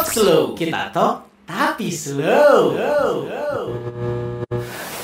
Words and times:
Talk 0.00 0.16
slow. 0.16 0.56
Kita 0.56 0.88
talk 0.96 1.28
tapi 1.44 1.92
slow. 1.92 2.72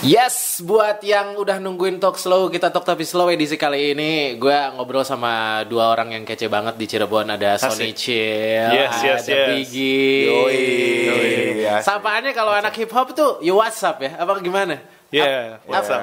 Yes, 0.00 0.64
buat 0.64 1.04
yang 1.04 1.36
udah 1.36 1.60
nungguin 1.60 2.00
talk 2.00 2.16
slow, 2.16 2.48
kita 2.48 2.72
talk 2.72 2.88
tapi 2.88 3.04
slow 3.04 3.28
edisi 3.28 3.60
kali 3.60 3.92
ini, 3.92 4.40
gue 4.40 4.58
ngobrol 4.72 5.04
sama 5.04 5.60
dua 5.68 5.92
orang 5.92 6.16
yang 6.16 6.24
kece 6.24 6.48
banget 6.48 6.80
di 6.80 6.88
Cirebon. 6.88 7.28
Ada 7.28 7.60
Sony 7.60 7.92
Asik. 7.92 8.08
Chill, 8.08 8.72
Yes, 8.72 8.96
yes, 9.04 9.20
ada 9.28 9.36
yes. 9.36 9.48
Biggie. 9.52 10.32
Yoi. 10.32 10.64
Yoi. 11.12 11.84
Sapaannya 11.84 12.32
kalau 12.32 12.56
anak 12.56 12.72
hip 12.80 12.88
hop 12.96 13.12
tuh, 13.12 13.36
you 13.44 13.52
WhatsApp 13.52 14.00
ya? 14.00 14.16
Apa 14.16 14.40
gimana? 14.40 14.80
Yeah, 15.12 15.60
what's 15.68 15.92
up? 15.92 16.00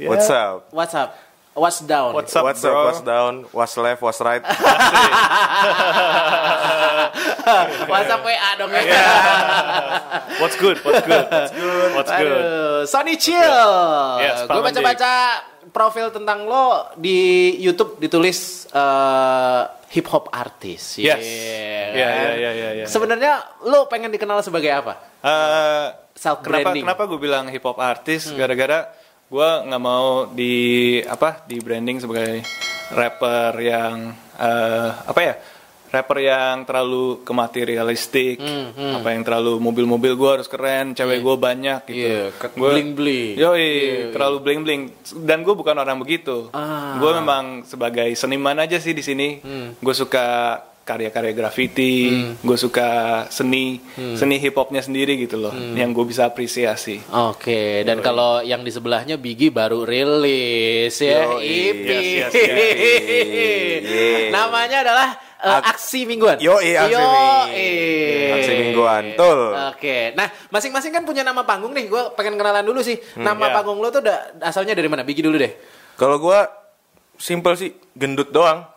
Yeah. 0.00 0.08
What's 0.08 0.32
up? 0.32 0.72
WhatsApp, 0.72 1.12
what's 1.54 1.80
down? 1.80 2.14
What's 2.14 2.34
up, 2.34 2.44
What's 2.44 2.62
bro? 2.62 2.70
up? 2.74 2.86
What's 2.90 3.02
down? 3.02 3.34
What's 3.50 3.74
left? 3.76 4.02
What's 4.02 4.20
right? 4.20 4.42
WhatsApp 7.84 8.20
WA 8.22 8.50
dong 8.58 8.72
ya. 8.72 8.82
What's 10.40 10.56
good? 10.56 10.78
What's 10.82 11.02
good? 11.02 11.26
What's 11.28 11.52
good? 11.52 11.90
What's 11.94 12.10
good? 12.10 12.40
Aduh, 12.42 12.82
Sony 12.84 13.14
Chill. 13.16 13.66
Yes, 14.20 14.44
gue 14.44 14.62
baca-baca 14.62 15.12
profil 15.70 16.10
tentang 16.10 16.46
lo 16.46 16.90
di 16.94 17.16
YouTube 17.58 17.98
ditulis 17.98 18.66
eh, 18.70 19.62
hip 19.90 20.06
hop 20.08 20.30
artis. 20.30 20.98
Yes. 20.98 21.22
Yeah, 21.22 21.86
Iya, 21.94 22.06
kan? 22.06 22.18
iya, 22.18 22.32
iya, 22.34 22.50
iya, 22.50 22.68
iya. 22.82 22.86
Sebenarnya 22.90 23.32
lo 23.62 23.86
pengen 23.86 24.10
dikenal 24.10 24.42
sebagai 24.42 24.70
apa? 24.72 24.98
Eh, 25.22 25.86
Self 26.14 26.42
kenapa 26.42 26.70
branding. 26.70 26.82
kenapa 26.86 27.02
gue 27.06 27.18
bilang 27.18 27.46
hip 27.46 27.62
hop 27.62 27.78
artis? 27.78 28.30
Gara-gara 28.30 28.86
gue 29.26 29.50
nggak 29.64 29.82
mau 29.82 30.28
di 30.28 30.54
apa 31.00 31.42
di 31.42 31.58
branding 31.58 31.98
sebagai 31.98 32.44
rapper 32.90 33.52
yang 33.58 33.96
eh, 34.34 34.90
apa 35.02 35.20
ya? 35.20 35.34
Rapper 35.86 36.18
yang 36.18 36.66
terlalu 36.66 37.22
ke 37.22 37.30
materialistik, 37.30 38.42
Hmm, 38.42 38.98
apa 38.98 39.14
yang 39.14 39.22
terlalu 39.22 39.62
mobil-mobil 39.62 40.12
gue 40.12 40.30
harus 40.32 40.50
keren, 40.50 40.90
cewek 40.90 41.22
gue 41.22 41.36
banyak 41.38 41.86
gitu. 41.86 41.94
Iya, 41.94 42.22
ke- 42.34 42.50
Gua- 42.52 42.74
bling-bling. 42.74 43.38
Yoi, 43.38 43.62
Iya, 43.62 44.10
terlalu 44.10 44.36
bling 44.42 44.60
bling. 44.60 44.82
Dan 45.22 45.46
gue 45.46 45.54
bukan 45.54 45.70
orang 45.72 45.94
begitu. 45.96 46.50
Ah. 46.50 46.98
Gue 46.98 47.14
memang 47.14 47.62
sebagai 47.62 48.10
seniman 48.12 48.58
aja 48.58 48.74
sih 48.76 48.90
di 48.90 49.06
sini. 49.06 49.38
Hmm. 49.38 49.78
Gue 49.78 49.94
suka 49.94 50.58
karya-karya 50.84 51.32
graffiti, 51.32 52.12
gue 52.38 52.56
suka 52.56 52.88
seni, 53.26 53.80
Hmm. 53.96 54.14
seni 54.14 54.36
hip 54.36 54.52
hopnya 54.52 54.78
sendiri 54.78 55.16
gitu 55.16 55.34
loh, 55.34 55.50
yang 55.50 55.90
gue 55.90 56.04
bisa 56.04 56.24
apresiasi. 56.24 57.00
Oke, 57.08 57.80
dan 57.82 57.98
kalau 57.98 58.38
yang 58.38 58.60
di 58.60 58.68
sebelahnya 58.68 59.16
Biggie 59.16 59.48
baru 59.48 59.82
rilis 59.82 60.92
ya. 60.94 61.34
EP. 61.34 61.88
Yes, 61.88 62.30
yes, 62.30 62.52
yes. 62.52 63.82
Yeah. 63.82 64.28
Namanya 64.36 64.78
adalah 64.82 65.08
Ak- 65.40 65.76
Aksi 65.76 66.04
Mingguan. 66.04 66.36
Yoi, 66.36 66.72
Aksi 66.74 66.88
Ming- 66.90 67.04
Yoi. 67.52 67.72
Aksi 68.34 68.52
Mingguan, 68.54 69.02
betul. 69.10 69.40
Oke, 69.70 69.96
nah 70.12 70.28
masing-masing 70.48 70.88
kan 70.90 71.02
punya 71.02 71.20
nama 71.20 71.42
panggung 71.42 71.72
nih. 71.72 71.84
Gue 71.86 72.12
pengen 72.12 72.34
kenalan 72.34 72.60
dulu 72.62 72.80
sih. 72.80 72.96
Nama 73.14 73.40
ya. 73.42 73.52
panggung 73.52 73.76
lo 73.76 73.88
tuh 73.88 74.00
udah 74.00 74.40
asalnya 74.40 74.72
dari 74.72 74.88
mana? 74.88 75.00
Biggie 75.00 75.20
dulu 75.20 75.36
deh. 75.36 75.52
Kalau 75.94 76.16
gua 76.16 76.48
simple 77.14 77.54
sih, 77.54 77.72
gendut 77.92 78.28
doang. 78.28 78.73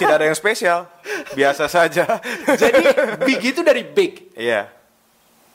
Tidak 0.00 0.14
ada 0.14 0.26
yang 0.26 0.36
spesial. 0.36 0.88
Biasa 1.32 1.66
saja. 1.70 2.20
Jadi 2.60 2.82
Biggie 3.22 3.52
itu 3.54 3.62
dari 3.62 3.82
Big. 3.86 4.32
Iya. 4.34 4.68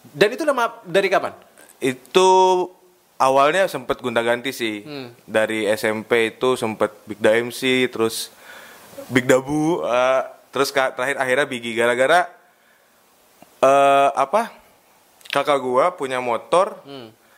Dan 0.01 0.33
itu 0.33 0.43
nama 0.47 0.79
dari 0.87 1.07
kapan? 1.11 1.35
Itu 1.77 2.29
awalnya 3.19 3.67
sempet 3.67 3.99
gonta-ganti 3.99 4.53
sih. 4.55 4.85
Hmm. 4.85 5.13
Dari 5.25 5.67
SMP 5.73 6.37
itu 6.37 6.55
sempet 6.55 6.93
Big 7.05 7.19
Da 7.19 7.35
MC, 7.35 7.91
terus 7.91 8.31
Big 9.11 9.25
Dabu, 9.29 9.83
eh, 9.83 10.21
terus 10.49 10.73
terakhir 10.73 11.17
akhirnya 11.19 11.45
Biggie 11.45 11.75
gara-gara 11.77 12.29
eh 13.57 14.09
apa? 14.13 14.53
Kakak 15.27 15.59
gua 15.59 15.91
punya 15.91 16.23
motor 16.23 16.79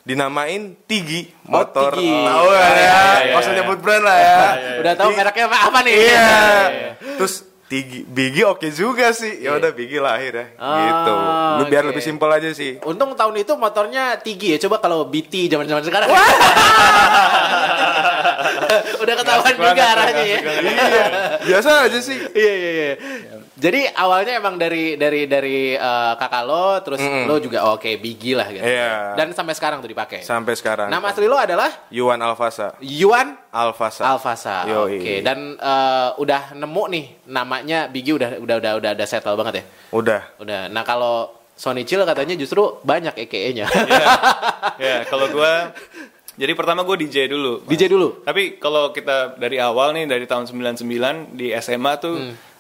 dinamain 0.09 0.73
Tigi 0.89 1.29
motor. 1.45 1.93
Hmm. 1.93 2.02
Tigi. 2.02 2.25
Tahu 2.25 2.47
Ya, 2.49 2.57
ya? 2.57 2.65
ya, 2.65 2.99
ya, 3.30 3.42
ya. 3.45 3.52
nyebut 3.61 3.77
brand 3.77 4.02
lah 4.02 4.17
ya. 4.17 4.37
Udah 4.81 4.93
tahu 4.97 5.09
mereknya 5.14 5.45
apa, 5.45 5.58
apa 5.70 5.80
nih? 5.86 5.93
Iya. 5.93 6.09
iya. 6.09 6.89
Terus 7.21 7.33
Tigi, 7.69 8.02
Biggie 8.02 8.49
oke 8.49 8.65
juga 8.73 9.13
sih. 9.13 9.45
Ya 9.45 9.53
udah 9.53 9.69
Biggie 9.69 10.02
lah 10.02 10.17
akhirnya. 10.17 10.57
Ah, 10.57 10.81
gitu. 10.81 11.13
Lu 11.61 11.63
biar 11.69 11.85
oke. 11.85 11.93
lebih 11.93 12.02
simpel 12.02 12.25
aja 12.33 12.49
sih. 12.49 12.81
Untung 12.81 13.13
tahun 13.13 13.45
itu 13.45 13.53
motornya 13.53 14.17
Tigi 14.17 14.57
ya. 14.57 14.59
Coba 14.65 14.81
kalau 14.81 15.05
BT 15.05 15.53
zaman-zaman 15.53 15.85
sekarang. 15.85 16.09
Udah 18.99 19.15
ketahuan 19.15 19.53
juga 19.53 19.69
banget, 19.69 19.85
arahnya 19.85 20.23
ya. 20.25 20.39
iya. 20.41 21.05
Biasa 21.45 21.69
aja 21.85 21.99
sih. 22.02 22.17
Iya 22.33 22.53
iya 22.58 22.71
iya. 22.73 22.91
Jadi 23.59 23.81
awalnya 23.91 24.39
emang 24.39 24.55
dari 24.55 24.95
dari 24.95 25.27
dari 25.27 25.75
eh, 25.75 26.13
kakak 26.17 26.43
lo, 26.47 26.79
terus 26.81 27.03
lo 27.03 27.35
juga 27.37 27.69
oke 27.69 28.02
Biggie 28.02 28.33
lah 28.33 28.47
gitu. 28.49 28.65
Iya. 28.65 29.13
Dan 29.13 29.35
sampai 29.37 29.53
sekarang 29.53 29.83
tuh 29.83 29.91
dipakai. 29.93 30.25
Sampai 30.25 30.58
sekarang. 30.58 30.89
Nama 30.89 31.05
asli 31.05 31.29
lo 31.29 31.37
adalah 31.37 31.69
Yuan 31.93 32.17
Alfasa. 32.17 32.73
Yuan 32.81 33.37
Alfasa. 33.49 34.05
Alfasa. 34.05 34.70
Oke. 34.86 35.26
Dan 35.26 35.58
eh, 35.58 36.10
udah 36.21 36.54
nemu 36.54 36.83
nih 36.93 37.05
namanya 37.30 37.89
Biggie 37.89 38.14
udah 38.14 38.37
udah 38.37 38.55
udah 38.61 38.71
udah 38.77 38.92
udah 38.93 39.08
settle 39.10 39.33
banget 39.33 39.61
ya. 39.61 39.64
Udah. 39.93 40.21
Udah. 40.37 40.70
Nah 40.70 40.86
kalau 40.86 41.33
Sony 41.59 41.83
Chill 41.83 42.08
katanya 42.08 42.39
justru 42.39 42.80
banyak 42.88 43.20
EKE-nya. 43.27 43.67
Ya, 44.80 45.04
kalau 45.11 45.27
gue, 45.27 45.54
jadi 46.39 46.55
pertama 46.55 46.88
gue 46.88 47.04
DJ 47.04 47.27
dulu. 47.27 47.67
DJ 47.67 47.92
dulu. 47.92 48.23
Tapi 48.23 48.55
kalau 48.64 48.95
kita 48.95 49.36
dari 49.36 49.59
awal 49.59 49.92
nih 49.92 50.08
dari 50.08 50.23
tahun 50.23 50.48
99 50.48 51.36
di 51.36 51.52
SMA 51.59 51.93
tuh 51.99 52.15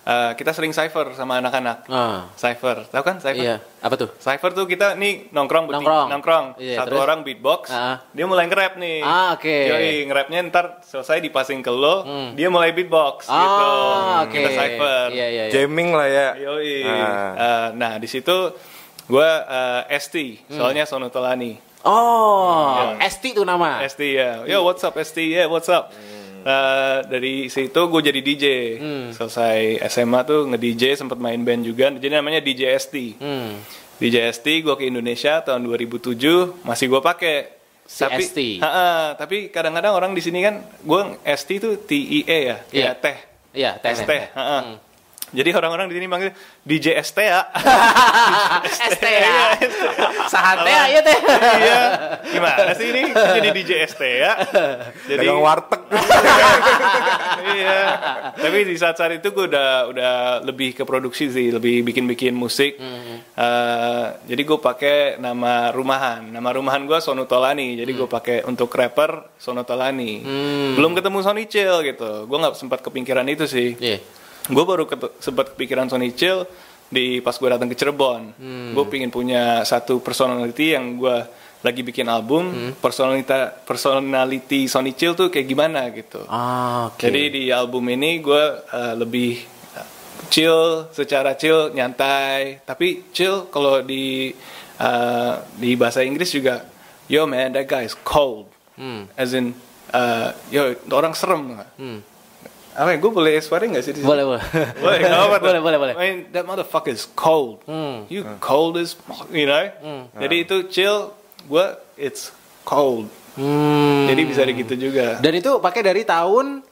eh, 0.09 0.31
kita 0.33 0.49
sering 0.49 0.71
cypher 0.71 1.13
sama 1.13 1.37
anak-anak. 1.37 1.85
Hmm. 1.85 1.93
Ah. 1.93 2.19
Cypher, 2.33 2.81
tahu 2.85 3.03
kan 3.03 3.15
cypher? 3.17 3.37
Iya. 3.37 3.55
Apa 3.79 3.93
tuh? 3.95 4.09
Cypher 4.17 4.51
tuh 4.51 4.65
kita 4.65 4.93
nih 4.93 5.29
nongkrong 5.29 5.65
bertiga- 5.65 5.85
Nongkrong. 5.85 6.07
nongkrong. 6.09 6.45
Iya, 6.57 6.77
Satu 6.79 6.89
terus? 6.91 7.01
orang 7.01 7.19
beatbox, 7.21 7.69
Ah. 7.69 8.01
dia 8.09 8.25
mulai 8.25 8.45
nge-rap 8.45 8.73
nih. 8.75 8.99
Ah, 8.99 9.33
oke. 9.33 9.45
Yoi, 9.69 9.93
nge-rapnya 10.05 10.39
ntar 10.45 10.65
selesai 10.83 11.21
dipasing 11.21 11.61
ke 11.61 11.69
lo, 11.69 12.03
dia 12.33 12.49
mulai 12.49 12.71
beatbox 12.71 13.25
Ah, 13.25 13.37
gitu. 13.37 13.65
oke. 14.23 14.33
Kita 14.33 14.49
cypher. 14.51 15.07
Iya 15.09 15.27
iya. 15.27 15.43
iya. 15.45 15.51
Jamming 15.51 15.89
lah 15.91 16.07
ya. 16.07 16.27
Yoi. 16.41 16.73
Ah. 16.83 17.31
Eh, 17.31 17.67
nah, 17.75 17.93
di 17.95 18.07
situ 18.07 18.37
gue 19.05 19.29
ST, 19.91 20.15
soalnya 20.49 20.83
Sono 20.83 21.07
Tolani. 21.07 21.69
Oh, 21.81 22.75
Iya. 22.75 23.07
ST 23.07 23.31
tuh 23.31 23.47
nama. 23.47 23.79
ST 23.81 24.03
ya, 24.03 24.43
yo 24.43 24.61
what's 24.61 24.83
up 24.83 24.95
ST, 24.95 25.15
ya 25.23 25.47
what's 25.47 25.71
up. 25.71 25.95
Eh, 26.39 26.97
dari 27.05 27.33
situ 27.47 27.81
gue 27.87 28.01
jadi 28.01 28.19
DJ. 28.23 28.45
Selesai 29.11 29.83
SMA 29.89 30.19
tuh 30.23 30.47
nge-DJ 30.47 30.95
sempat 30.95 31.19
main 31.19 31.39
band 31.43 31.63
juga. 31.63 31.91
Jadi 31.91 32.07
namanya 32.09 32.39
DJ 32.39 32.75
ST. 32.75 32.95
Hmm. 33.19 33.59
DJ 33.99 34.31
ST 34.31 34.47
gue 34.63 34.75
ke 34.75 34.87
Indonesia 34.87 35.43
tahun 35.43 35.67
2007 35.67 36.63
masih 36.63 36.85
gue 36.87 37.01
pakai. 37.03 37.37
Si 37.89 38.05
tapi, 38.05 38.21
ST. 38.21 38.39
Ha-ha, 38.61 39.17
tapi 39.17 39.49
kadang-kadang 39.49 39.97
orang 39.97 40.11
di 40.13 40.21
sini 40.21 40.45
kan 40.45 40.61
gue 40.61 41.01
ST 41.25 41.49
itu 41.57 41.69
T 41.83 41.91
I 41.97 42.19
E 42.23 42.39
ya, 42.47 42.57
Iya. 42.69 42.85
ya 42.85 42.91
teh. 42.95 43.17
Iya, 43.49 43.71
teh. 43.81 43.91
ST. 43.91 44.05
teh. 44.05 44.21
ha-ha. 44.37 44.59
Hmm. 44.61 44.75
Jadi 45.29 45.49
orang-orang 45.53 45.85
di 45.93 45.95
sini 46.01 46.07
manggil 46.09 46.31
DJ 46.65 46.97
ST 47.05 47.17
ya. 47.21 47.45
ST 48.97 49.03
ya. 49.05 49.53
Sahate 50.25 50.73
ya 50.89 50.99
teh. 51.05 51.17
iya. 51.61 51.81
Gimana 52.25 52.71
sih 52.73 52.87
ini 52.89 53.01
jadi 53.13 53.49
DJ 53.53 53.71
ST 53.85 54.01
ya? 54.01 54.33
Jadi 55.05 55.21
Dagang 55.25 55.41
warteg. 55.45 55.81
iya. 57.57 57.79
Tapi 58.33 58.57
di 58.65 58.75
saat-saat 58.75 59.21
itu 59.21 59.29
gue 59.29 59.45
udah 59.53 59.69
udah 59.93 60.13
lebih 60.41 60.73
ke 60.73 60.83
produksi 60.83 61.29
sih, 61.29 61.53
lebih 61.53 61.85
bikin-bikin 61.85 62.33
musik. 62.33 62.81
Eh, 62.81 64.05
jadi 64.25 64.41
gue 64.41 64.59
pakai 64.59 65.21
nama 65.21 65.69
rumahan. 65.69 66.25
Nama 66.25 66.49
rumahan 66.57 66.89
gue 66.89 66.97
Sono 66.99 67.29
Tolani. 67.29 67.77
Jadi 67.77 67.91
gue 67.93 68.09
pakai 68.09 68.37
untuk 68.49 68.73
rapper 68.73 69.29
Sono 69.37 69.61
Tolani. 69.61 70.25
Belum 70.73 70.97
ketemu 70.97 71.17
Sony 71.21 71.45
Chill 71.45 71.85
gitu. 71.85 72.25
Gue 72.25 72.37
nggak 72.41 72.57
sempat 72.57 72.81
kepikiran 72.81 73.29
itu 73.29 73.45
sih. 73.45 73.77
Iya. 73.77 74.18
Gue 74.49 74.65
baru 74.65 74.89
sempat 75.21 75.53
kepikiran 75.53 75.87
Sony 75.87 76.11
Chill 76.17 76.41
di 76.89 77.21
pas 77.21 77.37
gue 77.37 77.49
datang 77.53 77.69
ke 77.69 77.77
Cirebon. 77.77 78.33
Gue 78.73 78.85
pingin 78.89 79.13
punya 79.13 79.61
satu 79.61 80.01
personality 80.01 80.73
yang 80.73 80.97
gue 80.97 81.17
lagi 81.59 81.83
bikin 81.83 82.07
album. 82.09 82.73
Personalita 82.81 83.51
personality 83.51 84.65
Sony 84.65 84.97
Chill 84.97 85.13
tuh 85.13 85.29
kayak 85.29 85.47
gimana 85.47 85.85
gitu. 85.93 86.25
Ah, 86.25 86.89
oke. 86.89 87.03
Jadi 87.03 87.21
di 87.29 87.43
album 87.53 87.85
ini 87.93 88.23
gue 88.23 88.43
uh, 88.73 88.95
lebih 88.97 89.37
uh, 89.77 89.87
chill, 90.33 90.89
secara 90.89 91.37
chill, 91.37 91.69
nyantai. 91.75 92.63
Tapi 92.65 93.11
chill 93.13 93.51
kalau 93.53 93.83
di 93.85 94.33
uh, 94.79 95.33
di 95.59 95.75
bahasa 95.75 96.01
Inggris 96.01 96.31
juga, 96.33 96.65
yo 97.05 97.27
man, 97.29 97.53
that 97.53 97.67
guy 97.69 97.85
is 97.85 97.93
cold. 98.07 98.49
Hmm. 98.79 99.11
As 99.19 99.35
in, 99.35 99.51
uh, 99.91 100.31
yo 100.49 100.73
orang 100.89 101.13
serem. 101.13 101.59
Hmm. 101.75 101.99
Apa 102.79 102.95
gue 102.95 103.11
boleh 103.11 103.35
swearing 103.43 103.75
gak 103.75 103.83
sih 103.83 103.91
di 103.91 103.99
sini? 103.99 104.07
Boleh, 104.07 104.23
boleh. 104.23 104.43
Boleh, 104.79 104.97
apa-apa 105.03 105.35
tuh. 105.35 105.45
Boleh, 105.51 105.59
boleh, 105.59 105.77
boleh. 105.83 105.93
I 105.99 105.99
mean, 105.99 106.17
that 106.31 106.47
motherfucker 106.47 106.95
is 106.95 107.03
cold. 107.11 107.59
Hmm. 107.67 108.07
You 108.07 108.23
cold 108.39 108.79
as, 108.79 108.95
you 109.35 109.43
know? 109.43 109.67
Jadi 110.15 110.47
itu 110.47 110.55
chill, 110.71 111.11
gue 111.43 111.65
it's 111.99 112.31
cold. 112.63 113.11
Hmm. 113.35 114.07
Jadi 114.07 114.21
bisa 114.23 114.47
gitu 114.47 114.73
juga. 114.79 115.19
Dan 115.19 115.43
itu 115.43 115.59
pakai 115.59 115.83
dari 115.83 116.07
tahun 116.07 116.63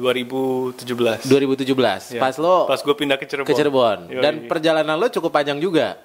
2017. 0.00 1.28
2017. 1.28 2.16
Ya. 2.16 2.20
Pas 2.24 2.34
lo 2.40 2.64
pas 2.64 2.80
gue 2.80 2.94
pindah 2.96 3.20
ke 3.20 3.28
Cirebon. 3.28 3.46
ke 3.48 3.52
Cirebon. 3.52 3.98
Yoi. 4.08 4.22
Dan 4.24 4.34
perjalanan 4.48 4.96
lo 4.96 5.12
cukup 5.12 5.28
panjang 5.34 5.60
juga. 5.60 6.00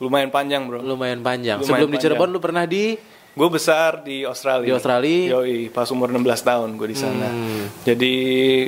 lumayan 0.00 0.32
panjang 0.32 0.64
bro. 0.64 0.80
Lumayan 0.80 1.20
panjang. 1.20 1.60
Lumayan 1.60 1.68
Sebelum 1.68 1.88
di 1.92 2.00
panjang. 2.00 2.16
Cirebon 2.16 2.28
lu 2.32 2.40
pernah 2.40 2.64
di 2.64 2.96
Gue 3.30 3.48
besar 3.48 4.02
di 4.02 4.26
Australia. 4.26 4.66
Di 4.66 4.74
Australia? 4.74 5.38
Yoi, 5.38 5.70
pas 5.70 5.86
umur 5.88 6.10
16 6.10 6.18
tahun 6.42 6.68
gue 6.74 6.88
di 6.90 6.98
sana. 6.98 7.28
Hmm. 7.30 7.70
Jadi 7.86 8.14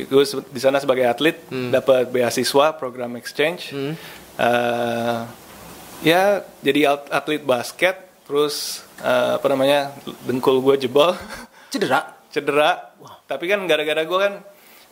gue 0.07 0.25
di 0.49 0.61
sana 0.61 0.79
sebagai 0.79 1.03
atlet 1.05 1.43
dapat 1.51 2.09
beasiswa 2.09 2.73
program 2.73 3.19
exchange. 3.19 3.75
Hmm. 3.75 3.95
Eh, 4.39 5.19
ya 6.05 6.23
jadi 6.63 6.95
at- 6.95 7.11
atlet 7.11 7.43
basket. 7.43 7.97
Terus 8.23 8.81
eh, 9.03 9.35
apa 9.37 9.47
namanya 9.51 9.93
dengkul 10.23 10.63
gue 10.63 10.79
jebol, 10.79 11.13
cedera. 11.75 12.15
cedera. 12.31 12.95
Tapi 13.27 13.45
kan 13.45 13.67
gara-gara 13.67 14.03
gue 14.03 14.19
kan 14.19 14.35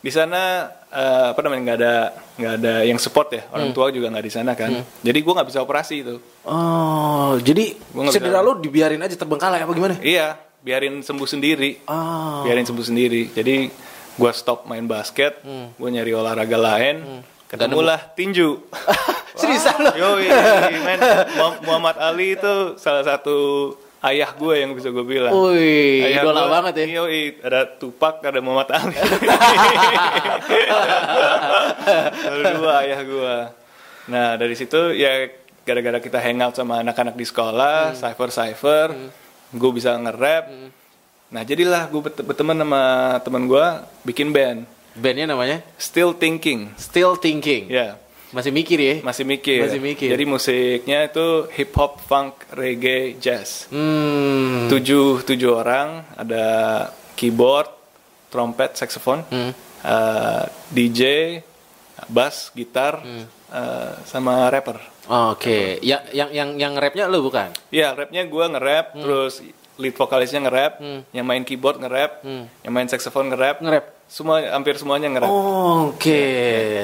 di 0.01 0.09
sana 0.09 0.65
eh, 0.87 1.25
apa 1.29 1.39
namanya 1.39 1.61
nggak 1.63 1.77
ada 1.77 1.93
nggak 2.35 2.53
ada 2.57 2.73
yang 2.83 2.97
support 2.97 3.29
ya 3.29 3.41
Hmm. 3.43 3.53
orang 3.53 3.69
tua 3.71 3.87
juga 3.89 4.09
nggak 4.09 4.25
di 4.25 4.33
sana 4.33 4.51
kan. 4.53 4.71
Jadi 4.99 5.17
gue 5.17 5.29
nggak 5.31 5.47
bisa 5.47 5.59
operasi 5.59 5.95
itu. 6.01 6.15
Oh, 6.43 7.37
jadi 7.37 7.77
cedera 8.09 8.41
lu 8.41 8.57
dibiarin 8.57 8.99
aja 8.99 9.13
terbengkalai 9.13 9.59
apa 9.59 9.71
gimana? 9.71 9.95
Iya, 9.97 10.35
biarin 10.59 10.99
sembuh 10.99 11.25
sendiri. 11.25 11.85
Oh. 11.85 12.41
biarin 12.41 12.63
sembuh 12.63 12.81
sendiri 12.83 13.29
jadi 13.29 13.69
gue 14.11 14.31
stop 14.31 14.65
main 14.65 14.83
basket 14.83 15.39
Hmm. 15.39 15.71
gue 15.71 15.89
nyari 15.89 16.11
olahraga 16.11 16.57
lain 16.57 17.23
ketemulah 17.47 18.01
tinju 18.11 18.57
Seriusan 19.31 19.79
lu? 19.79 19.91
Yoi, 19.95 20.27
men 20.81 20.99
Mu- 21.31 21.59
Muhammad 21.65 21.95
Ali 21.97 22.35
itu 22.35 22.75
salah 22.75 23.01
satu 23.01 23.71
ayah 24.03 24.31
gue 24.31 24.55
yang 24.57 24.71
bisa 24.71 24.89
gue 24.89 25.03
bilang 25.03 25.29
Wih, 25.29 26.01
Ayah 26.03 26.21
idola 26.21 26.41
gua- 26.41 26.51
banget 26.57 26.73
ya. 26.81 26.85
Yoi, 26.99 27.37
ada 27.39 27.69
Tupac, 27.71 28.17
ada 28.19 28.39
Muhammad 28.39 28.69
Ali. 28.71 28.95
Ada 32.21 32.49
dua 32.53 32.73
ayah 32.81 33.01
gue. 33.01 33.35
Nah 34.07 34.35
dari 34.35 34.53
situ 34.53 34.93
ya 34.93 35.29
gara-gara 35.61 35.97
kita 35.97 36.17
hangout 36.17 36.53
sama 36.53 36.81
anak-anak 36.81 37.13
di 37.13 37.21
Hmm. 37.21 37.31
sekolah, 37.31 37.77
cipher 37.93 38.29
cipher, 38.29 38.87
gue 39.51 39.71
bisa 39.71 39.93
nge-rap. 39.95 40.45
Hmm. 40.47 40.69
Nah 41.29 41.41
jadilah 41.41 41.87
gue 41.87 42.01
berteman 42.01 42.57
sama 42.57 42.81
teman 43.19 43.43
gue 43.45 43.65
bikin 44.03 44.29
band, 44.29 44.65
Bandnya 44.91 45.23
namanya 45.25 45.63
Still 45.77 46.11
Thinking. 46.11 46.75
Still 46.75 47.15
Thinking. 47.15 47.69
Ya, 47.69 47.95
Masih 48.31 48.49
mikir 48.49 48.79
ya? 48.79 48.95
masih 49.01 49.23
mikir. 49.23 49.59
Masih 49.61 49.79
mikir. 49.79 50.07
Jadi 50.07 50.23
musiknya 50.23 51.05
itu 51.05 51.51
hip 51.51 51.71
hop, 51.73 51.99
funk, 51.99 52.47
reggae, 52.51 53.15
jazz. 53.17 53.67
Hmm. 53.67 54.67
tujuh 54.67 55.21
tujuh 55.21 55.51
orang 55.53 56.07
ada 56.15 56.45
keyboard 57.13 57.67
trompet 58.27 58.73
saxophone 58.73 59.27
Hmm. 59.27 59.51
eh, 59.83 60.43
DJ 60.69 61.01
bass 62.07 62.49
gitar 62.51 62.99
Hmm. 62.99 63.27
eh, 63.49 63.93
sama 64.05 64.47
rapper 64.47 64.79
Oke, 65.03 65.81
ya 65.81 65.99
yang 66.09 66.31
yang 66.31 66.49
yang 66.55 66.73
rapnya 66.73 67.05
lu 67.05 67.19
bukan? 67.21 67.51
ya 67.69 67.91
rapnya 67.91 68.23
gue 68.23 68.45
nge-rap 68.47 68.95
Hmm. 68.95 69.01
terus 69.01 69.43
lead 69.81 69.91
vokalisnya 69.91 70.39
nge-rap 70.39 70.73
yang 71.09 71.25
main 71.25 71.41
keyboard 71.41 71.77
nge-rap 71.77 72.21
yang 72.61 72.69
main 72.69 72.85
saxophone 72.85 73.27
nge-rap 73.27 73.57
Hmm. 73.57 73.65
Nge-rap. 73.67 73.85
semua 74.05 74.43
hampir 74.45 74.75
semuanya 74.75 75.07
nge-rap 75.09 75.25
Oh, 75.25 75.95
Oke, 75.95 76.21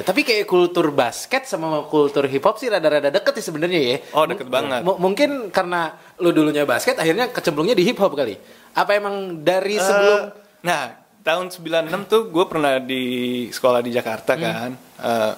tapi 0.01 0.23
kayak 0.23 0.43
kultur 0.43 0.89
basket 0.89 1.43
sama 1.43 1.83
kultur 1.85 2.23
hip 2.23 2.39
hop 2.41 2.55
sih 2.55 2.65
rada-rada 2.65 3.07
deket 3.07 3.35
sih 3.35 3.45
sebenarnya 3.45 3.79
ya. 3.79 3.95
Oh, 4.11 4.23
deket 4.23 4.47
banget. 4.47 4.79
M- 4.81 4.95
mungkin 4.97 5.29
karena 5.49 5.91
lu 6.17 6.31
dulunya 6.31 6.63
basket, 6.63 6.95
akhirnya 6.95 7.27
kecemplungnya 7.27 7.73
di 7.73 7.83
hip 7.83 7.95
hop 7.97 8.11
kali. 8.11 8.39
Apa 8.71 8.95
emang 8.95 9.43
dari 9.43 9.75
sebelum? 9.75 10.19
Eh, 10.23 10.23
nah 10.63 10.81
tahun 11.19 11.51
96 11.51 12.07
tuh 12.07 12.31
gue 12.31 12.45
pernah 12.47 12.79
di 12.79 13.03
sekolah 13.49 13.83
di 13.83 13.91
Jakarta 13.91 14.31
Hmm. 14.33 14.41
kan 14.41 14.71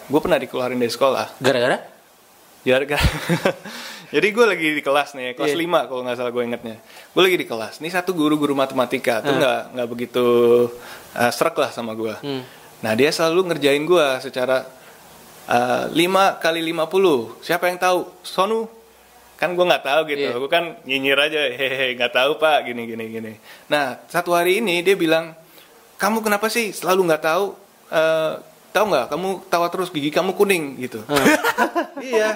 gue 0.05 0.19
pernah 0.21 0.37
dikeluarin 0.37 0.77
dari 0.77 0.93
sekolah 0.93 1.41
Gara-gara? 1.41 1.77
Ya, 2.61 2.77
kan. 2.85 3.01
Jadi 4.09 4.27
gue 4.33 4.45
lagi 4.45 4.67
di 4.73 4.81
kelas 4.81 5.13
nih, 5.13 5.37
kelas 5.37 5.53
Iya. 5.53 5.69
5 5.69 5.85
kalau 5.89 6.01
nggak 6.01 6.17
salah 6.17 6.31
gue 6.33 6.43
ingetnya. 6.43 6.77
Gue 7.13 7.21
lagi 7.21 7.37
di 7.37 7.45
kelas. 7.45 7.77
Nih 7.77 7.93
satu 7.93 8.17
guru-guru 8.17 8.57
matematika 8.57 9.21
tuh 9.21 9.37
nggak 9.37 9.59
nggak 9.77 9.87
begitu 9.89 10.25
uh, 11.13 11.31
serak 11.31 11.53
lah 11.55 11.69
sama 11.69 11.93
gue. 11.93 12.13
Nah 12.81 12.91
dia 12.97 13.13
selalu 13.13 13.53
ngerjain 13.53 13.85
gue 13.85 14.07
secara 14.19 14.65
uh, 15.45 15.85
5 15.93 16.41
kali 16.41 16.59
50. 16.65 17.45
Siapa 17.45 17.69
yang 17.69 17.77
tahu? 17.77 17.99
Sonu. 18.25 18.65
Kan 19.37 19.53
gue 19.55 19.63
nggak 19.63 19.85
tahu 19.85 20.01
gitu. 20.09 20.25
Iya. 20.25 20.41
Gue 20.41 20.51
kan 20.51 20.65
nyinyir 20.83 21.15
aja, 21.15 21.39
hehehe 21.53 21.95
nggak 21.95 22.11
tahu 22.11 22.41
pak, 22.41 22.65
gini 22.65 22.89
gini 22.89 23.05
gini. 23.07 23.33
Nah 23.69 24.01
satu 24.09 24.33
hari 24.33 24.59
ini 24.59 24.81
dia 24.81 24.97
bilang, 24.97 25.31
kamu 25.95 26.25
kenapa 26.25 26.49
sih 26.49 26.73
selalu 26.73 27.13
nggak 27.13 27.23
tahu? 27.23 27.45
Eh, 27.89 28.33
tahu 28.69 28.85
nggak? 28.89 29.05
Kamu 29.09 29.29
tawa 29.47 29.67
terus 29.67 29.89
gigi 29.89 30.09
kamu 30.09 30.33
kuning 30.33 30.77
gitu. 30.77 31.01
iya. 32.09 32.33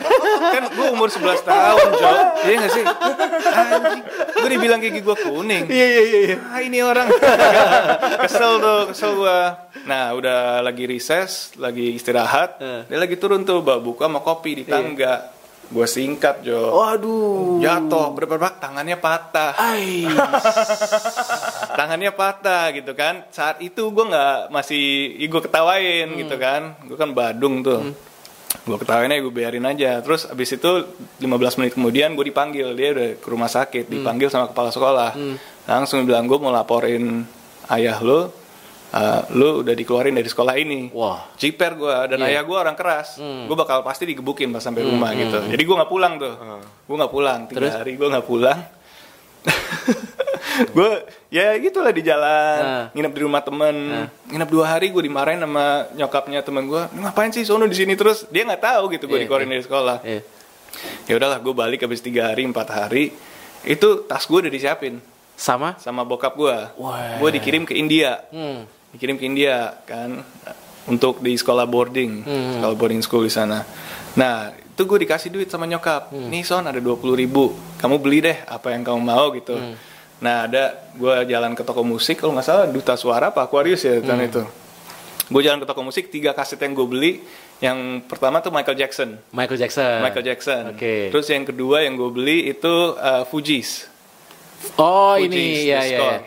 Kan 0.49 0.69
gue 0.69 0.87
umur 0.89 1.07
11 1.07 1.41
tahun, 1.41 1.87
Jo. 1.93 2.11
Iya 2.43 2.55
nggak 2.59 2.73
sih? 2.73 2.83
Anjing. 2.83 4.01
Gue 4.33 4.49
dibilang 4.49 4.79
gigi 4.79 4.99
gue 4.99 5.17
kuning. 5.17 5.63
Iya 5.69 5.85
iya 5.87 6.01
iya. 6.03 6.19
iya. 6.25 6.37
Ah 6.49 6.59
ini 6.59 6.79
orang 6.79 7.07
kesel 8.25 8.59
tuh, 8.59 8.81
kesel 8.91 9.11
gua. 9.13 9.69
Nah 9.83 10.15
udah 10.15 10.63
lagi 10.63 10.87
recess, 10.87 11.53
lagi 11.59 11.93
istirahat, 11.93 12.57
Eh. 12.57 12.81
dia 12.87 12.97
lagi 12.97 13.19
turun 13.19 13.43
tuh 13.43 13.59
bawa 13.59 13.83
buku 13.83 13.99
sama 13.99 14.23
kopi 14.23 14.61
di 14.61 14.63
tangga. 14.63 15.42
Gue 15.73 15.89
singkat 15.89 16.45
Jo, 16.45 16.69
Waduh. 16.69 17.57
jatuh, 17.57 18.13
berapa 18.13 18.61
tangannya 18.61 18.93
patah, 19.01 19.57
tangannya 21.77 22.13
patah 22.13 22.69
gitu 22.77 22.93
kan. 22.93 23.25
Saat 23.33 23.57
itu 23.65 23.89
gue 23.89 24.05
nggak 24.05 24.53
masih, 24.53 25.17
gue 25.17 25.41
ketawain 25.41 26.13
gitu 26.13 26.37
kan, 26.37 26.77
gue 26.85 26.93
kan 26.93 27.09
Badung 27.17 27.65
tuh. 27.65 27.89
Gue 28.63 28.77
ketawain 28.77 29.09
aja, 29.09 29.17
gue 29.17 29.33
biarin 29.33 29.65
aja. 29.65 29.97
Terus 30.05 30.29
abis 30.29 30.61
itu 30.61 30.71
15 31.17 31.57
menit 31.57 31.73
kemudian 31.73 32.13
gue 32.13 32.29
dipanggil, 32.29 32.77
dia 32.77 32.93
udah 32.93 33.09
ke 33.17 33.27
rumah 33.27 33.49
sakit, 33.49 33.89
dipanggil 33.89 34.29
sama 34.29 34.53
kepala 34.53 34.69
sekolah. 34.69 35.11
Langsung 35.65 36.05
bilang 36.05 36.29
gue 36.29 36.37
mau 36.37 36.53
laporin 36.53 37.25
ayah 37.73 37.97
lo, 37.97 38.29
uh, 38.93 39.21
lo 39.31 39.59
udah 39.59 39.73
dikeluarin 39.73 40.13
dari 40.13 40.25
sekolah 40.25 40.53
ini. 40.55 40.89
Wah. 40.89 41.33
Jiper 41.35 41.73
gue 41.75 41.95
dan 42.07 42.17
Iya. 42.19 42.27
ayah 42.31 42.43
gue 42.43 42.57
orang 42.59 42.73
keras, 42.73 43.17
gue 43.17 43.55
bakal 43.55 43.81
pasti 43.81 44.05
digebukin 44.05 44.49
pas 44.49 44.59
sampai 44.59 44.81
rumah 44.81 45.11
gitu. 45.13 45.41
Jadi 45.43 45.59
gue 45.59 45.75
nggak 45.75 45.91
pulang 45.91 46.13
tuh, 46.15 46.33
gue 46.83 46.95
nggak 46.95 47.11
pulang 47.11 47.39
tiga 47.45 47.57
Terus? 47.59 47.73
hari 47.75 47.91
gue 47.93 48.07
nggak 48.07 48.23
pulang. 48.23 48.59
gue 50.69 50.91
ya 51.27 51.57
gitulah 51.57 51.89
di 51.89 51.99
jalan 52.01 52.61
Ah. 52.61 52.85
nginep 52.93 53.11
di 53.11 53.21
rumah 53.21 53.41
temen 53.41 53.75
nginep 54.23 54.49
dua 54.49 54.65
hari 54.69 54.87
gue 54.87 55.01
dimarahin 55.01 55.41
sama 55.41 55.65
nyokapnya 55.91 56.39
temen 56.39 56.63
gue 56.63 56.81
ngapain 56.95 57.27
sih 57.27 57.41
sono 57.41 57.65
di 57.65 57.73
sini 57.73 57.93
terus 57.93 58.29
dia 58.29 58.45
nggak 58.45 58.61
tahu 58.61 58.93
gitu 58.93 59.05
gue 59.05 59.17
Iya, 59.17 59.23
dikeluarin 59.25 59.47
iya. 59.47 59.53
dari 59.53 59.63
sekolah 59.63 59.97
Iya. 59.99 60.21
ya 61.03 61.13
udahlah 61.17 61.39
gue 61.39 61.53
balik 61.53 61.79
habis 61.81 61.99
tiga 61.99 62.29
hari 62.29 62.45
empat 62.45 62.67
hari 62.69 63.11
itu 63.65 63.89
tas 64.05 64.23
gue 64.23 64.39
udah 64.39 64.53
disiapin 64.53 65.01
Sama? 65.33 65.73
sama 65.77 66.05
bokap 66.05 66.37
gue 66.37 66.55
gue 67.17 67.29
dikirim 67.33 67.65
ke 67.65 67.73
India 67.73 68.21
Hmm. 68.29 68.69
Dikirim 68.93 69.15
ke 69.15 69.25
India 69.25 69.55
kan 69.83 70.21
untuk 70.85 71.19
di 71.19 71.33
sekolah 71.33 71.65
boarding 71.65 72.21
Hmm. 72.21 72.51
sekolah 72.55 72.75
boarding 72.75 73.01
school 73.01 73.23
di 73.23 73.31
sana 73.31 73.65
nah 74.13 74.51
itu 74.53 74.81
gue 74.83 74.99
dikasih 75.01 75.29
duit 75.29 75.47
sama 75.47 75.65
nyokap 75.65 76.09
Hmm. 76.09 76.29
nih 76.29 76.41
son 76.41 76.63
ada 76.63 76.77
dua 76.77 76.93
puluh 76.93 77.13
ribu 77.13 77.51
kamu 77.77 77.95
beli 77.97 78.19
deh 78.21 78.37
apa 78.43 78.69
yang 78.69 78.81
kamu 78.81 78.99
mau 78.99 79.31
gitu 79.31 79.53
Hmm. 79.53 79.73
nah 80.19 80.45
ada 80.45 80.63
gue 80.93 81.15
jalan 81.25 81.51
ke 81.51 81.61
toko 81.61 81.81
musik 81.81 82.17
kalau 82.17 82.31
nggak 82.31 82.43
salah 82.43 82.65
duta 82.65 82.93
suara 82.93 83.29
apa 83.29 83.43
Aquarius 83.43 83.81
ya 83.81 83.97
tahun 83.99 84.19
Hmm. 84.19 84.29
itu 84.29 84.43
gue 85.25 85.41
jalan 85.41 85.57
ke 85.57 85.65
toko 85.65 85.81
musik 85.81 86.07
tiga 86.07 86.31
kaset 86.31 86.57
yang 86.57 86.73
gue 86.73 86.85
beli 86.85 87.11
yang 87.57 87.79
pertama 88.03 88.37
tuh 88.37 88.51
Michael 88.51 88.75
Jackson 88.75 89.17
Michael 89.31 89.55
Jackson. 89.57 90.03
Michael 90.03 90.25
Jackson 90.25 90.63
Oke. 90.69 91.09
terus 91.09 91.25
yang 91.25 91.43
kedua 91.43 91.81
yang 91.81 91.95
gue 91.95 92.11
beli 92.11 92.51
itu 92.51 92.73
uh, 92.93 93.23
Fugees 93.23 93.87
Oh 94.75 95.15
Fugees, 95.15 95.27
ini 95.27 95.45
ya 95.65 95.79
ya. 95.79 95.81
ya. 95.81 95.97
Score. 95.97 96.21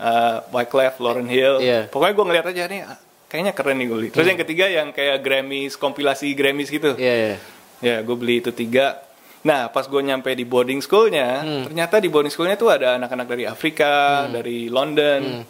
Uh, 0.00 0.40
Wyclef, 0.48 0.96
Lauren 0.96 1.28
Hill. 1.28 1.60
Iya. 1.60 1.92
Pokoknya 1.92 2.14
gue 2.16 2.24
ngeliat 2.24 2.46
aja 2.48 2.62
nih, 2.66 2.80
kayaknya 3.28 3.52
keren 3.52 3.76
nih 3.76 3.86
gue 3.86 3.96
beli. 4.00 4.08
Terus 4.08 4.26
yang 4.26 4.40
ketiga 4.40 4.64
yang 4.64 4.88
kayak 4.90 5.20
Grammys, 5.20 5.76
kompilasi 5.76 6.32
Grammys 6.32 6.72
gitu. 6.72 6.96
Iya 6.96 7.14
iya. 7.14 7.36
Ya, 7.84 7.96
gue 8.00 8.16
beli 8.16 8.40
itu 8.40 8.48
tiga. 8.48 8.96
Nah, 9.40 9.68
pas 9.68 9.84
gue 9.84 10.00
nyampe 10.00 10.32
di 10.32 10.44
boarding 10.44 10.80
schoolnya, 10.80 11.44
Hmm. 11.44 11.64
ternyata 11.68 11.96
di 11.96 12.08
boarding 12.08 12.28
schoolnya 12.28 12.56
tuh 12.56 12.72
ada 12.72 12.96
anak-anak 12.96 13.26
dari 13.28 13.44
Afrika, 13.44 14.24
dari 14.28 14.68
London. 14.68 15.44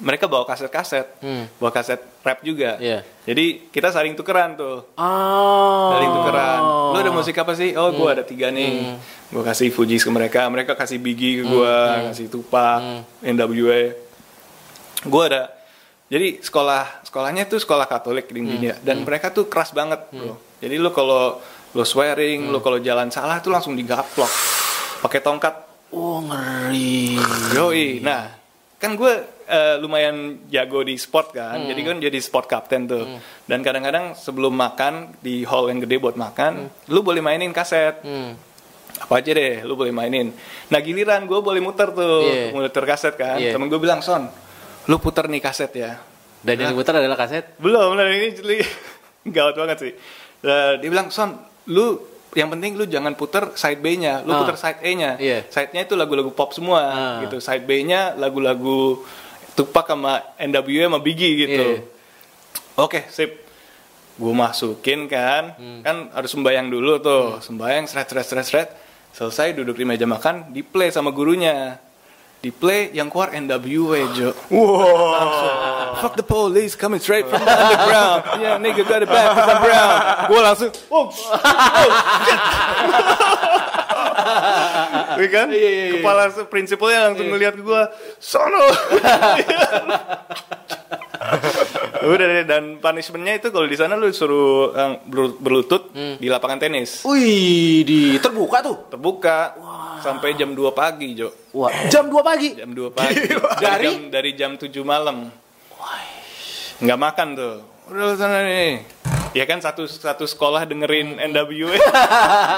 Mereka 0.00 0.24
bawa 0.24 0.48
kaset-kaset, 0.48 1.04
Hmm. 1.20 1.44
bawa 1.60 1.68
kaset 1.68 2.00
rap 2.24 2.40
juga. 2.40 2.80
Iya. 2.80 3.04
Jadi 3.28 3.68
kita 3.68 3.92
saling 3.92 4.16
tukeran 4.16 4.56
tuh. 4.56 4.88
Oh. 4.96 5.88
Saling 5.92 6.10
tukeran. 6.16 6.60
Lu 6.92 6.96
ada 6.96 7.12
musik 7.12 7.36
apa 7.36 7.52
sih? 7.52 7.76
Oh, 7.76 7.92
gue 7.92 8.08
ada 8.08 8.24
tiga 8.24 8.48
nih. 8.48 8.96
Gue 9.28 9.44
kasih 9.44 9.68
Fugees 9.68 10.00
ke 10.00 10.08
mereka, 10.08 10.48
mereka 10.48 10.72
kasih 10.72 10.96
Biggie 10.96 11.40
ke 11.40 11.44
gue, 11.44 11.76
kasih 12.08 12.32
Tupac, 12.32 13.04
NWA. 13.20 13.92
Gue 15.04 15.22
ada. 15.28 15.52
Jadi 16.08 16.44
sekolah 16.44 17.04
sekolahnya 17.08 17.48
tuh 17.48 17.56
sekolah 17.56 17.88
Katolik 17.88 18.28
di 18.28 18.44
India 18.44 18.76
dan 18.84 19.00
mereka 19.00 19.32
tuh 19.32 19.48
keras 19.48 19.72
banget, 19.72 20.04
bro. 20.12 20.36
Jadi 20.60 20.76
lu 20.76 20.92
kalau 20.92 21.40
lu 21.72 21.84
swearing, 21.84 22.52
lu 22.52 22.60
kalau 22.60 22.76
jalan 22.76 23.08
salah 23.08 23.40
tuh 23.40 23.48
langsung 23.48 23.72
digaplok 23.72 24.28
pakai 25.00 25.24
tongkat. 25.24 25.54
Oh 25.88 26.20
ngeri. 26.20 27.16
Yoi. 27.56 28.04
Nah, 28.04 28.28
kan 28.76 28.92
gue 28.92 29.12
eh, 29.52 29.76
lumayan 29.76 30.16
jago 30.48 30.80
di 30.80 30.96
sport 30.96 31.30
kan, 31.30 31.60
jadi 31.62 31.80
kan 31.82 32.00
jadi 32.00 32.18
sport 32.18 32.46
captain 32.46 32.82
tuh. 32.84 33.04
Dan 33.42 33.60
kadang-kadang 33.60 34.16
sebelum 34.16 34.50
makan 34.50 35.12
di 35.18 35.44
hall 35.44 35.68
yang 35.68 35.78
gede 35.78 35.96
buat 35.98 36.16
makan, 36.16 36.52
lu 36.88 37.00
boleh 37.00 37.20
mainin 37.20 37.52
kaset. 37.52 38.00
Hmm. 38.00 38.32
apa 38.94 39.18
aja 39.18 39.34
deh 39.34 39.64
lu 39.64 39.74
boleh 39.74 39.90
mainin 39.90 40.30
nah 40.68 40.78
giliran 40.78 41.24
gue 41.24 41.34
boleh 41.34 41.58
muter 41.58 41.90
tuh 41.90 42.22
Iya. 42.22 42.54
muter 42.54 42.84
kaset 42.84 43.16
kan 43.16 43.34
Iya. 43.34 43.50
temen 43.50 43.66
gue 43.66 43.80
bilang 43.80 43.98
son 43.98 44.30
lu 44.84 44.96
puter 44.96 45.26
nih 45.26 45.42
kaset 45.42 45.72
ya 45.74 45.98
Dan 46.38 46.54
yang 46.56 46.70
diputar 46.70 46.94
adalah 46.94 47.16
kaset. 47.16 47.56
belum 47.56 47.98
nah 47.98 48.06
ini 48.06 48.30
jeli 48.30 48.62
gawat 49.34 49.56
banget 49.56 49.78
sih 49.80 49.92
Nah, 50.42 50.76
dia 50.76 50.86
bilang 50.86 51.08
son 51.08 51.34
lu 51.66 51.98
yang 52.32 52.46
penting 52.48 52.74
lu 52.74 52.84
jangan 52.84 53.12
puter 53.12 53.50
side 53.54 53.80
B-nya, 53.80 54.22
lu 54.22 54.30
Ah. 54.30 54.38
puter 54.40 54.56
side 54.56 54.78
A-nya. 54.80 55.10
Iya. 55.18 55.38
Side-nya 55.46 55.82
itu 55.82 55.94
lagu-lagu 55.94 56.30
pop 56.30 56.50
semua 56.50 56.80
Ah. 56.84 57.20
gitu. 57.20 57.36
Side 57.38 57.64
B-nya 57.64 58.14
lagu-lagu 58.14 59.02
Tupac 59.52 59.84
sama 59.84 60.22
NWA 60.40 60.88
sama 60.88 60.98
Biggie 60.98 61.32
gitu. 61.44 61.64
Iya. 61.76 61.84
Oke, 62.80 63.04
sip. 63.12 63.44
Gue 64.12 64.32
masukin 64.32 65.08
kan, 65.08 65.56
Hmm. 65.56 65.80
kan 65.80 65.96
harus 66.12 66.28
sembayang 66.30 66.68
dulu 66.68 67.00
tuh, 67.00 67.40
sembayang 67.40 67.88
seret 67.88 68.06
seret 68.08 68.26
seret 68.28 68.46
seret. 68.46 68.68
Selesai 69.12 69.56
duduk 69.56 69.76
di 69.76 69.84
meja 69.84 70.04
makan, 70.04 70.52
di 70.52 70.60
play 70.60 70.88
sama 70.88 71.12
gurunya. 71.12 71.76
Di 72.42 72.50
play 72.50 72.90
yang 72.90 73.06
keluar 73.06 73.30
NWA, 73.30 74.00
Jo. 74.12 74.34
Fuck 76.00 76.18
the 76.18 76.26
police 76.26 76.74
coming 76.74 76.98
straight 76.98 77.22
from 77.24 77.38
the 77.38 77.54
underground. 77.54 78.20
Yeah, 78.42 78.58
nigga 78.58 78.82
got 78.82 79.00
it 79.00 79.08
back 79.08 79.30
cause 79.30 79.46
I'm 79.46 79.60
brown. 79.62 79.96
Gue 80.26 80.40
langsung, 80.42 80.70
oh, 80.90 81.06
oh 81.08 81.88
shit. 82.26 82.40
Iya 85.16 85.28
kan? 85.28 85.46
Kepala 85.98 86.22
prinsipalnya 86.46 87.10
langsung 87.10 87.28
ngeliat 87.28 87.54
ke 87.54 87.62
gue, 87.62 87.82
sono. 88.16 88.64
Udah 92.02 92.26
deh, 92.26 92.44
dan 92.44 92.82
punishmentnya 92.82 93.38
itu 93.38 93.48
kalau 93.48 93.64
di 93.64 93.78
sana 93.78 93.94
lu 93.94 94.10
suruh 94.10 94.74
eh, 94.74 94.92
ber- 95.06 95.38
berlutut 95.38 95.94
di 95.94 96.26
lapangan 96.26 96.58
tenis. 96.58 97.06
Wih, 97.06 97.86
di 97.86 98.00
terbuka 98.18 98.58
tuh. 98.60 98.76
Terbuka 98.90 99.54
sampai 100.02 100.34
jam 100.34 100.50
2 100.50 100.58
pagi, 100.72 101.14
Jo. 101.14 101.30
Wah, 101.54 101.70
jam 101.86 102.10
2 102.10 102.18
pagi. 102.20 102.58
Jam 102.58 102.74
2 102.74 102.90
pagi. 102.90 103.22
Dari? 103.22 103.62
dari 103.62 103.86
jam 103.86 103.94
dari 104.10 104.30
jam 104.34 104.50
7 104.58 104.66
malam. 104.82 105.30
Nggak 106.82 106.98
makan 106.98 107.28
tuh. 107.38 107.54
Udah 107.86 108.18
sana 108.18 108.42
nih. 108.42 108.82
Ya 109.32 109.44
kan 109.48 109.58
satu 109.64 109.88
satu 109.88 110.28
sekolah 110.28 110.68
dengerin 110.68 111.16
NWA. 111.16 111.72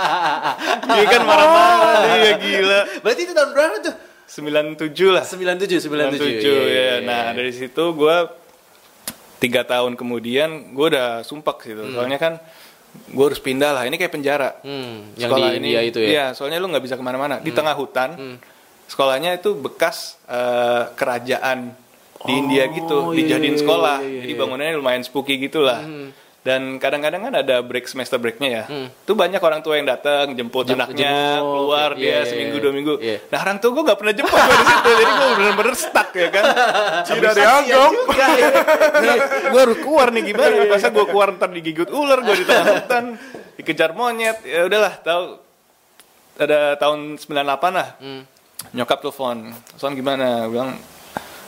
Dia 0.90 1.06
kan 1.06 1.22
marah-marah 1.22 2.18
dia 2.18 2.34
gila. 2.38 2.80
Berarti 3.00 3.20
itu 3.24 3.32
tahun 3.32 3.50
berapa 3.54 3.76
tuh? 3.80 3.94
97 4.26 5.14
lah. 5.14 5.22
97, 5.22 5.86
97. 5.86 5.86
97 5.86 5.86
Iya, 5.86 6.34
iya, 6.42 6.50
ya. 6.50 6.64
iya, 6.66 6.94
Nah, 7.06 7.24
dari 7.30 7.52
situ 7.54 7.84
gue 7.94 8.16
tiga 9.38 9.62
tahun 9.62 9.94
kemudian 9.94 10.74
gue 10.74 10.86
udah 10.90 11.22
sumpah 11.22 11.54
gitu. 11.62 11.94
Soalnya 11.94 12.18
kan 12.18 12.42
gue 13.06 13.24
harus 13.24 13.38
pindah 13.38 13.70
lah. 13.70 13.82
Ini 13.86 13.94
kayak 13.94 14.10
penjara. 14.10 14.58
Hmm, 14.66 15.14
yang 15.14 15.30
di 15.30 15.42
India 15.62 15.80
itu 15.86 15.98
ya. 16.02 16.08
Iya, 16.10 16.26
soalnya 16.34 16.58
lu 16.58 16.66
nggak 16.74 16.82
bisa 16.82 16.98
ke 16.98 17.04
mana-mana. 17.06 17.38
Di 17.38 17.54
tengah 17.54 17.78
hutan. 17.78 18.40
Sekolahnya 18.84 19.38
itu 19.40 19.56
bekas 19.56 20.18
eh, 20.28 20.90
kerajaan 20.92 21.72
di 22.24 22.32
India 22.36 22.64
gitu, 22.72 23.12
iya, 23.12 23.16
dijadiin 23.20 23.56
iya, 23.56 23.60
sekolah. 23.60 23.96
iya, 24.00 24.08
iya, 24.08 24.20
Jadi 24.24 24.32
iya. 24.32 24.40
bangunannya 24.40 24.74
lumayan 24.80 25.02
spooky 25.04 25.36
gitu 25.40 25.60
lah. 25.64 25.84
Dan 26.44 26.76
kadang-kadang 26.76 27.24
kan 27.24 27.34
ada 27.40 27.64
break 27.64 27.88
semester 27.88 28.20
breaknya 28.20 28.48
ya. 28.52 28.64
Tuh 29.08 29.16
banyak 29.16 29.40
orang 29.40 29.64
tua 29.64 29.80
yang 29.80 29.88
datang 29.88 30.36
jemput 30.36 30.68
Jem- 30.68 30.76
anaknya 30.76 31.40
jemput, 31.40 31.56
keluar 31.56 31.90
iya, 31.96 32.00
dia 32.04 32.12
iya, 32.12 32.20
seminggu 32.28 32.56
dua 32.60 32.72
minggu. 32.76 32.94
Iya. 33.00 33.18
Nah 33.32 33.38
orang 33.40 33.56
tua 33.64 33.70
gue 33.72 33.82
gak 33.88 33.98
pernah 34.04 34.12
jemput 34.12 34.36
gue 34.36 34.56
di 34.60 34.66
situ, 34.68 34.90
jadi 34.92 35.12
gue 35.16 35.28
bener-bener 35.40 35.74
stuck 35.80 36.10
ya 36.12 36.28
kan. 36.28 36.44
Tidak 37.08 37.32
dianggap. 37.32 37.90
gue 39.48 39.60
harus 39.64 39.78
keluar 39.80 40.12
nih 40.12 40.22
gimana? 40.28 40.54
Masa 40.68 40.88
gue 40.92 41.04
keluar 41.08 41.28
ntar 41.32 41.48
digigit 41.48 41.88
ular, 41.88 42.20
gue 42.20 42.36
di 42.36 42.44
tengah 42.44 42.66
hutan, 42.76 43.04
dikejar 43.56 43.90
monyet. 43.96 44.44
Ya 44.44 44.68
udahlah, 44.68 45.00
tahu 45.00 45.22
ada 46.44 46.76
tahun 46.76 47.16
98 47.24 47.72
lah. 47.72 47.88
Nyokap 48.76 49.00
telepon, 49.00 49.48
Son 49.80 49.96
gimana? 49.96 50.44
Gue 50.44 50.60
bilang, 50.60 50.76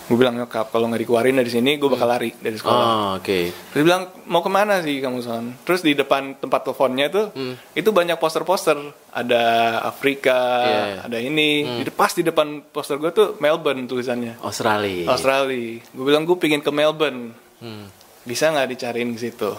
gue 0.07 0.15
bilang 0.15 0.39
nyokap 0.39 0.71
kalau 0.71 0.87
nggak 0.87 1.03
dikeluarin 1.03 1.35
dari 1.35 1.51
sini, 1.51 1.83
gue 1.83 1.91
bakal 1.91 2.07
lari 2.07 2.31
dari 2.39 2.55
sekolah. 2.55 2.87
Oh, 2.87 3.11
oke. 3.19 3.39
Dia 3.75 3.83
bilang 3.83 4.07
mau 4.31 4.39
ke 4.39 4.51
mana 4.51 4.79
sih 4.79 5.03
kamu 5.03 5.19
son? 5.19 5.59
Terus 5.67 5.83
di 5.83 5.99
depan 5.99 6.39
tempat 6.39 6.63
teleponnya 6.63 7.07
tuh 7.11 7.27
itu 7.75 7.91
banyak 7.91 8.15
poster-poster. 8.15 8.79
Ada 9.17 9.45
Afrika, 9.83 10.39
iya. 10.63 11.09
ada 11.09 11.19
ini. 11.19 11.83
Di 11.83 11.91
pas 11.91 12.15
di 12.15 12.23
depan 12.23 12.63
poster 12.71 13.03
gue 13.03 13.11
tuh 13.11 13.29
Melbourne 13.43 13.91
tulisannya. 13.91 14.39
Australia. 14.47 15.11
Australia. 15.11 15.83
Gue 15.91 16.05
bilang 16.07 16.23
gue 16.23 16.37
pingin 16.39 16.63
ke 16.63 16.71
Melbourne. 16.71 17.35
Hmm. 17.59 17.91
Bisa 18.23 18.55
nggak 18.55 18.79
dicariin 18.79 19.11
ke 19.11 19.19
situ? 19.19 19.51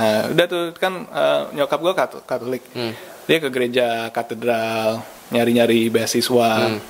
Nah 0.00 0.32
udah 0.32 0.46
tuh 0.48 0.64
kan 0.80 1.04
eh, 1.12 1.42
nyokap 1.60 1.80
gue 1.82 1.92
Katolik. 2.24 2.64
Hmm. 2.72 2.96
Dia 3.28 3.36
ke 3.36 3.52
gereja 3.52 4.08
katedral 4.08 5.04
nyari-nyari 5.28 5.92
beasiswa. 5.92 6.50
Hmm. 6.72 6.80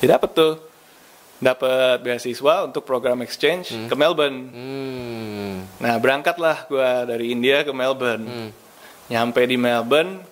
Dia 0.00 0.16
dapet 0.16 0.30
tuh 0.32 0.71
dapat 1.42 2.06
beasiswa 2.06 2.70
untuk 2.70 2.86
program 2.86 3.18
exchange 3.26 3.74
ke 3.90 3.94
Melbourne. 3.98 4.38
Hmm. 4.54 5.54
Nah 5.82 5.98
berangkatlah 5.98 6.70
gue 6.70 6.90
dari 7.10 7.34
India 7.34 7.66
ke 7.66 7.74
Melbourne. 7.74 8.22
Hmm. 8.22 8.50
Nyampe 9.10 9.42
di 9.50 9.58
Melbourne 9.58 10.22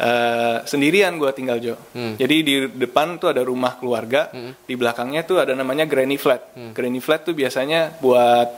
eh, 0.00 0.58
sendirian 0.64 1.20
gue 1.20 1.30
tinggal 1.36 1.60
Jo. 1.60 1.76
Hmm. 1.92 2.16
Jadi 2.16 2.36
di 2.40 2.54
depan 2.72 3.20
tuh 3.20 3.36
ada 3.36 3.44
rumah 3.44 3.76
keluarga, 3.76 4.32
di 4.64 4.72
belakangnya 4.72 5.22
tuh 5.28 5.44
ada 5.44 5.52
namanya 5.52 5.84
granny 5.84 6.16
flat. 6.16 6.56
Hmm. 6.56 6.72
Granny 6.72 7.04
flat 7.04 7.28
tuh 7.28 7.36
biasanya 7.36 8.00
buat 8.00 8.48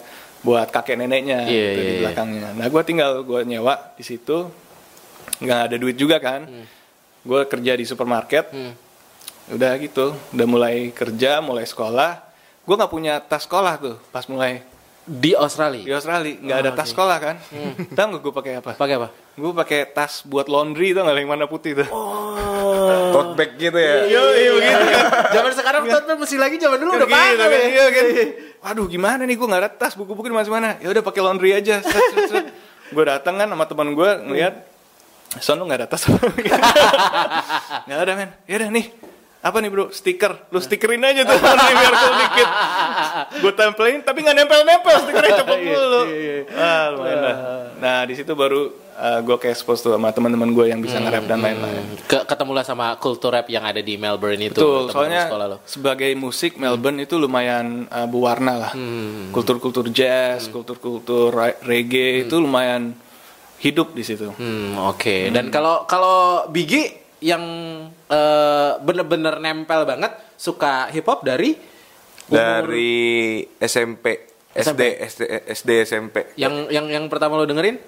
buat 0.44 0.68
kakek 0.68 1.00
neneknya 1.00 1.48
Iya, 1.48 1.68
tuh 1.74 1.82
iya, 1.82 1.88
di 1.90 1.94
iya. 1.98 2.00
belakangnya. 2.06 2.48
Nah 2.54 2.66
gue 2.70 2.82
tinggal 2.86 3.10
gue 3.26 3.40
nyewa 3.42 3.74
di 3.98 4.04
situ, 4.06 4.46
nggak 5.42 5.60
ada 5.72 5.76
duit 5.80 5.98
juga 5.98 6.22
kan. 6.22 6.46
Gue 7.24 7.48
kerja 7.50 7.72
di 7.74 7.82
supermarket, 7.88 8.46
Hmm. 8.54 8.72
Udah 9.46 9.72
gitu, 9.76 10.06
udah 10.30 10.46
mulai 10.46 10.88
kerja, 10.90 11.38
mulai 11.38 11.64
sekolah. 11.64 12.22
Gue 12.62 12.74
nggak 12.74 12.88
punya 12.88 13.20
tas 13.20 13.44
sekolah 13.44 13.74
tuh 13.76 13.96
pas 14.08 14.24
mulai. 14.24 14.64
Di 15.04 15.20
di 15.20 15.32
Australia. 15.36 15.84
Australia 15.92 16.32
nggak 16.34 16.58
ada 16.58 16.70
Oh, 16.72 16.74
tas 16.74 16.88
sekolah 16.88 17.16
kan? 17.20 17.36
Tahu 17.96 18.06
nggak 18.08 18.22
gue 18.24 18.32
pakai 18.32 18.52
apa? 18.56 18.70
Pakai 18.72 18.96
apa? 18.96 19.08
gue 19.34 19.50
pakai 19.50 19.90
tas 19.90 20.22
buat 20.22 20.46
laundry 20.46 20.94
tuh 20.94 21.02
nggak 21.02 21.18
yang 21.18 21.26
warna 21.28 21.50
putih 21.50 21.74
tuh? 21.74 21.90
Oh. 21.90 23.10
Tote 23.10 23.34
bag 23.34 23.50
gitu 23.58 23.74
ya. 23.74 24.06
iya 24.06 24.22
iya 24.32 24.50
begitu 24.54 24.84
kan 24.86 25.04
Zaman 25.34 25.52
sekarang 25.52 25.82
tuh 25.84 26.14
mesti 26.16 26.36
lagi 26.38 26.54
zaman 26.56 26.78
dulu 26.78 26.90
udah 26.94 27.02
Gitu 27.02 27.10
pakai 27.10 27.34
kan, 27.34 27.50
iya 27.66 27.86
kan. 27.90 28.04
waduh 28.62 28.86
gimana 28.86 29.22
nih 29.26 29.34
gue 29.34 29.44
nggak 29.44 29.62
ada 29.66 29.70
tas 29.74 29.98
buku-buku 29.98 30.30
di 30.30 30.38
mana 30.46 30.78
ya 30.78 30.86
udah 30.88 31.02
pakai 31.02 31.20
laundry 31.20 31.50
aja. 31.50 31.82
Gue 32.94 33.04
datang 33.04 33.34
kan 33.36 33.50
sama 33.50 33.66
teman 33.66 33.90
gue 33.92 34.10
ngeliat 34.22 34.54
son 35.42 35.58
lu 35.58 35.66
nggak 35.66 35.82
ada 35.82 35.88
tas 35.90 36.06
nggak 37.90 37.98
ada 38.00 38.12
men. 38.14 38.30
Ya 38.46 38.54
udah 38.56 38.70
nih 38.70 38.86
apa 39.44 39.60
nih 39.60 39.68
bro? 39.68 39.92
Stiker. 39.92 40.48
Lu 40.48 40.56
stikerin 40.56 41.04
aja 41.04 41.20
tuh 41.22 41.36
laundry 41.44 41.74
biar 41.74 41.94
cool 41.94 42.14
dikit. 42.16 42.48
Gue 43.38 43.52
tempelin 43.52 44.00
tapi 44.00 44.24
nggak 44.24 44.36
nempel-nempel 44.36 44.94
stikernya 45.04 45.32
cepet 45.44 45.58
dulu 45.60 46.00
ah 46.50 46.84
lumayan 46.90 47.18
lah. 47.20 47.36
Nah 47.76 47.98
di 48.08 48.16
situ 48.16 48.32
baru 48.32 48.72
gue 48.94 49.36
ke 49.36 49.50
expose 49.50 49.82
tuh 49.82 49.92
sama 49.92 50.08
teman-teman 50.10 50.48
gue 50.48 50.70
yang 50.70 50.78
bisa 50.78 50.96
nge-rap 50.96 51.26
dan 51.26 51.42
lain-lain. 51.42 51.82
Ke, 52.06 52.24
ketemulah 52.24 52.62
sama 52.62 52.94
kultur 52.96 53.34
rap 53.34 53.44
yang 53.46 53.66
ada 53.66 53.82
di 53.82 53.98
Melbourne 53.98 54.38
itu. 54.40 54.54
Betul, 54.54 54.88
soalnya 54.88 55.26
sekolah 55.28 55.46
lo. 55.50 55.56
sebagai 55.66 56.08
musik 56.14 56.56
Melbourne 56.56 57.02
itu 57.02 57.18
lumayan 57.18 57.90
uh, 57.90 58.06
berwarna 58.06 58.54
lah. 58.54 58.72
Kultur-kultur 59.28 59.90
jazz, 59.90 60.46
kultur-kultur 60.48 61.34
ra- 61.34 61.58
reggae 61.60 62.24
itu 62.24 62.38
lumayan 62.38 62.94
hidup 63.58 63.92
di 63.92 64.06
situ. 64.06 64.30
Hmm, 64.30 64.78
oke. 64.88 65.28
Dan 65.34 65.50
kalau 65.50 65.84
kalau 65.84 66.46
Bigi 66.48 67.03
yang 67.24 67.40
eh, 67.88 68.70
bener-bener 68.78 69.40
nempel 69.40 69.88
banget 69.88 70.12
suka 70.36 70.92
hip 70.92 71.08
hop 71.08 71.24
dari 71.24 71.56
umur- 72.28 72.68
Dari 72.68 73.00
SMP, 73.58 74.28
SD, 74.52 74.82
SD, 75.02 75.22
SD, 75.48 75.70
SMP. 75.82 76.36
yang 76.36 76.68
yang 76.68 76.84
yang 76.86 77.04
pertama 77.08 77.34
lo 77.34 77.48
dengerin? 77.48 77.80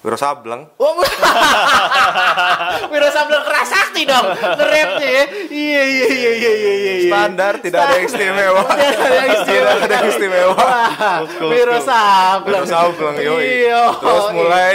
Wiro 0.00 0.14
Sableng. 0.14 0.70
Oh, 0.78 1.02
Wiro 2.92 3.08
Sableng 3.10 3.42
keras 3.42 3.66
sakti 3.66 4.06
dong 4.06 4.22
nge-rapnya 4.38 5.08
ya. 5.08 5.24
Iya 5.50 5.82
iya 5.82 6.06
iya 6.06 6.30
iya 6.30 6.52
iya 6.54 6.72
iya. 6.78 7.10
Standar, 7.10 7.58
tidak 7.58 7.80
ada 7.80 7.94
yang 7.96 8.06
istimewa. 8.06 8.62
Tidak 8.70 9.02
ada 9.02 9.16
yang 9.16 9.34
istimewa. 9.34 9.72
Tidak 9.74 9.82
ada 9.82 9.94
yang 9.96 10.06
istimewa. 10.06 10.54
Wah, 10.54 11.18
Wiro 11.42 11.78
Sableng. 11.82 12.62
Wiro 12.62 12.70
Sableng, 12.70 13.16
yoi. 13.18 13.42
Iya. 13.66 13.82
Terus 13.98 14.26
mulai 14.30 14.74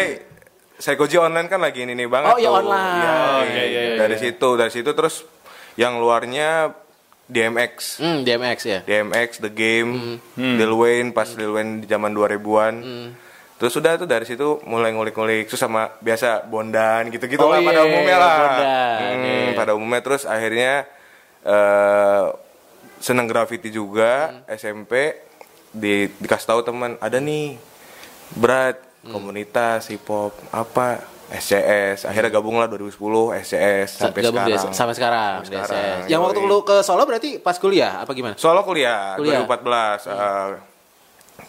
Psychoji 0.82 1.16
online 1.16 1.46
kan 1.46 1.62
lagi 1.62 1.86
ini 1.86 1.94
nih 1.94 2.08
banget 2.08 2.28
Oh, 2.28 2.38
iya, 2.38 2.50
tuh. 2.50 2.58
online. 2.60 2.98
Iya, 2.98 3.12
Oh, 3.14 3.42
iya, 3.46 3.64
iya, 3.64 3.82
iya. 3.86 3.96
Dari 3.98 4.16
situ, 4.18 4.50
dari 4.56 4.72
situ 4.72 4.90
terus 4.92 5.22
yang 5.76 5.96
luarnya 5.96 6.74
DMX. 7.24 8.02
Hmm, 8.02 8.18
DMX 8.22 8.58
ya. 8.66 8.80
DMX, 8.82 9.40
The 9.40 9.52
Game, 9.52 10.18
Lil 10.36 10.74
Wayne 10.74 11.10
pas 11.12 11.30
Lil 11.30 11.48
Wayne 11.50 11.80
di 11.80 11.88
zaman 11.88 12.12
2000-an. 12.12 12.76
Terus 13.56 13.72
sudah 13.72 13.94
tuh 13.94 14.04
dari 14.04 14.26
situ 14.26 14.58
mulai 14.66 14.90
ngulik-ngulik 14.90 15.46
terus 15.46 15.62
sama 15.62 15.94
biasa 15.96 16.44
bondan 16.44 17.08
gitu-gitu 17.08 17.38
Oh 17.38 17.48
lah 17.48 17.62
iya, 17.62 17.68
pada 17.68 17.82
umumnya 17.86 18.18
lah. 18.18 18.34
bondan, 18.36 18.98
Hmm, 18.98 19.22
iya. 19.22 19.54
pada 19.54 19.72
umumnya 19.72 20.02
terus 20.02 20.24
akhirnya 20.26 20.90
eh 21.40 22.26
seneng 22.98 23.26
graffiti 23.26 23.70
juga 23.70 24.42
SMP 24.48 25.14
di 25.70 26.10
dikasih 26.12 26.48
tahu 26.48 26.62
teman 26.64 26.98
ada 26.98 27.18
nih 27.18 27.58
berat 28.34 28.82
komunitas 29.04 29.88
hip 29.88 30.06
hop 30.06 30.30
apa 30.50 31.02
SCS 31.32 32.06
akhirnya 32.06 32.30
gabung 32.30 32.56
lah 32.56 32.68
2010 32.68 33.00
SCS 33.40 33.90
sampai 33.98 34.20
Gabung 34.22 34.44
di- 34.44 34.52
sekarang 34.52 34.76
sampai 34.76 34.94
sekarang. 34.94 35.36
Sampai 35.40 35.48
di 35.50 35.64
sekarang. 35.64 36.00
Yang 36.06 36.22
waktu 36.22 36.40
lu 36.44 36.58
ke 36.62 36.76
Solo 36.82 37.04
berarti 37.04 37.30
pas 37.38 37.56
kuliah 37.56 37.94
apa 37.98 38.12
gimana? 38.12 38.36
Solo 38.36 38.62
kuliah, 38.62 39.16
Kuliah. 39.16 39.42
2014 39.42 40.06
eh, 40.06 40.50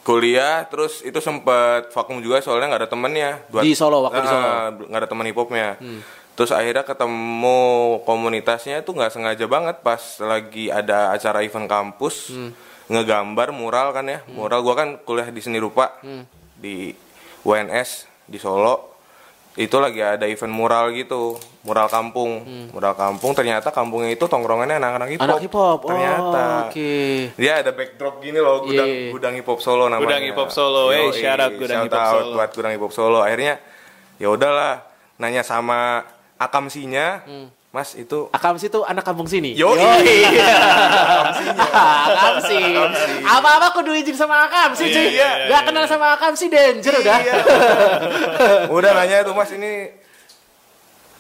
kuliah 0.03 0.65
terus 0.65 0.99
itu 1.01 1.19
sempet 1.19 1.91
vakum 1.91 2.19
juga 2.19 2.39
soalnya 2.39 2.67
nggak 2.69 2.81
ada 2.81 2.91
temennya 2.91 3.31
Buat- 3.47 3.63
Di 3.63 3.75
Solo, 3.75 4.03
waktu 4.03 4.19
di 4.19 4.29
Solo. 4.29 4.41
Hmm. 4.41 4.55
Eh, 4.79 4.89
nggak 4.89 5.01
ada 5.01 5.09
teman 5.09 5.27
hip 5.27 5.37
hopnya 5.37 5.69
terus 6.33 6.49
akhirnya 6.49 6.81
ketemu 6.83 7.61
komunitasnya 8.03 8.81
itu 8.81 8.91
nggak 8.91 9.13
sengaja 9.13 9.45
banget 9.47 9.77
pas 9.79 10.01
lagi 10.19 10.71
ada 10.71 11.13
acara 11.13 11.43
event 11.43 11.67
kampus 11.67 12.31
Hmm. 12.31 12.51
ngegambar 12.89 13.51
mural 13.51 13.91
kan 13.91 14.07
ya 14.07 14.25
mural 14.29 14.59
gua 14.61 14.75
kan 14.75 14.89
kuliah 14.99 15.27
di 15.27 15.39
seni 15.39 15.59
rupa 15.59 15.93
Hmm. 15.99 16.25
di 16.57 16.97
UNS 17.43 17.91
di 18.25 18.37
Solo 18.37 18.91
itu 19.53 19.77
lagi 19.77 20.01
ada 20.01 20.25
event 20.25 20.49
mural 20.49 20.89
gitu 20.91 21.37
mural 21.63 21.85
kampung 21.85 22.41
mural 22.73 22.95
kampung 22.95 23.37
ternyata 23.37 23.69
kampungnya 23.69 24.09
itu 24.11 24.25
tongkrongannya 24.25 24.81
anak-anak 24.81 25.09
hip 25.11 25.21
hop 25.21 25.21
Hmm. 25.21 25.29
Anak 25.29 25.41
hip 25.41 25.53
hop. 25.53 25.79
Oh, 25.79 25.89
ternyata 25.93 26.45
oke. 26.67 26.93
dia 27.37 27.53
ada 27.61 27.71
backdrop 27.71 28.15
gini 28.19 28.39
loh 28.39 28.65
gudang 28.65 28.89
Iya. 28.89 29.13
gudang 29.13 29.35
hip 29.35 29.45
hop 29.45 29.61
Solo 29.61 29.85
namanya 29.87 30.09
Gudang 30.09 30.23
Hip 30.25 30.39
Hop 30.39 30.49
Solo, 30.49 30.89
eh, 30.89 31.05
Yoi, 31.05 31.13
shout 31.15 31.37
out 31.37 31.53
Gudang 31.53 31.85
shout 31.85 31.87
Hip 31.87 31.95
Hop 31.95 32.09
Solo. 32.17 32.33
buat 32.33 32.51
gudang 32.51 32.73
hip 32.73 32.81
hop 32.81 32.93
Solo 32.93 33.19
akhirnya 33.21 33.55
ya 34.17 34.29
udahlah 34.29 34.73
nanya 35.19 35.43
sama 35.43 36.09
akamsinya 36.37 37.21
mas 37.73 37.97
itu 37.97 38.29
Akamsi 38.29 38.69
itu 38.69 38.85
anak 38.85 39.01
kampung 39.01 39.25
sini. 39.25 39.57
Yoi. 39.57 39.81
Akamsi. 42.05 42.61
Apa-apa 43.25 43.73
kudu 43.73 43.97
izin 43.97 44.13
sama 44.13 44.45
Akamsi 44.45 44.85
cuy. 44.87 45.17
Iya, 45.17 45.49
Gak 45.49 45.63
kenal 45.67 45.89
sama 45.89 46.13
Akamsi 46.13 46.53
danger 46.53 47.01
udah. 47.01 47.17
udah 48.69 48.91
nanya 48.93 49.25
itu 49.25 49.33
mas 49.33 49.49
ini 49.51 49.89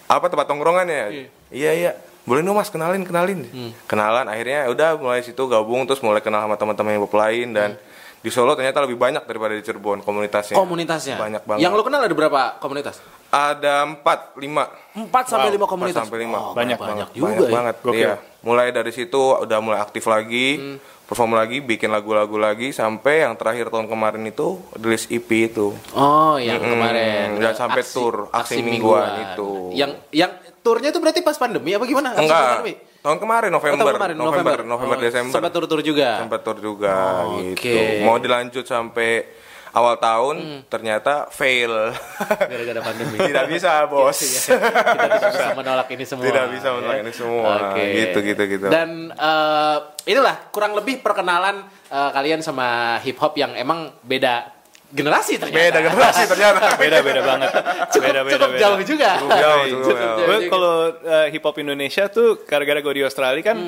apa 0.04 0.28
tempat 0.28 0.44
tongkrongan 0.44 0.84
ya 0.84 1.04
iya 1.48 1.70
iya 1.72 1.90
boleh 2.22 2.44
dong 2.44 2.52
mas 2.52 2.68
kenalin 2.68 3.00
kenalin 3.00 3.48
Hmm. 3.48 3.72
kenalan 3.86 4.28
akhirnya 4.28 4.68
udah 4.68 4.94
mulai 4.94 5.24
situ 5.24 5.40
gabung 5.42 5.88
terus 5.88 5.98
mulai 5.98 6.20
kenal 6.20 6.44
sama 6.44 6.54
teman-teman 6.54 7.00
hop 7.00 7.10
lain 7.10 7.56
dan 7.56 7.80
di 8.22 8.30
Solo 8.30 8.54
ternyata 8.54 8.78
lebih 8.80 8.94
banyak 8.94 9.20
daripada 9.20 9.50
di 9.50 9.60
Cirebon 9.60 10.00
komunitasnya 10.00 10.54
Komunitasnya. 10.54 11.18
banyak 11.18 11.42
banget 11.42 11.60
Yang 11.60 11.72
lu 11.74 11.82
kenal 11.82 12.00
ada 12.00 12.14
berapa 12.14 12.40
komunitas? 12.56 13.02
ada 13.28 13.82
empat 13.84 14.36
lima 14.36 14.70
4 14.94 15.10
sampai 15.26 15.48
Wow, 15.48 15.56
5 15.58 15.66
komunitas. 15.66 15.98
sampai 15.98 16.18
lima. 16.20 16.38
Oh, 16.38 16.52
Banyak 16.52 16.76
banyak 16.76 16.78
banget. 16.78 17.06
juga 17.12 17.26
banyak 17.26 17.42
ya. 17.42 17.50
banget 17.50 17.76
Gokil. 17.80 17.98
iya 17.98 18.14
mulai 18.42 18.68
dari 18.70 18.90
situ 18.90 19.16
udah 19.36 19.58
mulai 19.58 19.78
aktif 19.78 20.04
lagi 20.04 20.78
perform 21.02 21.32
lagi 21.32 21.60
bikin 21.60 21.88
lagu-lagu 21.88 22.34
lagi 22.36 22.70
sampai 22.70 23.22
yang 23.22 23.34
terakhir 23.34 23.68
tahun 23.68 23.86
kemarin 23.86 24.22
itu 24.24 24.58
rilis 24.74 25.06
EP 25.06 25.28
itu 25.44 25.74
Oh, 25.92 26.36
yang 26.36 26.56
Mm-mm. 26.56 26.72
kemarin. 26.72 27.26
Dan 27.38 27.52
sampai 27.52 27.82
tour, 27.82 28.30
aksi 28.30 28.60
mingguan 28.60 29.10
itu. 29.30 29.72
Yang 29.72 29.90
yang 30.10 30.32
turnya 30.58 30.88
itu 30.88 30.98
berarti 30.98 31.20
pas 31.20 31.34
pandemi 31.34 31.70
apa 31.70 31.84
gimana? 31.84 32.12
Aksi 32.12 32.22
enggak 32.22 32.40
pandemi? 32.56 32.74
Tahun 33.02 33.18
kemarin 33.18 33.50
Oh, 33.50 33.58
November 33.58 33.82
tahun 33.82 33.94
kemarin, 33.94 34.16
November 34.16 34.58
November, 34.64 34.96
Oh, 34.96 35.02
Desember 35.02 35.32
Sempat 35.32 35.50
tur-tur 35.50 35.80
juga. 35.82 36.22
sempat 36.22 36.40
tour 36.40 36.58
juga 36.58 36.94
Oh, 37.20 37.42
gitu 37.44 37.74
oke. 37.74 38.06
mau 38.06 38.16
dilanjut 38.16 38.62
sampai 38.62 39.26
awal 39.72 39.96
tahun 39.96 40.36
Hmm. 40.38 40.60
ternyata 40.68 41.26
fail 41.28 41.96
Gara-gara 42.22 42.80
pandemi. 42.80 43.16
tidak 43.28 43.48
bisa 43.48 43.84
bos 43.86 44.14
Kita 44.14 44.54
tidak 44.94 45.32
bisa 45.32 45.50
menolak 45.52 45.88
ini 45.88 46.04
semua. 46.04 46.24
Tidak 46.24 46.46
bisa 46.52 46.68
menolak 46.70 46.98
ini 47.00 47.12
semua. 47.12 47.52
Oke. 47.72 47.84
Gitu, 47.90 48.18
gitu, 48.22 48.42
gitu. 48.48 48.66
Dan 48.68 49.10
eh, 49.10 49.76
inilah 50.06 50.36
kurang 50.48 50.72
lebih 50.72 51.00
perkenalan 51.00 51.58
eh, 51.88 52.10
kalian 52.12 52.38
sama 52.38 52.68
hip 53.00 53.16
hop 53.16 53.32
yang 53.34 53.52
emang 53.54 53.90
beda 54.00 54.61
generasi 54.92 55.40
ternyata. 55.40 55.58
beda 55.58 55.78
generasi 55.82 56.22
ternyata. 56.28 56.60
Beda 56.82 56.98
beda 57.00 57.20
banget. 57.24 57.50
Cukup, 57.90 58.04
beda 58.04 58.20
beda 58.22 58.34
cukup 58.36 58.50
beda. 58.52 58.60
jauh 58.60 58.80
juga. 58.84 59.10
Cukup 59.16 59.38
jauh, 59.40 59.64
Cukup 59.64 59.82
cukup 59.82 59.98
jauh. 60.04 60.26
gue 60.28 60.38
kalau 60.46 60.74
uh, 60.92 61.26
hip 61.32 61.42
hop 61.42 61.56
Indonesia 61.56 62.04
tuh 62.06 62.28
gara-gara 62.44 62.78
gue 62.78 62.94
di 62.94 63.02
Australia 63.02 63.42
kan 63.42 63.58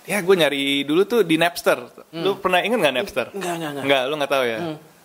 ya 0.00 0.18
gue 0.22 0.34
nyari 0.34 0.64
dulu 0.82 1.02
tuh 1.04 1.20
di 1.26 1.36
Napster. 1.36 1.78
Lu 2.14 2.38
pernah 2.38 2.62
inget 2.62 2.78
nggak 2.78 2.94
Napster? 2.94 3.26
Enggak, 3.34 3.54
enggak, 3.58 3.70
enggak. 3.70 3.84
Nggak, 3.84 4.02
lu 4.06 4.14
nggak 4.16 4.32
tahu 4.32 4.44
ya? 4.46 4.58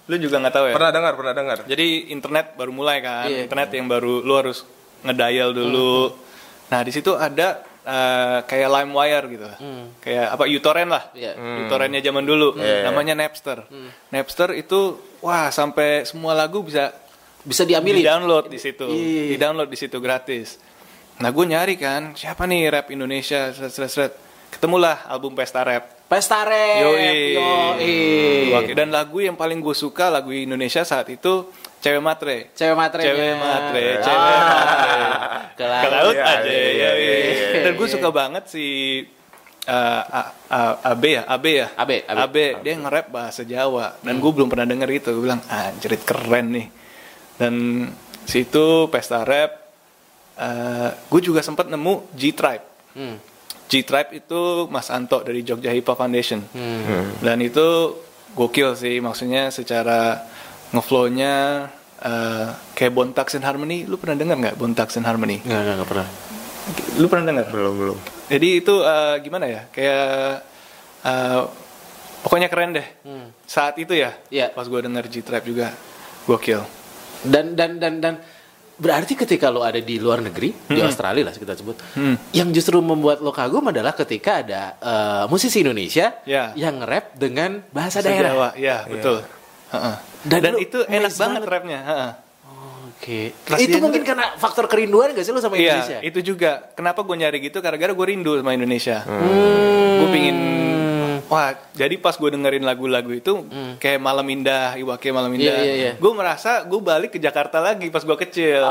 Lu 0.05 0.15
juga 0.21 0.35
nggak 0.37 0.53
tahu 0.53 0.65
ya? 0.69 0.73
Pernah 0.77 0.91
dengar 0.93 1.13
pernah 1.17 1.33
dengar. 1.33 1.57
Jadi 1.65 1.87
internet 2.13 2.45
baru 2.53 2.71
mulai 2.71 2.97
kan. 3.01 3.25
Iya. 3.25 3.39
internet 3.45 3.69
yang 3.73 3.87
baru 3.89 4.21
lu 4.21 4.33
harus 4.37 4.61
ngedial 5.01 5.49
dulu. 5.49 6.13
nah 6.65 6.81
di 6.81 6.89
situ 6.89 7.13
ada 7.13 7.61
uh, 7.85 8.41
kayak 8.41 8.69
LimeWire 8.69 9.25
gitu. 9.29 9.45
Kayak 9.99 10.25
apa 10.33 10.43
uTorrent 10.45 10.89
lah. 10.89 11.03
Iya. 11.13 11.33
uTorrentnya 11.65 12.01
zaman 12.01 12.21
dulu. 12.21 12.53
Namanya 12.57 13.13
Napster. 13.13 13.65
Napster 14.09 14.53
itu 14.53 14.97
wah 15.25 15.49
sampai 15.49 16.05
semua 16.05 16.31
lagu 16.31 16.61
bisa 16.61 16.93
Bisa 17.41 17.61
diambil. 17.61 17.93
di 17.93 18.03
download 18.03 18.45
di 18.47 18.57
situ 18.57 18.85
Iya. 18.85 19.23
di 19.27 19.35
download 19.35 19.67
di 19.67 19.75
situ 19.75 19.97
gratis 19.97 20.61
nah 21.15 21.29
gue 21.29 21.45
nyari 21.45 21.73
kan 21.75 22.13
siapa 22.13 22.43
nih 22.43 22.69
rap 22.69 22.87
Indonesia 22.87 23.49
seret 23.49 23.71
seret 23.71 23.89
seret 23.89 24.13
ketemulah 24.51 25.05
album 25.05 25.33
Pesta 25.33 25.61
Rap 25.61 25.95
Pesta 26.05 26.45
rap. 26.45 26.85
Yoi. 26.85 27.33
Yoi. 27.33 28.73
Dan 28.73 28.93
lagu 28.93 29.17
yang 29.17 29.33
paling 29.33 29.57
gue 29.57 29.73
suka 29.73 30.13
lagu 30.13 30.29
Indonesia 30.29 30.85
saat 30.85 31.09
itu 31.09 31.49
Cewek 31.81 31.97
Matre 31.97 32.53
Cewek 32.53 32.77
matre. 32.77 33.01
Cewek 33.01 33.35
matre, 33.35 33.85
cewek 34.01 34.29
matre. 34.29 34.85
Ke 35.57 35.65
Ke 35.65 35.87
laut. 35.89 36.13
aja 36.13 36.45
ya. 36.45 36.91
Dan 37.63 37.73
gue 37.73 37.87
suka 37.89 38.09
banget 38.09 38.45
si 38.45 38.65
uh, 39.67 40.01
A- 40.05 40.31
A- 40.49 40.77
AB 40.93 41.03
ya, 41.05 41.23
AB 41.25 41.45
ya. 41.45 41.67
AB, 41.75 41.91
AB. 42.05 42.35
dia 42.61 42.73
nge-rap 42.77 43.07
bahasa 43.09 43.41
Jawa 43.43 43.97
dan 44.01 44.17
gue 44.17 44.31
belum 44.31 44.47
pernah 44.47 44.65
denger 44.65 44.89
itu. 44.93 45.09
Gue 45.13 45.29
bilang, 45.29 45.41
anjrit 45.45 46.01
keren 46.01 46.47
nih. 46.53 46.67
Dan 47.35 47.53
situ 48.25 48.87
pesta 48.87 49.21
rap 49.21 49.51
uh, 50.39 50.89
gue 51.09 51.21
juga 51.21 51.43
sempat 51.43 51.67
nemu 51.67 52.09
G-Tribe. 52.15 52.65
Hmm. 52.95 53.17
G-Tribe 53.65 54.21
itu 54.23 54.69
Mas 54.69 54.93
Anto 54.93 55.25
dari 55.25 55.41
Jogja 55.41 55.73
Hip 55.73 55.89
Hop 55.89 55.97
Foundation. 55.97 56.45
Hmm. 56.53 57.17
Dan 57.19 57.41
itu 57.41 57.97
gokil 58.37 58.77
sih, 58.77 59.01
maksudnya 59.01 59.49
secara 59.49 60.21
ngeflow-nya 60.69 61.65
eh, 62.03 62.47
kayak 62.77 62.93
Bontax 62.93 63.33
and 63.39 63.45
Harmony. 63.47 63.89
Lu 63.89 63.97
pernah 63.97 64.19
dengar 64.19 64.37
nggak 64.37 64.55
Bontax 64.59 65.01
and 65.01 65.07
Harmony? 65.09 65.41
Enggak, 65.41 65.81
enggak 65.81 65.89
pernah. 65.89 66.07
Lu 66.95 67.05
pernah 67.05 67.25
dengar? 67.27 67.45
belum 67.47 67.73
belum 67.75 67.97
Jadi 68.25 68.47
itu 68.57 68.73
eh, 68.79 69.15
gimana 69.19 69.45
ya? 69.45 69.61
Kayak 69.69 70.41
eh, 71.01 71.41
pokoknya 72.21 72.47
keren 72.47 72.73
deh. 72.73 72.87
Saat 73.45 73.77
itu 73.77 73.93
ya, 73.93 74.17
Iya. 74.27 74.49
pas 74.49 74.65
gue 74.65 74.79
denger 74.79 75.05
G-Tribe 75.05 75.45
juga 75.45 75.67
gokil. 76.25 76.61
Dan 77.21 77.53
dan 77.53 77.77
dan 77.77 77.93
dan 77.99 78.13
berarti 78.75 79.15
ketika 79.15 79.47
lo 79.47 79.61
ada 79.61 79.77
di 79.77 79.95
luar 79.95 80.19
negeri 80.19 80.51
di 80.67 80.79
Australia 80.79 81.23
lah 81.23 81.31
kita 81.31 81.55
sebut 81.55 81.77
Hmm. 81.95 82.17
yang 82.31 82.51
justru 82.51 82.75
membuat 82.79 83.17
lo 83.19 83.31
kagum 83.31 83.63
adalah 83.65 83.93
ketika 83.93 84.41
ada 84.41 84.61
eh, 84.75 85.23
musisi 85.27 85.61
Indonesia 85.61 86.17
Ya. 86.23 86.51
yang 86.53 86.81
rap 86.81 87.13
dengan 87.13 87.61
bahasa, 87.69 88.01
Bahasa 88.01 88.09
daerah. 88.09 88.31
Jawa, 88.31 88.49
ya 88.57 88.77
betul. 88.85 89.17
Heeh. 89.67 89.95
Dan 90.25 90.39
Dan, 90.41 90.51
lu 90.51 90.59
itu 90.59 90.79
enak 90.81 91.13
banget 91.13 91.17
banget. 91.37 91.41
rapnya. 91.45 91.79
heeh. 91.83 92.11
Oke. 92.95 93.35
Pas 93.43 93.59
itu 93.59 93.77
mungkin 93.77 94.01
karena 94.07 94.33
faktor 94.39 94.71
kerinduan 94.71 95.11
gak 95.11 95.27
sih 95.27 95.35
lo 95.35 95.43
sama 95.43 95.59
Indonesia? 95.59 95.99
Iya, 95.99 96.07
itu 96.07 96.19
juga. 96.23 96.71
Kenapa 96.73 97.03
gue 97.03 97.15
nyari 97.19 97.37
gitu? 97.43 97.59
Gara-gara 97.59 97.91
gue 97.91 98.05
rindu 98.07 98.39
sama 98.39 98.55
Indonesia. 98.55 99.03
Hmm. 99.03 99.99
Gue 99.99 100.09
pingin 100.15 100.37
Wah, 101.25 101.49
jadi 101.71 101.95
pas 101.95 102.13
gue 102.13 102.29
dengerin 102.29 102.61
lagu-lagu 102.61 103.09
itu 103.09 103.33
kayak 103.75 103.97
Malam 103.97 104.27
Indah, 104.27 104.75
Iwake 104.75 105.09
Malam 105.09 105.31
Indah, 105.31 105.43
Hmm. 105.47 105.57
Iya, 105.57 105.65
iya, 105.65 105.75
iya. 105.75 105.91
gue 105.95 106.11
merasa 106.11 106.61
gue 106.61 106.77
balik 106.77 107.11
ke 107.11 107.19
Jakarta 107.19 107.57
lagi 107.57 107.87
pas 107.87 107.99
gue 107.99 108.17
kecil. 108.19 108.61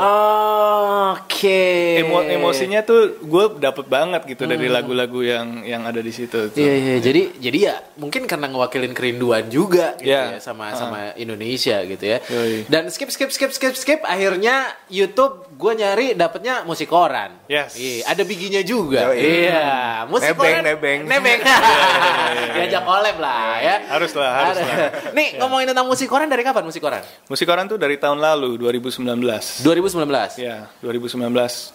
Oke. 1.11 1.99
Emo- 1.99 2.23
emosinya 2.23 2.81
tuh 2.81 3.19
gue 3.19 3.45
dapet 3.57 3.85
banget 3.85 4.21
gitu 4.25 4.45
dari 4.45 4.67
lagu-lagu 4.67 5.19
yang 5.19 5.63
yang 5.63 5.83
ada 5.83 5.99
di 5.99 6.09
situ. 6.09 6.23
tuh. 6.25 6.49
Hmm. 6.49 6.57
Iya 6.57 6.73
iya 6.75 6.95
jadi 6.99 7.21
jadi 7.37 7.57
ya 7.61 7.75
mungkin 7.95 8.23
karena 8.23 8.47
ngewakilin 8.47 8.91
kerinduan 8.91 9.47
juga 9.47 9.95
gitu 9.97 10.09
Iya. 10.09 10.35
ya 10.35 10.39
sama 10.39 10.71
sama 10.73 10.99
Indonesia 11.15 11.79
gitu 11.81 12.03
ya. 12.03 12.17
Yoi. 12.25 12.65
Dan 12.65 12.87
skip 12.87 13.07
skip 13.07 13.29
skip 13.29 13.51
skip 13.51 13.73
skip 13.73 14.01
akhirnya 14.01 14.55
YouTube 14.87 15.47
gue 15.51 15.71
nyari 15.73 16.07
dapetnya 16.13 16.63
musik 16.63 16.87
koran. 16.87 17.35
Yes. 17.45 17.75
Iya, 17.75 18.07
ada 18.07 18.23
biginya 18.23 18.61
juga. 18.61 19.11
Yoi. 19.11 19.19
Iya, 19.45 19.67
musik 20.05 20.31
Nebeng, 20.31 20.43
koran. 20.45 20.63
nebeng. 20.63 20.99
Nebeng. 21.05 21.39
Diajak 22.47 22.83
collab 22.83 23.15
lah 23.17 23.57
ya. 23.57 23.75
Harus 23.89 24.11
lah, 24.13 24.31
harus 24.43 24.57
lah. 24.59 24.77
Nih 25.17 25.37
ngomongin 25.37 25.71
tentang 25.71 25.85
musik 25.85 26.05
koran 26.05 26.27
dari 26.27 26.41
kapan 26.41 26.61
musik 26.61 26.79
koran? 26.79 27.01
Musik 27.25 27.45
koran 27.45 27.65
tuh 27.65 27.75
dari 27.75 27.95
tahun 27.95 28.19
lalu 28.19 28.61
2019. 28.61 29.63
2019. 29.63 30.37
Ya, 30.37 30.69
2019 30.79 31.31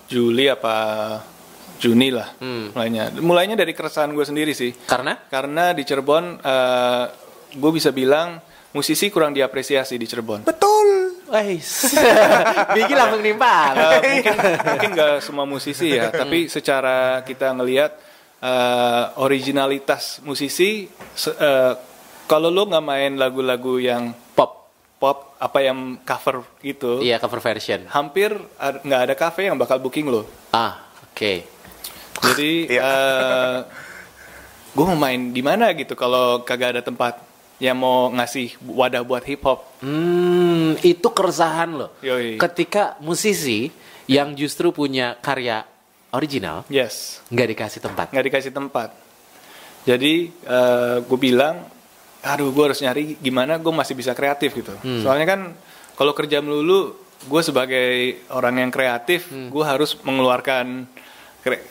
Juli 0.07 0.47
apa 0.47 0.75
Juni 1.81 2.13
lah 2.13 2.29
Hmm. 2.37 2.77
mulainya. 2.77 3.09
Mulainya 3.17 3.57
dari 3.57 3.73
keresahan 3.73 4.13
gue 4.13 4.23
sendiri 4.23 4.53
sih. 4.53 4.77
Karena 4.85 5.17
Karena 5.27 5.73
di 5.73 5.83
Cirebon 5.83 6.37
gue 7.51 7.71
bisa 7.73 7.91
bilang 7.91 8.39
musisi 8.71 9.11
kurang 9.11 9.33
diapresiasi 9.33 9.97
di 9.97 10.05
Cirebon. 10.05 10.45
betul 10.45 10.69
Wais. 11.31 11.95
Bigi 12.75 12.91
langsung 12.91 13.23
nimpal. 13.23 13.79
Eh, 14.03 14.19
mungkin 14.19 14.35
mungkin 14.67 14.91
nggak 14.93 15.17
semua 15.23 15.47
musisi 15.47 15.95
ya, 15.95 16.11
tapi 16.21 16.51
secara 16.51 17.23
kita 17.23 17.55
ngelihat 17.55 17.95
eh, 18.41 19.05
originalitas 19.17 20.21
musisi, 20.23 20.85
se- 21.13 21.33
eh, 21.33 21.73
kalau 22.25 22.49
lo 22.49 22.65
nggak 22.65 22.85
main 22.85 23.13
lagu-lagu 23.15 23.77
yang 23.77 24.15
Pop. 24.33 24.71
pop 24.97 25.19
apa 25.37 25.59
yang 25.61 25.79
cover 26.01 26.45
gitu 26.61 27.01
Iya, 27.01 27.17
cover 27.17 27.41
version. 27.41 27.89
hampir 27.89 28.37
nggak 28.59 29.01
ada 29.03 29.15
cafe 29.15 29.49
yang 29.49 29.57
bakal 29.57 29.77
booking 29.79 30.07
lo 30.07 30.25
Ah, 30.51 30.77
oke. 31.03 31.33
jadi 32.23 32.51
Iya. 32.77 32.93
gue 34.71 34.85
mau 34.85 34.95
main 34.95 35.33
di 35.33 35.41
mana 35.41 35.73
gitu 35.73 35.93
kalau 35.95 36.41
kagak 36.41 36.77
ada 36.77 36.83
tempat 36.83 37.19
yang 37.59 37.77
mau 37.77 38.09
ngasih 38.09 38.57
wadah 38.63 39.03
buat 39.03 39.25
hip 39.25 39.43
hop 39.43 39.61
Hmm, 39.81 40.77
itu 40.81 41.09
keresahan 41.09 41.73
loh. 41.73 41.91
Yoi. 42.01 42.37
Ketika 42.37 43.01
musisi 43.01 43.73
yang 44.07 44.33
justru 44.33 44.69
punya 44.71 45.17
karya 45.17 45.65
original 46.11 46.67
yes. 46.67 47.23
nggak 47.31 47.49
dikasih 47.55 47.81
tempat. 47.81 48.07
nggak 48.11 48.27
dikasih 48.27 48.53
tempat. 48.53 48.91
Jadi 49.87 50.29
gue 51.07 51.19
bilang 51.19 51.65
aduh 52.21 52.53
gue 52.53 52.65
harus 52.69 52.81
nyari 52.85 53.17
gimana 53.17 53.57
gue 53.57 53.73
masih 53.73 53.97
bisa 53.97 54.13
kreatif 54.13 54.53
gitu. 54.53 54.75
Soalnya 55.01 55.25
kan 55.25 55.41
kalau 55.97 56.13
kerja 56.13 56.45
melulu 56.45 56.93
gue 57.21 57.43
sebagai 57.45 57.89
orang 58.29 58.61
yang 58.61 58.71
kreatif 58.73 59.29
gue 59.29 59.65
harus 59.65 59.97
mengeluarkan 60.01 60.85
kre- 61.41 61.65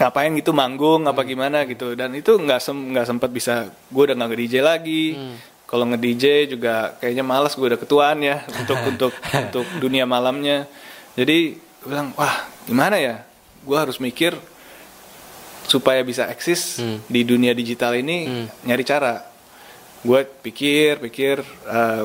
ngapain 0.00 0.32
gitu 0.34 0.50
manggung 0.50 1.06
apa 1.06 1.22
gimana 1.22 1.62
gitu. 1.68 1.94
Dan 1.94 2.16
itu 2.16 2.34
nggak 2.34 2.58
sem 2.58 2.74
nggak 2.74 3.06
sempat 3.06 3.30
bisa 3.30 3.70
gue 3.70 4.02
udah 4.02 4.16
nggak 4.18 4.34
DJ 4.34 4.54
lagi. 4.58 5.14
Kalau 5.70 5.86
nge 5.86 5.98
DJ 6.02 6.24
juga 6.50 6.98
kayaknya 6.98 7.22
malas 7.22 7.54
gue 7.54 7.62
udah 7.62 7.78
ketuaan 7.78 8.18
ya 8.26 8.42
untuk 8.66 8.78
untuk 8.90 9.12
untuk 9.14 9.66
dunia 9.78 10.02
malamnya. 10.02 10.66
Jadi 11.14 11.54
gue 11.54 11.86
bilang 11.86 12.10
wah 12.18 12.42
gimana 12.66 12.98
ya 12.98 13.22
gue 13.60 13.76
harus 13.76 13.96
mikir 13.96 14.32
supaya 15.62 16.02
bisa 16.02 16.26
eksis 16.26 16.80
di 17.06 17.22
dunia 17.22 17.52
digital 17.52 17.94
ini 17.94 18.26
nyari 18.60 18.82
cara 18.82 19.22
gue 20.00 20.20
pikir 20.42 20.96
pikir 20.98 21.44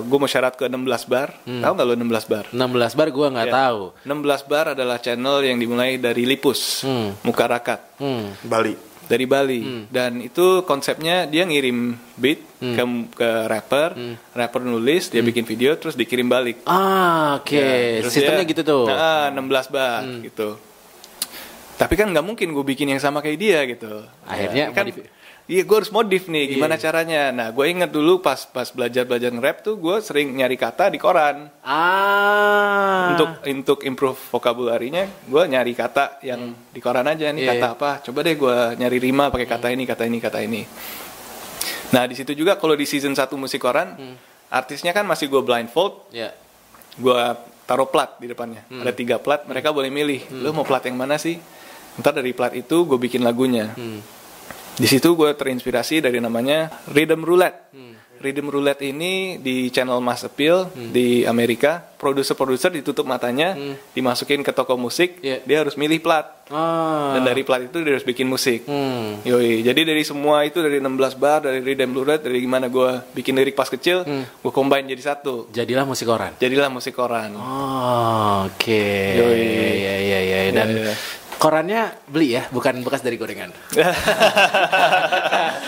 gue 0.01 0.17
mau 0.19 0.27
syarat 0.27 0.53
ke 0.53 0.67
16 0.67 0.83
bar 1.07 1.31
tahu 1.41 1.71
nggak 1.73 1.87
lo 1.87 1.93
16 1.95 2.27
bar 2.27 2.45
16 2.51 2.59
bar 2.93 3.07
gua 3.09 3.27
nggak 3.31 3.47
Ya. 3.47 3.53
tahu. 3.55 3.81
16 4.03 4.43
bar 4.43 4.65
adalah 4.75 4.97
channel 4.99 5.39
yang 5.41 5.55
dimulai 5.55 5.95
dari 5.95 6.23
Lipus 6.23 6.83
Hmm. 6.83 7.15
muka 7.23 7.47
rakat 7.47 7.79
Hmm. 7.95 8.35
Bali 8.43 8.75
dari 9.05 9.23
Bali 9.23 9.61
dan 9.87 10.19
itu 10.19 10.61
konsepnya 10.63 11.23
dia 11.23 11.47
ngirim 11.47 11.95
beat 12.15 12.43
Hmm. 12.59 12.75
ke 12.75 12.83
ke 13.15 13.29
rapper 13.47 13.89
rapper 14.29 14.61
nulis 14.61 15.07
dia 15.07 15.23
bikin 15.23 15.41
video 15.43 15.71
terus 15.75 15.95
dikirim 15.95 16.27
balik 16.27 16.67
Ah, 16.67 17.39
oke. 17.39 17.55
Ya, 17.55 18.03
terus 18.03 18.11
Sistemnya 18.11 18.43
dia- 18.43 18.51
gitu 18.51 18.61
tuh. 18.61 18.85
Hmm. 18.85 18.93
Nah, 18.93 19.25
16 19.31 19.67
bar 19.69 20.03
gitu. 20.21 20.49
Tapi 21.75 21.93
kan 21.93 22.07
nggak 22.07 22.23
mungkin 22.23 22.47
gue 22.49 22.65
bikin 22.65 22.87
yang 22.87 22.99
sama 22.99 23.19
kayak 23.19 23.37
dia 23.37 23.59
gitu. 23.67 24.03
Akhirnya 24.23 24.71
Ya, 24.71 24.75
kan, 24.75 24.87
modif- 24.87 25.11
Iya, 25.45 25.61
gue 25.61 25.77
harus 25.77 25.93
modif 25.93 26.25
nih. 26.25 26.57
Gimana 26.57 26.73
Iya. 26.73 26.89
caranya? 26.89 27.29
Nah, 27.29 27.53
gue 27.53 27.65
inget 27.69 27.93
dulu 27.93 28.17
pas 28.17 28.49
pas 28.49 28.65
belajar 28.65 29.05
belajar 29.05 29.29
nge-rap 29.29 29.61
tuh, 29.61 29.77
gue 29.77 30.01
sering 30.01 30.33
nyari 30.33 30.57
kata 30.57 30.89
di 30.89 30.97
koran. 30.97 31.53
Ah. 31.61 33.13
Untuk 33.13 33.29
untuk 33.45 33.79
improve 33.83 34.17
vocabulary-nya, 34.17 35.05
gue 35.21 35.43
nyari 35.45 35.71
kata 35.71 36.17
yang 36.21 36.41
di 36.65 36.81
koran 36.81 37.05
aja 37.05 37.29
nih 37.29 37.45
Iya, 37.45 37.51
kata 37.53 37.67
apa. 37.71 37.89
Coba 38.01 38.25
deh 38.25 38.33
gue 38.33 38.55
nyari 38.75 38.97
rima 38.97 39.29
pakai 39.29 39.45
kata 39.45 39.67
ini, 39.69 39.85
kata 39.85 40.03
ini, 40.03 40.17
kata 40.17 40.39
ini. 40.41 40.61
Nah, 41.91 42.09
di 42.09 42.17
situ 42.17 42.33
juga 42.33 42.57
kalau 42.57 42.73
di 42.73 42.83
season 42.83 43.13
1 43.13 43.37
musik 43.37 43.61
koran, 43.61 43.93
Hmm. 43.93 44.17
artisnya 44.49 44.91
kan 44.91 45.05
masih 45.05 45.29
gue 45.29 45.41
blindfold, 45.41 46.09
ya. 46.09 46.33
gue 46.95 47.21
taruh 47.65 47.85
plat 47.85 48.13
di 48.15 48.25
depannya 48.25 48.61
ada 48.71 48.93
tiga 48.93 49.17
plat 49.17 49.41
mereka 49.43 49.67
boleh 49.69 49.89
milih 49.89 50.21
lo 50.31 50.53
mau 50.53 50.61
plat 50.61 50.79
yang 50.79 50.93
mana 50.93 51.17
sih 51.17 51.35
ntar 51.95 52.13
dari 52.13 52.31
plat 52.31 52.51
itu 52.51 52.83
gue 52.83 52.97
bikin 52.97 53.21
lagunya 53.21 53.71
di 54.75 54.85
situ 54.85 55.13
gue 55.13 55.31
terinspirasi 55.31 55.99
dari 55.99 56.19
namanya 56.19 56.83
Rhythm 56.87 57.21
Roulette 57.21 57.71
Rhythm 58.15 58.47
Roulette 58.47 58.81
ini 58.81 59.37
di 59.37 59.69
channel 59.69 59.99
Mass 59.99 60.23
Appeal 60.23 60.71
di 60.73 61.23
Amerika 61.23 61.77
produser-produser 61.95 62.73
ditutup 62.73 63.05
matanya 63.05 63.53
dimasukin 63.91 64.41
ke 64.41 64.49
toko 64.49 64.75
musik 64.75 65.19
Iya. 65.19 65.39
dia 65.41 65.57
harus 65.61 65.75
milih 65.75 65.99
plat 65.99 66.25
Ah. 66.45 67.17
dan 67.17 67.25
dari 67.25 67.41
plat 67.41 67.57
itu 67.59 67.81
dia 67.81 67.91
harus 67.91 68.03
bikin 68.03 68.25
musik 68.25 68.65
Hmm. 68.65 69.17
Yoi, 69.21 69.61
jadi 69.61 69.81
dari 69.83 70.01
semua 70.01 70.41
itu 70.41 70.57
dari 70.59 70.77
16 70.77 71.13
bar, 71.13 71.41
dari 71.41 71.57
Rhythm 71.59 71.91
Roulette, 71.91 72.23
dari 72.23 72.37
gimana 72.39 72.65
gue 72.65 73.01
bikin 73.13 73.33
lirik 73.33 73.53
pas 73.53 73.65
kecil, 73.65 74.05
gue 74.05 74.51
combine 74.51 74.85
jadi 74.85 75.01
satu. 75.07 75.49
Jadilah 75.49 75.83
musik 75.83 76.05
koran. 76.05 76.37
Jadilah 76.37 76.69
musik 76.69 76.93
koran. 76.93 77.33
Oh, 77.33 78.45
oke. 78.45 78.85
Yoi. 79.17 79.41
Iya, 79.41 79.95
iya, 79.99 80.19
iya. 80.21 80.39
Dan 80.51 80.67
Iya, 80.69 80.81
iya. 80.83 80.93
Korannya 81.45 81.93
beli 82.09 82.41
ya, 82.41 82.49
bukan 82.49 82.81
bekas 82.81 83.05
dari 83.05 83.21
gorengan. 83.21 83.53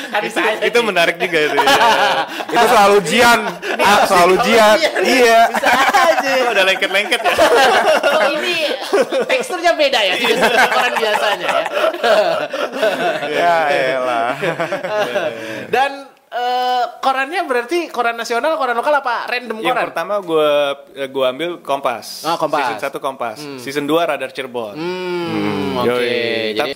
Kan 0.09 0.21
itu 0.25 0.73
nih. 0.73 0.81
menarik 0.81 1.21
juga 1.21 1.37
itu. 1.37 1.53
ya. 1.53 1.69
itu 2.57 2.65
soal 2.65 2.97
ujian 2.97 3.39
ah, 3.77 4.09
soal 4.09 4.33
ujian 4.41 4.73
iya 5.05 5.45
Bisa 5.53 5.69
aja. 6.17 6.49
Udah 6.49 6.63
lengket-lengket 6.65 7.21
ya. 7.21 7.33
Oh, 8.09 8.25
ini 8.41 8.73
teksturnya 9.29 9.77
beda 9.77 10.01
ya, 10.01 10.17
seperti 10.17 10.65
koran 10.73 10.93
biasanya 10.97 11.45
ya. 11.45 11.63
ya 13.29 13.55
elah 13.69 14.33
Dan 15.69 16.16
eh, 16.27 16.83
korannya 16.99 17.41
berarti 17.47 17.87
koran 17.87 18.15
nasional, 18.15 18.59
koran 18.59 18.75
lokal 18.75 18.99
apa 18.99 19.27
random 19.27 19.57
Yang 19.63 19.67
koran? 19.71 19.85
pertama 19.91 20.13
gue 20.19 20.49
gue 21.07 21.25
ambil 21.25 21.49
Kompas. 21.63 22.27
Oh, 22.27 22.35
Kompas. 22.35 22.75
Season 22.75 22.91
1 22.91 22.99
Kompas. 22.99 23.37
Season 23.63 23.85
2 23.87 24.09
Radar 24.11 24.31
Cirebon. 24.31 24.75
Hmm, 24.75 25.81
oke. 25.81 25.87
Yoi. 25.87 26.53
Jadi 26.53 26.71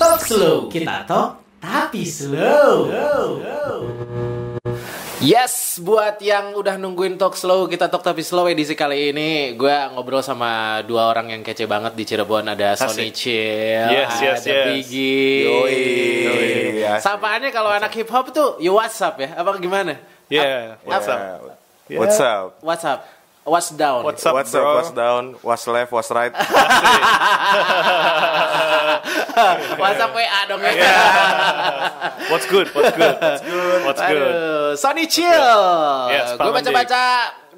talk 0.00 0.20
slow, 0.24 0.66
kita 0.72 1.04
talk 1.04 1.40
tapi 1.60 2.08
slow. 2.08 2.88
Yes, 5.20 5.76
buat 5.84 6.16
yang 6.24 6.56
udah 6.56 6.80
nungguin 6.80 7.20
talk 7.20 7.36
slow, 7.36 7.68
kita 7.68 7.92
talk 7.92 8.00
tapi 8.00 8.24
slow 8.24 8.48
edisi 8.48 8.72
kali 8.72 9.12
ini, 9.12 9.52
gue 9.52 9.76
ngobrol 9.92 10.24
sama 10.24 10.80
dua 10.88 11.12
orang 11.12 11.28
yang 11.36 11.44
kece 11.44 11.68
banget 11.68 11.92
di 11.92 12.08
Cirebon. 12.08 12.48
Ada 12.48 12.72
Sony 12.80 13.12
Asik. 13.12 13.20
Chill, 13.20 13.84
Yes, 13.92 14.16
yes, 14.16 14.40
ada 14.40 14.48
yes. 14.48 14.64
Biggie. 14.64 15.44
Yoi. 15.44 15.76
Asik. 16.88 17.04
Sapaannya 17.04 17.52
kalau 17.52 17.68
anak 17.68 17.92
hip 17.92 18.08
hop 18.08 18.32
tuh, 18.32 18.56
ya 18.64 18.72
WhatsApp 18.72 19.20
ya, 19.20 19.28
apa 19.36 19.60
gimana? 19.60 20.00
Yeah, 20.32 20.80
what's 20.88 21.04
Ya, 21.04 21.12
up? 21.12 21.52
what's 22.00 22.16
up 22.22 22.48
WhatsApp, 22.64 22.98
what's 23.50 23.74
down? 23.74 24.06
What's 24.06 24.22
up, 24.22 24.34
what's 24.38 24.54
up 24.54 24.62
bro? 24.62 24.74
what's 24.78 24.92
down 24.94 25.22
what's 25.42 25.66
left 25.66 25.90
what's 25.90 26.10
right 26.10 26.30
WhatsApp 29.80 30.12
WA 30.12 30.40
dong 30.46 30.62
ya. 30.62 30.74
What's 32.28 32.46
good? 32.46 32.68
What's 32.70 32.92
good? 32.94 33.14
What's 33.16 33.42
good? 33.42 33.80
What's 33.86 34.02
good? 34.02 34.22
Aduh, 34.22 34.70
Sony 34.76 35.04
Chill. 35.06 35.56
Yes, 36.12 36.36
Gue 36.36 36.52
baca-baca 36.52 37.02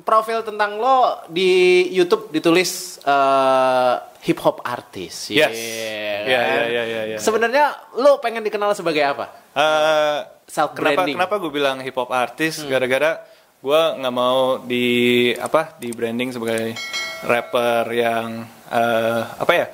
profil 0.02 0.42
tentang 0.42 0.78
lo 0.78 1.22
di 1.28 1.85
YouTube 1.90 2.31
ditulis 2.31 2.98
eh, 3.02 3.94
hip 4.22 4.38
hop 4.40 4.62
artis. 4.64 5.31
Yes. 5.31 5.52
Yeah, 5.52 6.68
iya, 6.68 6.83
iya, 6.85 7.02
iya. 7.14 7.18
Sebenarnya 7.18 7.74
lo 7.98 8.18
pengen 8.18 8.42
dikenal 8.42 8.72
sebagai 8.72 9.02
apa? 9.02 9.26
Eh, 9.52 10.18
Self 10.46 10.76
kenapa 10.76 11.02
branding. 11.05 11.16
kenapa 11.16 11.35
gue 11.40 11.52
bilang 11.52 11.76
hip 11.81 11.96
hop 11.96 12.12
Hmm. 12.12 12.22
artis 12.28 12.61
gara-gara 12.62 13.24
gue 13.62 13.83
nggak 13.96 14.11
mau 14.12 14.59
di 14.61 14.87
apa 15.33 15.77
di 15.77 15.88
branding 15.88 16.31
sebagai 16.31 16.75
rapper 17.22 17.87
yang 17.88 18.42
eh, 18.66 19.22
apa 19.33 19.53
ya 19.53 19.66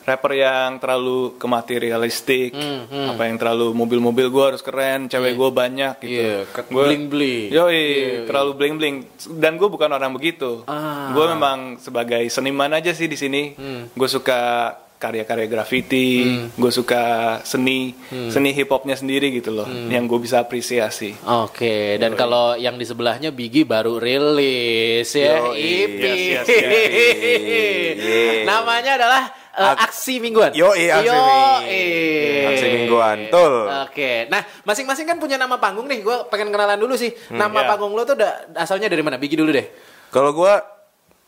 rapper 0.00 0.32
yang 0.34 0.76
terlalu 0.76 1.36
kematerialistik 1.36 2.52
Hmm, 2.52 3.08
apa 3.10 3.24
yang 3.24 3.36
terlalu 3.36 3.72
mobil-mobil 3.72 4.28
gue 4.28 4.44
harus 4.46 4.60
keren 4.60 5.08
cewek 5.08 5.32
gue 5.32 5.50
banyak 5.50 5.94
gitu. 5.98 6.12
Iya, 6.14 6.36
ke- 6.46 6.68
Gua- 6.68 6.84
bling-bling. 6.86 7.48
yoi 7.50 7.84
terlalu 8.24 8.52
bling 8.54 8.74
bling 8.76 8.96
dan 9.34 9.56
gue 9.56 9.64
bukan 9.66 9.88
orang 9.88 10.12
begitu. 10.12 10.60
Ah. 10.64 11.08
Hmm. 11.08 11.12
gue 11.12 11.24
memang 11.26 11.58
sebagai 11.78 12.20
seniman 12.28 12.68
aja 12.70 12.92
sih 12.92 13.06
di 13.06 13.16
sini. 13.16 13.56
Gue 13.90 14.04
suka 14.06 14.72
karya-karya 15.04 15.44
graffiti 15.46 16.08
gue 16.50 16.72
suka 16.72 17.02
seni 17.42 17.92
Hmm. 18.04 18.28
seni 18.28 18.50
hip 18.50 18.66
hopnya 18.66 18.94
sendiri 18.94 19.28
gitu 19.30 19.52
loh 19.52 19.68
yang 19.86 20.04
gue 20.04 20.16
bisa 20.18 20.38
apresiasi 20.38 21.12
Oke, 21.20 21.96
dan 21.96 22.14
kalau 22.14 22.54
yang 22.54 22.74
di 22.74 22.82
sebelahnya 22.82 23.28
Biggie 23.28 23.64
baru 23.64 23.96
rilis 23.96 25.10
ya. 25.10 25.44
EP. 25.50 26.00
Yes, 26.00 26.46
yes, 26.46 26.64
yes. 26.64 27.96
Yeah. 27.96 28.42
Namanya 28.44 28.96
adalah 28.96 29.22
eh, 29.50 29.74
Aksi 29.80 30.18
Mingguan. 30.18 30.50
Yoi, 30.52 30.88
Aksi 30.88 31.04
Ming- 31.04 31.14
Yoi. 31.14 32.46
Aksi 32.46 32.66
Mingguan, 32.70 33.18
betul. 33.24 33.54
Oke, 33.82 34.12
nah 34.26 34.42
masing-masing 34.62 35.04
kan 35.04 35.16
punya 35.16 35.34
nama 35.34 35.56
panggung 35.56 35.84
nih. 35.84 36.00
Gue 36.00 36.26
pengen 36.26 36.48
kenalan 36.48 36.76
dulu 36.76 36.94
sih. 36.94 37.12
nama 37.30 37.52
ya. 37.56 37.68
panggung 37.68 37.92
lo 37.92 38.02
tuh 38.02 38.16
asalnya 38.54 38.86
dari 38.86 39.00
mana? 39.00 39.16
Biggie 39.16 39.36
dulu 39.36 39.50
deh. 39.50 39.66
kalau 40.08 40.30
gua 40.30 40.62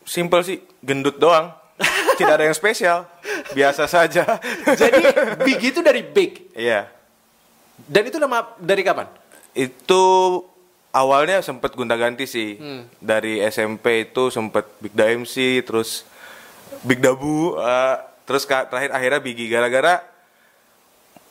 simple 0.01 0.39
sih 0.41 0.55
gendut 0.79 1.17
doang 1.17 1.51
tidak 2.17 2.33
ada 2.41 2.45
yang 2.49 2.57
spesial. 2.57 3.05
Biasa 3.53 3.85
saja. 3.85 4.41
Jadi 4.65 5.01
Biggie 5.45 5.71
itu 5.71 5.81
dari 5.85 6.01
Big. 6.01 6.51
iya. 6.57 6.89
Dan 7.77 8.09
itu 8.09 8.17
nama 8.17 8.57
dari 8.57 8.81
kapan? 8.81 9.05
itu 9.57 10.03
awalnya 10.93 11.41
sempet 11.41 11.73
gonta-ganti 11.73 12.29
sih. 12.29 12.61
Dari 13.01 13.41
SMP 13.49 14.09
itu 14.13 14.29
sempet 14.29 14.69
Big 14.77 14.93
Da 14.93 15.09
MC 15.09 15.65
terus 15.65 16.05
Big 16.85 17.01
Dabu 17.01 17.57
eh, 17.57 17.95
terus 18.29 18.45
terakhir 18.45 18.93
akhirnya 18.93 19.17
Biggie 19.17 19.49
gara-gara 19.49 20.05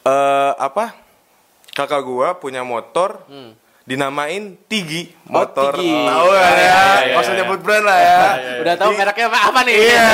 eh 0.02 0.52
apa? 0.58 0.94
Kakak 1.70 2.02
gua 2.02 2.34
punya 2.34 2.66
motor 2.66 3.22
dinamain 3.86 4.58
Tigi 4.66 5.14
Oh, 5.26 5.40
motor. 5.40 5.72
Tigi. 5.72 5.94
Tahu 5.94 6.26
kan 6.28 6.42
Iya, 6.42 6.50
ya? 6.50 6.58
iya, 6.58 6.82
Nggak 7.08 7.22
usah 7.22 7.34
nyebut 7.34 7.60
brand 7.62 7.84
lah 7.86 7.98
ya. 7.98 8.18
Udah 8.60 8.74
tahu 8.74 8.90
mereknya 8.92 9.26
apa, 9.26 9.38
apa 9.46 9.60
nih? 9.62 9.76
Iya. 9.78 10.10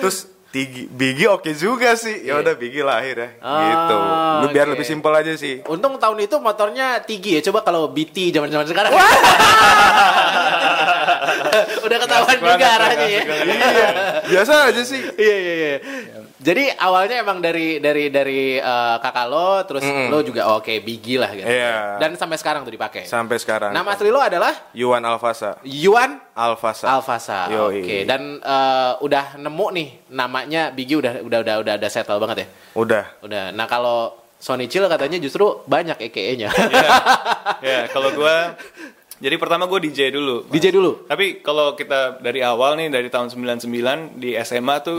Terus 0.00 0.18
Tigi, 0.48 0.88
Bigi 0.88 1.28
oke 1.28 1.52
juga 1.52 1.92
sih. 1.94 2.24
Ya 2.24 2.40
udah 2.40 2.56
Bigi 2.56 2.80
lah 2.80 3.04
akhirnya. 3.04 3.36
Oh, 3.38 3.60
gitu. 3.60 3.96
Lu 4.40 4.46
biar 4.48 4.64
oke. 4.64 4.72
lebih 4.72 4.86
simpel 4.88 5.12
aja 5.12 5.36
sih. 5.36 5.60
Untung 5.68 6.00
tahun 6.00 6.16
itu 6.18 6.40
motornya 6.40 7.04
Tigi 7.04 7.36
ya. 7.36 7.44
Coba 7.44 7.60
kalau 7.60 7.92
BT 7.92 8.32
zaman-zaman 8.32 8.64
sekarang. 8.64 8.96
Udah 11.84 11.98
ketahuan 12.00 12.38
juga 12.38 12.66
arahnya 12.80 13.06
ya. 13.06 13.22
Iya. 13.24 13.88
Biasa 14.26 14.52
aja 14.72 14.82
sih. 14.82 15.00
Iya 15.14 15.36
iya 15.36 15.54
iya. 15.54 15.74
Jadi 16.38 16.70
awalnya 16.70 17.18
emang 17.18 17.42
dari 17.42 17.82
dari 17.82 18.14
dari 18.14 18.54
eh, 18.62 18.96
kakak 19.02 19.26
lo, 19.26 19.66
terus 19.66 19.82
lo 19.82 20.22
juga 20.22 20.54
oke 20.54 20.70
Bigi 20.86 21.18
lah 21.18 21.34
gitu. 21.34 21.50
Iya. 21.50 21.98
Dan 21.98 22.14
sampai 22.14 22.38
sekarang 22.38 22.62
tuh 22.62 22.70
dipakai. 22.70 23.10
Sampai 23.10 23.42
sekarang. 23.42 23.74
Nama 23.74 23.88
asli 23.90 24.08
lo 24.14 24.22
adalah 24.22 24.54
Yuan 24.70 25.02
Alfasa. 25.02 25.58
Yuan 25.66 26.22
Alfasa. 26.38 26.86
Alfasa. 26.86 27.50
Oke. 27.66 28.06
Dan 28.06 28.38
eh, 28.38 28.92
udah 29.02 29.34
nemu 29.34 29.66
nih 29.74 29.88
namanya 30.14 30.70
Bigi 30.70 30.94
udah 30.94 31.26
udah 31.26 31.38
udah 31.42 31.54
udah 31.66 31.74
udah 31.74 31.90
settle 31.90 32.22
banget 32.22 32.46
ya. 32.46 32.48
Udah. 32.78 33.04
Udah. 33.26 33.44
Nah 33.50 33.66
kalau 33.66 34.14
Sony 34.38 34.70
Chill 34.70 34.86
katanya 34.86 35.18
justru 35.18 35.66
banyak 35.66 35.98
EKE-nya. 35.98 36.54
Ya, 37.58 37.90
kalau 37.90 38.14
gua 38.14 38.54
jadi 39.18 39.34
pertama 39.34 39.66
gue 39.66 39.90
DJ 39.90 40.14
dulu. 40.14 40.46
DJ 40.46 40.70
dulu. 40.70 41.02
Tapi 41.10 41.42
kalau 41.42 41.74
kita 41.74 42.22
dari 42.22 42.38
awal 42.38 42.78
nih 42.78 42.86
dari 42.86 43.10
tahun 43.10 43.34
99 43.34 44.14
di 44.14 44.38
SMA 44.46 44.76
tuh 44.86 44.98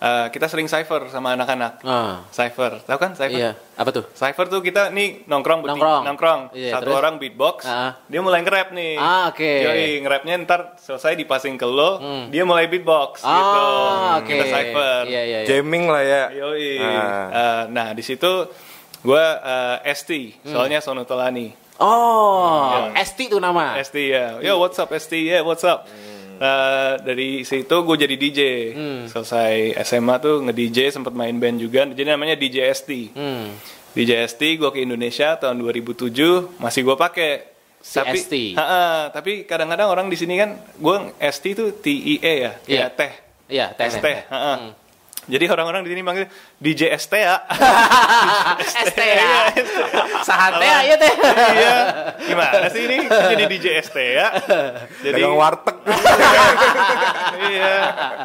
eh, 0.00 0.26
kita 0.28 0.48
sering 0.48 0.64
cypher 0.64 1.06
sama 1.06 1.32
anak-anak. 1.32 1.80
Hmm. 1.80 1.92
Ah. 1.92 2.16
Cypher. 2.28 2.80
Tahu 2.80 2.96
kan 2.96 3.12
cypher? 3.12 3.36
Iya. 3.36 3.52
Apa 3.74 3.90
tuh? 3.90 4.04
Cypher 4.10 4.46
tuh 4.46 4.60
kita 4.60 4.88
nih 4.88 5.24
nongkrong 5.24 5.60
bertiga- 5.60 5.76
Nongkrong. 5.76 6.02
nongkrong. 6.04 6.40
Iya, 6.52 6.72
Satu 6.74 6.84
terus? 6.86 6.96
orang 6.96 7.14
beatbox, 7.16 7.56
Ah. 7.62 8.00
dia 8.04 8.20
mulai 8.20 8.40
nge-rap 8.40 8.68
nih. 8.70 8.96
Ah, 8.96 9.28
oke. 9.28 9.44
Yoi, 9.44 10.00
nge-rapnya 10.00 10.34
ntar 10.42 10.60
selesai 10.76 11.12
dipasing 11.14 11.54
ke 11.54 11.64
lo, 11.64 12.00
dia 12.26 12.42
mulai 12.42 12.64
beatbox 12.64 13.20
gitu. 13.20 13.60
Ah, 13.60 14.18
oke. 14.18 14.26
Kita 14.26 14.44
cypher. 14.46 15.02
Iya 15.04 15.22
iya. 15.22 15.38
iya. 15.38 15.48
Jamming 15.48 15.84
lah 15.86 16.02
ya. 16.02 16.22
Yoi. 16.34 16.72
Ah. 16.78 17.26
Eh, 17.30 17.62
nah, 17.68 17.88
di 17.92 18.00
situ 18.00 18.48
gue 19.00 19.24
ST, 19.86 20.10
Hmm. 20.40 20.50
soalnya 20.50 20.80
Sono 20.80 21.04
Tolani. 21.04 21.56
Oh, 21.80 22.92
ST 22.94 23.26
tuh 23.26 23.40
nama. 23.40 23.80
ST 23.80 23.96
ya. 24.06 24.36
Yo, 24.38 24.60
what's 24.60 24.76
up 24.76 24.92
ST? 24.92 25.16
Yeah, 25.16 25.40
what's 25.40 25.64
up? 25.64 25.88
Nah, 26.40 26.96
dari 26.96 27.44
situ 27.44 27.76
gue 27.84 27.96
jadi 28.00 28.16
DJ. 28.16 28.40
Selesai 29.06 29.76
SMA 29.84 30.16
tuh 30.18 30.40
nge-DJ, 30.48 30.88
sempat 30.88 31.12
main 31.12 31.36
band 31.36 31.60
juga. 31.60 31.84
Jadi 31.84 32.08
namanya 32.08 32.32
DJ 32.32 32.72
ST. 32.72 33.12
Hmm. 33.12 33.52
DJ 33.92 34.24
ST 34.24 34.40
gue 34.56 34.70
ke 34.72 34.80
Indonesia 34.80 35.36
tahun 35.36 35.60
2007 35.60 36.56
masih 36.56 36.80
gue 36.80 36.96
pakai. 36.96 37.32
Si 37.80 37.96
tapi, 37.96 38.16
ST. 38.16 38.34
Ha-ha, 38.56 39.08
tapi 39.08 39.44
kadang-kadang 39.44 39.88
orang 39.88 40.06
di 40.08 40.16
sini 40.16 40.36
kan 40.36 40.52
gue 40.76 40.96
ST 41.20 41.44
itu 41.50 41.64
T 41.76 41.86
I 41.88 42.14
E 42.20 42.34
ya, 42.40 42.52
kayak 42.56 42.68
Iya. 42.68 42.86
teh. 42.92 43.12
Iya, 43.50 43.66
tes. 43.72 43.90
ST. 43.96 44.06
ha-ha. 44.28 44.54
Jadi 45.28 45.44
orang-orang 45.52 45.84
di 45.84 45.92
sini 45.92 46.02
manggil 46.02 46.26
DJ 46.56 46.96
ST 46.96 47.12
ya. 47.12 47.36
ST 48.64 48.98
ya. 48.98 49.52
Sahate 50.24 50.64
ya 50.64 50.96
teh. 50.96 51.14
iya. 51.54 51.76
Gimana 52.24 52.66
sih 52.72 52.82
ini? 52.88 52.96
Jadi 53.04 53.44
DJ 53.46 53.66
ST 53.84 53.96
ya. 54.00 54.28
Jadi 55.04 55.20
Dagang 55.20 55.36
warteg. 55.36 55.76
iya. 57.52 57.76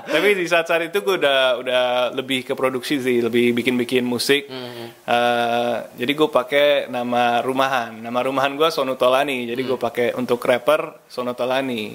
Tapi 0.07 0.27
di 0.39 0.45
saat-saat 0.47 0.87
itu 0.87 1.03
gue 1.03 1.15
udah 1.19 1.39
udah 1.59 1.83
lebih 2.15 2.47
ke 2.47 2.53
produksi 2.55 3.03
sih, 3.03 3.19
lebih 3.19 3.51
bikin-bikin 3.51 4.07
musik. 4.07 4.47
Eh, 4.47 5.75
jadi 5.99 6.11
gue 6.15 6.29
pakai 6.31 6.87
nama 6.87 7.43
rumahan. 7.43 7.91
Nama 8.01 8.19
rumahan 8.23 8.55
gue 8.55 8.71
Sono 8.71 8.95
Tolani. 8.95 9.45
Jadi 9.51 9.61
gue 9.61 9.77
pakai 9.77 10.15
untuk 10.15 10.39
rapper 10.47 11.05
Sono 11.11 11.35
Tolani. 11.35 11.91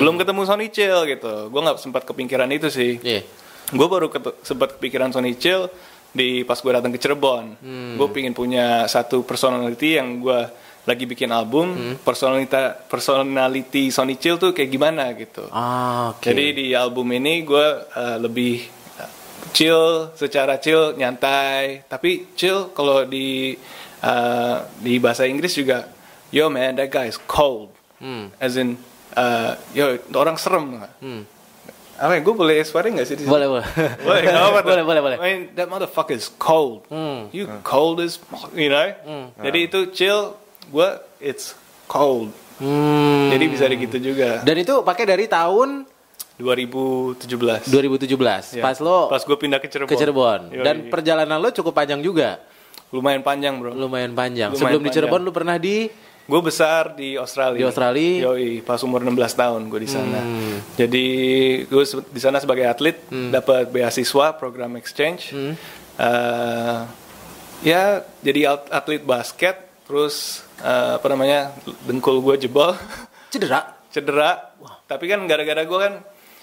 Belum 0.00 0.16
ketemu 0.16 0.40
Sony 0.48 0.72
Chill 0.72 1.04
gitu. 1.04 1.52
Gue 1.52 1.60
nggak 1.62 1.78
sempat 1.78 2.02
kepikiran 2.08 2.48
itu 2.50 2.72
sih. 2.72 2.96
Iya. 2.98 3.22
Gue 3.68 3.88
baru 3.88 4.08
sempat 4.40 4.80
kepikiran 4.80 5.12
Sony 5.12 5.36
Chill 5.36 5.68
di 6.08 6.40
pas 6.40 6.56
gue 6.56 6.72
datang 6.72 6.88
ke 6.88 6.98
Cirebon. 7.00 7.60
Gue 8.00 8.08
pingin 8.08 8.32
punya 8.32 8.88
satu 8.88 9.22
personality 9.28 10.00
yang 10.00 10.24
gue 10.24 10.40
lagi 10.88 11.04
bikin 11.04 11.28
album. 11.28 12.00
Personalita 12.00 12.72
personality 12.88 13.92
Sony 13.92 14.16
Chill 14.16 14.40
tuh 14.40 14.56
kayak 14.56 14.72
gimana 14.72 15.12
gitu. 15.12 15.44
Ah, 15.52 16.16
oke. 16.16 16.24
Jadi 16.24 16.44
di 16.56 16.66
album 16.72 17.12
ini 17.12 17.44
gue 17.44 17.66
uh, 17.92 18.16
lebih 18.16 18.64
uh, 18.96 19.12
chill, 19.52 20.16
secara 20.16 20.56
chill, 20.56 20.96
nyantai. 20.96 21.84
Tapi 21.84 22.32
chill 22.32 22.72
kalau 22.72 23.04
di 23.04 23.52
uh, 24.00 24.64
di 24.80 24.96
bahasa 24.96 25.28
Inggris 25.28 25.52
juga, 25.52 25.92
yo 26.32 26.48
man, 26.48 26.80
that 26.80 26.88
guy 26.88 27.04
is 27.04 27.20
cold. 27.28 27.68
Hmm. 28.00 28.32
As 28.40 28.56
in, 28.56 28.80
uh, 29.12 29.60
yo 29.76 30.00
orang 30.16 30.40
serem. 30.40 30.88
Apa 31.98 32.14
ya, 32.14 32.20
gue 32.22 32.34
boleh 32.34 32.62
swearing 32.62 33.02
gak 33.02 33.06
sih 33.10 33.16
di 33.18 33.26
sini? 33.26 33.30
Boleh, 33.30 33.50
boleh. 33.50 33.66
Boleh, 34.06 34.20
apa-apa 34.30 34.60
tuh. 34.62 34.70
Boleh, 34.70 34.84
boleh, 34.86 35.00
boleh. 35.02 35.16
I 35.18 35.26
mean, 35.26 35.40
that 35.58 35.66
motherfucker 35.66 36.14
is 36.14 36.30
cold. 36.38 36.86
You 37.34 37.50
cold 37.66 37.98
as, 37.98 38.22
you 38.54 38.70
know? 38.70 38.94
Jadi 39.42 39.58
itu 39.66 39.90
chill, 39.90 40.38
gue 40.70 40.88
it's 41.18 41.58
cold. 41.90 42.30
Hmm. 42.58 43.30
Jadi 43.30 43.44
bisa 43.50 43.66
gitu 43.70 43.98
juga. 43.98 44.42
Dan 44.42 44.62
itu 44.62 44.82
pakai 44.82 45.06
dari 45.06 45.26
tahun 45.26 45.86
2017. 46.38 47.66
2017. 47.66 48.58
Ya. 48.58 48.62
Pas 48.62 48.78
lo 48.78 49.10
pas 49.10 49.22
gue 49.22 49.36
pindah 49.38 49.58
ke 49.58 49.66
Cirebon. 49.66 49.90
ke 49.90 49.94
Cirebon. 49.98 50.40
Yoi. 50.54 50.62
Dan 50.62 50.76
perjalanan 50.86 51.38
lo 51.42 51.50
cukup 51.50 51.74
panjang 51.74 51.98
juga. 52.02 52.38
lumayan 52.88 53.20
panjang 53.20 53.60
bro. 53.60 53.76
Lumayan 53.76 54.16
panjang. 54.16 54.48
Lumayan 54.48 54.64
Sebelum 54.64 54.80
di 54.80 54.88
panjang. 54.88 55.04
Cirebon 55.04 55.20
lo 55.26 55.30
pernah 55.34 55.60
di 55.60 55.92
Gue 56.28 56.40
besar 56.44 56.92
di 56.92 57.16
Australia. 57.16 57.56
Di 57.56 57.64
Australia? 57.64 58.28
Yoi, 58.28 58.60
pas 58.60 58.76
umur 58.84 59.00
16 59.00 59.16
tahun 59.32 59.60
gue 59.66 59.80
di 59.80 59.88
sana. 59.88 60.20
Hmm. 60.20 60.60
Jadi 60.76 61.06
gue 61.64 61.84
di 62.12 62.20
sana 62.20 62.36
sebagai 62.36 62.68
atlet 62.68 63.00
dapat 63.32 63.72
beasiswa 63.72 64.36
program 64.36 64.76
exchange. 64.76 65.32
Hmm. 65.32 65.56
Eh, 65.96 66.78
ya 67.64 68.04
jadi 68.20 68.52
at- 68.52 68.68
atlet 68.68 69.00
basket. 69.00 69.56
Terus 69.88 70.44
eh, 70.60 71.00
apa 71.00 71.06
namanya 71.08 71.56
dengkul 71.88 72.20
gue 72.20 72.44
jebol, 72.44 72.76
cedera. 73.32 73.80
cedera. 73.88 74.52
Tapi 74.84 75.08
kan 75.08 75.24
gara-gara 75.24 75.64
gue 75.64 75.78
kan 75.80 75.94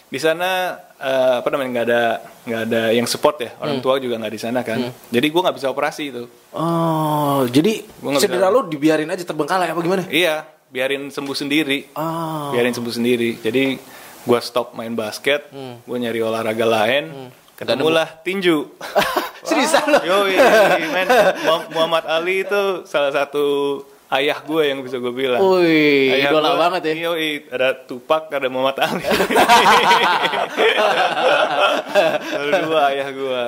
di 0.06 0.18
sana 0.18 0.50
eh, 0.96 1.36
apa 1.42 1.48
namanya 1.50 1.70
nggak 1.72 1.86
ada 1.86 2.04
nggak 2.46 2.62
ada 2.64 2.82
yang 2.92 3.06
support 3.06 3.36
ya 3.38 3.52
Hmm. 3.52 3.62
orang 3.62 3.78
tua 3.80 3.96
juga 3.98 4.16
nggak 4.16 4.32
di 4.32 4.40
sana 4.40 4.60
kan. 4.62 4.80
Jadi 5.08 5.28
gue 5.28 5.42
nggak 5.42 5.56
bisa 5.56 5.68
operasi 5.68 6.04
itu. 6.08 6.24
Oh, 6.52 7.44
jadi 7.46 7.84
Gua 8.00 8.16
cedera 8.16 8.48
bisa. 8.48 8.54
lo 8.54 8.60
dibiarin 8.64 9.08
aja 9.08 9.24
terbengkalai 9.24 9.68
apa 9.68 9.80
gimana? 9.80 10.04
Iya, 10.08 10.46
biarin 10.68 11.10
sembuh 11.10 11.34
sendiri. 11.34 11.92
Oh. 11.94 12.50
Biarin 12.50 12.72
sembuh 12.72 12.94
sendiri. 12.94 13.38
Jadi 13.38 13.76
gue 14.22 14.40
stop 14.42 14.74
main 14.74 14.92
basket, 14.92 15.50
Hmm. 15.50 15.82
gue 15.82 15.98
nyari 16.00 16.20
olahraga 16.20 16.64
lain, 16.64 17.30
ketemulah 17.54 18.08
tinju. 18.22 18.74
Seriusan 19.46 19.86
lo? 19.88 20.02
Men, 20.90 21.06
Mu- 21.40 21.68
Muhammad 21.72 22.06
Ali 22.08 22.42
itu 22.42 22.82
salah 22.86 23.12
satu 23.12 23.78
ayah 24.12 24.38
gue 24.40 24.64
yang 24.66 24.80
bisa 24.80 24.96
gue 24.96 25.10
bilang. 25.10 25.42
Wih, 25.42 26.14
Ayah 26.14 26.30
idola 26.30 26.50
gua- 26.50 26.62
banget 26.62 26.82
ya. 26.86 27.10
Yoi, 27.10 27.32
ada 27.48 27.74
Tupac, 27.76 28.30
ada 28.30 28.48
Muhammad 28.48 28.78
Ali. 28.80 29.04
Lalu 32.32 32.52
dua 32.68 32.82
ayah 32.90 33.10
gue. 33.10 33.44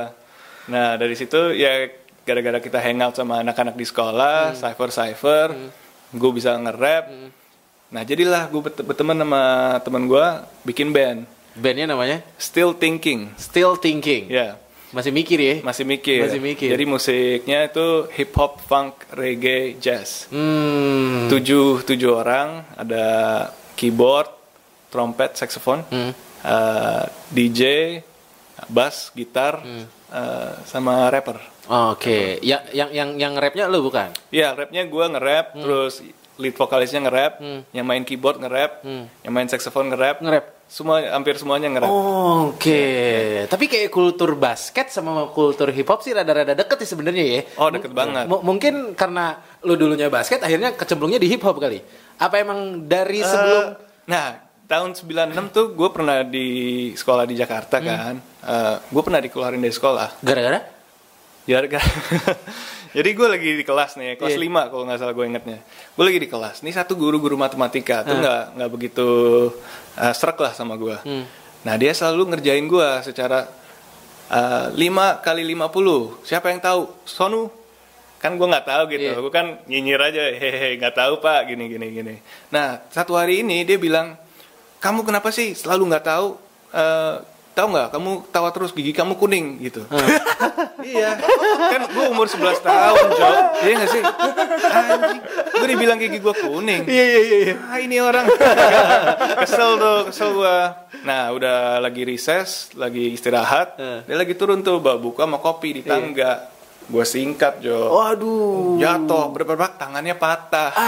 Nah 0.68 0.88
dari 0.96 1.14
situ 1.14 1.54
ya 1.54 1.88
gara-gara 2.22 2.60
kita 2.60 2.78
hangout 2.78 3.16
sama 3.16 3.40
anak-anak 3.40 3.74
di 3.74 3.86
sekolah, 3.86 4.52
Hmm. 4.52 4.58
cypher 4.58 4.90
cypher, 4.90 5.48
gue 6.10 6.32
bisa 6.32 6.56
nge-rap. 6.56 7.06
Nah 7.88 8.02
jadilah 8.04 8.46
gue 8.46 8.62
berteman 8.84 9.16
sama 9.16 9.42
teman 9.80 10.04
gue 10.06 10.26
bikin 10.66 10.92
band, 10.92 11.24
Bandnya 11.54 11.88
namanya 11.88 12.22
Still 12.36 12.70
Thinking. 12.72 13.32
Still 13.36 13.74
Thinking. 13.76 14.28
Ya 14.28 14.60
Masih 14.98 15.14
mikir 15.14 15.38
ya? 15.38 15.56
masih 15.62 15.86
mikir. 15.86 16.26
Masih 16.26 16.42
mikir. 16.42 16.70
Jadi 16.74 16.86
musiknya 16.86 17.60
itu 17.64 17.86
hip 18.10 18.34
hop, 18.34 18.58
funk, 18.60 19.06
reggae, 19.14 19.78
jazz. 19.78 20.26
Hmm. 20.28 21.30
tujuh 21.30 21.86
tujuh 21.86 22.18
orang 22.18 22.66
ada 22.74 23.06
keyboard 23.74 24.34
trompet 24.90 25.38
saxophone 25.38 25.86
Hmm. 25.86 26.12
eh, 26.42 27.04
DJ 27.30 27.62
bass 28.68 29.14
gitar 29.14 29.62
Hmm. 29.62 29.86
eh, 30.10 30.52
sama 30.66 31.06
rapper 31.08 31.38
Oke, 31.68 32.40
ya, 32.42 32.64
yang 32.72 32.90
yang 32.90 33.10
yang 33.14 33.34
rapnya 33.36 33.68
lo 33.68 33.84
bukan? 33.84 34.10
ya 34.30 34.56
rapnya 34.56 34.82
gue 34.82 35.06
nge-rap 35.06 35.54
Hmm. 35.54 35.62
terus 35.62 35.94
lead 36.38 36.56
vokalisnya 36.56 37.04
nge-rap 37.04 37.38
yang 37.70 37.86
main 37.86 38.02
keyboard 38.02 38.40
nge-rap 38.40 38.82
yang 39.22 39.30
main 39.30 39.46
saxophone 39.46 39.92
nge-rap 39.92 40.18
Hmm. 40.18 40.26
Nge-rap. 40.26 40.57
Semua 40.68 41.00
hampir 41.08 41.36
semuanya 41.36 41.68
nge-rap 41.70 41.88
Oh, 41.88 42.52
Oke, 42.52 42.84
tapi 43.48 43.66
kayak 43.66 43.88
kultur 43.88 44.36
basket 44.36 44.88
sama 44.88 45.26
kultur 45.28 45.68
hip 45.70 45.86
hop 45.86 46.00
sih 46.00 46.12
rada-rada 46.12 46.52
deket 46.52 46.84
sih 46.84 46.90
sebenarnya 46.90 47.24
ya. 47.26 47.42
Oh, 47.56 47.68
deket 47.68 47.92
banget. 47.92 48.28
M- 48.28 48.44
mungkin 48.44 48.92
karena 48.94 49.36
lu 49.62 49.74
dulunya 49.74 50.08
basket, 50.08 50.40
akhirnya 50.40 50.72
kecemplungnya 50.72 51.18
di 51.18 51.28
hip 51.28 51.40
hop 51.42 51.56
kali. 51.56 51.80
Apa 52.18 52.36
emang 52.38 52.84
dari 52.84 53.20
sebelum? 53.22 53.64
Eh, 53.64 53.68
nah 54.06 54.26
tahun 54.64 54.92
96 54.92 55.48
tuh 55.50 55.72
gue 55.72 55.90
pernah 55.90 56.20
di 56.22 56.48
sekolah 56.92 57.24
di 57.24 57.36
Jakarta 57.36 57.80
Hmm. 57.80 57.88
kan 57.88 58.16
gue 58.84 59.02
pernah 59.02 59.20
dikeluarin 59.20 59.60
dari 59.60 59.72
sekolah 59.72 60.20
Gara-gara? 60.20 60.60
ya 61.48 61.64
gara- 61.64 61.80
Jadi 62.98 63.10
gue 63.14 63.28
lagi 63.30 63.50
di 63.54 63.62
kelas 63.62 63.94
nih, 64.02 64.18
kelas 64.18 64.34
Iya. 64.34 64.42
5 64.42 64.72
kalau 64.74 64.84
nggak 64.90 64.98
salah 64.98 65.14
gue 65.14 65.26
ingetnya. 65.30 65.60
Gue 65.94 66.04
lagi 66.10 66.18
di 66.18 66.26
kelas. 66.26 66.66
Nih 66.66 66.74
satu 66.74 66.98
guru-guru 66.98 67.38
matematika 67.38 68.02
tuh 68.02 68.18
nggak 68.18 68.58
nggak 68.58 68.70
begitu 68.74 69.08
uh, 70.02 70.14
serak 70.18 70.42
lah 70.42 70.58
sama 70.58 70.74
gue. 70.82 70.98
Nah 71.62 71.76
dia 71.78 71.94
selalu 71.94 72.34
ngerjain 72.34 72.66
gue 72.66 72.90
secara 73.06 73.46
uh, 74.34 74.74
5 74.74 75.22
kali 75.22 75.44
50. 75.46 76.26
Siapa 76.26 76.50
yang 76.50 76.58
tahu? 76.58 76.82
Sonu. 77.06 77.54
Kan 78.18 78.34
gue 78.34 78.48
nggak 78.50 78.66
tahu 78.66 78.84
gitu. 78.98 79.14
Iya. 79.14 79.22
Gue 79.22 79.30
kan 79.30 79.62
nyinyir 79.70 80.02
aja, 80.02 80.24
hehehe 80.34 80.82
nggak 80.82 80.96
tahu 80.98 81.22
pak, 81.22 81.54
gini 81.54 81.70
gini 81.70 81.88
gini. 81.94 82.16
Nah 82.50 82.82
satu 82.90 83.14
hari 83.14 83.46
ini 83.46 83.62
dia 83.62 83.78
bilang, 83.78 84.18
kamu 84.82 85.06
kenapa 85.06 85.30
sih 85.30 85.54
selalu 85.54 85.94
nggak 85.94 86.06
tahu? 86.06 86.34
Eh, 86.74 87.16
tahu 87.58 87.74
nggak? 87.74 87.90
Kamu 87.90 88.12
tawa 88.30 88.50
terus 88.54 88.70
gigi 88.70 88.94
kamu 88.94 89.18
kuning 89.18 89.58
gitu. 89.60 89.82
iya. 90.86 91.18
Kan 91.74 91.90
gue 91.90 92.06
umur 92.08 92.30
11 92.30 92.62
tahun, 92.62 93.06
Jo. 93.12 93.30
Iya 93.60 93.74
nggak 93.76 93.90
sih? 93.90 94.04
Anjing. 94.70 95.20
Gue 95.52 95.68
dibilang 95.68 95.98
gigi 95.98 96.22
gue 96.22 96.36
kuning. 96.38 96.86
Iya 96.86 97.06
iya 97.10 97.20
iya. 97.42 97.54
Ah 97.66 97.82
ini 97.82 97.98
orang 97.98 98.30
kesel 99.42 99.76
tuh, 99.76 100.00
kesel 100.14 100.30
gua. 100.32 100.86
Nah 101.02 101.34
udah 101.34 101.80
lagi 101.80 102.06
recess, 102.06 102.70
lagi 102.74 103.12
istirahat, 103.12 103.76
Eh. 103.78 104.00
dia 104.06 104.16
lagi 104.16 104.38
turun 104.38 104.62
tuh 104.62 104.78
bawa 104.78 105.02
buku 105.02 105.18
sama 105.18 105.42
kopi 105.42 105.70
di 105.74 105.82
tangga. 105.82 106.57
Gua 106.88 107.04
singkat 107.04 107.60
Jo, 107.60 108.00
Waduh. 108.00 108.80
jatuh, 108.80 109.28
berapa 109.36 109.76
tangannya 109.76 110.16
patah, 110.16 110.72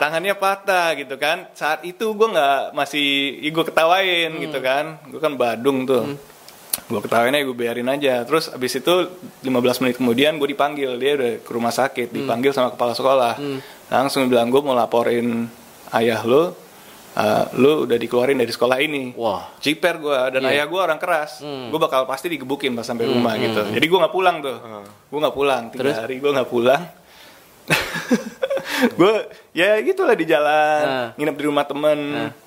tangannya 0.00 0.32
patah 0.32 0.96
gitu 0.96 1.20
kan. 1.20 1.52
Saat 1.52 1.84
itu 1.84 2.16
gua 2.16 2.32
nggak 2.32 2.60
masih, 2.72 3.36
gue 3.44 3.64
ketawain 3.68 4.32
gitu 4.40 4.64
kan, 4.64 4.96
gue 5.12 5.20
kan 5.20 5.36
Badung 5.36 5.84
tuh. 5.84 6.16
Gue 6.88 7.04
ketawain 7.04 7.36
aja, 7.36 7.44
gue 7.44 7.52
biarin 7.52 7.92
aja. 7.92 8.24
Terus 8.24 8.48
abis 8.48 8.80
itu 8.80 9.12
15 9.44 9.84
menit 9.84 10.00
kemudian 10.00 10.40
gue 10.40 10.48
dipanggil, 10.48 10.96
dia 10.96 11.12
udah 11.12 11.32
ke 11.44 11.50
rumah 11.52 11.72
sakit, 11.72 12.16
dipanggil 12.16 12.56
sama 12.56 12.72
kepala 12.72 12.96
sekolah. 12.96 13.36
Langsung 13.92 14.24
bilang 14.32 14.48
gue 14.48 14.64
mau 14.64 14.72
laporin 14.72 15.52
ayah 15.92 16.24
lo, 16.24 16.56
uh, 17.14 17.44
lo 17.54 17.84
udah 17.84 17.96
dikeluarin 17.96 18.34
dari 18.34 18.48
sekolah 18.48 18.78
ini. 18.78 19.12
Wah. 19.14 19.52
Jiper 19.58 19.98
gue 19.98 20.18
dan 20.30 20.42
ayah 20.46 20.64
gue 20.64 20.76
orang 20.76 20.96
keras. 20.96 21.40
Gue 21.42 21.78
bakal 21.78 22.04
pasti 22.04 22.28
digebukin 22.28 22.72
pas 22.72 22.82
sampai 22.82 23.06
rumah 23.06 23.34
gitu. 23.36 23.62
Jadi 23.68 23.82
gue 23.82 23.98
nggak 23.98 24.10
pulang 24.10 24.36
tuh. 24.38 24.56
Gue 25.06 25.18
nggak 25.18 25.34
pulang. 25.34 25.62
Tiga 25.68 25.80
Terus? 25.82 25.96
hari 25.98 26.14
gue 26.18 26.30
nggak 26.30 26.48
pulang. 26.48 26.82
gue 28.92 29.14
ya 29.52 29.78
gitulah 29.80 30.12
di 30.12 30.26
jalan 30.26 30.82
Ah. 30.82 31.08
nginep 31.14 31.36
di 31.36 31.44
rumah 31.44 31.62
temen 31.62 31.98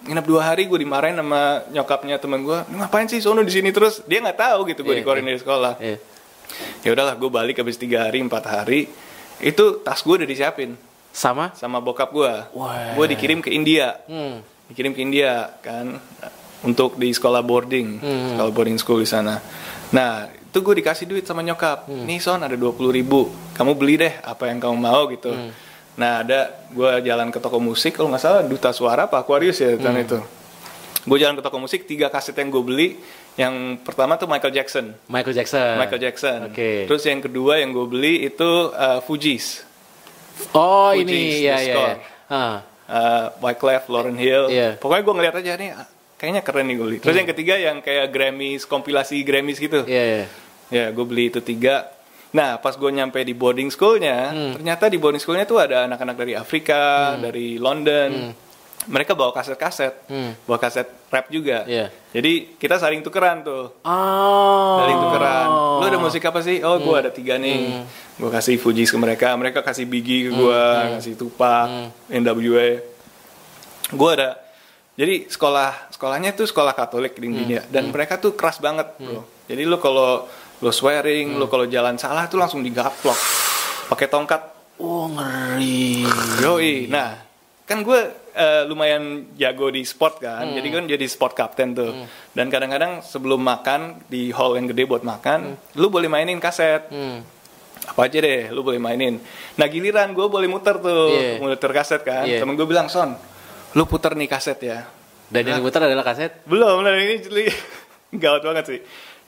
nginep 0.03 0.25
dua 0.25 0.41
hari 0.43 0.67
gue 0.67 0.75
dimarahin 0.75 1.15
sama 1.15 1.63
nyokapnya 1.69 2.19
temen 2.19 2.43
gue 2.43 2.59
ngapain 2.73 3.07
sih 3.07 3.19
sono 3.19 3.39
di 3.39 3.49
sini 3.49 3.71
terus 3.71 4.03
dia 4.03 4.19
nggak 4.19 4.35
tahu 4.35 4.67
gitu 4.67 4.83
gue 4.83 4.91
Iya, 4.91 4.99
dikeluarin 4.99 5.23
dari 5.23 5.39
sekolah 5.39 5.73
Iya. 5.79 5.97
ya 6.83 6.89
udahlah 6.91 7.15
gue 7.15 7.29
balik 7.29 7.55
habis 7.57 7.75
tiga 7.75 8.03
hari 8.03 8.19
empat 8.19 8.43
hari 8.45 8.91
itu 9.39 9.63
tas 9.79 10.01
gue 10.01 10.11
udah 10.13 10.27
disiapin 10.27 10.75
Sama? 11.09 11.55
sama 11.55 11.79
bokap 11.79 12.11
gue 12.11 12.33
gue 12.93 13.05
dikirim 13.07 13.39
ke 13.39 13.49
India 13.49 13.95
Hmm. 14.03 14.43
Dikirim 14.67 14.91
ke 14.91 14.99
India 14.99 15.31
kan 15.59 15.99
untuk 16.61 16.95
di 16.95 17.09
sekolah 17.09 17.39
boarding 17.39 17.87
Hmm. 17.97 18.27
sekolah 18.33 18.51
boarding 18.51 18.77
school 18.77 18.97
di 18.97 19.07
sana 19.07 19.37
nah 19.89 20.25
itu 20.27 20.57
gue 20.57 20.75
dikasih 20.79 21.05
duit 21.05 21.23
sama 21.23 21.39
nyokap 21.39 21.85
Hmm. 21.85 22.03
nih 22.03 22.17
son 22.17 22.39
ada 22.39 22.53
20 22.53 22.89
ribu 22.89 23.27
kamu 23.53 23.71
beli 23.73 23.95
deh 23.99 24.13
apa 24.19 24.47
yang 24.47 24.57
kamu 24.57 24.75
mau 24.75 25.05
gitu 25.07 25.29
Hmm. 25.29 25.51
nah 25.95 26.19
ada 26.19 26.39
gue 26.67 26.89
jalan 27.01 27.29
ke 27.29 27.37
toko 27.37 27.57
musik 27.57 27.93
kalau 27.93 28.09
nggak 28.09 28.19
salah 28.19 28.41
duta 28.41 28.69
suara 28.69 29.05
apa 29.05 29.17
Aquarius 29.17 29.57
ya 29.57 29.75
tahun 29.75 29.95
Hmm. 29.95 30.05
itu 30.05 30.19
gue 31.05 31.17
jalan 31.17 31.35
ke 31.35 31.43
toko 31.43 31.57
musik 31.57 31.85
tiga 31.85 32.09
kaset 32.09 32.33
yang 32.33 32.49
gue 32.49 32.61
beli 32.61 32.89
yang 33.35 33.53
pertama 33.77 34.15
tuh 34.15 34.25
Michael 34.25 34.49
Jackson 34.51 34.95
Michael 35.05 35.35
Jackson. 35.35 35.75
Michael 35.77 36.01
Jackson 36.01 36.39
Oke. 36.49 36.89
terus 36.89 37.03
yang 37.03 37.19
kedua 37.19 37.59
yang 37.59 37.69
gue 37.69 37.85
beli 37.85 38.25
itu 38.25 38.51
uh, 38.71 38.99
Fugees 38.99 39.61
Oh 40.51 40.91
Fugees, 40.91 41.05
ini 41.05 41.45
ya 41.45 41.55
ya. 41.55 41.59
ya. 41.61 41.67
Score. 41.69 41.95
Uh, 42.85 43.33
Wyclef, 43.41 43.89
Lauren 43.89 44.13
Hill. 44.13 44.45
Iya. 44.47 44.77
Pokoknya 44.77 45.03
gue 45.03 45.15
ngeliat 45.17 45.35
aja 45.41 45.51
nih, 45.57 45.69
ah, 45.73 45.87
kayaknya 46.15 46.41
keren 46.45 46.65
nih 46.69 46.75
gue 46.77 46.85
beli. 46.85 46.97
Terus 47.01 47.15
yang 47.17 47.29
ketiga 47.29 47.55
yang 47.57 47.77
kayak 47.81 48.13
Grammys, 48.13 48.63
kompilasi 48.63 49.25
Grammys 49.25 49.57
gitu. 49.57 49.81
Iya 49.83 50.03
iya. 50.05 50.25
Ya, 50.69 50.85
gue 50.93 51.05
beli 51.05 51.29
itu 51.29 51.41
tiga. 51.41 51.89
Nah, 52.35 52.59
pas 52.59 52.75
gue 52.75 52.91
nyampe 52.91 53.17
di 53.23 53.31
boarding 53.31 53.71
schoolnya, 53.71 54.29
Hmm. 54.29 54.53
ternyata 54.59 54.85
di 54.85 54.99
boarding 54.99 55.17
schoolnya 55.17 55.47
tuh 55.47 55.57
ada 55.57 55.87
anak-anak 55.87 56.15
dari 56.15 56.33
Afrika, 56.35 57.15
dari 57.17 57.55
London. 57.57 58.35
Mereka 58.85 59.17
bawa 59.17 59.33
kaset-kaset, 59.33 60.05
Hmm. 60.05 60.37
bawa 60.45 60.61
kaset 60.61 60.85
rap 61.09 61.25
juga. 61.27 61.65
Iya. 61.65 61.89
Jadi 62.13 62.57
kita 62.57 62.77
saling 62.77 63.01
tukeran 63.01 63.41
tuh. 63.41 63.73
Oh. 63.81 64.77
Saling 64.81 64.97
tukeran. 65.01 65.47
Lu 65.81 65.85
ada 65.89 65.99
musik 65.99 66.21
apa 66.21 66.39
sih? 66.45 66.61
Oh, 66.61 66.77
gue 66.77 66.95
ada 66.95 67.09
tiga 67.09 67.41
nih. 67.41 67.81
Gue 68.15 68.29
kasih 68.29 68.55
Fugees 68.61 68.93
ke 68.93 68.97
mereka, 69.01 69.33
mereka 69.35 69.65
kasih 69.65 69.83
Biggie 69.89 70.29
ke 70.29 70.31
gue, 70.31 70.63
kasih 71.01 71.13
Tupac, 71.17 71.91
NWA. 72.07 72.79
Gue 73.91 74.09
ada. 74.13 74.37
Jadi 74.95 75.27
sekolah 75.27 75.91
sekolahnya 75.91 76.31
tuh 76.31 76.47
sekolah 76.47 76.71
Katolik 76.71 77.19
di 77.19 77.27
India 77.27 77.67
dan 77.67 77.91
mereka 77.91 78.15
tuh 78.15 78.31
keras 78.31 78.63
banget, 78.63 78.95
bro. 78.95 79.27
Jadi 79.45 79.67
lu 79.67 79.75
kalau 79.77 80.23
lu 80.63 80.71
swearing, 80.71 81.35
lu 81.35 81.51
kalau 81.51 81.67
jalan 81.67 81.99
salah 81.99 82.31
tuh 82.31 82.39
langsung 82.39 82.63
digaplok 82.63 83.17
pakai 83.91 84.07
tongkat. 84.07 84.41
Oh 84.79 85.11
ngeri. 85.11 86.07
Yoi. 86.39 86.87
Nah, 86.87 87.19
kan 87.67 87.83
gue 87.83 87.99
eh, 88.35 88.63
lumayan 88.65 89.03
jago 89.33 89.67
di 89.67 89.81
sport 89.81 90.19
kan, 90.19 90.51
jadi 90.51 90.67
kan 90.69 90.83
jadi 90.85 91.05
sport 91.05 91.33
captain 91.33 91.71
tuh. 91.71 91.91
Dan 92.29 92.51
kadang-kadang 92.51 92.99
sebelum 92.99 93.39
makan 93.39 94.03
di 94.05 94.29
hall 94.29 94.55
yang 94.55 94.67
gede 94.67 94.83
buat 94.83 95.01
makan, 95.01 95.55
lu 95.73 95.87
boleh 95.87 96.05
mainin 96.05 96.37
kaset. 96.37 96.91
Hmm. 96.91 97.23
Apa 97.85 98.09
aja 98.09 98.17
deh, 98.17 98.49
lu 98.49 98.59
boleh 98.59 98.77
mainin. 98.77 99.21
Nah 99.55 99.67
giliran 99.67 100.11
gue 100.11 100.25
boleh 100.25 100.45
muter 100.45 100.75
tuh, 100.77 101.11
Iya. 101.11 101.37
muter 101.37 101.71
kaset 101.71 102.01
kan. 102.01 102.25
Iya. 102.25 102.41
Temen 102.41 102.53
gue 102.53 102.65
bilang, 102.65 102.89
Son, 102.89 103.13
lu 103.71 103.83
puter 103.85 104.13
nih 104.13 104.25
kaset 104.25 104.57
ya. 104.59 104.83
Dan 105.25 105.41
yang 105.41 105.57
diputar 105.61 105.81
adalah 105.81 106.01
kaset. 106.01 106.41
Belum, 106.43 106.81
nah 106.81 106.91
ini 106.91 107.21
gawat 108.23 108.41
banget 108.41 108.65
sih. 108.67 108.79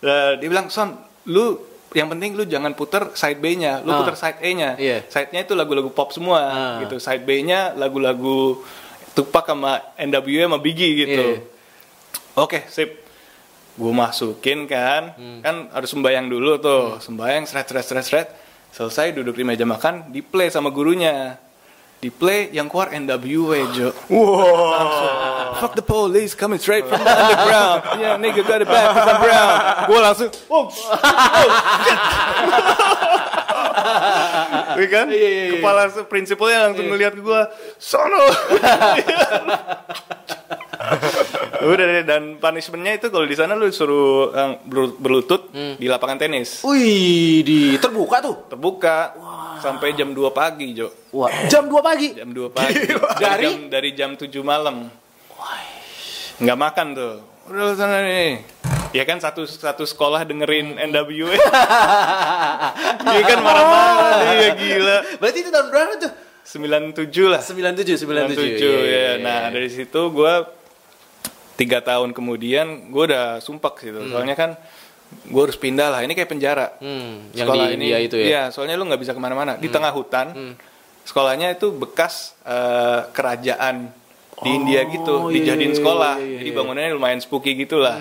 Nah, 0.02 0.36
dia 0.36 0.48
bilang, 0.48 0.68
Son, 0.68 0.94
lu 1.26 1.58
yang 1.94 2.12
penting 2.12 2.36
lu 2.36 2.44
jangan 2.44 2.74
puter 2.74 3.14
side 3.14 3.40
B-nya, 3.40 3.80
lu 3.82 3.90
Ah. 3.90 4.02
puter 4.02 4.16
side 4.16 4.40
A-nya. 4.42 4.76
Iya. 4.76 5.08
Side-nya 5.08 5.46
itu 5.46 5.54
lagu-lagu 5.56 5.88
pop 5.90 6.10
semua 6.12 6.40
Ah. 6.44 6.78
gitu. 6.84 7.00
Side 7.00 7.24
B-nya 7.24 7.72
lagu-lagu 7.74 8.60
Tupac 9.18 9.50
sama 9.50 9.82
NWA 9.98 10.46
sama 10.46 10.62
Biggie 10.62 10.94
gitu. 10.94 11.26
Iya. 11.42 12.38
Oke, 12.38 12.70
sip. 12.70 13.02
Gue 13.74 13.94
masukin 13.94 14.66
kan, 14.66 15.14
Hmm. 15.18 15.42
kan 15.42 15.56
harus 15.74 15.90
sembayang 15.90 16.26
dulu 16.30 16.58
tuh. 16.58 16.98
Sembayang, 17.02 17.46
seret, 17.46 17.66
seret, 17.66 17.86
seret, 17.86 18.06
seret. 18.06 18.28
Selesai 18.74 19.14
duduk 19.14 19.34
di 19.34 19.42
meja 19.42 19.66
makan, 19.66 20.14
di 20.14 20.22
play 20.22 20.50
sama 20.50 20.70
gurunya. 20.70 21.38
Di 21.98 22.14
play 22.14 22.54
yang 22.54 22.70
keluar 22.70 22.94
NWA, 22.94 23.74
Jo. 23.74 23.90
Wow. 24.06 25.58
Fuck 25.58 25.74
the 25.74 25.82
police 25.82 26.38
coming 26.38 26.62
straight 26.62 26.86
from 26.86 27.02
the 27.02 27.10
underground. 27.10 27.82
Yeah, 28.02 28.22
nigga 28.22 28.46
got 28.46 28.62
it 28.62 28.70
back 28.70 28.94
I'm 28.94 29.18
brown. 29.18 29.50
Gue 29.90 29.98
langsung, 29.98 30.30
oh, 30.46 30.70
oh 30.70 30.72
shit. 31.82 31.98
Iya 34.78 34.88
kan? 34.88 35.06
Iya, 35.10 35.18
iya, 35.18 35.30
iya. 35.50 35.52
Kepala 35.58 35.82
prinsipalnya 36.06 36.70
langsung 36.70 36.86
ngeliat 36.86 37.14
ke 37.14 37.22
gue, 37.22 37.42
sono. 37.76 38.22
Udah 41.58 41.86
deh, 41.90 42.06
dan 42.06 42.38
punishmentnya 42.38 42.96
itu 42.96 43.10
kalau 43.10 43.26
di 43.26 43.34
sana 43.34 43.58
lu 43.58 43.68
suruh 43.68 44.30
eh, 44.32 44.52
ber- 44.64 44.96
berlutut 44.96 45.50
di 45.52 45.90
lapangan 45.90 46.22
tenis. 46.22 46.62
Wih, 46.62 47.42
di 47.42 47.60
terbuka 47.76 48.22
tuh. 48.22 48.46
Terbuka 48.48 49.18
sampai 49.58 49.98
jam 49.98 50.14
2 50.14 50.30
pagi, 50.30 50.78
Jo. 50.78 50.94
Wah, 51.12 51.34
jam 51.50 51.66
2 51.66 51.82
pagi. 51.82 52.14
Jam 52.14 52.30
2 52.30 52.48
pagi. 52.54 52.78
Dari? 53.18 53.18
dari 53.18 53.50
jam 53.50 53.62
dari 53.68 53.90
jam 53.98 54.12
7 54.14 54.30
malam. 54.46 54.88
Nggak 56.38 56.60
makan 56.62 56.88
tuh. 56.94 57.14
Udah 57.50 57.74
sana 57.74 58.06
nih. 58.06 58.46
Ya 58.96 59.04
kan 59.04 59.20
satu 59.20 59.44
satu 59.44 59.84
sekolah 59.84 60.24
dengerin 60.24 60.80
NWA. 60.80 61.36
Dia 63.08 63.24
kan 63.24 63.40
marah-marah 63.44 64.36
dia 64.36 64.52
gila. 64.56 64.98
Berarti 65.20 65.38
itu 65.44 65.50
tahun 65.52 65.68
berapa 65.72 65.94
tuh? 66.00 66.12
97 66.48 67.28
lah. 67.28 67.42
97, 67.44 68.08
97. 68.08 68.64
97 68.64 68.64
ya. 68.88 69.12
Nah, 69.20 69.52
dari 69.52 69.68
situ 69.68 70.02
gue 70.12 70.34
tiga 71.60 71.84
tahun 71.84 72.16
kemudian 72.16 72.94
gue 72.94 73.04
udah 73.12 73.44
sumpek 73.44 73.92
gitu. 73.92 74.00
Soalnya 74.08 74.36
kan 74.40 74.56
gue 75.28 75.42
harus 75.44 75.60
pindah 75.60 75.92
lah. 75.92 76.00
Ini 76.08 76.14
kayak 76.16 76.30
penjara. 76.32 76.80
Hmm, 76.80 77.32
yang 77.36 77.48
di 77.52 77.60
India 77.76 77.98
itu 78.00 78.16
ya. 78.16 78.26
Iya, 78.28 78.44
soalnya 78.56 78.80
lu 78.80 78.88
nggak 78.88 79.02
bisa 79.04 79.12
ke 79.12 79.20
mana-mana. 79.20 79.60
Di 79.60 79.68
tengah 79.68 79.92
hutan. 79.92 80.56
Sekolahnya 81.08 81.56
itu 81.56 81.72
bekas 81.72 82.36
eh, 82.44 83.08
kerajaan 83.16 83.88
di 84.44 84.50
India 84.54 84.86
gitu, 84.86 85.32
iya, 85.32 85.34
dijadiin 85.34 85.74
iya, 85.74 85.78
sekolah. 85.80 86.14
iya, 86.22 86.28
iya, 86.28 86.38
Jadi 86.44 86.50
iya. 86.52 86.58
bangunannya 86.60 86.92
lumayan 86.94 87.20
spooky 87.24 87.58
gitulah. 87.58 87.98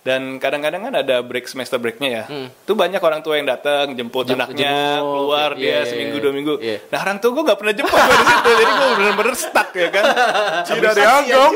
Dan 0.00 0.40
kadang-kadang 0.40 0.88
kan 0.88 0.94
ada 0.96 1.20
break 1.20 1.44
semester 1.44 1.76
breaknya 1.76 2.08
ya. 2.08 2.24
Tuh 2.64 2.72
banyak 2.72 3.04
orang 3.04 3.20
tua 3.20 3.36
yang 3.36 3.44
datang 3.44 3.92
jemput 3.92 4.24
Jem- 4.24 4.40
anaknya 4.40 4.96
jemput, 4.96 5.12
keluar 5.12 5.50
iya, 5.52 5.60
dia 5.60 5.68
iya, 5.68 5.80
seminggu 5.84 6.16
iya. 6.16 6.24
dua 6.24 6.32
minggu. 6.32 6.54
Iya. 6.56 6.76
Nah 6.88 6.98
orang 7.04 7.16
tua 7.20 7.30
gue 7.36 7.42
gak 7.44 7.58
pernah 7.60 7.74
jemput 7.76 8.00
gue 8.00 8.16
di 8.16 8.26
situ, 8.32 8.50
jadi 8.64 8.72
gue 8.72 8.88
bener-bener 8.96 9.34
stuck 9.36 9.70
ya 9.76 9.88
kan. 9.92 10.04
Tidak 10.72 10.92
dianggap. 10.96 11.50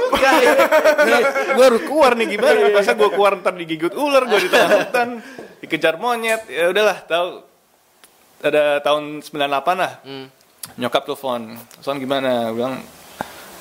gue 1.56 1.64
harus 1.64 1.82
keluar 1.88 2.12
nih 2.20 2.26
gimana? 2.36 2.58
Masa 2.68 2.92
gue 2.92 3.08
keluar 3.08 3.32
ntar 3.40 3.54
digigit 3.56 3.94
ular, 3.96 4.22
gue 4.28 4.38
di 4.44 4.48
tengah 4.52 4.70
hutan, 4.76 5.08
dikejar 5.64 5.96
monyet. 5.96 6.44
Ya 6.52 6.68
udahlah, 6.68 7.00
tahu 7.08 7.28
ada 8.44 8.84
tahun 8.84 9.24
98 9.24 9.40
lah. 9.72 9.92
Hmm. 10.04 10.28
Nyokap 10.76 11.08
telepon, 11.08 11.56
Son 11.80 11.96
gimana? 11.96 12.52
Gue 12.52 12.60
bilang, 12.60 12.76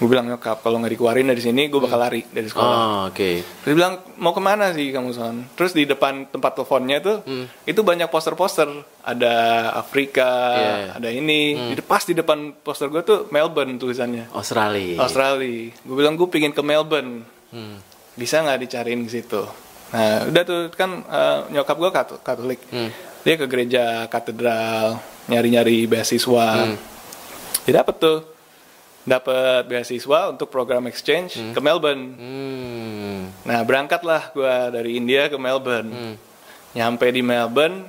gue 0.03 0.11
bilang 0.11 0.27
nyokap 0.27 0.59
kalau 0.59 0.83
nggak 0.83 0.91
dikeluarin 0.91 1.23
dari 1.23 1.39
sini, 1.39 1.71
gue 1.71 1.79
bakal 1.79 1.95
lari 1.95 2.27
dari 2.27 2.43
sekolah. 2.43 2.75
Oh, 2.75 3.01
oke. 3.07 3.29
Terus 3.39 3.63
dia 3.63 3.71
bilang 3.73 4.03
mau 4.17 4.35
ke 4.35 4.43
mana 4.43 4.75
sih 4.75 4.91
kamu 4.91 5.15
Son? 5.15 5.47
Terus 5.55 5.71
di 5.71 5.87
depan 5.87 6.27
tempat 6.27 6.51
teleponnya 6.53 6.99
tuh 6.99 7.17
Hmm. 7.23 7.47
itu 7.63 7.79
banyak 7.79 8.11
poster-poster. 8.11 8.67
Ada 8.99 9.35
Afrika, 9.73 10.31
Iya, 10.51 10.73
iya. 10.77 10.91
ada 10.93 11.09
ini. 11.09 11.71
Di 11.71 11.79
pas 11.79 12.03
di 12.03 12.11
depan 12.11 12.51
poster 12.57 12.87
gue 12.87 12.99
tuh 12.99 13.31
Melbourne 13.31 13.75
tulisannya. 13.77 14.27
Australia. 14.31 14.99
Australia. 14.99 15.71
Gue 15.77 15.95
bilang 15.95 16.19
gue 16.19 16.27
pingin 16.27 16.51
ke 16.51 16.59
Melbourne. 16.59 17.23
Hmm. 17.49 17.79
Bisa 18.13 18.43
nggak 18.43 18.59
dicariin 18.59 19.03
ke 19.03 19.11
situ? 19.13 19.43
Nah 19.89 20.27
udah 20.27 20.43
tuh 20.43 20.67
kan 20.69 20.99
eh, 20.99 21.39
nyokap 21.49 21.75
gue 21.77 21.89
Katolik. 22.19 22.59
Hmm. 22.67 22.91
Dia 23.23 23.39
ke 23.39 23.47
gereja 23.47 24.03
katedral 24.07 24.99
nyari-nyari 25.27 25.87
beasiswa. 25.87 26.47
Hmm. 26.67 26.75
Dia 27.63 27.79
dapet 27.79 27.95
tuh 27.97 28.32
dapat 29.03 29.67
beasiswa 29.67 30.31
untuk 30.31 30.47
program 30.47 30.87
exchange 30.87 31.35
ke 31.51 31.59
Melbourne. 31.59 32.05
Hmm. 32.15 33.19
Nah 33.43 33.59
berangkatlah 33.67 34.31
gue 34.31 34.55
dari 34.71 34.95
India 34.95 35.27
ke 35.27 35.35
Melbourne. 35.35 35.91
Hmm. 35.91 36.15
Nyampe 36.73 37.11
di 37.11 37.21
Melbourne 37.21 37.83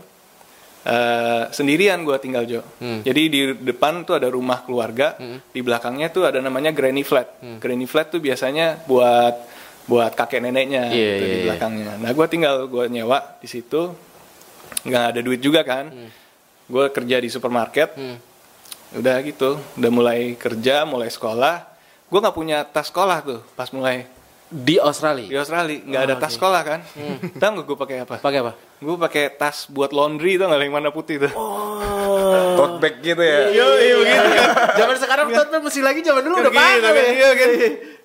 eh, 0.85 1.45
sendirian 1.55 2.03
gue 2.03 2.19
tinggal 2.19 2.45
Jo. 2.45 2.61
Hmm. 2.83 3.01
Jadi 3.07 3.23
di 3.31 3.41
depan 3.55 4.03
tuh 4.03 4.19
ada 4.19 4.27
rumah 4.29 4.67
keluarga, 4.67 5.15
di 5.55 5.61
belakangnya 5.63 6.11
tuh 6.11 6.27
ada 6.27 6.43
namanya 6.43 6.75
granny 6.75 7.07
flat. 7.07 7.39
Hmm. 7.41 7.63
Granny 7.63 7.87
flat 7.87 8.11
tuh 8.11 8.19
biasanya 8.19 8.83
buat 8.85 9.55
buat 9.85 10.17
kakek 10.17 10.41
neneknya 10.41 10.89
Iya, 10.89 11.11
gitu 11.15 11.25
iya, 11.25 11.31
di 11.31 11.39
iya. 11.39 11.45
belakangnya. 11.47 11.93
Nah 12.01 12.11
gue 12.11 12.27
tinggal 12.27 12.55
gue 12.67 12.85
nyewa 12.91 13.39
di 13.39 13.49
situ, 13.49 13.93
nggak 14.83 15.05
ada 15.15 15.21
duit 15.23 15.39
juga 15.39 15.63
kan. 15.63 15.95
Gue 16.65 16.89
kerja 16.91 17.21
di 17.21 17.29
supermarket, 17.29 17.93
Hmm. 17.95 18.17
Udah 18.95 19.17
gitu, 19.21 19.51
udah 19.75 19.91
mulai 19.91 20.35
kerja, 20.35 20.83
mulai 20.83 21.09
sekolah. 21.09 21.67
Gue 22.05 22.19
nggak 22.19 22.33
punya 22.33 22.63
tas 22.63 22.89
sekolah 22.89 23.19
tuh 23.21 23.41
pas 23.53 23.67
mulai 23.69 24.07
Di 24.47 24.79
Australia. 24.79 25.27
di 25.27 25.35
Australia 25.35 25.83
nggak 25.83 25.99
Oh, 25.99 26.07
ada 26.07 26.15
tas 26.17 26.31
oke. 26.31 26.37
sekolah 26.37 26.61
kan 26.63 26.81
tahu 27.41 27.51
nggak 27.51 27.67
gue 27.67 27.75
pakai 27.77 27.97
apa 27.99 28.15
Pakai 28.19 28.39
apa? 28.39 28.53
gue 28.55 28.97
pakai 29.01 29.25
tas 29.33 29.67
buat 29.67 29.91
laundry 29.91 30.37
tuh 30.37 30.47
nggak 30.47 30.61
yang 30.61 30.75
warna 30.75 30.91
putih 30.91 31.19
tuh 31.19 31.33
Oh. 31.35 32.55
tote 32.55 32.77
bag 32.79 32.95
gitu 33.01 33.19
ya 33.19 33.51
Yo, 33.51 33.67
iya 33.75 33.95
begitu 33.97 34.29
kan. 34.31 34.49
Zaman 34.79 34.97
sekarang 34.97 35.27
tote 35.29 35.49
bag 35.51 35.63
mesti 35.65 35.81
lagi 35.81 36.01
zaman 36.01 36.23
dulu 36.23 36.35
udah 36.39 36.53
Gitu, 36.53 36.61
pakai. 36.61 36.77
kan, 36.79 36.93
iya 37.11 37.31
kan. 37.35 37.49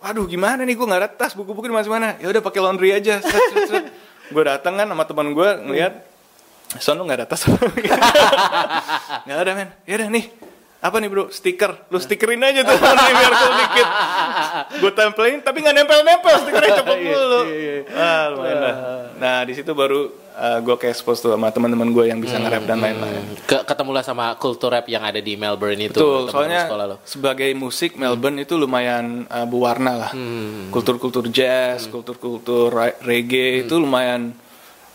Waduh 0.01 0.25
gimana 0.25 0.61
nih 0.63 0.73
gue 0.73 0.85
nggak 0.87 1.01
ada 1.01 1.09
tas 1.11 1.33
buku-buku 1.33 1.65
di 1.65 1.75
mana-mana. 1.75 2.17
Ya 2.17 2.27
udah 2.27 2.41
pakai 2.41 2.59
laundry 2.59 2.89
aja. 2.91 3.21
gue 4.25 4.43
datang 4.43 4.73
kan 4.73 4.87
sama 4.87 5.03
teman 5.03 5.27
gue 5.29 5.49
ngeliat, 5.59 5.93
Son 6.77 6.93
lu 6.93 7.03
nggak 7.03 7.19
ada 7.19 7.27
tas? 7.27 7.45
Nggak 9.25 9.37
ada 9.39 9.51
men. 9.53 9.69
Ya 9.83 9.93
udah 9.97 10.07
nih. 10.07 10.25
Apa 10.79 10.95
nih 10.97 11.11
bro? 11.11 11.27
Stiker. 11.27 11.91
Lu 11.91 11.99
stikerin 11.99 12.39
aja 12.39 12.63
tuh 12.63 12.79
laundry 12.83 13.11
biar 13.11 13.33
cool 13.35 13.53
dikit. 13.53 13.87
Gue 14.79 14.91
tempelin 14.95 15.39
tapi 15.43 15.59
nggak 15.59 15.75
nempel-nempel. 15.75 16.35
Stikernya 16.39 16.71
cepet 16.79 16.97
dulu. 17.03 17.39
Ah 17.91 18.23
lumayan 18.31 18.57
lah. 18.59 18.75
Nah 19.19 19.37
di 19.43 19.53
situ 19.53 19.71
baru 19.71 20.07
gue 20.39 20.75
ke 20.79 20.87
expose 20.87 21.19
tuh 21.19 21.35
sama 21.35 21.51
teman-teman 21.51 21.91
gue 21.91 22.07
yang 22.07 22.23
bisa 22.23 22.39
nge-rap 22.39 22.63
dan 22.63 22.79
lain-lain. 22.79 23.27
Ke, 23.43 23.59
ketemulah 23.67 23.99
sama 23.99 24.31
kultur 24.39 24.71
rap 24.71 24.87
yang 24.87 25.03
ada 25.03 25.19
di 25.19 25.35
Melbourne 25.35 25.83
itu. 25.83 25.99
Betul, 25.99 26.31
soalnya 26.31 26.63
sekolah 26.63 26.85
lo. 26.87 26.95
sebagai 27.03 27.51
musik 27.59 27.99
Melbourne 27.99 28.47
itu 28.47 28.55
lumayan 28.55 29.27
uh, 29.27 29.43
berwarna 29.43 29.99
lah. 29.99 30.11
Hmm. 30.15 30.71
Kultur-kultur 30.71 31.27
jazz, 31.27 31.91
kultur-kultur 31.91 32.71
ra- 32.71 32.95
reggae 33.03 33.67
itu 33.67 33.75
lumayan 33.75 34.31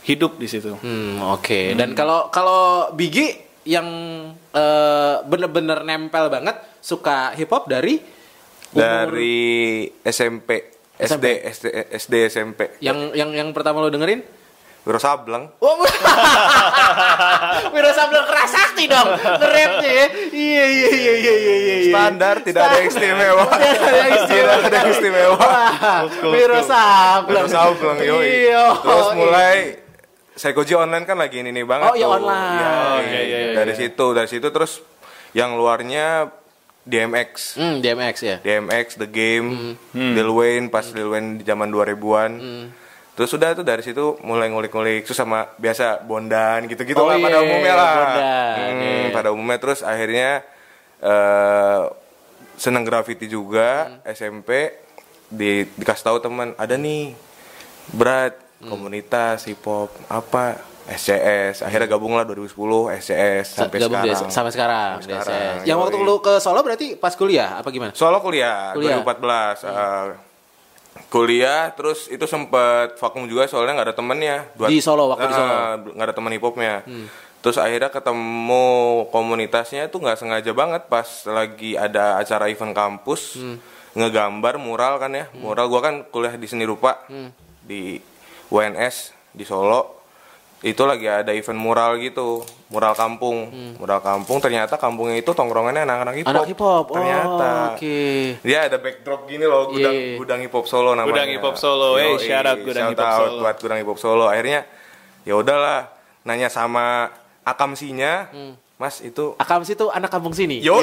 hidup 0.08 0.40
di 0.40 0.48
situ. 0.48 0.80
Hmm, 0.80 1.20
oke. 1.36 1.76
Dan 1.76 1.92
kalau 1.92 2.32
kalau 2.32 2.88
Bigi 2.96 3.36
yang 3.68 3.84
eh, 4.54 5.14
bener-bener 5.22 5.82
nempel 5.82 6.26
banget 6.28 6.54
suka 6.78 7.34
hip 7.34 7.50
hop 7.50 7.66
dari 7.66 7.98
umur- 8.70 8.78
dari 9.10 9.42
SMP 10.00 10.50
SD 10.94 11.26
SD 11.44 11.64
SD 11.92 12.14
SMP 12.28 12.60
yang 12.78 13.10
yang 13.12 13.30
yang 13.30 13.50
pertama 13.50 13.78
lo 13.78 13.88
dengerin? 13.88 14.22
Wiro 14.84 15.00
Sableng 15.00 15.48
Oh, 15.58 15.80
Wiro 17.72 17.90
Sableng 17.90 18.20
keras 18.22 18.52
sakti 18.52 18.84
dong, 18.84 19.08
nge-rapnya 19.16 19.90
ya. 19.90 20.06
Iya, 20.28 20.64
iya, 20.66 20.88
iya, 20.88 20.88
iya, 20.92 21.14
iya, 21.16 21.34
iya, 21.56 21.76
iya. 21.80 21.88
standar 21.88 22.34
tidak 22.44 22.62
ada 22.62 22.76
yang 22.76 22.88
istimewa 22.88 23.44
Tidak 23.48 23.80
ada 23.80 24.08
istimewa. 24.12 24.54
tidak 24.60 24.78
ada 24.78 24.90
istimewa 24.90 25.46
Wiro 26.22 26.60
Sableng. 26.62 27.44
Wiro 27.44 27.48
Sableng 27.48 27.98
yoi 27.98 28.28
Iya. 28.44 28.64
terus 28.76 29.08
mulai 29.14 29.56
Psychoji 30.34 30.74
online 30.74 31.04
kan 31.04 31.14
lagi 31.14 31.38
ini 31.38 31.50
nih 31.50 31.62
banget 31.62 31.86
Oh, 31.86 31.94
iya, 31.94 32.04
tuh. 32.04 32.16
online. 32.16 32.52
Iya, 32.52 32.68
Oh, 32.68 32.98
iya, 33.00 33.20
iya, 33.20 33.38
iya. 33.40 33.52
dari 33.54 33.72
situ 33.72 34.06
dari 34.10 34.26
situ 34.26 34.46
terus 34.48 34.82
yang 35.30 35.54
luarnya 35.54 36.30
DMX 36.82 37.54
Hmm, 37.54 37.78
DMX 37.78 38.16
ya. 38.20 38.36
DMX 38.38 38.86
The 38.96 39.06
Game 39.06 39.78
Lil 39.90 40.28
Wayne 40.28 40.68
pas 40.68 40.84
Lil 40.86 41.08
Wayne 41.08 41.38
di 41.38 41.44
zaman 41.44 41.68
2000-an 41.68 42.32
Terus 43.14 43.30
udah 43.30 43.54
tuh 43.54 43.62
dari 43.62 43.78
situ 43.80 44.18
mulai 44.20 44.50
ngulik-ngulik 44.50 45.02
terus 45.02 45.14
sama 45.14 45.46
biasa 45.54 46.02
bondan 46.02 46.66
gitu-gitu 46.66 46.98
Oh 46.98 47.06
lah 47.06 47.14
pada 47.16 47.38
iya, 47.38 47.46
umumnya 47.46 47.74
lah. 47.74 47.90
bondan, 47.94 48.54
Hmm, 48.58 48.82
iya. 48.82 49.10
pada 49.10 49.28
umumnya 49.30 49.58
terus 49.58 49.80
akhirnya 49.80 50.42
eh 51.00 51.82
seneng 52.54 52.82
graffiti 52.82 53.26
juga 53.26 53.86
SMP 54.04 54.74
di 55.26 55.62
dikasih 55.68 56.04
tahu 56.04 56.18
teman 56.20 56.54
ada 56.54 56.74
nih 56.74 57.14
berat 57.88 58.34
komunitas 58.66 59.44
hip 59.44 59.60
hop 59.60 59.90
apa 60.06 60.58
SCS 60.84 61.62
akhirnya 61.62 61.88
gabung 61.88 62.12
lah 62.12 62.24
2010 62.24 62.52
SCS 62.94 63.46
sampai 63.56 63.78
Gabung 63.78 63.98
di- 63.98 64.12
sekarang 64.12 64.30
sampai 64.30 64.52
sekarang. 64.52 64.90
Sampai 64.94 65.06
di 65.06 65.12
sekarang, 65.16 65.54
SS. 65.54 65.64
Yang 65.64 65.78
waktu 65.78 65.96
lu 65.98 66.14
ke 66.18 66.32
Solo 66.38 66.60
berarti 66.60 66.86
pas 66.94 67.12
kuliah 67.14 67.50
apa 67.56 67.68
gimana? 67.68 67.92
Solo 67.92 68.18
kuliah, 68.18 68.72
Kuliah. 68.72 69.00
2014 69.00 69.64
eh, 69.64 70.06
kuliah 71.08 71.72
terus 71.72 72.06
itu 72.06 72.22
sempet 72.24 72.94
vakum 72.94 73.24
juga 73.24 73.46
soalnya 73.46 73.74
nggak 73.74 73.88
ada 73.88 73.96
temennya 73.96 74.36
Buat- 74.52 74.68
Di 74.68 74.78
Solo, 74.78 75.08
waktu 75.08 75.24
di 75.24 75.32
Solo. 75.32 75.46
Hmm. 75.46 75.56
Ah, 75.56 75.74
nggak 75.80 76.06
ada 76.06 76.14
teman 76.14 76.30
hip 76.30 76.42
hopnya 76.42 76.74
terus 77.40 77.56
akhirnya 77.56 77.88
ketemu 77.88 78.66
komunitasnya 79.08 79.82
itu 79.84 79.96
nggak 79.96 80.16
sengaja 80.16 80.52
banget 80.52 80.82
pas 80.86 81.04
lagi 81.26 81.76
ada 81.76 82.16
acara 82.16 82.46
event 82.46 82.72
kampus 82.72 83.36
Hmm. 83.36 83.56
ngegambar 83.94 84.56
mural 84.56 84.96
kan 84.96 85.12
ya 85.12 85.28
mural 85.34 85.66
gua 85.66 85.80
kan 85.80 86.04
kuliah 86.06 86.32
di 86.32 86.44
seni 86.44 86.64
rupa 86.64 87.04
Hmm. 87.04 87.30
di 87.60 88.00
UNS 88.48 88.96
di 89.30 89.42
Solo 89.42 90.02
itu 90.60 90.80
lagi 90.82 91.04
ada 91.04 91.28
event 91.30 91.60
mural 91.60 91.96
gitu 91.98 92.40
mural 92.68 92.92
kampung 92.92 93.52
mural 93.76 94.00
kampung 94.00 94.40
ternyata 94.40 94.74
kampungnya 94.74 95.12
itu 95.14 95.28
tongkrongannya 95.28 95.84
anak-anak 95.84 96.14
hip 96.16 96.24
hop 96.24 96.32
Hmm. 96.32 96.34
Anak 96.34 96.48
hip 96.48 96.60
hop. 96.62 96.84
Oh, 96.84 96.94
ternyata 96.94 97.50
Oke. 97.70 98.00
dia 98.40 98.58
ada 98.64 98.76
backdrop 98.78 99.20
gini 99.24 99.44
loh 99.44 99.68
gudang 99.68 99.92
Iya. 99.92 100.16
gudang 100.16 100.40
hip 100.40 100.50
hop 100.50 100.64
Solo 100.64 100.92
namanya 100.92 101.08
Gudang 101.10 101.28
Hip 101.28 101.44
Hop 101.44 101.56
Solo. 101.56 101.88
Eh, 101.96 102.16
shout 102.18 102.42
out 102.42 102.58
Gudang 102.58 102.86
shout 102.86 102.92
Hip 102.92 103.04
Hop 103.04 103.12
Solo. 103.20 103.40
buat 103.40 103.56
gudang 103.60 103.78
hip 103.78 103.88
hop 103.88 103.98
Solo 103.98 104.26
akhirnya 104.26 104.60
ya 105.22 105.34
udahlah 105.34 105.92
nanya 106.22 106.48
sama 106.48 107.12
akamsinya 107.44 108.12
Hmm. 108.30 108.54
Mas 108.74 108.98
itu 108.98 109.38
Akamsi 109.38 109.72
itu 109.72 109.86
anak 109.88 110.10
kampung 110.10 110.34
sini. 110.34 110.58
Yoi. 110.58 110.82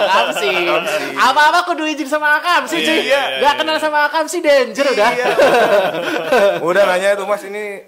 Akamsi. 0.00 0.50
Apa-apa 1.14 1.64
kudu 1.64 1.84
izin 1.84 2.08
sama 2.08 2.36
Akamsi 2.36 2.80
cuy. 2.80 2.98
Iya, 3.04 3.40
Gak 3.40 3.54
kenal 3.58 3.76
sama 3.76 4.08
Akamsi 4.08 4.40
danger 4.40 4.86
udah. 4.88 5.10
udah 6.68 6.82
nanya 6.86 7.12
tuh 7.12 7.24
mas 7.24 7.44
ini 7.44 7.84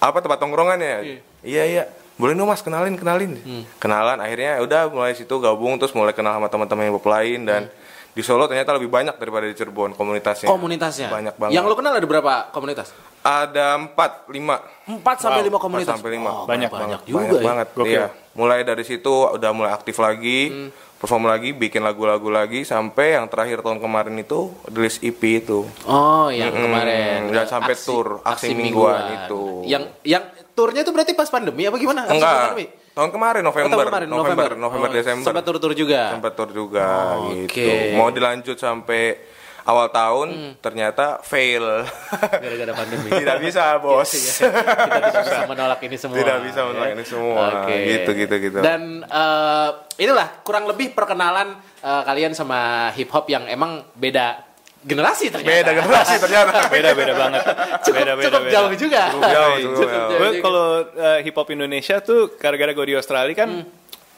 apa 0.00 0.16
tempat 0.16 0.40
tongkrongan 0.40 0.80
ya 0.80 0.96
iya 1.42 1.62
iya 1.66 1.82
boleh 2.16 2.32
dong 2.32 2.48
mas 2.48 2.60
kenalin 2.60 2.96
kenalin 2.96 3.36
Hmm. 3.36 3.64
kenalan 3.76 4.16
akhirnya 4.16 4.56
ya 4.56 4.60
udah 4.60 4.80
mulai 4.88 5.12
situ 5.12 5.32
gabung 5.36 5.76
terus 5.76 5.92
mulai 5.92 6.12
kenal 6.12 6.32
sama 6.32 6.48
teman-teman 6.48 6.88
hop 6.88 7.04
lain 7.04 7.44
dan 7.44 7.68
di 8.10 8.20
Solo 8.20 8.44
ternyata 8.44 8.72
lebih 8.72 8.86
banyak 8.86 9.14
daripada 9.14 9.44
di 9.44 9.54
Cirebon 9.54 9.92
komunitasnya 9.92 10.46
Komunitasnya. 10.46 11.08
banyak 11.08 11.34
banget 11.36 11.54
Yang 11.54 11.64
lu 11.64 11.74
kenal 11.74 11.92
ada 11.92 12.04
berapa 12.04 12.32
komunitas? 12.50 12.90
ada 13.20 13.76
empat 13.76 14.26
lima 14.26 14.58
4 14.84 14.98
sampai 15.14 15.42
5 15.44 15.56
komunitas. 15.58 15.92
sampai 15.92 16.10
lima. 16.10 16.30
Oh, 16.32 16.44
Banyak 16.44 16.66
banyak 16.66 16.70
banget, 16.72 17.00
juga 17.04 17.18
banyak 17.20 17.32
ya. 17.32 17.44
banget 17.44 17.68
Gokil. 17.70 17.90
iya 17.90 18.06
mulai 18.30 18.60
dari 18.62 18.80
situ 18.80 19.10
udah 19.28 19.50
mulai 19.50 19.70
aktif 19.70 19.94
lagi 19.96 20.70
perform 20.96 21.26
lagi 21.26 21.50
bikin 21.50 21.80
lagu-lagu 21.80 22.26
lagi 22.26 22.62
sampai 22.62 23.14
yang 23.14 23.26
terakhir 23.26 23.60
tahun 23.60 23.78
kemarin 23.78 24.16
itu 24.16 24.48
rilis 24.66 24.98
EP 24.98 25.18
itu 25.38 25.64
Oh, 25.84 26.28
yang 26.28 26.48
Mm-mm. 26.48 26.64
kemarin. 26.66 27.18
Dan 27.30 27.46
sampai 27.46 27.74
tour, 27.74 28.20
aksi 28.20 28.52
mingguan 28.52 29.00
itu. 29.18 29.64
Yang 29.64 29.82
yang 30.02 30.24
turnya 30.52 30.80
itu 30.80 30.90
berarti 30.90 31.12
pas 31.12 31.26
pandemi 31.26 31.64
apa 31.64 31.76
gimana? 31.76 32.04
Aksi 32.04 32.14
enggak 32.14 32.34
pandemi? 32.46 32.64
Tahun 33.00 33.10
kemarin 33.10 33.40
Oh, 33.40 33.48
tahun 33.48 33.64
November 33.64 33.86
kemarin, 33.88 34.08
November 34.10 34.48
November, 34.54 34.88
Oh, 34.88 34.92
Desember 34.92 35.24
Sempat 35.24 35.42
tur-tur 35.42 35.72
juga. 35.72 36.12
sempat 36.12 36.32
tour 36.34 36.50
juga 36.50 36.86
Oh, 37.16 37.32
gitu 37.40 37.64
oke. 37.64 37.96
mau 37.96 38.12
dilanjut 38.12 38.54
sampai 38.54 39.16
awal 39.62 39.88
tahun 39.88 40.28
Hmm. 40.28 40.52
ternyata 40.58 41.20
fail 41.20 41.64
Gara-gara 42.42 42.72
pandemi. 42.74 43.08
tidak 43.10 43.40
bisa 43.40 43.76
bos 43.78 44.08
Kita 44.08 44.48
tidak 44.84 45.12
bisa 45.22 45.38
menolak 45.52 45.80
ini 45.80 45.96
semua. 45.96 46.16
Tidak 46.16 46.38
bisa 46.42 46.60
menolak 46.62 46.90
ini 46.92 47.04
semua. 47.04 47.44
Oke. 47.62 47.76
Gitu, 47.86 48.10
gitu, 48.18 48.34
gitu. 48.40 48.58
Dan 48.60 49.00
eh, 49.00 49.68
inilah 49.98 50.42
kurang 50.42 50.64
lebih 50.64 50.92
perkenalan 50.92 51.54
eh, 51.78 52.02
kalian 52.02 52.32
sama 52.32 52.90
hip 52.92 53.08
hop 53.08 53.24
yang 53.26 53.44
emang 53.46 53.84
beda 53.94 54.49
generasi 54.82 55.28
ternyata. 55.28 55.52
Beda 55.52 55.70
generasi 55.74 56.14
ternyata. 56.16 56.52
beda 56.74 56.90
beda 56.92 57.12
banget 57.14 57.42
Cukup, 57.82 57.96
beda 57.96 58.12
beda 58.14 58.24
cukup 58.26 58.40
beda. 58.40 58.52
jauh 58.52 58.72
juga. 58.74 59.02
Cukup 59.10 59.22
jauh, 59.28 59.56
cukup 59.56 59.76
Cukup 59.76 59.90
jauh. 59.90 60.08
jauh. 60.08 60.18
gue 60.18 60.30
kalau 60.40 60.66
uh, 60.90 61.18
hip 61.20 61.34
hop 61.34 61.48
Indonesia 61.50 61.96
tuh 62.00 62.20
gara-gara 62.34 62.70
gue 62.70 62.86
di 62.86 62.94
Australia 62.94 63.34
kan 63.34 63.50
Hmm. 63.52 63.64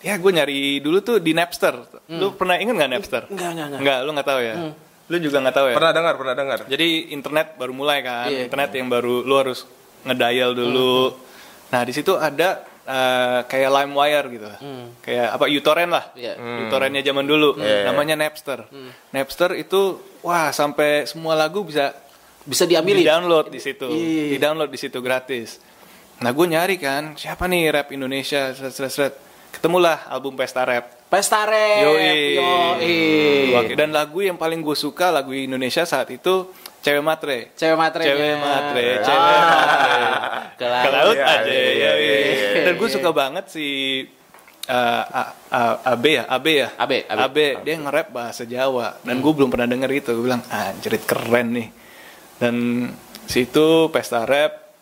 ya 0.00 0.14
gue 0.14 0.30
nyari 0.30 0.60
dulu 0.78 0.98
tuh 1.00 1.16
di 1.18 1.30
Napster 1.30 1.74
lu 2.08 2.32
pernah 2.32 2.56
inget 2.56 2.74
nggak 2.74 2.90
Napster 2.90 3.22
Enggak, 3.24 3.48
enggak, 3.48 3.66
enggak. 3.68 3.80
Enggak, 3.80 3.98
lu 4.00 4.10
nggak 4.12 4.28
tahu 4.28 4.40
ya 4.40 4.54
lu 5.04 5.16
juga 5.18 5.36
nggak 5.38 5.54
tahu 5.54 5.66
ya 5.68 5.74
Pernah 5.74 5.92
dengar, 5.92 6.14
pernah 6.16 6.34
dengar. 6.34 6.58
jadi 6.64 6.88
internet 7.10 7.46
baru 7.54 7.72
mulai 7.72 7.98
kan 8.00 8.26
Iya. 8.26 8.40
internet 8.44 8.70
yang 8.72 8.88
baru 8.88 9.14
lu 9.20 9.34
harus 9.36 9.62
ngedial 10.02 10.50
dulu 10.52 11.14
nah 11.68 11.82
di 11.82 11.92
situ 11.92 12.12
ada 12.14 12.66
uh, 12.84 13.40
kayak 13.44 13.70
LimeWire 13.70 14.26
gitu 14.30 14.46
kayak 15.00 15.26
apa 15.30 15.44
uTorrent 15.46 15.90
lah 15.90 16.04
Iya. 16.12 16.34
uTorrentnya 16.66 17.02
zaman 17.02 17.24
dulu 17.24 17.56
Iya, 17.56 17.66
iya. 17.66 17.82
namanya 17.88 18.14
Napster 18.14 18.66
Napster 19.10 19.54
itu 19.54 19.80
wah 20.20 20.50
sampai 20.50 21.04
semua 21.04 21.34
lagu 21.34 21.62
bisa 21.62 21.94
Bisa 22.42 22.66
diambilin. 22.66 23.02
di 23.02 23.06
download 23.06 23.46
di 23.48 23.58
situ 23.58 23.86
Iya. 23.86 24.24
di 24.30 24.38
download 24.38 24.70
di 24.70 24.78
situ 24.78 24.98
gratis 24.98 25.58
nah 26.18 26.30
gue 26.30 26.46
nyari 26.46 26.76
kan 26.76 27.14
siapa 27.14 27.46
nih 27.46 27.70
rap 27.72 27.88
Indonesia 27.90 28.50
seret, 28.50 28.70
seret, 28.70 28.92
seret. 28.92 29.14
ketemulah 29.50 30.06
album 30.06 30.34
Pesta 30.34 30.62
Rap 30.62 31.02
Pesta 31.12 31.44
rap. 31.44 31.84
Yoi. 31.84 32.40
Yoi. 32.40 33.76
Dan 33.76 33.92
lagu 33.92 34.24
yang 34.24 34.40
paling 34.40 34.64
gue 34.64 34.72
suka 34.72 35.12
lagu 35.12 35.28
Indonesia 35.30 35.84
saat 35.84 36.08
itu 36.08 36.48
Cewek 36.82 37.00
Matre 37.00 37.54
Cewek 37.54 37.76
matre. 37.76 38.02
Cewek 38.02 38.36
matre, 38.36 38.86
cewek 39.00 39.38
matre. 39.40 39.94
Ke 40.52 40.58
Ke 40.58 40.66
laut. 40.66 40.92
laut 40.92 41.16
Iya, 41.16 41.26
aja, 41.28 41.46
iya, 41.46 41.70
ya, 41.72 41.92
iya, 41.94 42.16
iya. 42.18 42.62
Dan 42.66 42.74
gue 42.74 42.88
suka 42.88 43.10
banget 43.10 43.44
si 43.48 43.66
uh, 44.66 45.02
A- 45.04 45.32
A- 45.48 45.78
AB 45.88 46.04
ya, 46.12 46.24
AB 46.26 46.46
ya, 46.52 46.68
AB, 46.74 46.92
AB. 47.08 47.36
dia 47.62 47.74
nge-rap 47.78 48.08
bahasa 48.10 48.42
Jawa 48.42 48.98
dan 49.00 49.18
gue 49.18 49.32
belum 49.32 49.48
pernah 49.48 49.66
denger 49.66 49.90
itu. 49.92 50.10
Gue 50.12 50.26
bilang 50.26 50.42
anjrit 50.46 51.02
keren 51.02 51.48
nih. 51.54 51.68
Dan 52.36 52.54
situ 53.24 53.66
pesta 53.88 54.22
rap, 54.22 54.74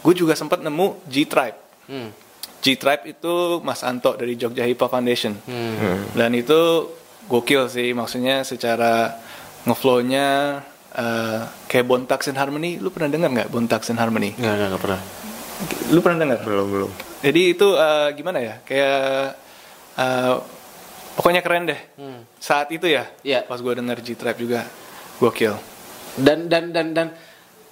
gue 0.00 0.14
juga 0.14 0.34
sempat 0.34 0.58
nemu 0.58 1.06
G 1.06 1.24
Tribe. 1.24 1.58
Hmm. 1.86 2.10
G 2.58 2.74
Tribe 2.74 3.04
itu 3.08 3.34
Mas 3.60 3.82
Anto 3.82 4.14
dari 4.14 4.34
Jogja 4.34 4.64
Hip 4.64 4.80
Hop 4.80 4.90
Foundation. 4.90 5.38
Hmm. 5.40 6.10
Dan 6.10 6.32
itu 6.32 6.90
gokil 7.24 7.68
sih, 7.68 7.90
maksudnya 7.90 8.42
secara 8.42 9.16
ngeflow-nya 9.64 10.26
eh, 10.92 11.40
kayak 11.66 11.86
Bontax 11.86 12.28
and 12.28 12.38
Harmony. 12.38 12.76
Lu 12.78 12.88
pernah 12.88 13.08
denger 13.08 13.30
nggak 13.30 13.48
Bontax 13.50 13.90
and 13.90 13.98
Harmony? 13.98 14.32
Enggak, 14.36 14.54
enggak 14.70 14.82
pernah. 14.82 15.00
Lu 15.90 16.00
pernah 16.00 16.18
denger? 16.20 16.38
Belum, 16.44 16.66
belum. 16.68 16.90
Jadi 17.20 17.40
itu 17.50 17.68
eh, 17.72 18.08
gimana 18.14 18.38
ya? 18.38 18.54
Kayak 18.62 19.38
eh, 19.96 20.34
pokoknya 21.14 21.40
keren 21.40 21.64
deh. 21.66 21.80
Saat 22.38 22.68
itu 22.70 22.84
ya, 22.86 23.08
Iya. 23.24 23.48
pas 23.48 23.58
gue 23.58 23.72
denger 23.72 23.98
G 24.00 24.08
Tribe 24.14 24.38
juga 24.38 24.60
gokil. 25.16 25.54
Dan 26.14 26.46
dan 26.46 26.70
dan 26.70 26.92
dan 26.92 27.08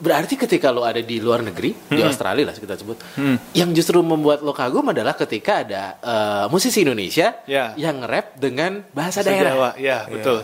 berarti 0.03 0.35
ketika 0.35 0.75
lo 0.75 0.83
ada 0.83 0.99
di 0.99 1.23
luar 1.23 1.47
negeri 1.47 1.71
di 1.87 2.03
Australia 2.03 2.51
lah 2.51 2.57
kita 2.57 2.75
sebut, 2.75 2.99
Hmm. 3.15 3.39
yang 3.55 3.71
justru 3.71 4.03
membuat 4.03 4.43
lo 4.43 4.51
kagum 4.51 4.91
adalah 4.91 5.15
ketika 5.15 5.63
ada 5.63 5.83
eh, 6.01 6.45
musisi 6.51 6.83
Indonesia 6.83 7.39
Ya. 7.47 7.71
yang 7.77 8.03
rap 8.03 8.35
dengan 8.35 8.83
bahasa 8.91 9.23
Bahasa 9.23 9.31
daerah. 9.31 9.53
Jawa, 9.55 9.71
ya 9.79 9.99
betul. 10.09 10.43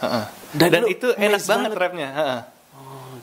Heeh. 0.00 0.24
Dan 0.50 0.68
Dan, 0.72 0.82
itu 0.88 1.08
enak 1.12 1.40
banget 1.44 1.70
banget. 1.70 1.70
rapnya. 1.76 2.08
heeh. 2.10 2.40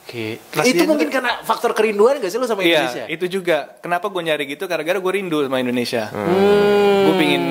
Oke. 0.07 0.39
Kasihan 0.55 0.71
Itu 0.71 0.83
mungkin 0.87 1.11
karena 1.11 1.43
faktor 1.43 1.75
kerinduan 1.75 2.23
gak 2.23 2.31
sih 2.31 2.39
lo 2.39 2.47
sama 2.47 2.63
Indonesia? 2.63 3.03
Iya, 3.03 3.11
itu 3.11 3.27
juga. 3.27 3.75
Kenapa 3.83 4.07
gue 4.07 4.23
nyari 4.23 4.47
gitu? 4.47 4.63
Gara-gara 4.63 4.95
gue 4.95 5.11
rindu 5.11 5.43
sama 5.43 5.59
Indonesia. 5.59 6.07
Hmm. 6.07 7.03
Gue 7.03 7.13
pingin, 7.19 7.43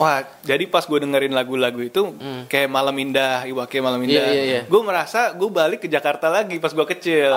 wah, 0.00 0.18
jadi 0.40 0.64
pas 0.64 0.80
gue 0.80 0.98
dengerin 0.98 1.30
lagu-lagu 1.30 1.76
itu, 1.78 2.16
kayak 2.46 2.66
Malam 2.66 2.96
Indah, 2.98 3.44
Iwake 3.44 3.78
Malam 3.78 4.00
Indah, 4.00 4.16
Hmm. 4.18 4.26
Iya, 4.26 4.34
iya, 4.34 4.44
iya. 4.50 4.60
gue 4.64 4.80
merasa 4.80 5.30
gue 5.30 5.46
balik 5.46 5.84
ke 5.84 5.88
Jakarta 5.88 6.26
lagi 6.26 6.56
pas 6.56 6.72
gue 6.72 6.86
kecil. 6.88 7.28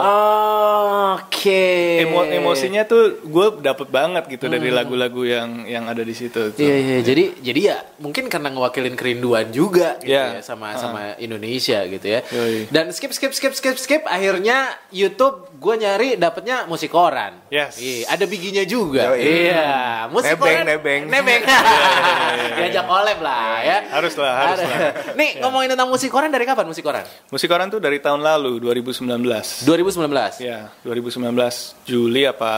Oke. 1.14 1.99
Emo- 1.99 2.24
emosinya 2.26 2.84
tuh 2.84 3.20
gue 3.22 3.47
dapet 3.59 3.88
banget 3.89 4.24
gitu 4.30 4.47
dari 4.47 4.70
lagu-lagu 4.70 5.22
yang 5.22 5.49
yang 5.66 5.86
ada 5.86 6.01
di 6.01 6.14
situ. 6.14 6.49
Hmm. 6.49 6.57
Iya 6.57 6.76
iya 6.78 6.97
jadi 7.01 7.24
jadi 7.38 7.59
ya 7.61 7.78
mungkin 7.99 8.28
karena 8.28 8.49
ngewakilin 8.49 8.95
kerinduan 8.95 9.49
juga 9.49 9.99
gitu 9.99 10.14
Iya. 10.14 10.39
ya 10.39 10.41
sama 10.41 10.74
sama 10.76 11.01
Indonesia 11.18 11.84
gitu 11.86 12.07
ya. 12.07 12.20
Yoi. 12.26 12.70
Dan 12.70 12.89
skip 12.89 13.11
skip 13.11 13.34
skip 13.34 13.51
skip 13.51 13.76
skip 13.76 14.03
akhirnya 14.05 14.64
YouTube 14.89 15.51
gue 15.64 15.76
nyari 15.80 16.09
dapetnya 16.20 16.68
musik 16.68 16.91
koran. 16.91 17.39
Yes. 17.47 17.80
Iya, 17.80 18.11
ada 18.11 18.28
biginya 18.28 18.68
juga. 18.68 19.16
Yoi. 19.16 19.24
Iya, 19.47 19.72
musik 20.11 20.36
Nebeng, 20.36 20.43
koran. 20.43 20.66
nebeng. 20.68 21.01
Nebeng. 21.07 21.41
Diajak 22.53 22.84
collab 22.84 23.20
lah 23.24 23.64
ya. 23.64 23.78
Harus 23.88 24.14
lah, 24.20 24.34
harus 24.43 24.59
Ada. 24.59 24.68
lah. 24.68 24.80
Nih 25.20 25.39
ngomongin 25.39 25.72
tentang 25.72 25.88
musik 25.88 26.11
koran 26.11 26.28
dari 26.28 26.43
kapan 26.43 26.68
musik 26.68 26.84
koran? 26.84 27.07
Musik 27.32 27.47
koran 27.47 27.72
tuh 27.72 27.80
dari 27.80 28.03
tahun 28.03 28.20
lalu, 28.20 28.59
2019. 28.59 29.07
2019. 29.64 30.43
Ya, 30.43 30.68
2019 30.84 31.32
Juli 31.88 32.28
apa 32.28 32.51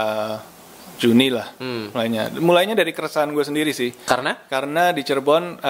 Juni 0.96 1.28
lah 1.30 1.52
Hmm. 1.60 1.92
mulainya. 1.92 2.32
Mulainya 2.34 2.74
dari 2.74 2.90
keresahan 2.90 3.30
gue 3.30 3.44
sendiri 3.44 3.70
sih. 3.70 3.94
Karena? 4.02 4.34
Karena 4.48 4.90
di 4.90 5.06
Cirebon 5.06 5.62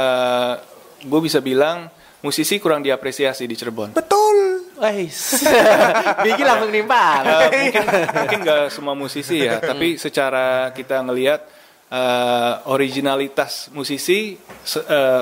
gue 1.01 1.19
bisa 1.19 1.43
bilang 1.43 1.91
musisi 2.21 2.55
kurang 2.57 2.79
diapresiasi 2.79 3.43
di 3.43 3.53
Cirebon. 3.53 3.91
Betul. 3.91 4.54
Wais. 4.75 5.39
Bigi 6.25 6.43
langsung 6.43 6.69
nimpal. 6.69 7.23
Eh, 7.23 7.49
mungkin 7.63 7.85
mungkin 8.19 8.39
nggak 8.43 8.63
semua 8.67 8.91
musisi 8.91 9.39
ya, 9.39 9.57
tapi 9.57 9.95
secara 9.95 10.69
kita 10.69 10.99
ngelihat 10.99 11.41
eh, 11.87 12.53
originalitas 12.67 13.71
musisi, 13.71 14.35
eh, 14.35 15.21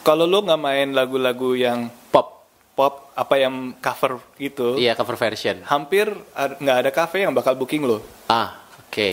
kalau 0.00 0.24
lo 0.24 0.38
nggak 0.40 0.60
main 0.60 0.88
lagu-lagu 0.92 1.52
yang 1.52 1.90
Pop. 2.08 2.46
pop 2.72 3.12
apa 3.12 3.36
yang 3.36 3.76
cover 3.76 4.16
gitu, 4.34 4.74
Iya 4.74 4.94
cover 4.94 5.14
version. 5.14 5.60
hampir 5.62 6.08
nggak 6.34 6.76
ada 6.80 6.90
cafe 6.90 7.20
yang 7.22 7.32
bakal 7.32 7.52
booking 7.52 7.82
lo. 7.82 8.00
Ah, 8.26 8.64
oke. 8.80 9.08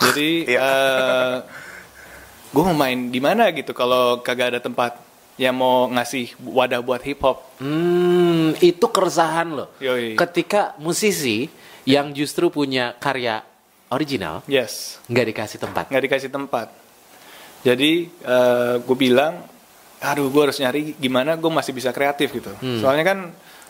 Jadi 0.00 0.50
Iya. 0.50 0.66
gue 2.50 2.62
mau 2.64 2.74
main 2.74 3.10
di 3.10 3.18
mana 3.18 3.50
gitu 3.50 3.70
kalau 3.70 4.18
kagak 4.18 4.54
ada 4.54 4.60
tempat 4.60 4.98
yang 5.34 5.54
mau 5.54 5.90
ngasih 5.90 6.30
wadah 6.40 6.78
buat 6.78 7.02
hip 7.02 7.18
hop. 7.20 7.58
Hmm, 7.58 8.54
itu 8.58 8.86
keresahan 8.86 9.50
loh. 9.50 9.68
Yoi. 9.82 10.14
Ketika 10.14 10.78
musisi 10.78 11.50
yang 11.84 12.14
justru 12.14 12.48
punya 12.48 12.94
karya 12.96 13.42
original 13.90 14.40
Yes, 14.46 14.98
nggak 15.06 15.26
dikasih 15.30 15.58
tempat. 15.60 15.84
nggak 15.90 16.04
dikasih 16.06 16.30
tempat. 16.32 16.68
Jadi 17.64 18.08
gue 18.80 18.96
bilang, 18.96 19.40
aduh 19.98 20.28
gue 20.28 20.42
harus 20.44 20.60
nyari 20.60 20.92
gimana 20.96 21.32
gue 21.34 21.48
masih 21.48 21.72
bisa 21.72 21.90
kreatif 21.90 22.32
gitu. 22.32 22.52
Soalnya 22.80 23.04
kan 23.04 23.18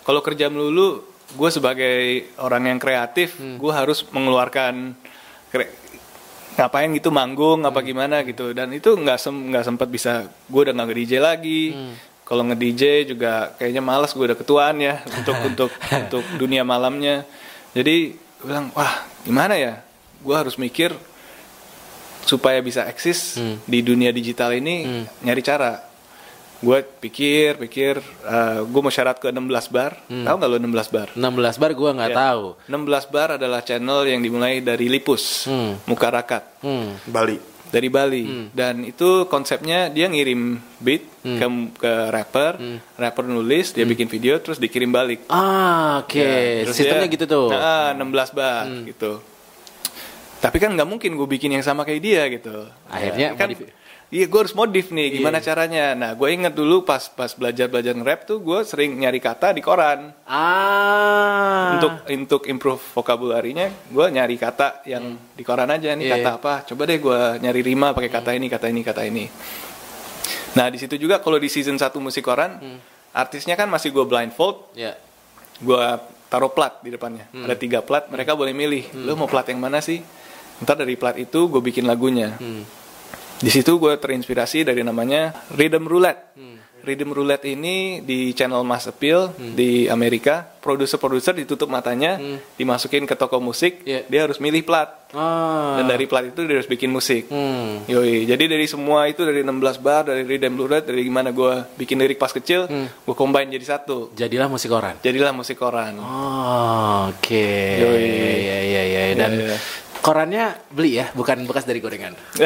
kalau 0.02 0.18
kerja 0.20 0.50
melulu, 0.50 1.00
gue 1.32 1.50
sebagai 1.50 1.96
orang 2.38 2.74
yang 2.74 2.78
kreatif, 2.78 3.38
gue 3.38 3.72
harus 3.72 4.02
mengeluarkan 4.10 4.94
kre- 5.48 5.70
ngapain 6.54 6.90
gitu 6.94 7.10
manggung 7.10 7.62
apa 7.66 7.80
gimana 7.82 8.22
gitu. 8.26 8.54
Dan 8.54 8.74
itu 8.74 8.94
nggak 8.94 9.18
sem 9.18 9.34
nggak 9.34 9.64
sempat 9.64 9.88
bisa 9.90 10.26
gue 10.50 10.60
udah 10.60 10.74
nggak 10.74 10.98
DJ 10.98 11.12
lagi. 11.22 11.62
Kalau 12.24 12.40
nge 12.48 12.56
DJ 12.56 12.82
juga 13.04 13.52
kayaknya 13.60 13.84
malas 13.84 14.16
gue 14.16 14.24
udah 14.24 14.38
ketuaan 14.38 14.80
ya 14.80 15.04
untuk 15.18 15.36
untuk 15.44 15.70
untuk 15.72 16.24
dunia 16.40 16.64
malamnya. 16.66 17.24
Jadi 17.76 18.16
gue 18.16 18.46
bilang 18.46 18.72
wah 18.72 19.06
gimana 19.22 19.54
ya? 19.56 19.80
Gue 20.24 20.34
harus 20.34 20.56
mikir 20.56 20.94
supaya 22.24 22.56
bisa 22.64 22.88
eksis 22.88 23.36
di 23.68 23.84
dunia 23.84 24.08
digital 24.08 24.56
ini 24.56 25.04
nyari 25.20 25.42
cara 25.44 25.93
gue 26.64 26.78
pikir 26.98 27.50
pikir 27.58 28.00
gue 28.64 28.80
mau 28.80 28.88
syarat 28.88 29.16
ke 29.16 29.28
16 29.28 29.44
bar 29.68 29.92
tahu 30.02 30.34
nggak 30.34 30.48
lo 30.48 30.56
16 30.56 30.88
bar 30.88 31.08
16 31.12 31.20
bar 31.56 31.70
gua 31.72 31.90
nggak 31.92 32.10
Ya. 32.10 32.16
tahu. 32.18 32.44
16 32.66 33.04
bar 33.06 33.28
adalah 33.32 33.60
channel 33.60 34.00
yang 34.04 34.18
dimulai 34.18 34.58
dari 34.60 34.88
Lipus 34.88 35.44
Hmm. 35.44 35.76
Mukarakat 35.84 36.42
Hmm. 36.58 36.96
Bali. 37.04 37.36
dari 37.66 37.88
Bali 37.88 38.24
dan 38.50 38.80
itu 38.82 39.26
konsepnya 39.26 39.88
dia 39.88 40.06
ngirim 40.06 40.40
beat 40.78 41.02
ke 41.20 41.46
ke 41.74 41.92
rapper 42.08 42.54
rapper 42.94 43.24
nulis 43.26 43.70
dia 43.70 43.82
bikin 43.84 44.06
video 44.06 44.38
terus 44.38 44.56
dikirim 44.56 44.88
balik 44.88 45.26
Ah, 45.26 46.00
oke. 46.00 46.14
Ya, 46.14 46.62
terus 46.62 46.76
Sistemnya 46.76 47.04
dia- 47.04 47.14
gitu 47.14 47.24
tuh. 47.26 47.48
Nah, 47.50 47.90
16 47.92 48.30
bar 48.30 48.62
gitu. 48.84 49.18
Tapi 50.36 50.56
kan 50.56 50.70
nggak 50.70 50.84
mungkin 50.84 51.10
gue 51.14 51.26
bikin 51.26 51.50
yang 51.50 51.64
sama 51.64 51.82
kayak 51.82 51.98
dia 52.00 52.22
gitu. 52.28 52.68
Akhirnya 52.86 53.32
Ya, 53.32 53.34
kan, 53.34 53.48
Iya, 54.14 54.30
gue 54.30 54.40
harus 54.46 54.54
modif 54.54 54.94
nih. 54.94 55.18
Gimana 55.18 55.42
caranya? 55.42 55.90
Nah, 55.98 56.14
gue 56.14 56.28
inget 56.30 56.54
dulu 56.54 56.86
pas 56.86 57.02
pas 57.10 57.34
belajar 57.34 57.66
belajar 57.66 57.98
nge-rap 57.98 58.30
tuh 58.30 58.38
gue 58.38 58.62
sering 58.62 58.94
nyari 58.94 59.18
kata 59.18 59.50
di 59.50 59.58
koran. 59.58 60.14
Ah. 60.22 61.74
Untuk 61.74 61.92
untuk 62.06 62.42
improve 62.46 62.78
vocabulary-nya, 62.94 63.74
gue 63.90 64.06
nyari 64.14 64.38
kata 64.38 64.86
yang 64.86 65.18
di 65.34 65.42
koran 65.42 65.66
aja. 65.66 65.98
Nih 65.98 66.06
Iya, 66.06 66.22
kata 66.22 66.30
iya. 66.30 66.38
apa? 66.38 66.52
Coba 66.62 66.82
deh 66.86 67.02
gue 67.02 67.18
nyari 67.42 67.60
rima 67.66 67.90
pakai 67.90 68.10
kata 68.14 68.30
ini, 68.38 68.46
kata 68.46 68.66
ini, 68.70 68.80
kata 68.86 69.02
ini. 69.02 69.24
Nah, 70.54 70.70
di 70.70 70.78
situ 70.78 70.94
juga 70.94 71.18
kalau 71.18 71.42
di 71.42 71.50
season 71.50 71.74
1 71.74 71.90
musik 71.98 72.22
koran, 72.22 72.62
artisnya 73.10 73.58
kan 73.58 73.66
masih 73.66 73.90
gue 73.90 74.06
blindfold, 74.06 74.78
ya. 74.78 74.94
gue 75.58 75.82
taruh 76.30 76.50
plat 76.50 76.82
di 76.82 76.90
depannya 76.90 77.30
ada 77.30 77.54
tiga 77.54 77.78
plat 77.78 78.10
mereka 78.10 78.34
boleh 78.34 78.50
milih 78.50 78.90
lo 79.06 79.14
mau 79.14 79.30
plat 79.30 79.46
yang 79.46 79.62
mana 79.62 79.78
sih 79.78 80.02
ntar 80.66 80.74
dari 80.74 80.98
plat 80.98 81.14
itu 81.14 81.46
gue 81.46 81.62
bikin 81.62 81.86
lagunya 81.86 82.34
di 83.36 83.50
situ 83.50 83.76
gue 83.76 83.94
terinspirasi 83.96 84.62
dari 84.62 84.82
namanya 84.82 85.34
rhythm 85.52 85.86
roulette 85.86 86.34
Rhythm 86.84 87.16
Roulette 87.16 87.48
ini 87.48 88.04
di 88.04 88.36
channel 88.36 88.60
Mass 88.60 88.84
Appeal 88.84 89.32
Hmm. 89.32 89.56
di 89.56 89.88
Amerika, 89.88 90.44
produser-produser 90.60 91.32
ditutup 91.32 91.64
matanya, 91.64 92.20
dimasukin 92.60 93.08
ke 93.08 93.16
toko 93.16 93.40
musik, 93.40 93.80
Iya. 93.88 94.04
dia 94.04 94.20
harus 94.28 94.36
milih 94.36 94.68
plat. 94.68 94.92
Ah. 95.16 95.80
Dan 95.80 95.88
dari 95.88 96.04
plat 96.04 96.28
itu 96.28 96.44
dia 96.44 96.60
harus 96.60 96.68
bikin 96.68 96.92
musik. 96.92 97.32
Hmm. 97.32 97.88
Yoi, 97.88 98.28
jadi 98.28 98.44
dari 98.44 98.68
semua 98.68 99.08
itu 99.08 99.24
dari 99.24 99.40
16 99.40 99.80
bar, 99.80 100.12
dari 100.12 100.28
Rhythm 100.28 100.60
Roulette, 100.60 100.92
dari 100.92 101.08
gimana 101.08 101.32
gue 101.32 101.64
bikin 101.80 101.96
lirik 101.96 102.20
pas 102.20 102.28
kecil, 102.28 102.68
Hmm. 102.68 102.84
gue 102.84 103.16
combine 103.16 103.48
jadi 103.48 103.64
satu. 103.80 104.12
Jadilah 104.12 104.52
musik 104.52 104.68
koran. 104.68 105.00
Jadilah 105.00 105.32
musik 105.32 105.56
koran. 105.56 105.96
Oh, 105.96 107.08
oke. 107.16 107.48
Yoi. 107.80 108.04
Iya, 108.44 108.58
iya, 108.60 108.82
iya. 108.84 109.02
Dan 109.16 109.30
Iya, 109.40 109.56
iya. 109.56 109.58
Korannya 110.04 110.52
beli 110.68 111.00
ya, 111.00 111.08
bukan 111.16 111.48
bekas 111.48 111.64
dari 111.64 111.80
gorengan. 111.80 112.12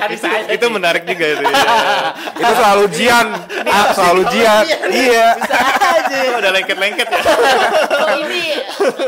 kan 0.00 0.08
itu 0.08 0.24
sih. 0.24 0.72
menarik 0.72 1.04
juga 1.04 1.36
itu. 1.36 1.44
ya. 1.44 1.52
itu 2.40 2.52
soal 2.56 2.78
ujian 2.88 3.26
ah, 3.68 3.92
soal 3.92 4.24
ujian 4.24 4.64
iya 4.88 5.36
Bisa 5.36 5.56
aja. 5.60 6.20
Oh, 6.32 6.38
udah 6.40 6.50
lengket-lengket 6.56 7.08
ya. 7.12 7.20
Oh, 7.20 8.16
ini 8.24 8.56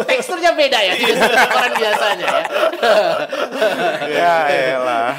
teksturnya 0.04 0.52
beda 0.52 0.78
ya 0.84 0.92
dengan 0.92 1.32
koran 1.48 1.72
biasanya 1.72 2.28
ya. 2.28 2.44
ya 4.12 4.36
elah 4.76 5.16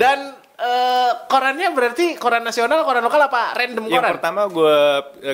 Dan 0.00 0.39
eh, 0.60 1.10
korannya 1.24 1.68
berarti 1.70 2.14
koran 2.14 2.40
nasional, 2.40 2.84
koran 2.84 3.00
lokal 3.00 3.22
apa 3.22 3.52
random 3.54 3.84
Yang 3.86 3.96
koran? 3.96 4.12
pertama 4.14 4.40
gue 4.46 4.76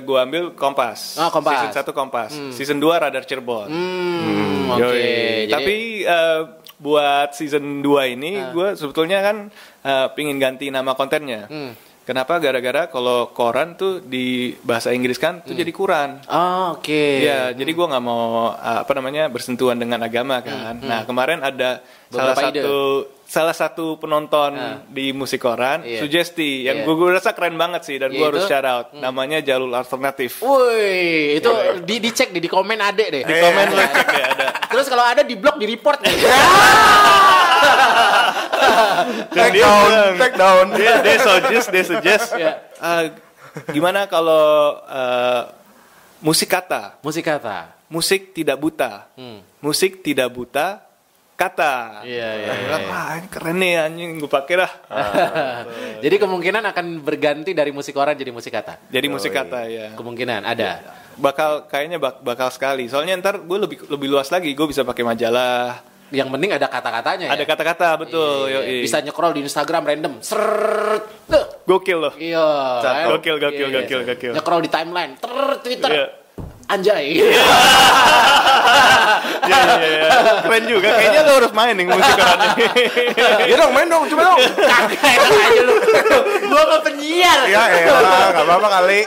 gua 0.01 0.19
ambil 0.23 0.43
Kompas. 0.53 1.19
Oh, 1.19 1.29
Kompas. 1.29 1.67
Season 1.67 1.83
1 1.85 1.91
Kompas. 1.93 2.31
Season 2.53 2.79
2 2.79 2.87
Radar 2.97 3.23
Cirebon. 3.23 3.67
Hmm, 3.67 4.71
oke. 4.71 4.81
Yoi. 4.81 5.03
Jadi- 5.45 5.51
Tapi 5.51 5.77
eh, 6.03 6.41
buat 6.77 7.33
season 7.33 7.81
2 7.81 8.05
ini 8.09 8.37
Ah. 8.37 8.53
gue 8.53 8.69
sebetulnya 8.75 9.19
kan 9.21 9.37
eh, 9.83 10.07
pingin 10.13 10.37
ganti 10.37 10.69
nama 10.69 10.93
kontennya. 10.93 11.47
Hmm. 11.47 11.73
Kenapa? 12.07 12.39
Gara-gara 12.39 12.87
kalau 12.87 13.29
koran 13.29 13.75
tuh 13.75 13.99
di 13.99 14.55
bahasa 14.63 14.95
Inggris 14.95 15.19
kan 15.19 15.43
tuh 15.43 15.53
jadi 15.53 15.69
kuran. 15.69 16.23
Oh, 16.25 16.79
oke. 16.79 17.03
Iya, 17.19 17.51
jadi 17.51 17.67
gue 17.67 17.83
nggak 17.85 18.01
mau 18.01 18.55
apa 18.55 18.93
namanya 18.95 19.27
bersentuhan 19.27 19.75
dengan 19.75 19.99
agama 20.01 20.39
kan. 20.39 20.79
Nah 20.79 21.03
kemarin 21.03 21.43
ada 21.43 21.83
salah 22.07 22.07
Hmm, 22.07 22.15
Beberapa 22.15 22.43
ide. 22.47 22.63
satu 22.63 22.77
salah 23.27 23.51
satu 23.53 23.87
penonton 23.99 24.55
di 24.87 25.11
musik 25.11 25.43
koran 25.43 25.83
Iya. 25.83 25.99
sugesti 25.99 26.63
yang 26.63 26.81
Iya. 26.81 26.87
gue 26.89 27.09
rasa 27.11 27.35
keren 27.35 27.59
banget 27.59 27.83
sih 27.83 27.99
dan 27.99 28.09
gue 28.09 28.17
Yaitu? 28.17 28.31
harus 28.31 28.47
shout 28.47 28.63
out. 28.63 28.87
Namanya 28.95 29.43
Jalur 29.43 29.75
Alternatif. 29.75 30.39
Woi, 30.41 31.35
itu 31.35 31.51
di 31.83 31.99
dicek 31.99 32.31
di, 32.31 32.39
di 32.39 32.47
komen 32.47 32.79
ade 32.79 33.11
deh. 33.11 33.23
Di 33.23 33.35
komen 33.35 33.67
lo 33.69 33.83
cek 33.85 34.07
ya 34.09 34.27
ada. 34.31 34.47
Terus 34.69 34.87
kalau 34.87 35.03
ada 35.03 35.21
di 35.21 35.35
blog 35.35 35.59
di 35.59 35.67
report 35.67 35.99
take 39.31 39.53
dia 39.53 39.63
down 39.63 39.85
bilang, 39.85 40.15
take 40.17 40.37
down 40.37 40.67
dia, 40.73 40.93
dia 41.01 41.17
suggest, 41.19 41.67
dia 41.69 41.85
suggest. 41.85 42.27
Iya. 42.33 42.53
uh, 42.77 43.03
gimana 43.69 44.05
kalau 44.05 44.45
uh, 44.83 45.43
musik 46.19 46.49
kata, 46.49 46.99
Musik 47.01 47.23
kata. 47.23 47.73
musik 47.87 48.33
tidak 48.33 48.57
buta, 48.57 49.07
Hmm. 49.15 49.41
musik 49.59 50.01
tidak 50.01 50.27
buta 50.29 50.83
kata. 51.33 52.01
Iya, 52.03 52.29
iya, 52.35 52.47
Gua 52.47 52.57
bilang, 52.59 52.83
ah 52.89 53.13
ini 53.15 53.29
keren 53.29 53.57
nih 53.57 53.73
anjing 53.79 54.11
gue 54.17 54.27
pakai 54.27 54.55
dah. 54.57 54.73
Jadi 55.99 56.17
kemungkinan 56.17 56.65
akan 56.67 56.87
berganti 56.99 57.53
dari 57.53 57.71
musik 57.71 57.93
koran 57.93 58.15
jadi 58.15 58.33
musik 58.33 58.51
kata. 58.51 58.81
Jadi 58.89 59.07
musik 59.07 59.31
kata 59.31 59.69
ya. 59.69 59.93
Kemungkinan 59.93 60.43
ada. 60.43 60.81
Bakal 61.15 61.65
kayaknya 61.67 61.97
bak- 61.97 62.21
bakal 62.21 62.49
sekali. 62.49 62.89
Soalnya 62.89 63.17
ntar 63.17 63.37
gue 63.39 63.59
lebih 63.59 63.85
lebih 63.87 64.09
luas 64.09 64.29
lagi. 64.29 64.53
Gue 64.53 64.67
bisa 64.67 64.81
pakai 64.81 65.05
majalah. 65.05 65.85
Yang 66.09 66.29
penting 66.31 66.51
ada 66.55 66.67
kata-katanya 66.67 67.27
Ada 67.29 67.43
ya. 67.43 67.47
kata-kata 67.47 67.89
betul. 67.99 68.47
Iya, 68.47 68.63
yoi. 68.63 68.79
Bisa 68.83 69.03
nyekrol 69.03 69.35
di 69.35 69.41
Instagram 69.43 69.83
random. 69.85 70.13
Seret. 70.23 71.05
Gokil 71.67 71.99
loh. 71.99 72.15
Iya. 72.15 72.47
kan? 72.79 73.05
Gokil, 73.11 73.37
gokil, 73.37 73.69
Iya. 73.69 73.77
gokil, 73.83 74.01
gokil. 74.07 74.33
Nyekrol 74.33 74.61
di 74.63 74.71
timeline. 74.71 75.13
Ter 75.19 75.33
Twitter. 75.61 75.91
Iya. 75.91 76.07
Anjay. 76.67 77.07
Iya, 79.47 79.59
iya, 79.63 79.77
iya. 79.79 80.09
Keren 80.43 80.65
juga. 80.67 80.89
Kayaknya 80.91 81.23
lo 81.23 81.33
harus 81.39 81.53
main 81.55 81.75
nih 81.79 81.87
musik 81.87 82.15
koran 82.19 82.39
ini. 82.43 82.65
ya 83.51 83.57
dong 83.57 83.73
main 83.73 83.87
dong 83.87 84.03
coba 84.11 84.23
dong 84.27 84.39
Kagak 84.43 84.99
enak 84.99 85.31
aja 85.31 85.63
lu. 85.63 85.75
Gua 86.51 86.63
ke 86.67 86.79
penyiar. 86.83 87.41
ya 87.47 87.63
elah 87.71 88.01
nggak 88.35 88.43
apa-apa 88.43 88.69
kali 88.69 89.01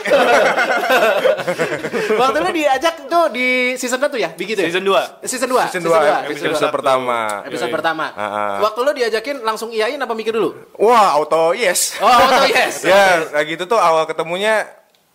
Waktu 2.16 2.38
lu 2.40 2.50
diajak 2.52 2.89
tuh 3.10 3.24
di 3.28 3.48
season 3.74 3.98
1 3.98 4.14
ya? 4.16 4.30
Begitu 4.32 4.62
ya? 4.62 4.66
Season 4.70 4.84
2. 4.86 5.26
Season 5.26 5.50
2. 5.50 5.66
season 5.66 5.82
2 5.84 5.90
episode 5.90 6.30
episode 6.30 6.54
satu. 6.62 6.72
pertama 6.72 7.18
Episode 7.42 7.70
pertama. 7.70 8.04
Ah, 8.14 8.22
ah. 8.22 8.56
Waktu 8.62 8.78
lu 8.80 8.92
diajakin 8.94 9.36
langsung 9.42 9.68
iyain 9.68 9.98
apa 9.98 10.14
mikir 10.14 10.30
dulu? 10.30 10.54
wah 10.78 11.12
auto 11.12 11.50
yes 11.52 11.98
Oh, 11.98 12.06
auto 12.06 12.46
yes. 12.46 12.84
ya 12.88 13.26
kayak 13.28 13.46
gitu 13.50 13.64
tuh 13.66 13.76
awal 13.76 14.06
ketemunya 14.06 14.64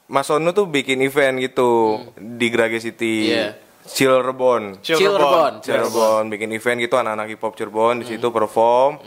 Mas 0.06 0.28
Onu 0.28 0.52
tuh 0.52 0.68
bikin 0.68 1.02
event 1.02 1.40
gitu 1.40 1.98
di 2.14 2.52
Grage 2.52 2.78
City 2.78 3.32
Iya. 3.32 3.58
Cirebon 3.86 4.82
Cirebon. 4.82 5.62
Cirebon 5.62 6.24
bikin 6.28 6.50
event 6.52 6.78
gitu 6.80 6.96
anak-anak 6.96 7.26
hip 7.28 7.40
hop 7.40 7.54
Cirebon 7.54 8.02
di 8.02 8.06
situ 8.08 8.28
perform 8.30 8.98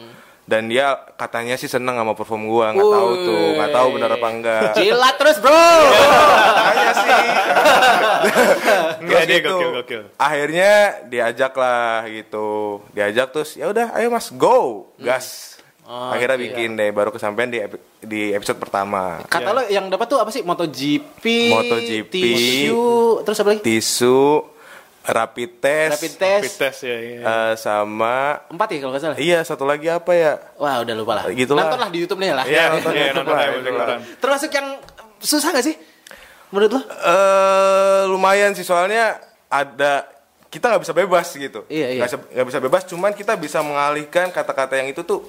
dan 0.48 0.64
dia 0.64 0.86
katanya 1.14 1.54
sih 1.54 1.68
seneng 1.68 1.92
sama 1.94 2.12
perform 2.12 2.48
gua 2.48 2.72
nggak 2.72 2.88
tahu 2.90 3.10
tuh 3.20 3.44
nggak 3.54 3.70
tahu 3.70 3.88
benar 3.92 4.10
apa 4.10 4.28
enggak 4.30 4.62
Jilat 4.74 5.14
terus, 5.14 5.36
Bro. 5.38 5.52
katanya 5.52 6.92
sih 6.94 7.08
Terus 8.98 9.24
gitu, 9.28 9.52
gokil, 9.52 9.70
gokil. 9.76 10.02
akhirnya 10.16 10.72
diajak 11.04 11.52
lah 11.52 12.02
gitu 12.06 12.48
diajak 12.90 13.28
terus 13.28 13.54
ya 13.54 13.68
udah 13.68 13.92
ayo 13.94 14.08
mas 14.08 14.28
go 14.30 14.88
gas 14.96 15.54
Oh, 15.84 16.12
akhirnya 16.12 16.36
iya. 16.36 16.44
bikin 16.44 16.76
deh 16.76 16.92
baru 16.92 17.08
kesampaian 17.08 17.48
di 17.48 17.64
epi- 17.64 17.80
di 17.98 18.28
episode 18.30 18.56
pertama 18.56 19.24
Kata 19.24 19.56
lo 19.56 19.64
yang 19.64 19.88
dapat 19.88 20.04
tuh 20.04 20.20
apa 20.20 20.28
sih? 20.28 20.44
MotoGP, 20.44 21.24
MotoGP, 21.48 22.12
tisu, 22.12 22.84
terus 23.24 23.40
apa 23.40 23.48
lagi? 23.50 23.64
tisu 23.64 24.44
rapid 25.08 25.50
test, 25.58 25.92
Rapid 25.96 26.12
test. 26.14 26.42
Rapid 26.44 26.54
test 26.60 26.78
ya. 26.84 26.96
iya. 26.96 27.18
eh, 27.20 27.52
sama 27.56 28.44
Empat 28.46 28.68
ya 28.68 28.78
kalau 28.78 28.92
nggak 28.92 29.02
salah. 29.02 29.16
iya 29.16 29.38
satu 29.40 29.64
lagi 29.64 29.88
apa 29.88 30.12
ya 30.12 30.32
Wah, 30.56 30.84
udah 30.84 30.94
lupa 30.94 31.12
lah. 31.16 31.24
Nonton 31.32 31.78
lah 31.78 31.88
di 31.88 31.98
YouTube 31.98 32.20
nih 32.20 32.30
lah. 32.30 32.44
Iya, 32.44 32.62
nonton 32.70 32.92
Iya, 32.92 33.00
YouTube 33.08 33.16
nonton 33.18 33.34
lah, 33.34 33.44
itu 33.46 33.58
musik 33.58 33.74
lah. 33.74 33.98
Termasuk 34.18 34.50
yang 34.52 34.68
susah 35.18 35.48
gak 35.50 35.64
sih? 35.64 35.76
Menurut 36.48 36.70
lo? 36.70 36.80
eh 36.80 38.02
lumayan 38.06 38.52
sih 38.52 38.62
soalnya 38.62 39.16
ada 39.46 40.04
kita 40.48 40.64
nggak 40.66 40.82
bisa 40.82 40.94
bebas 40.94 41.28
gitu 41.30 41.60
Iya, 41.68 41.86
iya. 41.90 42.00
nggak 42.00 42.08
bisa, 42.08 42.18
nggak 42.32 42.46
bisa 42.48 42.58
bebas 42.58 42.82
cuman 42.84 43.12
kita 43.12 43.32
bisa 43.36 43.60
mengalihkan 43.60 44.28
kata-kata 44.28 44.76
yang 44.76 44.88
itu 44.88 45.00
tuh 45.02 45.20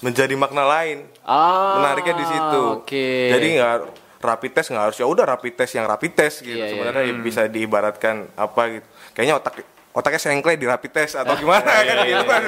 menjadi 0.00 0.34
makna 0.34 0.62
lain 0.62 1.06
Ah, 1.22 1.78
menariknya 1.78 2.14
di 2.14 2.26
situ. 2.26 2.62
Oke. 2.76 3.30
Jadi 3.30 3.46
nggak 3.54 3.76
rapid 4.18 4.50
test 4.52 4.68
nggak 4.68 4.84
harus 4.84 4.96
ya 4.96 5.06
udah 5.06 5.24
rapid 5.26 5.54
test 5.54 5.72
yang 5.74 5.86
rapid 5.86 6.12
test 6.12 6.36
gitu. 6.40 6.52
Iya, 6.52 6.64
iya. 6.64 6.72
Sebenarnya 6.74 7.02
bisa 7.20 7.42
diibaratkan 7.46 8.28
apa 8.34 8.62
gitu. 8.74 8.86
Kayaknya 9.14 9.36
otak 9.38 9.54
otaknya 9.94 10.18
sengklek 10.18 10.58
di 10.58 10.66
rapid 10.66 10.90
test 10.90 11.14
atau 11.14 11.38
gimana 11.38 11.70
kan 11.86 12.02
gitu 12.02 12.26
kan 12.26 12.42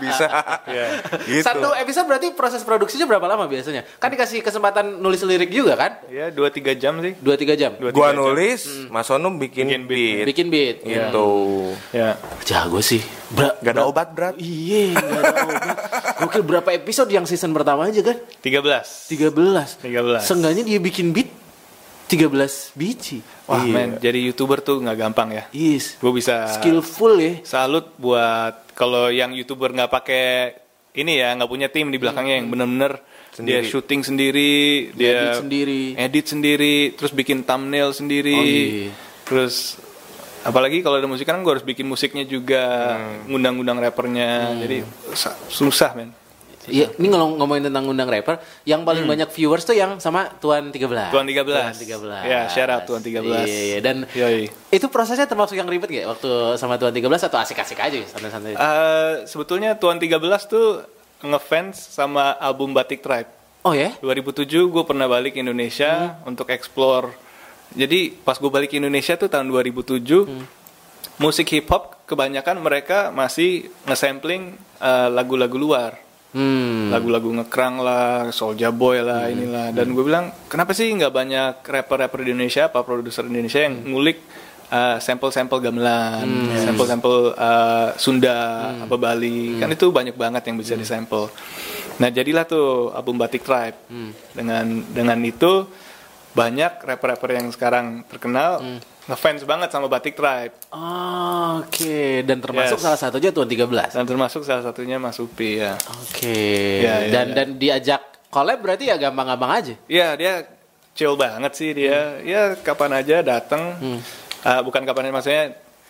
bisa. 0.00 0.26
Gitu. 1.28 1.44
Satu 1.44 1.76
episode 1.76 2.08
berarti 2.08 2.32
proses 2.32 2.64
produksinya 2.64 3.04
berapa 3.04 3.28
lama 3.28 3.44
biasanya? 3.44 3.84
Kan 4.00 4.08
dikasih 4.08 4.40
kesempatan 4.40 4.96
nulis 4.96 5.20
lirik 5.20 5.52
juga 5.52 5.76
kan? 5.76 6.00
Ya, 6.08 6.32
2-3 6.32 6.72
jam 6.72 6.96
sih. 7.04 7.12
2-3 7.20 7.52
jam. 7.52 7.76
Dua, 7.76 7.92
Gua 7.92 8.08
tiga 8.08 8.16
jam. 8.16 8.20
nulis, 8.24 8.60
Mas 8.88 9.12
Onu 9.12 9.28
bikin, 9.36 9.68
Bikin 9.68 9.82
beat. 9.84 9.92
beat, 9.92 10.24
Bikin 10.24 10.46
beat. 10.48 10.76
gitu. 10.82 11.28
Ya. 11.92 12.16
Jago 12.48 12.80
sih. 12.80 13.04
Bra 13.28 13.52
Gak 13.60 13.76
ada 13.76 13.84
obat 13.84 14.16
berat. 14.16 14.34
Iya, 14.40 14.96
gak 14.96 15.20
ada 15.20 15.36
obat. 15.44 15.76
Gokil 16.16 16.42
berapa 16.48 16.70
episode 16.72 17.12
yang 17.12 17.28
season 17.28 17.52
pertama 17.52 17.84
aja 17.84 18.00
kan? 18.00 18.16
13. 18.40 19.12
13. 19.12 19.84
13. 19.84 20.24
Seenggaknya 20.24 20.64
dia 20.64 20.80
bikin 20.80 21.12
beat 21.12 21.28
13 22.08 22.72
biji. 22.72 23.20
Wah, 23.46 23.62
Iya. 23.62 23.70
men, 23.70 23.90
jadi 23.96 24.18
YouTuber 24.26 24.58
tuh 24.58 24.82
nggak 24.82 24.98
gampang 24.98 25.30
ya. 25.30 25.44
Yes. 25.50 25.94
Gue 25.96 26.10
bisa 26.12 26.50
Skillful 26.52 27.14
ya. 27.16 27.32
salut 27.42 27.94
buat 27.94 28.74
kalau 28.74 29.06
yang 29.08 29.30
YouTuber 29.30 29.70
nggak 29.70 29.86
pakai 29.88 30.26
ini 30.92 31.16
ya, 31.16 31.30
nggak 31.32 31.46
punya 31.46 31.68
tim 31.68 31.86
di 31.86 31.96
belakangnya 31.96 32.42
yang 32.42 32.48
bener-bener 32.48 32.98
dia 33.36 33.60
syuting 33.62 34.00
sendiri, 34.00 34.54
dia 34.92 35.12
Edit 35.30 35.38
sendiri. 35.38 35.82
edit 35.94 36.26
sendiri, 36.26 36.76
terus 36.92 37.12
bikin 37.12 37.44
thumbnail 37.44 37.92
sendiri, 37.92 38.32
Oh, 38.32 38.42
iya. 38.42 38.90
terus 39.22 39.76
apalagi 40.40 40.80
kalau 40.80 40.96
ada 40.96 41.04
musik 41.04 41.22
kan 41.22 41.38
gue 41.38 41.52
harus 41.52 41.62
bikin 41.62 41.84
musiknya 41.84 42.24
juga, 42.24 42.96
ngundang-ngundang 43.28 43.76
rappernya, 43.78 44.56
jadi 44.56 44.88
sa- 45.12 45.36
susah 45.46 45.92
men. 45.92 46.16
Iya, 46.66 46.90
ini 46.98 47.06
ngomong 47.10 47.38
ngomongin 47.38 47.70
tentang 47.70 47.86
undang 47.86 48.10
rapper, 48.10 48.42
yang 48.66 48.82
paling 48.82 49.06
banyak 49.06 49.30
viewers 49.30 49.62
tuh 49.62 49.78
yang 49.78 50.02
sama 50.02 50.26
Tuan 50.42 50.74
13. 50.74 51.14
Tuan 51.14 51.26
13. 51.26 51.46
Tuan 51.46 51.74
13. 51.74 52.26
Ya, 52.26 52.40
shout 52.50 52.70
out 52.70 52.82
Tuan 52.84 53.02
13. 53.02 53.22
Iya, 53.22 53.44
iya. 53.46 53.78
dan 53.78 54.02
Yoi. 54.10 54.50
itu 54.50 54.86
prosesnya 54.90 55.30
termasuk 55.30 55.54
yang 55.54 55.70
ribet 55.70 55.88
gak 55.90 56.06
waktu 56.18 56.30
sama 56.58 56.74
Tuan 56.76 56.90
13 56.90 57.30
atau 57.30 57.38
asik-asik 57.38 57.78
aja 57.78 57.98
santai-santai? 58.10 58.58
Eh, 58.58 59.14
sebetulnya 59.30 59.78
Tuan 59.78 60.02
13 60.02 60.18
tuh 60.50 60.82
ngefans 61.22 61.78
sama 61.78 62.34
album 62.36 62.74
Batik 62.74 63.00
Tribe. 63.00 63.30
oh 63.66 63.74
ya? 63.74 63.94
2007 63.98 64.46
gue 64.46 64.84
pernah 64.86 65.10
balik 65.10 65.34
ke 65.34 65.42
Indonesia 65.42 66.22
untuk 66.26 66.50
explore. 66.54 67.14
Jadi 67.74 68.14
pas 68.14 68.38
gue 68.38 68.46
balik 68.46 68.70
ke 68.70 68.78
Indonesia 68.78 69.18
tuh 69.18 69.26
tahun 69.26 69.50
2007, 69.50 70.06
musik 71.18 71.50
hip 71.50 71.66
hop 71.66 72.06
kebanyakan 72.06 72.62
mereka 72.62 73.10
masih 73.10 73.68
nge-sampling 73.90 74.54
eh, 74.78 75.08
lagu-lagu 75.10 75.58
luar. 75.58 76.05
Hmm. 76.36 76.92
lagu-lagu 76.92 77.32
ngekrang 77.32 77.80
lah, 77.80 78.28
Soulja 78.28 78.68
Boy 78.68 79.00
lah, 79.00 79.32
inilah. 79.32 79.72
Dan 79.72 79.96
gue 79.96 80.04
bilang, 80.04 80.28
kenapa 80.52 80.76
sih 80.76 80.92
nggak 80.92 81.08
banyak 81.08 81.52
rapper-rapper 81.64 82.20
di 82.20 82.36
Indonesia, 82.36 82.68
apa 82.68 82.84
produser 82.84 83.24
Indonesia 83.24 83.64
yang 83.64 83.88
ngulik 83.88 84.20
uh, 84.68 85.00
sampel-sampel 85.00 85.64
gamelan, 85.64 86.28
sampel-sampel 86.60 87.32
uh, 87.32 87.96
Sunda, 87.96 88.68
apa 88.84 89.00
Bali, 89.00 89.56
kan 89.56 89.72
itu 89.72 89.88
banyak 89.88 90.12
banget 90.12 90.52
yang 90.52 90.60
bisa 90.60 90.76
disampel. 90.76 91.32
Nah 91.96 92.12
jadilah 92.12 92.44
tuh 92.44 92.92
album 92.92 93.16
Batik 93.16 93.40
Tribe. 93.40 93.88
Dengan 94.36 94.84
dengan 94.92 95.16
itu 95.24 95.64
banyak 96.36 96.84
rapper-rapper 96.84 97.30
yang 97.32 97.48
sekarang 97.48 98.04
terkenal 98.12 98.60
ngefans 99.06 99.42
banget 99.42 99.68
sama 99.70 99.86
Batik 99.86 100.14
Tribe. 100.14 100.54
Oh, 100.70 101.62
Oke, 101.62 102.22
dan 102.22 102.38
termasuk 102.38 102.76
Yes. 102.76 102.82
salah 102.82 102.98
satunya 102.98 103.30
Tuan 103.30 103.46
13. 103.46 103.94
Dan 103.94 104.04
termasuk 104.04 104.42
salah 104.42 104.62
satunya 104.62 104.98
Mas 104.98 105.16
Upi 105.16 105.58
ya. 105.58 105.78
Oke. 106.02 106.82
Ya, 106.82 107.06
ya, 107.06 107.10
dan 107.10 107.26
ya. 107.26 107.34
dan 107.34 107.48
diajak 107.54 108.02
collab 108.28 108.58
berarti 108.60 108.90
ya 108.90 108.96
gampang-gampang 108.96 109.50
aja. 109.52 109.74
Iya 109.86 110.08
dia 110.14 110.32
chill 110.92 111.14
banget 111.14 111.52
sih 111.54 111.70
dia. 111.70 112.18
Ya 112.20 112.56
kapan 112.56 112.92
aja 112.96 113.22
datang. 113.22 113.78
Ah, 114.42 114.60
bukan 114.60 114.82
kapan 114.82 115.08
aja 115.08 115.14
maksudnya 115.14 115.44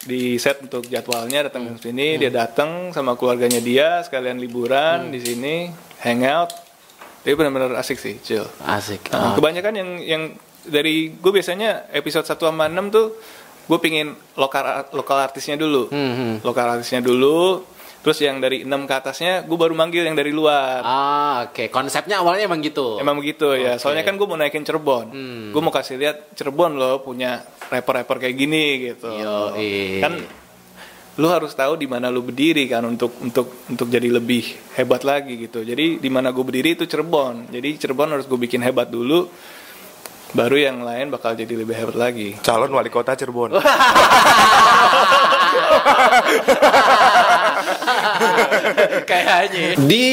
di 0.04 0.36
set 0.36 0.60
untuk 0.60 0.84
jadwalnya 0.86 1.48
datang 1.48 1.72
ke 1.72 1.82
sini 1.82 2.14
dia 2.16 2.28
datang 2.28 2.92
sama 2.92 3.16
keluarganya 3.16 3.58
dia 3.58 4.04
sekalian 4.04 4.36
liburan 4.36 5.08
di 5.08 5.18
sini 5.18 5.54
hangout. 6.00 6.52
Dia 7.20 7.34
benar-benar 7.34 7.74
asik 7.74 7.96
sih 7.96 8.20
chill. 8.20 8.46
Asik. 8.60 9.10
Nah, 9.10 9.32
Oh. 9.32 9.34
kebanyakan 9.34 9.74
yang 9.74 9.90
yang 9.98 10.22
dari 10.66 11.10
gue 11.10 11.32
biasanya 11.32 11.90
episode 11.90 12.26
1 12.26 12.36
sama 12.36 12.66
6 12.66 12.94
tuh 12.94 13.06
gue 13.66 13.78
pingin 13.82 14.14
lokal 14.38 14.90
lokal 14.94 15.18
artisnya 15.26 15.58
dulu. 15.58 15.90
Hmm, 15.90 16.38
Lokal 16.42 16.78
artisnya 16.78 17.02
dulu. 17.02 17.66
Terus 18.06 18.22
yang 18.22 18.38
dari 18.38 18.62
6 18.62 18.70
ke 18.86 18.94
atasnya 18.94 19.42
gue 19.42 19.58
baru 19.58 19.74
manggil 19.74 20.06
yang 20.06 20.14
dari 20.14 20.30
luar. 20.30 20.78
Ah, 20.86 21.50
oke. 21.50 21.66
Konsepnya 21.74 22.22
awalnya 22.22 22.46
emang 22.46 22.62
gitu. 22.62 23.02
Emang 23.02 23.18
begitu 23.18 23.50
ya. 23.58 23.74
Oke. 23.74 23.82
Soalnya 23.82 24.06
kan 24.06 24.14
gue 24.14 24.26
mau 24.30 24.38
naikin 24.38 24.62
Cirebon. 24.62 25.06
Hmm. 25.10 25.46
Gue 25.50 25.58
mau 25.58 25.74
kasih 25.74 25.98
lihat 25.98 26.30
Cirebon 26.38 26.78
loh 26.78 27.02
punya 27.02 27.42
rapper-rapper 27.66 28.22
kayak 28.22 28.36
gini 28.38 28.94
gitu. 28.94 29.10
Yoi. 29.10 29.98
Kan 29.98 30.22
lu 31.16 31.26
harus 31.26 31.50
tahu 31.56 31.74
di 31.74 31.88
mana 31.90 32.06
lu 32.12 32.22
berdiri 32.22 32.68
kan 32.70 32.84
untuk 32.86 33.18
untuk 33.24 33.66
untuk 33.66 33.88
jadi 33.90 34.06
lebih 34.06 34.54
hebat 34.78 35.02
lagi 35.02 35.34
gitu. 35.42 35.66
Jadi 35.66 35.98
di 35.98 36.10
mana 36.12 36.30
gue 36.30 36.44
berdiri 36.46 36.78
itu 36.78 36.86
Cirebon. 36.86 37.50
Jadi 37.50 37.74
Cirebon 37.74 38.14
harus 38.14 38.30
gue 38.30 38.38
bikin 38.38 38.62
hebat 38.62 38.86
dulu. 38.86 39.26
Baru 40.36 40.60
yang 40.60 40.84
lain 40.84 41.08
bakal 41.08 41.32
jadi 41.32 41.56
lebih 41.56 41.72
hebat 41.72 41.96
lagi. 41.96 42.36
Calon 42.44 42.68
wali 42.76 42.92
kota 42.92 43.16
Cirebon. 43.16 43.56
Kayaknya. 49.06 49.76
Di 49.78 50.06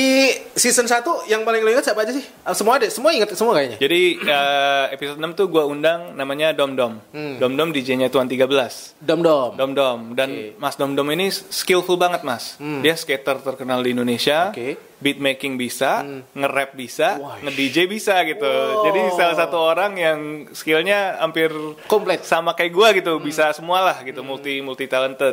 season 0.53 0.85
1 0.85 1.27
yang 1.27 1.41
paling 1.43 1.61
lo 1.61 1.69
ingat 1.69 1.85
siapa 1.85 2.03
aja 2.03 2.11
sih? 2.11 2.23
Ah, 2.43 2.53
Semua 2.53 2.77
ada, 2.77 2.87
semua 2.87 3.09
ingat 3.11 3.31
semua 3.33 3.53
kayaknya. 3.53 3.77
Jadi 3.79 4.01
eh, 4.19 4.83
episode 4.91 5.17
6 5.17 5.33
tuh 5.33 5.45
gue 5.49 5.63
undang 5.63 6.13
namanya 6.13 6.51
Dom 6.51 6.73
Dom. 6.73 6.99
Hmm. 7.09 7.37
Dom 7.37 7.53
Dom 7.53 7.69
DJ-nya 7.71 8.07
Tuan 8.07 8.27
13. 8.27 8.99
Dom 8.99 9.19
Dom. 9.21 9.51
Dom 9.55 9.71
Dom 9.73 9.99
dan 10.13 10.29
Oke. 10.29 10.53
Mas 10.57 10.75
Dom 10.75 10.93
Dom 10.93 11.07
ini 11.09 11.29
skillful 11.29 11.95
banget 11.95 12.21
mas. 12.23 12.55
Dia 12.59 12.93
skater 12.93 13.39
terkenal 13.39 13.81
di 13.81 13.91
Indonesia. 13.91 14.49
Hmm. 14.49 14.53
Oke. 14.53 14.67
Hmm. 14.73 14.91
Beat 15.03 15.19
making 15.19 15.59
bisa, 15.59 15.99
nge-rap 16.31 16.79
bisa, 16.79 17.19
nge-DJ 17.43 17.91
bisa 17.91 18.15
gitu. 18.23 18.47
Wow. 18.47 18.87
Jadi 18.87 18.99
salah 19.11 19.35
satu 19.35 19.57
orang 19.59 19.99
yang 19.99 20.19
skillnya 20.55 21.19
hampir 21.19 21.51
Komplit. 21.91 22.23
sama 22.23 22.55
kayak 22.55 22.71
gua 22.71 22.95
gitu, 22.95 23.11
Hmm. 23.13 23.19
bisa 23.19 23.51
semualah 23.51 23.99
gitu, 23.99 24.23
multi 24.23 24.63
multi 24.63 24.87
talented. 24.87 25.32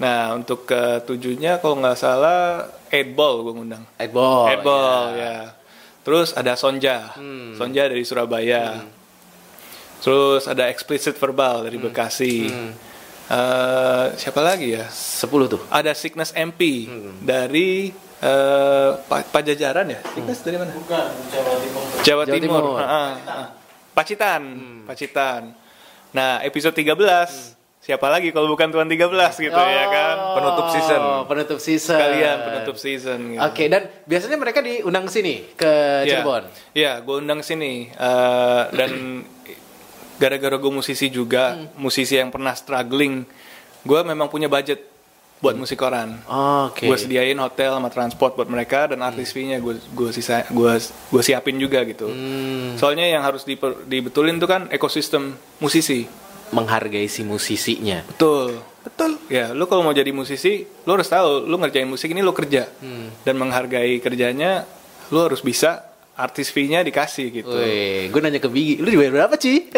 Nah 0.00 0.32
untuk 0.32 0.64
ketujuhnya 0.64 1.60
kalau 1.60 1.76
nggak 1.76 1.94
salah 1.94 2.64
Eight 2.88 3.12
Ball 3.12 3.44
gue 3.44 3.52
ngundang. 3.52 3.84
Eight 3.96 4.10
Ball. 4.10 4.48
Eight 4.48 4.62
Ball 4.62 5.04
ya. 5.12 5.20
ya. 5.20 5.36
Terus 6.00 6.32
ada 6.32 6.56
Sonja, 6.56 7.12
Hmm. 7.14 7.52
Sonja 7.54 7.84
dari 7.84 8.02
Surabaya. 8.02 8.80
Terus 10.00 10.48
ada 10.48 10.72
Explicit 10.72 11.12
Verbal 11.14 11.60
Hmm. 11.60 11.64
dari 11.68 11.76
Bekasi. 11.78 12.36
Eh, 13.30 14.06
siapa 14.16 14.40
lagi 14.40 14.74
ya? 14.74 14.88
10 14.90 15.46
tuh. 15.46 15.62
Ada 15.68 15.92
Sickness 15.92 16.32
MP 16.32 16.88
Hmm. 16.88 17.20
dari 17.20 17.92
eh, 18.20 18.90
Pa- 19.00 19.24
Pajajaran 19.24 19.86
ya? 19.86 20.00
Sickness 20.02 20.40
dari 20.42 20.56
mana? 20.56 20.72
Bukan, 20.72 21.08
Jawa 21.30 21.54
Timur. 21.56 21.82
Jawa, 22.02 22.22
Jawa 22.26 22.36
Timur. 22.36 22.62
Timur. 22.66 22.76
Ah, 22.76 22.84
ah, 22.84 23.12
ah. 23.28 23.46
Pacitan, 23.92 24.42
Hmm. 24.44 24.80
Pacitan. 24.84 25.42
Nah, 26.10 26.42
episode 26.42 26.74
13 26.74 27.54
siapa 27.80 28.06
lagi 28.06 28.28
kalau 28.28 28.44
bukan 28.46 28.68
Tuan 28.68 28.86
13 28.86 29.08
gitu 29.40 29.56
ya 29.56 29.84
kan? 29.88 30.16
Penutup 30.36 30.66
season. 30.70 31.00
Oh, 31.00 31.22
Penutup 31.24 31.58
season. 31.58 31.96
Kalian 31.96 32.36
penutup 32.40 32.76
season 32.76 33.18
gitu. 33.30 33.40
Oke, 33.42 33.64
dan 33.66 33.82
biasanya 34.04 34.36
mereka 34.36 34.60
diundang 34.60 35.04
ke 35.04 35.12
sini 35.12 35.34
ke 35.54 35.72
Iya. 36.04 36.20
Cirebon. 36.20 36.42
Iya, 36.72 36.92
gue 37.00 37.16
undang 37.18 37.40
sini 37.40 37.88
Eh, 37.90 38.62
dan 38.70 39.24
gara-gara 40.16 40.54
gue 40.54 40.68
musisi 40.70 41.08
juga, 41.08 41.56
Hmm. 41.56 41.66
musisi 41.78 42.14
yang 42.14 42.28
pernah 42.28 42.52
struggling, 42.52 43.24
gue 43.80 44.00
memang 44.02 44.28
punya 44.28 44.46
budget 44.46 44.84
buat 45.40 45.56
musik 45.56 45.80
koran. 45.80 46.20
Oke. 46.68 46.84
Gue 46.84 47.00
sediain 47.00 47.32
hotel 47.34 47.72
sama 47.72 47.88
transport 47.88 48.36
buat 48.36 48.44
mereka 48.44 48.92
dan 48.92 49.00
artis 49.00 49.32
fee-nya 49.32 49.56
gue 49.56 49.80
gue 49.90 50.10
sisa 50.12 50.44
gue 50.46 50.72
gue 51.08 51.22
siapin 51.24 51.56
juga 51.56 51.80
gitu. 51.82 52.06
Hmm, 52.06 52.76
Soalnya 52.76 53.08
yang 53.08 53.24
harus 53.24 53.42
diper- 53.42 53.80
dibetulin 53.82 54.36
tuh 54.36 54.44
kan 54.46 54.68
ekosistem 54.68 55.32
musisi. 55.56 56.04
Menghargai 56.50 57.06
si 57.06 57.22
musisinya. 57.22 58.02
Betul. 58.06 58.58
Betul. 58.80 59.20
Ya, 59.28 59.52
lu 59.52 59.68
kalau 59.68 59.84
mau 59.84 59.92
jadi 59.92 60.08
musisi, 60.08 60.64
lu 60.64 60.90
harus 60.96 61.04
tahu 61.04 61.44
lu 61.44 61.60
ngerjain 61.60 61.84
musik 61.84 62.10
ini 62.10 62.24
lu 62.24 62.32
kerja. 62.32 62.64
Hmm. 62.80 63.12
Dan 63.22 63.36
menghargai 63.36 64.00
kerjanya 64.00 64.64
lu 65.12 65.20
harus 65.20 65.44
bisa 65.44 65.84
artis 66.16 66.52
fee-nya 66.52 66.84
dikasih 66.84 67.26
gitu. 67.32 67.48
Wih, 67.56 68.12
gue 68.12 68.20
nanya 68.20 68.40
ke 68.40 68.48
Bigi, 68.52 68.76
lu 68.76 68.92
dibayar 68.92 69.24
berapa, 69.24 69.34
Ci? 69.40 69.72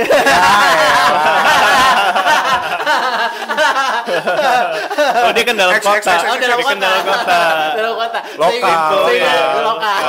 Oh, 5.22 5.30
dia 5.30 5.44
kan 5.46 5.54
dalam 5.56 5.78
kota. 5.78 6.14
Oh, 6.28 6.36
dalam 6.36 6.58
Dia 6.58 6.66
kan 6.66 6.78
kota. 6.78 6.82
dalam 6.82 7.02
kota. 7.06 7.40
dalam 7.78 7.94
kota. 7.96 8.20
Lokal, 8.36 8.90
ya. 9.14 9.34
Lokal. 9.62 10.02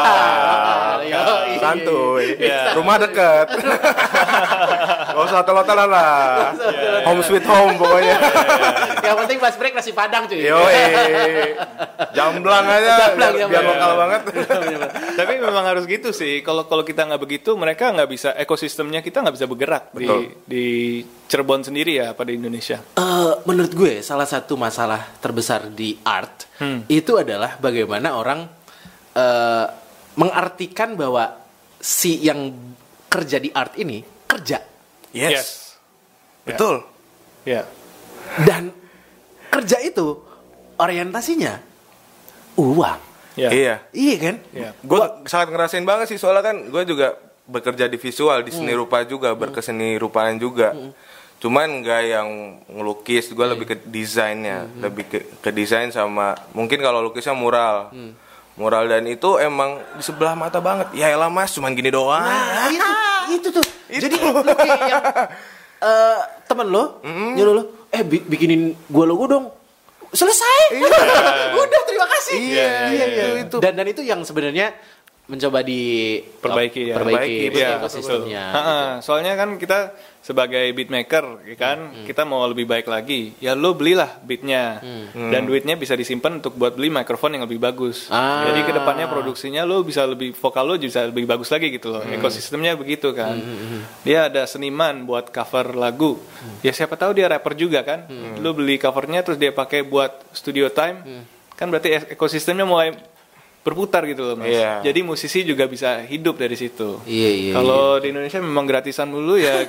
Santuy. 1.64 2.26
Iya. 2.38 2.76
Rumah 2.76 2.95
deket. 2.99 3.47
Gak 5.14 5.24
usah 5.24 5.38
hotel-hotelan 5.45 5.88
lah. 5.88 6.51
Home 7.05 7.22
sweet 7.22 7.45
home 7.45 7.78
pokoknya. 7.78 8.16
Yang 8.99 9.18
penting 9.26 9.38
pas 9.38 9.53
break 9.55 9.74
nasi 9.74 9.91
padang, 9.91 10.26
cuy. 10.26 10.41
Yo, 10.41 10.57
jamblang 12.14 12.66
aja 12.66 12.91
Jamblang, 13.14 13.34
biar, 13.36 13.47
biar 13.49 13.64
lokal 13.64 13.91
banget. 13.95 14.22
Tapi 15.20 15.34
memang 15.38 15.64
harus 15.64 15.84
gitu 15.86 16.09
sih. 16.11 16.41
Kalau 16.41 16.66
kalau 16.66 16.82
kita 16.82 17.05
nggak 17.05 17.22
begitu, 17.22 17.53
mereka 17.53 17.93
nggak 17.93 18.09
bisa 18.09 18.30
ekosistemnya 18.34 18.99
kita 18.99 19.22
nggak 19.22 19.36
bisa 19.36 19.47
bergerak 19.47 19.84
di 19.93 20.05
Betul. 20.05 20.22
di 20.45 20.66
Cirebon 21.30 21.61
sendiri 21.66 21.97
ya 21.97 22.14
pada 22.14 22.30
Indonesia. 22.30 22.82
Eh, 22.97 23.34
menurut 23.45 23.74
gue 23.74 23.93
salah 24.01 24.26
satu 24.26 24.57
masalah 24.57 25.14
terbesar 25.20 25.70
di 25.70 25.97
art 26.03 26.45
Hmm. 26.53 26.86
itu 26.86 27.18
adalah 27.18 27.57
bagaimana 27.57 28.14
orang 28.14 28.45
eh, 29.18 29.66
mengartikan 30.14 30.93
bahwa 30.93 31.42
si 31.84 32.15
yang 32.17 32.55
kerja 33.05 33.38
di 33.38 33.51
art 33.51 33.75
ini 33.75 33.99
kerja 34.23 34.63
Yes. 35.11 35.75
Betul. 36.41 36.81
Ya. 37.43 37.67
dan 38.47 38.71
kerja 39.51 39.77
itu 39.77 40.17
orientasinya 40.73 41.59
uang. 42.55 42.99
Ya. 43.36 43.49
Iya. 43.49 43.75
Iya 43.91 44.15
kan? 44.17 44.36
Ya. 44.49 44.69
Gue 44.79 44.97
sangat 45.27 45.51
ngerasain 45.51 45.86
banget 45.86 46.09
sih 46.09 46.17
soalnya 46.17 46.41
kan 46.43 46.57
gue 46.65 46.84
juga 46.84 47.13
bekerja 47.43 47.86
di 47.86 47.97
visual 47.97 48.41
di 48.41 48.49
Hmm. 48.49 48.63
seni 48.63 48.73
rupa 48.73 49.03
juga 49.03 49.36
berkeseni 49.36 49.99
rupaan 49.99 50.38
juga. 50.38 50.73
Cuman 51.38 51.84
nggak 51.84 52.01
yang 52.07 52.29
ngelukis, 52.71 53.29
gue 53.29 53.45
lebih 53.45 53.67
ke 53.67 53.75
desainnya, 53.84 54.63
Hmm. 54.63 54.79
lebih 54.81 55.03
ke, 55.05 55.19
ke 55.43 55.49
desain 55.51 55.91
sama 55.91 56.34
mungkin 56.55 56.79
kalau 56.79 57.03
lukisnya 57.03 57.36
mural. 57.36 57.91
Hmm. 57.91 58.15
Mural 58.54 58.86
dan 58.86 59.04
itu 59.06 59.38
emang 59.38 59.82
di 59.97 60.04
sebelah 60.06 60.38
mata 60.38 60.62
banget. 60.62 60.93
Ya 60.93 61.10
elah 61.10 61.26
mas, 61.28 61.49
cuman 61.51 61.74
gini 61.74 61.89
doang. 61.89 62.22
Nah, 62.22 62.70
itu 62.70 62.89
itu 63.34 63.47
tuh. 63.49 63.66
Jadi 63.89 64.14
lu 64.14 64.30
kayak 64.45 64.82
yang 64.86 65.04
eh, 65.82 66.18
temen 66.45 66.68
lo 66.70 67.01
nyuruh 67.04 67.54
lo, 67.58 67.64
eh 67.89 68.06
bi- 68.06 68.22
bikinin 68.22 68.78
gua 68.88 69.06
logo 69.06 69.26
dong. 69.26 69.45
Selesai. 70.14 70.78
Udah 71.58 71.82
terima 71.89 72.06
kasih. 72.06 72.38
Iya, 72.38 72.70
iya, 72.93 73.06
iya. 73.10 73.26
itu. 73.41 73.58
Dan 73.58 73.74
dan 73.74 73.89
itu 73.89 74.06
yang 74.06 74.22
sebenarnya 74.22 74.78
mencoba 75.24 75.63
di 75.63 76.19
Perbaiki 76.19 76.91
ya. 76.91 76.95
perbaiki 76.95 77.47
Iya, 77.49 77.80
ekosistemnya. 77.80 78.43
betul. 78.45 78.59
Ha-ha, 78.59 78.80
Soalnya 78.99 79.34
kan 79.34 79.55
kita 79.55 79.95
sebagai 80.19 80.71
beatmaker, 80.71 81.43
ya 81.43 81.55
kan, 81.57 81.78
Hmm. 81.89 82.03
kita 82.03 82.24
mau 82.24 82.43
lebih 82.43 82.63
baik 82.63 82.86
lagi. 82.86 83.32
Ya 83.38 83.51
lo 83.53 83.71
belilah 83.71 84.19
beatnya, 84.19 84.84
dan 85.11 85.43
duitnya 85.43 85.76
bisa 85.76 85.93
disimpan 85.93 86.39
untuk 86.39 86.53
buat 86.53 86.71
beli 86.74 86.88
mikrofon 86.89 87.34
yang 87.34 87.43
lebih 87.43 87.55
bagus. 87.57 88.07
Ah. 88.07 88.43
Jadi 88.45 88.63
ke 88.63 88.71
depannya 88.74 89.07
produksinya 89.07 89.63
lo 89.63 89.80
bisa 89.82 90.03
lebih 90.03 90.32
vokal 90.34 90.63
lo 90.65 90.76
bisa 90.76 91.03
lebih 91.05 91.24
bagus 91.26 91.47
lagi 91.49 91.71
gitu 91.71 91.88
loh. 91.89 92.03
Hmm. 92.03 92.13
Ekosistemnya 92.13 92.76
begitu 92.76 93.11
kan. 93.11 93.39
Dia 94.01 94.28
ada 94.28 94.43
seniman 94.43 95.03
buat 95.03 95.28
cover 95.30 95.71
lagu. 95.74 96.19
Ya 96.59 96.71
siapa 96.71 96.95
tahu 96.95 97.13
dia 97.13 97.28
rapper 97.28 97.51
juga 97.53 97.80
kan. 97.82 98.07
Lo 98.38 98.51
beli 98.51 98.76
covernya 98.76 99.24
terus 99.24 99.36
dia 99.36 99.51
pakai 99.51 99.84
buat 99.84 100.11
studio 100.32 100.67
time, 100.67 100.99
kan 101.53 101.67
berarti 101.69 101.89
ek- 101.93 102.09
ekosistemnya 102.11 102.63
mulai 102.63 102.91
berputar 103.64 104.03
gitu 104.03 104.22
loh 104.22 104.36
mas. 104.36 104.47
Iya. 104.49 104.84
Jadi 104.84 104.99
musisi 105.01 105.41
juga 105.41 105.66
bisa 105.66 106.03
hidup 106.03 106.36
dari 106.36 106.53
situ. 106.53 106.99
Iya, 107.03 107.30
iya, 107.32 107.53
Kalau 107.55 107.97
di 107.97 108.11
Indonesia 108.11 108.38
memang 108.38 108.64
gratisan 108.64 109.07
dulu 109.07 109.39
ya. 109.41 109.64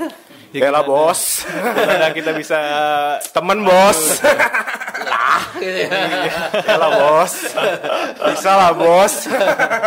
Ya 0.51 0.71
lah 0.71 0.83
gimana- 0.83 0.87
bos, 0.87 1.43
Gimana 1.47 2.07
kita 2.11 2.31
bisa 2.33 2.59
temen 3.29 3.59
bos, 3.61 4.23
ya 6.65 6.77
lah 6.77 6.91
bos, 6.93 7.33
bisa 8.25 8.51
lah 8.53 8.71
bos. 8.73 9.15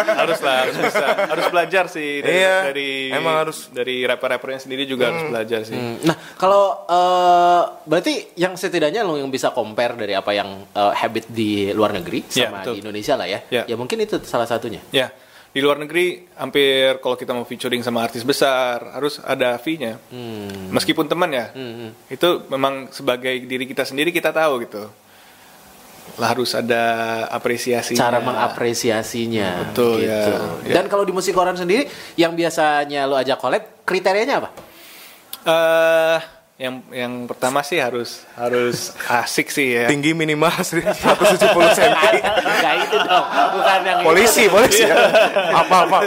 harus 0.10 0.40
lah 0.42 0.56
harus 0.62 0.78
bisa 0.78 1.06
harus 1.26 1.46
belajar 1.48 1.84
sih 1.88 2.20
dari 2.20 2.36
Iya, 2.38 2.56
dari 2.66 2.90
emang 3.12 3.36
harus. 3.42 3.70
dari 3.70 4.04
rapper-rappernya 4.04 4.60
sendiri 4.60 4.84
juga 4.84 5.08
harus 5.08 5.24
belajar 5.26 5.60
sih. 5.64 5.76
Hmm, 5.76 6.04
Nah, 6.04 6.16
kalau 6.36 6.84
eh, 6.84 7.62
berarti 7.84 8.14
yang 8.36 8.54
setidaknya 8.54 9.02
lo 9.02 9.16
yang 9.16 9.30
bisa 9.30 9.52
compare 9.52 9.96
dari 9.96 10.14
apa 10.14 10.32
yang 10.32 10.68
eh, 10.68 10.94
habit 10.94 11.26
di 11.30 11.72
luar 11.72 11.94
negeri 11.94 12.28
Iya, 12.28 12.48
sama 12.48 12.60
betul. 12.62 12.74
di 12.74 12.80
Indonesia 12.82 13.14
lah 13.16 13.28
ya. 13.28 13.40
Iya. 13.48 13.64
Ya 13.66 13.76
mungkin 13.76 13.97
itu 14.02 14.22
salah 14.24 14.46
satunya. 14.46 14.82
Ya, 14.94 15.10
di 15.52 15.60
luar 15.64 15.82
negeri 15.82 16.28
hampir 16.38 17.02
kalau 17.02 17.18
kita 17.18 17.34
mau 17.34 17.42
featuring 17.42 17.82
sama 17.82 18.06
artis 18.06 18.22
besar 18.22 18.94
harus 18.94 19.18
ada 19.24 19.58
fee-nya. 19.58 19.98
Hmm. 20.14 20.70
Meskipun 20.70 21.10
teman 21.10 21.34
ya, 21.34 21.50
itu 22.12 22.46
memang 22.52 22.94
sebagai 22.94 23.34
diri 23.42 23.66
kita 23.66 23.82
sendiri 23.82 24.14
kita 24.14 24.30
tahu 24.30 24.62
gitu. 24.68 24.86
Lah 26.22 26.32
harus 26.32 26.56
ada 26.56 27.26
apresiasi. 27.28 27.98
Cara 27.98 28.24
mengapresiasinya. 28.24 29.74
Betul, 29.74 30.08
ya. 30.08 30.24
gitu. 30.24 30.34
Ya. 30.72 30.74
Dan 30.80 30.86
kalau 30.88 31.04
di 31.04 31.12
musik 31.12 31.36
koran 31.36 31.60
sendiri, 31.60 31.90
yang 32.16 32.32
biasanya 32.38 33.10
lo 33.10 33.20
ajak 33.20 33.38
collab, 33.42 33.84
kriterianya 33.84 34.40
apa? 34.40 34.50
Eh, 35.48 36.20
yang 36.58 36.82
yang 36.90 37.14
pertama 37.26 37.62
sih 37.62 37.78
harus 37.78 38.26
harus 38.34 38.90
asik 39.06 39.48
sih 39.48 39.78
ya. 39.78 39.86
Tinggi 39.86 40.12
minimal 40.12 40.50
170 40.50 40.90
cm. 41.54 41.94
Enggak 42.34 42.76
itu 42.82 42.98
dong, 42.98 43.26
bukan 43.54 43.80
yang 43.84 44.00
itu. 44.02 44.08
Polisi, 44.10 44.44
polisi. 44.48 44.82
ya. 44.82 44.98
Apa 45.54 45.76
apa? 45.86 45.98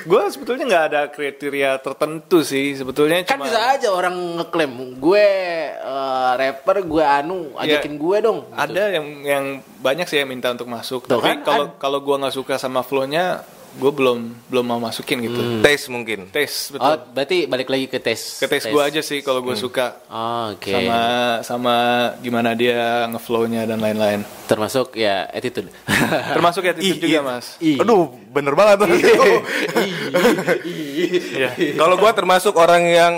Gue 0.00 0.22
sebetulnya 0.30 0.64
nggak 0.64 0.84
ada 0.86 1.02
kriteria 1.08 1.70
tertentu 1.76 2.40
sih 2.40 2.72
sebetulnya. 2.72 3.20
Kan 3.22 3.36
cuma- 3.36 3.46
bisa 3.46 3.60
aja 3.68 3.88
orang 3.90 4.14
ngeklaim 4.38 4.70
gue 4.96 5.26
eh, 5.74 6.30
rapper, 6.32 6.76
gue 6.82 7.04
anu, 7.04 7.52
ajakin 7.54 7.94
gue 7.94 8.16
dong. 8.20 8.38
gitu. 8.46 8.56
Ada 8.56 8.82
yang 8.94 9.06
yang 9.20 9.44
banyak 9.76 10.06
sih 10.06 10.22
yang 10.22 10.30
minta 10.30 10.48
untuk 10.48 10.66
masuk. 10.66 11.04
Tuh 11.04 11.18
Tapi 11.18 11.28
kan, 11.28 11.38
kalau 11.42 11.64
ad- 11.66 11.76
kalau 11.76 11.98
gua 11.98 12.16
nggak 12.16 12.32
suka 12.32 12.56
sama 12.56 12.80
flow-nya, 12.80 13.44
gue 13.72 13.92
belum 13.92 14.18
belum 14.46 14.64
mau 14.64 14.78
masukin 14.78 15.20
gitu. 15.20 15.38
Tes 15.60 15.86
mungkin. 15.86 16.26
Tes 16.28 16.70
Oh, 16.70 16.74
betul. 16.74 16.96
berarti 17.12 17.36
balik 17.44 17.68
lagi 17.68 17.86
ke 17.86 17.98
tes. 17.98 18.38
Ke 18.38 18.46
tes 18.46 18.64
gue 18.64 18.82
aja 18.82 18.98
sih 18.98 19.20
kalau 19.20 19.38
gue 19.40 19.54
suka 19.54 19.94
Oh, 20.06 20.50
Oke. 20.52 20.72
sama 20.72 21.00
sama 21.40 21.74
gimana 22.18 22.52
dia 22.52 23.06
ngeflow-nya 23.06 23.62
dan 23.64 23.78
lain-lain. 23.78 24.26
Termasuk 24.46 24.94
ya 24.94 25.28
attitude. 25.28 25.70
Termasuk 26.34 26.62
ya 26.62 26.74
Ih, 26.74 26.96
juga 26.96 27.06
ih. 27.06 27.20
mas. 27.20 27.46
Ih. 27.58 27.78
Aduh, 27.78 28.10
bener 28.28 28.54
banget 28.54 28.82
tuh. 28.82 28.88
Iya. 31.30 31.54
Kalau 31.76 31.96
gua 31.96 32.12
termasuk 32.12 32.54
orang 32.54 32.82
yang 32.84 33.14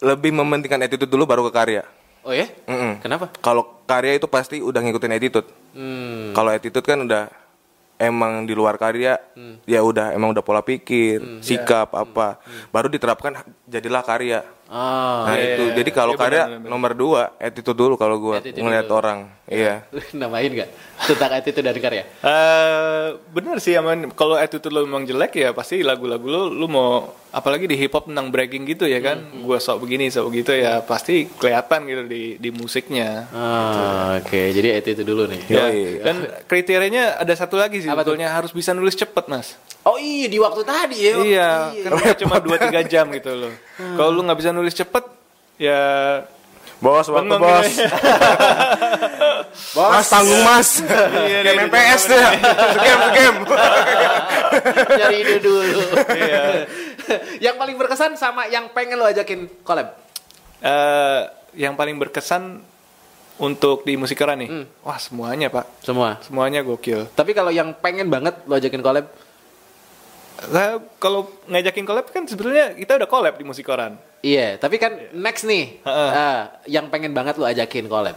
lebih 0.00 0.32
mementingkan 0.32 0.80
attitude 0.80 1.10
dulu 1.10 1.28
baru 1.28 1.42
ke 1.48 1.52
karya. 1.52 1.82
Oh 2.20 2.32
ya? 2.32 2.48
Mm-mm. 2.68 3.00
Kenapa? 3.00 3.32
Kalau 3.40 3.84
karya 3.84 4.16
itu 4.16 4.28
pasti 4.28 4.60
udah 4.60 4.80
ngikutin 4.80 5.12
attitude. 5.12 5.48
Hmm. 5.72 6.32
Kalau 6.32 6.50
attitude 6.52 6.84
kan 6.84 7.00
udah 7.00 7.32
emang 8.00 8.48
di 8.48 8.56
luar 8.56 8.80
karya, 8.80 9.20
ya 9.68 9.84
udah 9.84 10.16
emang 10.16 10.32
udah 10.32 10.40
pola 10.40 10.64
pikir, 10.64 11.44
sikap 11.44 11.92
apa, 11.92 12.40
baru 12.72 12.88
diterapkan 12.88 13.44
jadilah 13.68 14.00
karya. 14.00 14.40
Oh. 14.70 15.26
Nah 15.26 15.34
iya, 15.34 15.58
itu, 15.58 15.64
iya. 15.66 15.74
jadi 15.82 15.90
kalau 15.90 16.14
Iya, 16.14 16.22
karya 16.22 16.42
nomor 16.62 16.94
dua 16.94 17.34
attitude 17.36 17.74
dulu 17.74 17.98
kalau 17.98 18.16
gua 18.16 18.38
Attitude 18.38 18.62
ngeliat 18.62 18.86
dulu. 18.86 19.02
orang, 19.02 19.18
iya. 19.44 19.82
Namain 20.14 20.46
gak? 20.46 20.70
Tentang 21.00 21.32
attitude 21.34 21.66
dari 21.66 21.80
karya? 21.82 22.06
Eh 22.22 23.06
bener 23.28 23.58
sih 23.58 23.74
aman. 23.74 24.14
Kalau 24.14 24.38
attitude 24.38 24.70
lo 24.70 24.86
memang 24.86 25.02
jelek 25.02 25.34
ya 25.34 25.50
pasti 25.50 25.82
lagu-lagu 25.82 26.22
lo 26.22 26.42
lu 26.46 26.70
mau 26.70 27.02
apalagi 27.30 27.66
di 27.66 27.74
hip 27.74 27.90
hop 27.90 28.06
tentang 28.06 28.30
bragging 28.30 28.62
gitu 28.64 28.86
ya 28.86 29.02
kan. 29.02 29.18
Gua 29.42 29.58
sok 29.58 29.82
begini 29.82 30.06
sok 30.06 30.30
begitu 30.30 30.54
ya 30.54 30.78
pasti 30.80 31.26
kelihatan 31.26 31.80
gitu 31.84 32.02
di 32.06 32.22
di 32.38 32.50
musiknya. 32.50 33.26
Oh, 33.34 34.22
Oke, 34.22 34.54
jadi 34.54 34.78
attitude 34.78 35.02
dulu 35.02 35.26
nih. 35.26 35.42
Ya, 35.50 35.66
Yoi. 35.66 35.98
dan 35.98 36.16
kriterianya 36.46 37.18
ada 37.18 37.34
satu 37.34 37.58
lagi 37.58 37.82
sih 37.82 37.90
Apa 37.90 38.06
tuh? 38.06 38.14
sebetulnya 38.14 38.30
harus 38.30 38.54
bisa 38.54 38.70
nulis 38.70 38.94
cepet 38.94 39.26
mas. 39.26 39.58
Oh 39.82 39.96
iya 39.96 40.28
di 40.28 40.36
waktu 40.36 40.62
tadi 40.62 40.98
ya. 41.00 41.12
iya, 41.24 41.50
karena 41.82 42.12
cuma 42.14 42.36
2-3 42.38 42.84
jam 42.86 43.08
gitu 43.10 43.32
loh. 43.34 43.50
Kalau 43.96 44.10
lu 44.10 44.20
nggak 44.22 44.38
bisa 44.38 44.50
nulis 44.50 44.74
cepet, 44.74 45.04
ya 45.56 45.82
Bos, 46.80 47.12
waktu 47.12 47.36
bos. 47.36 47.68
ya. 47.76 47.92
Mas 49.92 50.08
tanggung 50.08 50.40
mas. 50.40 50.80
Iya, 50.80 51.40
Game 51.44 51.60
iya, 51.60 51.68
MPS 51.68 52.02
deh. 52.08 52.24
Game, 52.80 53.04
game. 53.12 53.38
Nyari 54.98 55.16
ide 55.20 55.36
dulu. 55.44 55.80
Iya. 56.08 56.42
yang 57.50 57.56
paling 57.60 57.76
berkesan 57.76 58.16
sama 58.16 58.48
yang 58.48 58.72
pengen 58.72 58.96
lo 58.96 59.04
ajakin 59.04 59.44
collab. 59.60 59.92
Eh, 60.64 61.20
yang 61.60 61.76
paling 61.76 62.00
berkesan 62.00 62.64
untuk 63.40 63.84
di 63.88 63.96
musik 63.96 64.20
nih, 64.20 64.48
Hmm. 64.48 64.64
wah 64.84 65.00
semuanya 65.00 65.48
pak, 65.48 65.64
Semua. 65.80 66.20
semuanya 66.20 66.60
gokil. 66.60 67.08
Tapi 67.16 67.32
kalau 67.32 67.48
yang 67.48 67.72
pengen 67.72 68.12
banget 68.12 68.36
lo 68.44 68.52
ajakin 68.52 68.84
collab, 68.84 69.08
Nah, 70.42 70.68
kalau 70.96 71.20
ngajakin 71.44 71.84
collab 71.84 72.08
kan 72.08 72.24
sebetulnya 72.24 72.72
kita 72.72 72.96
udah 72.96 73.04
collab 73.06 73.34
di 73.34 73.44
musik 73.44 73.62
koran. 73.62 74.00
iya. 74.20 74.56
Tapi 74.56 74.76
kan 74.76 74.96
next 75.12 75.44
nih, 75.44 75.78
Heeh. 75.78 76.10
ah, 76.10 76.40
yang 76.64 76.88
pengen 76.88 77.10
banget 77.10 77.36
lo 77.36 77.44
ajakin 77.44 77.84
collab, 77.86 78.16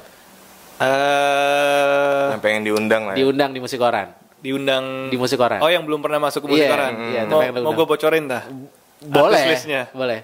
Eh, 0.80 2.26
Yang 2.30 2.42
pengen 2.42 2.62
diundang 2.64 3.02
lah. 3.06 3.14
ya. 3.14 3.20
diundang 3.20 3.52
di 3.52 3.60
musik 3.60 3.78
koran. 3.78 4.10
diundang 4.40 5.08
Di 5.08 5.16
musik 5.16 5.36
koran. 5.38 5.60
Oh, 5.60 5.68
yang 5.68 5.84
belum 5.84 6.00
pernah 6.00 6.20
masuk 6.20 6.44
ke 6.44 6.48
musik 6.50 6.64
Iya, 6.64 6.70
koran. 6.70 6.92
iya, 7.08 7.22
mau 7.24 7.40
pengen 7.40 7.52
lu 7.52 7.56
mau 7.58 7.64
undang. 7.66 7.78
gue 7.78 7.88
bocorin 7.88 8.24
dah. 8.26 8.44
Boleh. 9.02 9.44
Listnya. 9.50 9.82
Boleh. 9.90 10.20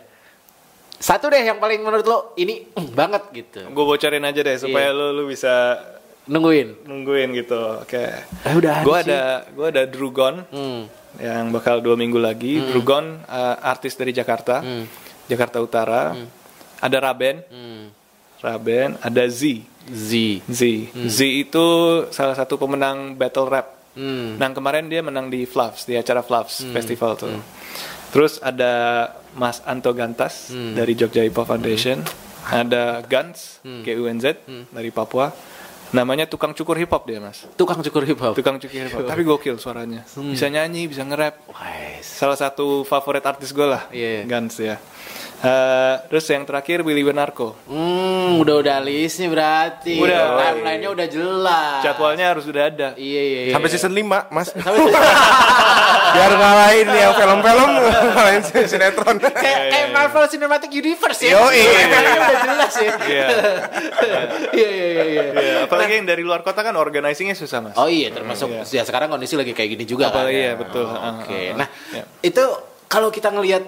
Satu 0.95 1.28
deh 1.28 1.39
yang 1.39 1.56
paling 1.58 1.80
menurut 1.80 2.04
lo 2.04 2.18
ini 2.36 2.68
mm, 2.70 2.91
banget 3.00 3.24
gitu. 3.32 3.62
Gue 3.66 3.86
bocorin 3.86 4.20
aja 4.22 4.36
deh 4.38 4.56
supaya 4.58 4.91
Iya. 4.91 4.97
lu 4.97 5.08
lu 5.14 5.24
bisa 5.26 5.80
Nungguin. 6.28 6.84
nungguin 6.84 7.32
gitu. 7.34 7.80
Oke. 7.80 8.04
Eh, 8.43 8.54
udah 8.54 8.84
Gue 8.84 8.97
ada 9.00 9.22
gue 9.47 9.68
ada 9.70 9.84
Drugon 9.86 10.43
Hmm. 10.50 10.91
Yang 11.20 11.51
bakal 11.51 11.80
dua 11.80 11.93
minggu 11.93 12.17
lagi. 12.17 12.63
Drugon 12.63 13.22
uh, 13.22 13.55
artis 13.61 13.93
dari 13.93 14.09
Jakarta, 14.09 14.63
Jakarta 15.26 15.59
Utara. 15.59 16.15
Ada 16.80 16.97
Raben, 17.01 17.43
Hmm. 17.45 17.86
Raben. 18.39 18.95
Ada 18.97 19.28
Z, 19.28 19.61
Z. 19.86 20.11
Z. 20.47 20.61
Z 20.95 21.20
itu 21.22 21.65
salah 22.09 22.34
satu 22.34 22.55
pemenang 22.55 23.13
battle 23.13 23.45
rap. 23.45 23.67
Hmm. 23.93 24.39
Nah 24.39 24.47
kemarin 24.49 24.88
dia 24.88 25.03
menang 25.03 25.28
di 25.28 25.43
Fluffs 25.43 25.84
di 25.84 25.99
acara 25.99 26.24
Fluffs 26.24 26.63
Festival 26.72 27.20
tuh. 27.20 27.36
Terus 28.09 28.39
ada 28.39 29.05
Mas 29.36 29.59
Anto 29.61 29.91
Gantas 29.91 30.49
dari 30.49 30.95
Jogja 30.95 31.22
Hip 31.22 31.36
Hop 31.36 31.45
Foundation. 31.45 31.99
Ada 32.49 33.03
Gans 33.03 33.59
GUNZ 33.61 34.26
dari 34.72 34.89
Papua. 34.89 35.30
Namanya 35.90 36.30
tukang 36.30 36.54
cukur 36.54 36.78
hip 36.78 36.94
hop 36.94 37.04
dia 37.10 37.18
mas. 37.18 37.50
Tukang 37.58 37.82
cukur 37.82 38.06
hip 38.06 38.22
hop. 38.22 38.38
Tukang 38.38 38.62
cukur 38.62 38.86
hip 38.86 38.94
hop. 38.94 39.10
Tapi 39.10 39.22
gokil 39.26 39.58
suaranya. 39.58 40.06
Bisa 40.06 40.46
nyanyi, 40.46 40.86
bisa 40.86 41.02
nge-rap. 41.02 41.42
Salah 42.06 42.38
satu 42.38 42.86
favorit 42.86 43.26
artis 43.26 43.50
gue 43.50 43.66
lah. 43.66 43.90
Iya. 43.90 44.30
Gans 44.30 44.54
ya. 44.62 44.78
Eh, 45.40 45.96
terus 46.12 46.28
yang 46.28 46.44
terakhir 46.44 46.84
Willy 46.84 47.00
Benarko. 47.00 47.56
Hmm, 47.64 48.44
udah 48.44 48.60
udah 48.60 48.78
listnya 48.84 49.32
berarti. 49.32 49.96
Udah. 49.96 50.36
Timelinenya 50.36 50.90
udah 50.92 51.08
jelas. 51.08 51.80
Jadwalnya 51.80 52.36
harus 52.36 52.44
udah 52.44 52.64
ada. 52.68 52.88
Iya 53.00 53.22
iya. 53.24 53.40
iya. 53.48 53.54
Sampai 53.56 53.70
season 53.72 53.96
5, 53.96 54.36
Mas. 54.36 54.52
Sampai 54.52 54.84
Biar 56.20 56.32
ngalahin 56.36 56.88
yang 56.92 57.14
film-film, 57.16 57.70
ngalahin 58.12 58.44
sinetron. 58.68 59.16
kayak 59.24 59.60
kayak 59.72 59.88
Marvel 59.96 60.26
Cinematic 60.28 60.72
Universe 60.76 61.22
ya. 61.24 61.32
Yoi. 61.40 61.64
Timelinenya 61.64 62.20
udah 62.20 62.40
jelas 62.44 62.74
ya. 62.76 62.92
Iya. 63.00 63.28
Iya 64.52 64.70
iya 64.70 64.88
iya 64.92 65.04
iya. 65.08 65.24
Iya, 65.40 65.56
Apalagi 65.72 66.04
yang 66.04 66.08
dari 66.10 66.24
luar 66.28 66.44
kota 66.44 66.68
kan 66.68 66.76
organizingnya 66.76 67.40
susah 67.40 67.64
mas. 67.64 67.76
Oh 67.80 67.88
iya 67.88 68.12
termasuk 68.12 68.52
ya 68.68 68.84
sekarang 68.84 69.08
kondisi 69.08 69.40
lagi 69.40 69.56
kayak 69.56 69.80
gini 69.80 69.88
juga 69.88 70.12
kan. 70.12 70.28
Apalagi 70.28 70.42
ya 70.52 70.54
betul. 70.60 70.84
Oke. 70.84 71.00
Ah, 71.00 71.08
ah, 71.08 71.24
ah. 71.24 71.56
Nah, 71.64 71.68
itu 72.20 72.44
kalau 72.92 73.08
kita 73.08 73.32
ngelihat 73.32 73.64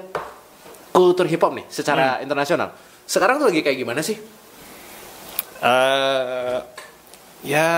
kultur 0.91 1.25
hip 1.25 1.39
hop 1.39 1.53
nih 1.53 1.65
secara 1.67 2.17
Hmm. 2.17 2.23
internasional. 2.23 2.69
Sekarang 3.03 3.37
tuh 3.37 3.47
lagi 3.47 3.59
kayak 3.59 3.77
gimana 3.77 3.99
sih? 3.99 4.15
Eh, 5.59 6.57
ya 7.43 7.69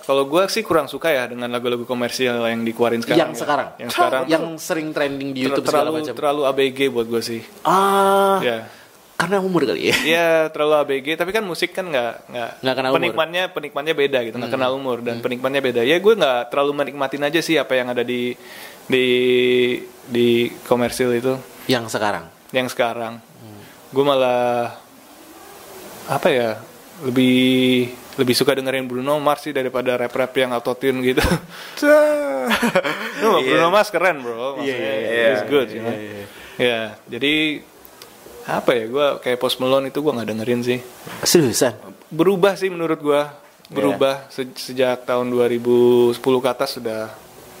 kalau 0.00 0.24
gue 0.24 0.42
sih 0.46 0.60
kurang 0.60 0.86
suka 0.86 1.08
ya 1.08 1.24
dengan 1.24 1.48
lagu-lagu 1.48 1.82
komersial 1.82 2.40
yang 2.42 2.62
dikeluarin 2.62 3.00
sekarang. 3.00 3.18
yang 3.18 3.32
ya. 3.32 3.36
sekarang. 3.36 3.68
Yang 3.76 3.90
sekarang 3.90 4.22
yang 4.26 4.44
sering 4.56 4.88
trending 4.90 5.30
di 5.32 5.40
ter- 5.40 5.46
YouTube 5.50 5.66
segala 5.66 5.88
terlalu 5.88 5.96
macam. 6.00 6.14
terlalu 6.14 6.42
ABG 6.46 6.78
buat 6.88 7.06
gue 7.06 7.22
sih. 7.22 7.40
Ah, 7.62 8.40
Ya. 8.40 8.68
karena 9.16 9.36
umur 9.38 9.64
kali 9.64 9.88
ya. 9.88 9.96
Ya 10.02 10.28
terlalu 10.48 10.74
ABG, 10.80 11.06
tapi 11.14 11.30
kan 11.30 11.44
musik 11.44 11.70
kan 11.70 11.84
nggak 11.84 12.12
nggak 12.26 12.50
Nggak 12.58 12.74
kenal 12.74 12.88
umur. 12.88 12.92
Hmm. 12.92 13.04
penikmatnya 13.06 13.42
penikmatnya 13.48 13.94
beda 13.94 14.18
gitu, 14.22 14.36
nggak 14.36 14.52
kenal 14.52 14.72
umur 14.74 14.98
dan 15.00 15.16
penikmatnya 15.18 15.60
beda. 15.60 15.80
Ya 15.82 15.96
gue 15.96 16.14
nggak 16.14 16.40
terlalu 16.48 16.72
menikmatin 16.74 17.22
aja 17.22 17.40
sih 17.40 17.56
apa 17.56 17.72
yang 17.74 17.88
ada 17.88 18.00
di 18.00 18.32
di 18.86 19.06
di 20.04 20.28
komersil 20.64 21.12
itu 21.14 21.36
Yang 21.66 21.94
sekarang. 21.94 22.39
Yang 22.50 22.66
sekarang. 22.66 23.18
Hmm. 23.18 23.60
Gue 23.90 24.04
malah 24.04 24.76
apa 26.10 26.28
ya 26.28 26.58
lebih 27.06 27.90
lebih 28.18 28.34
suka 28.36 28.52
dengerin 28.52 28.84
Bruno 28.84 29.16
Mars 29.16 29.46
sih 29.46 29.54
daripada 29.54 29.96
rap-rap 29.96 30.32
yang 30.36 30.50
autotune 30.52 31.00
gitu. 31.00 31.22
no, 33.22 33.40
Bruno 33.46 33.68
Mars 33.72 33.88
keren 33.88 34.20
bro, 34.20 34.60
maksudnya 34.60 34.92
iya, 35.00 35.24
he's 35.32 35.44
good, 35.48 35.68
you 35.72 35.80
know. 35.80 35.94
Ya, 36.60 37.00
jadi 37.08 37.64
apa 38.44 38.70
ya? 38.76 38.84
Gue 38.90 39.06
kayak 39.24 39.38
Post 39.40 39.62
Malone 39.62 39.88
itu 39.88 40.04
gue 40.04 40.12
nggak 40.12 40.28
dengerin 40.28 40.60
sih. 40.60 40.78
Seriusan. 41.24 41.72
Berubah 42.12 42.58
sih 42.58 42.68
menurut 42.68 43.00
gue, 43.00 43.22
berubah 43.70 44.28
Se- 44.28 44.52
sejak 44.58 45.06
tahun 45.06 45.30
2010 45.32 46.20
ke 46.20 46.48
atas 46.50 46.76
sudah 46.76 47.08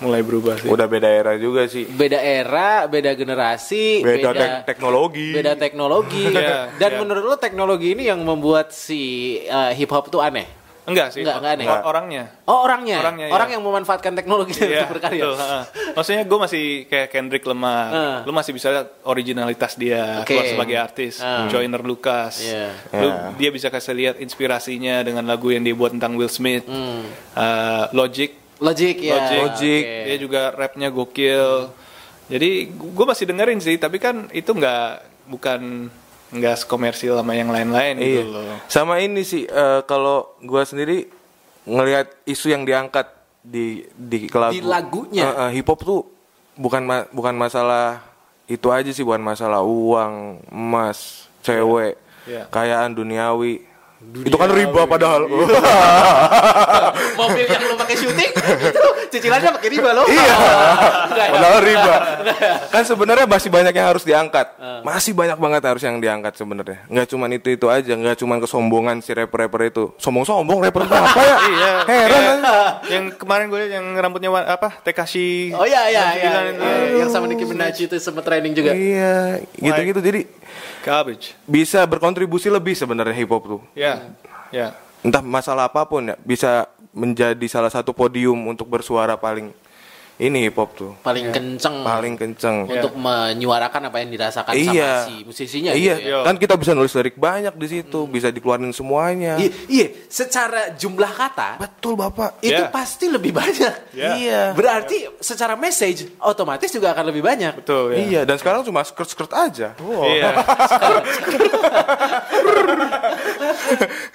mulai 0.00 0.20
berubah 0.20 0.56
sih. 0.56 0.66
Udah 0.66 0.84
beda 0.84 1.06
era 1.06 1.32
juga 1.36 1.64
sih. 1.64 1.84
Beda 1.84 2.16
era, 2.16 2.84
beda 2.86 3.12
generasi, 3.12 4.00
Beda 4.00 4.32
tek- 4.32 4.64
teknologi. 4.66 5.30
beda 5.30 5.54
teknologi. 5.54 6.24
Iya, 6.32 6.72
Dan 6.74 6.90
iya. 6.90 6.98
menurut 6.98 7.22
lo 7.22 7.36
teknologi 7.36 7.92
ini 7.92 8.04
yang 8.04 8.20
membuat 8.20 8.70
si 8.70 9.00
uh, 9.44 9.70
hip 9.70 9.88
hop 9.88 10.08
tuh 10.08 10.18
aneh? 10.18 10.48
Enggak 10.80 11.12
sih, 11.12 11.20
Enggak, 11.20 11.36
enggak 11.38 11.52
aneh. 11.54 11.66
or- 11.68 11.84
orangnya. 11.86 12.24
Oh 12.44 12.64
orangnya, 12.64 12.98
Orangnya, 12.98 13.26
iya. 13.28 13.32
orang 13.32 13.48
yang 13.52 13.62
memanfaatkan 13.62 14.10
teknologi 14.12 14.56
Iya, 14.56 14.82
untuk 14.82 14.96
berkarya. 14.96 15.22
betul, 15.22 15.34
ha-ha. 15.36 15.60
Maksudnya 15.92 16.22
gue 16.24 16.38
masih 16.40 16.64
kayak 16.88 17.08
Kendrick 17.08 17.44
Lamar, 17.44 17.86
Ah. 17.86 18.18
lu 18.24 18.32
masih 18.32 18.50
bisa 18.50 18.72
lihat 18.72 18.88
originalitas 19.04 19.76
dia 19.76 20.24
Oke. 20.24 20.34
keluar 20.34 20.44
sebagai 20.48 20.76
artis, 20.80 21.20
Ah. 21.20 21.46
Joyner 21.46 21.78
Lucas, 21.80 22.42
Iya. 22.42 22.66
lu 22.96 23.06
Iya. 23.06 23.36
dia 23.36 23.50
bisa 23.52 23.68
kasih 23.68 23.92
lihat 23.94 24.14
inspirasinya 24.18 25.04
dengan 25.04 25.22
lagu 25.22 25.52
yang 25.52 25.62
dia 25.62 25.76
buat 25.76 25.92
tentang 25.92 26.16
Will 26.16 26.32
Smith, 26.32 26.64
Hmm. 26.64 27.06
Uh, 27.32 27.84
Logic, 27.92 28.39
Logic 28.60 28.96
ya. 28.96 29.16
Logic, 29.16 29.40
Logic. 29.42 29.82
Oke. 29.82 30.04
dia 30.04 30.16
juga 30.16 30.40
rapnya 30.52 30.88
gokil. 30.88 31.72
Jadi 32.28 32.50
gue 32.70 33.04
masih 33.04 33.26
dengerin 33.26 33.58
sih, 33.58 33.74
tapi 33.74 33.96
kan 33.96 34.30
itu 34.30 34.48
nggak 34.48 34.84
bukan 35.26 35.90
nggak 36.30 36.56
sekomersil 36.58 37.18
sama 37.18 37.34
yang 37.34 37.50
lain-lain 37.50 37.98
Iya. 37.98 38.22
gitu 38.22 38.30
loh. 38.30 38.56
Sama 38.68 39.02
ini 39.02 39.24
sih 39.24 39.42
eh, 39.42 39.80
kalau 39.82 40.38
gua 40.40 40.62
sendiri 40.62 41.10
ngelihat 41.64 42.06
isu 42.22 42.50
yang 42.50 42.62
diangkat 42.62 43.10
di 43.40 43.82
di 43.90 44.30
lagu. 44.30 44.54
Di 44.54 44.62
lagunya? 44.62 45.24
Eh, 45.24 45.34
eh, 45.42 45.50
hip 45.56 45.66
hop 45.66 45.80
tuh 45.82 46.00
bukan 46.54 46.82
ma- 46.84 47.08
bukan 47.10 47.34
masalah 47.34 47.98
itu 48.46 48.68
aja 48.68 48.86
sih, 48.88 49.02
bukan 49.02 49.18
masalah 49.20 49.62
uang, 49.62 50.38
emas, 50.50 51.26
cewek, 51.40 51.98
Iya. 52.26 52.46
kayaan 52.46 52.92
duniawi. 52.92 53.66
Itu 54.00 54.36
kan 54.40 54.48
riba 54.48 54.88
padahal. 54.88 55.28
Mobil 57.20 57.44
yang 57.44 57.62
lo 57.68 57.76
pakai 57.76 57.96
syuting 58.00 58.32
itu 58.32 58.88
cicilannya 59.12 59.50
pakai 59.60 59.68
riba 59.68 59.90
lo. 59.92 60.08
Iya. 60.08 60.24
Ya? 60.24 61.26
Padahal 61.36 61.60
riba. 61.60 61.94
Kan 62.72 62.82
sebenarnya 62.88 63.26
masih 63.28 63.50
banyak 63.52 63.74
yang 63.76 63.86
harus 63.92 64.04
diangkat. 64.08 64.56
Masih 64.80 65.12
banyak 65.12 65.36
banget 65.36 65.62
harus 65.68 65.82
yang 65.84 66.00
diangkat 66.00 66.32
sebenarnya. 66.32 66.80
Nggak 66.88 67.06
cuma 67.12 67.28
itu 67.28 67.48
itu 67.52 67.66
aja, 67.68 67.92
nggak 67.92 68.16
cuma 68.24 68.40
kesombongan 68.40 69.04
si 69.04 69.12
rapper-rapper 69.12 69.60
itu. 69.68 69.84
Sombong-sombong 70.00 70.64
rapper 70.64 70.88
itu 70.88 70.94
apa 70.96 71.20
ya? 71.20 71.36
Iya. 71.50 71.72
Heran. 71.84 72.20
Iya. 72.20 72.30
aja. 72.30 72.58
yang 72.88 73.04
kemarin 73.18 73.44
gue 73.50 73.58
liat 73.58 73.72
yang 73.74 73.86
rambutnya 73.98 74.30
apa? 74.32 74.80
Tekashi. 74.80 75.52
Oh 75.52 75.66
iya 75.66 75.90
iya 75.90 76.04
iya. 76.16 76.30
Iya. 76.56 77.04
Yang 77.04 77.10
sama 77.10 77.26
Nicki 77.26 77.44
Minaj 77.44 77.76
itu 77.76 77.96
sempat 77.98 78.24
trending 78.24 78.54
juga. 78.54 78.72
Iya, 78.72 79.44
gitu-gitu. 79.58 80.00
Jadi 80.00 80.20
Garbage. 80.80 81.36
bisa 81.44 81.84
berkontribusi 81.84 82.48
lebih 82.48 82.72
sebenarnya 82.72 83.14
hip 83.14 83.30
hop 83.30 83.44
tuh. 83.44 83.60
Ya. 83.76 84.12
Ya. 84.50 84.74
Entah 85.00 85.24
masalah 85.24 85.68
apa 85.68 85.84
pun 85.88 86.12
ya, 86.12 86.16
bisa 86.20 86.68
menjadi 86.90 87.46
salah 87.46 87.70
satu 87.70 87.94
podium 87.94 88.36
untuk 88.50 88.66
bersuara 88.66 89.14
paling 89.16 89.54
ini 90.20 90.44
hip 90.44 90.54
hop 90.54 90.70
tuh. 90.76 90.92
Paling 91.00 91.32
kenceng. 91.32 91.80
Paling 91.80 92.14
kenceng. 92.14 92.68
untuk 92.68 92.92
menyuarakan 92.92 93.88
apa 93.88 93.96
yang 93.98 94.08
dirasakan 94.12 94.52
Iya. 94.52 94.92
sama 95.00 95.06
si 95.08 95.14
musisinya 95.24 95.70
iya, 95.72 95.96
gitu 95.96 96.12
ya. 96.12 96.18
kan 96.22 96.36
kita 96.36 96.54
bisa 96.54 96.72
nulis 96.72 96.92
lirik 96.92 97.16
banyak 97.16 97.52
di 97.56 97.66
situ, 97.66 98.04
bisa 98.04 98.28
dikeluarin 98.28 98.70
semuanya. 98.70 99.40
Iya, 99.40 99.50
iya, 99.66 99.86
secara 100.06 100.70
jumlah 100.72 101.08
kata 101.08 101.56
Betul, 101.56 101.96
Bapak. 101.96 102.36
itu 102.40 102.52
Iya. 102.52 102.68
pasti 102.68 103.08
lebih 103.08 103.32
banyak. 103.32 103.74
Iya. 103.96 104.10
Iya. 104.14 104.42
Berarti 104.52 105.08
secara 105.18 105.56
message 105.56 106.12
otomatis 106.20 106.68
juga 106.68 106.92
akan 106.92 107.04
lebih 107.08 107.24
banyak. 107.24 107.52
Betul 107.56 107.96
ya. 107.96 107.98
Iya, 108.04 108.20
dan 108.28 108.36
sekarang 108.36 108.60
cuma 108.62 108.84
skirt-skirt 108.84 109.32
aja. 109.32 109.72
Iya. 109.80 110.30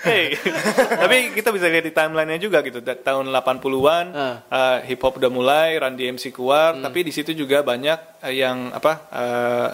hey, 0.06 0.38
tapi 0.96 1.18
kita 1.34 1.50
bisa 1.50 1.66
lihat 1.68 1.84
di 1.84 1.92
timelinenya 1.92 2.40
juga 2.40 2.62
gitu. 2.62 2.80
Tahun 2.82 3.26
80-an 3.26 4.06
Ah. 4.14 4.36
uh, 4.48 4.78
hip 4.86 5.02
hop 5.02 5.18
udah 5.18 5.32
mulai, 5.32 5.76
Run 5.96 5.98
DMC 5.98 6.36
keluar, 6.36 6.76
tapi 6.76 7.08
di 7.08 7.16
situ 7.16 7.32
juga 7.32 7.64
banyak 7.64 8.20
uh, 8.20 8.34
yang 8.34 8.76
apa 8.76 8.94
uh, 9.16 9.70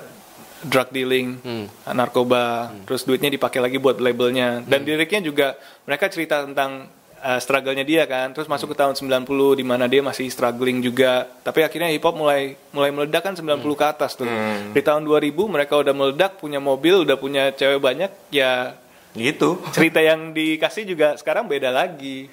drug 0.62 0.94
dealing, 0.94 1.42
uh, 1.42 1.94
narkoba, 1.98 2.70
terus 2.86 3.02
duitnya 3.02 3.34
dipakai 3.34 3.58
lagi 3.58 3.82
buat 3.82 3.98
labelnya. 3.98 4.62
Dan 4.62 4.86
liriknya 4.86 5.26
juga 5.26 5.58
mereka 5.90 6.06
cerita 6.14 6.46
tentang 6.46 6.86
uh, 7.26 7.40
struggle-nya 7.42 7.82
dia 7.82 8.06
kan. 8.06 8.30
Terus 8.38 8.46
masuk 8.46 8.72
ke 8.72 8.78
tahun 8.78 8.94
90 8.94 9.58
di 9.58 9.66
mana 9.66 9.90
dia 9.90 10.06
masih 10.06 10.30
struggling 10.30 10.86
juga. 10.86 11.26
Tapi 11.42 11.66
akhirnya 11.66 11.90
hip 11.90 12.06
hop 12.06 12.14
mulai 12.14 12.54
mulai 12.70 12.94
meledak 12.94 13.26
kan 13.26 13.34
90 13.34 13.58
ke 13.66 13.86
atas 13.90 14.14
tuh. 14.14 14.30
Di 14.70 14.82
tahun 14.86 15.02
2000 15.10 15.34
mereka 15.50 15.82
udah 15.82 15.98
meledak, 15.98 16.38
punya 16.38 16.62
mobil, 16.62 17.02
udah 17.02 17.18
punya 17.18 17.50
cewek 17.50 17.82
banyak, 17.82 18.14
ya 18.30 18.78
Gitu. 19.12 19.60
cerita 19.76 20.00
yang 20.00 20.32
dikasih 20.32 20.88
juga 20.88 21.20
sekarang 21.20 21.48
beda 21.52 21.68
lagi. 21.68 22.32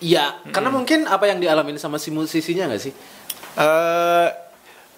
Iya, 0.00 0.40
karena 0.48 0.72
mungkin 0.72 1.04
apa 1.04 1.28
yang 1.28 1.42
dialamin 1.42 1.76
sama 1.76 2.00
si 2.00 2.08
musisinya 2.08 2.70
nggak 2.72 2.80
sih? 2.80 2.92
Eh 3.52 4.28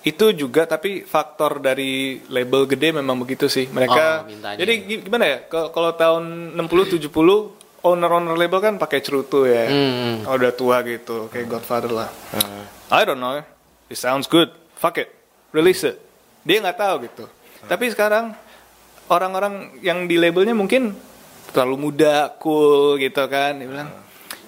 itu 0.03 0.35
juga 0.35 0.67
tapi 0.67 1.07
faktor 1.07 1.63
dari 1.63 2.19
label 2.27 2.67
gede 2.67 2.91
memang 2.93 3.15
begitu 3.17 3.47
sih. 3.47 3.71
Mereka 3.71 4.03
Oh, 4.19 4.27
mintanya. 4.27 4.59
jadi 4.59 4.73
gi- 4.83 5.03
gimana 5.07 5.25
ya? 5.25 5.39
Kalau 5.47 5.95
tahun 5.95 6.23
60 6.59 6.99
70 6.99 7.55
owner-owner 7.81 8.35
label 8.35 8.59
kan 8.59 8.75
pakai 8.77 8.99
cerutu 8.99 9.47
ya. 9.47 9.67
Hmm. 9.67 10.27
Oh, 10.27 10.35
udah 10.35 10.53
tua 10.53 10.83
gitu, 10.83 11.27
kayak 11.29 11.47
Godfather 11.49 11.91
lah. 11.93 12.11
I 12.89 13.03
don't 13.03 13.19
know. 13.19 13.39
It 13.87 13.95
sounds 13.95 14.27
good. 14.27 14.51
Fuck 14.75 14.99
it. 14.99 15.09
Release 15.51 15.83
it. 15.83 16.03
Dia 16.43 16.59
nggak 16.59 16.77
tahu 16.77 16.95
gitu. 17.07 17.25
Tapi 17.63 17.87
sekarang 17.89 18.35
orang-orang 19.07 19.79
yang 19.81 20.05
di 20.05 20.19
labelnya 20.19 20.51
mungkin 20.53 20.95
terlalu 21.51 21.77
muda, 21.81 22.35
cool 22.39 22.99
gitu 22.99 23.23
kan. 23.29 23.55
Dia 23.55 23.67
bilang, 23.67 23.89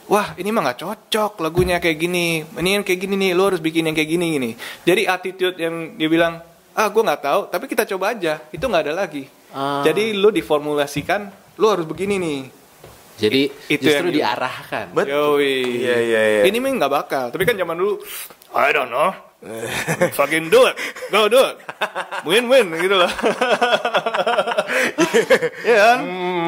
wah 0.09 0.37
ini 0.37 0.49
mah 0.53 0.63
nggak 0.71 0.81
cocok 0.85 1.33
lagunya 1.41 1.81
kayak 1.81 1.99
gini. 1.99 2.43
Ini 2.45 2.71
yang 2.81 2.85
kayak 2.85 3.01
gini 3.01 3.15
nih, 3.17 3.31
lo 3.33 3.49
harus 3.53 3.61
bikin 3.61 3.89
yang 3.89 3.97
kayak 3.97 4.11
gini 4.11 4.27
gini. 4.37 4.51
Jadi 4.85 5.03
attitude 5.09 5.57
yang 5.57 5.97
dia 5.97 6.09
bilang, 6.09 6.41
ah 6.73 6.87
gue 6.89 7.03
nggak 7.03 7.23
tahu, 7.23 7.41
tapi 7.49 7.65
kita 7.67 7.89
coba 7.95 8.13
aja. 8.13 8.41
Itu 8.51 8.69
nggak 8.69 8.83
ada 8.91 8.95
lagi. 8.95 9.25
Ah. 9.55 9.83
Jadi 9.87 10.13
lo 10.17 10.29
diformulasikan, 10.29 11.31
lo 11.61 11.67
harus 11.71 11.87
begini 11.87 12.19
nih. 12.19 12.41
Jadi 13.15 13.47
Itu 13.71 13.87
justru 13.87 14.11
yang- 14.11 14.35
diarahkan. 14.35 14.91
Betul. 14.91 15.39
Yoi. 15.39 15.87
Iya, 15.87 15.97
iya, 16.03 16.21
iya. 16.27 16.43
Ini 16.51 16.59
mah 16.59 16.71
nggak 16.83 16.93
bakal. 16.93 17.25
Tapi 17.31 17.47
kan 17.47 17.55
zaman 17.55 17.79
dulu, 17.79 18.03
I 18.51 18.75
don't 18.75 18.91
know. 18.91 19.15
Fucking 20.19 20.49
do 20.49 20.65
it. 20.67 20.77
Go 21.13 21.29
do 21.29 21.37
it. 21.37 21.57
Win-win 22.25 22.75
gitu 22.81 22.97
loh. 22.97 23.13
Iya 25.61 25.77
kan? 25.77 25.99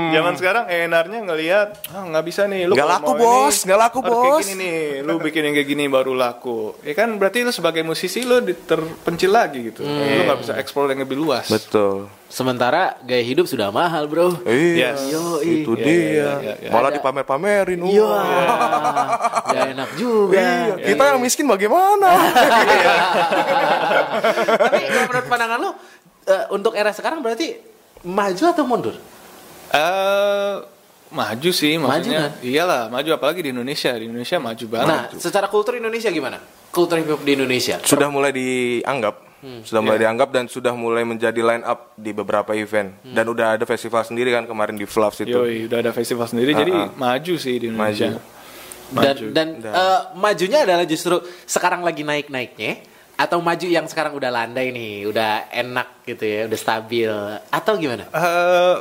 Zaman 0.06 0.34
sekarang 0.34 0.64
enarnya 0.66 1.18
ngelihat, 1.22 1.68
ah 1.88 2.02
nggak 2.04 2.24
bisa 2.24 2.44
nih. 2.44 2.64
Lu 2.64 2.74
Nggak 2.74 2.90
laku, 2.90 3.10
bos. 3.16 3.56
Nggak 3.62 3.80
laku, 3.80 3.98
harus 4.00 4.10
kayak 4.12 4.32
bos. 4.32 4.44
gini 4.44 4.54
nih. 4.56 4.80
Lu 5.02 5.12
bikin 5.18 5.42
yang 5.42 5.54
kayak 5.54 5.68
gini 5.68 5.84
baru 5.86 6.12
laku. 6.12 6.58
Ya 6.80 6.92
kan 6.92 7.14
berarti 7.14 7.42
lu 7.42 7.50
sebagai 7.50 7.82
musisi 7.82 8.22
lu 8.22 8.38
terpencil 8.42 9.30
lagi 9.30 9.58
gitu. 9.64 9.82
Lu 9.82 9.94
nggak 10.24 10.38
bisa 10.40 10.52
explore 10.56 10.90
yang 10.90 11.02
lebih 11.02 11.16
luas. 11.16 11.46
Betul. 11.46 12.06
Sementara 12.26 12.98
gaya 13.00 13.22
hidup 13.22 13.46
sudah 13.46 13.70
mahal, 13.70 14.06
Bro. 14.06 14.42
Iya. 14.42 14.98
Yes. 14.98 15.00
Yoi. 15.08 15.62
Itu 15.62 15.72
Iya, 15.74 15.80
dia. 15.80 15.94
iya, 15.94 16.30
iya, 16.36 16.54
iya. 16.58 16.70
Malah 16.70 16.90
Ada- 16.90 16.96
dipamer-pamerin. 16.98 17.78
uh. 17.78 17.86
Iya. 17.86 18.10
Gak 19.46 19.66
enak 19.72 19.90
juga. 19.94 20.34
Iya, 20.36 20.74
kita 20.84 21.02
yang 21.06 21.20
miskin 21.20 21.46
bagaimana? 21.46 22.10
Tapi 24.58 24.82
menurut 25.00 25.26
pandangan 25.26 25.58
lo 25.60 25.70
eh, 26.26 26.44
untuk 26.50 26.74
era 26.74 26.90
sekarang 26.90 27.22
berarti 27.22 27.54
maju 28.02 28.42
atau 28.44 28.64
mundur? 28.66 28.96
Eh, 29.70 30.54
maju 31.08 31.50
sih 31.50 31.76
maksudnya. 31.76 32.32
kan? 32.34 32.44
Iyalah, 32.44 32.82
maju 32.88 33.10
apalagi 33.12 33.40
di 33.44 33.50
Indonesia. 33.50 33.92
Di 33.92 34.04
Indonesia 34.04 34.36
maju 34.36 34.64
banget. 34.66 34.88
Nah, 34.88 35.02
secara 35.16 35.46
kultur 35.46 35.76
Indonesia 35.76 36.10
gimana? 36.10 36.38
Kultur 36.70 37.00
hip 37.00 37.08
hop 37.08 37.22
di 37.24 37.32
Indonesia. 37.32 37.80
sudah 37.82 38.12
mulai 38.12 38.30
dianggap, 38.30 39.16
sudah 39.64 39.80
mulai 39.80 39.96
dianggap 39.98 40.28
dan 40.28 40.44
sudah 40.44 40.76
mulai 40.76 41.08
menjadi 41.08 41.40
line 41.40 41.64
up 41.64 41.96
di 41.96 42.12
beberapa 42.12 42.52
event. 42.52 43.00
Dan 43.02 43.24
udah 43.26 43.56
ada 43.56 43.64
festival 43.64 44.04
sendiri 44.04 44.28
kan 44.30 44.44
kemarin 44.44 44.76
di 44.76 44.84
Fluffs 44.84 45.24
itu. 45.24 45.32
Yoi, 45.32 45.72
udah 45.72 45.78
ada 45.80 45.92
festival 45.92 46.28
sendiri, 46.28 46.52
jadi 46.52 46.72
Ah, 46.72 46.84
ah. 46.84 46.88
maju 46.92 47.34
sih 47.36 47.56
di 47.56 47.72
Indonesia. 47.72 48.12
Maju. 48.12 48.24
Dan 48.86 49.02
Maju. 49.02 49.26
dan 49.34 49.46
eh, 49.58 50.00
majunya 50.14 50.62
adalah 50.62 50.86
justru 50.86 51.18
sekarang 51.42 51.82
lagi 51.82 52.06
naik-naiknya 52.06 52.86
atau 53.16 53.40
maju 53.40 53.64
yang 53.64 53.84
sekarang 53.84 54.12
udah 54.12 54.28
landai 54.28 54.68
nih, 54.68 55.04
udah 55.04 55.48
enak 55.50 56.04
gitu 56.04 56.22
ya, 56.22 56.40
udah 56.44 56.58
stabil 56.58 57.10
atau 57.48 57.72
gimana? 57.74 58.04
Eh, 58.06 58.76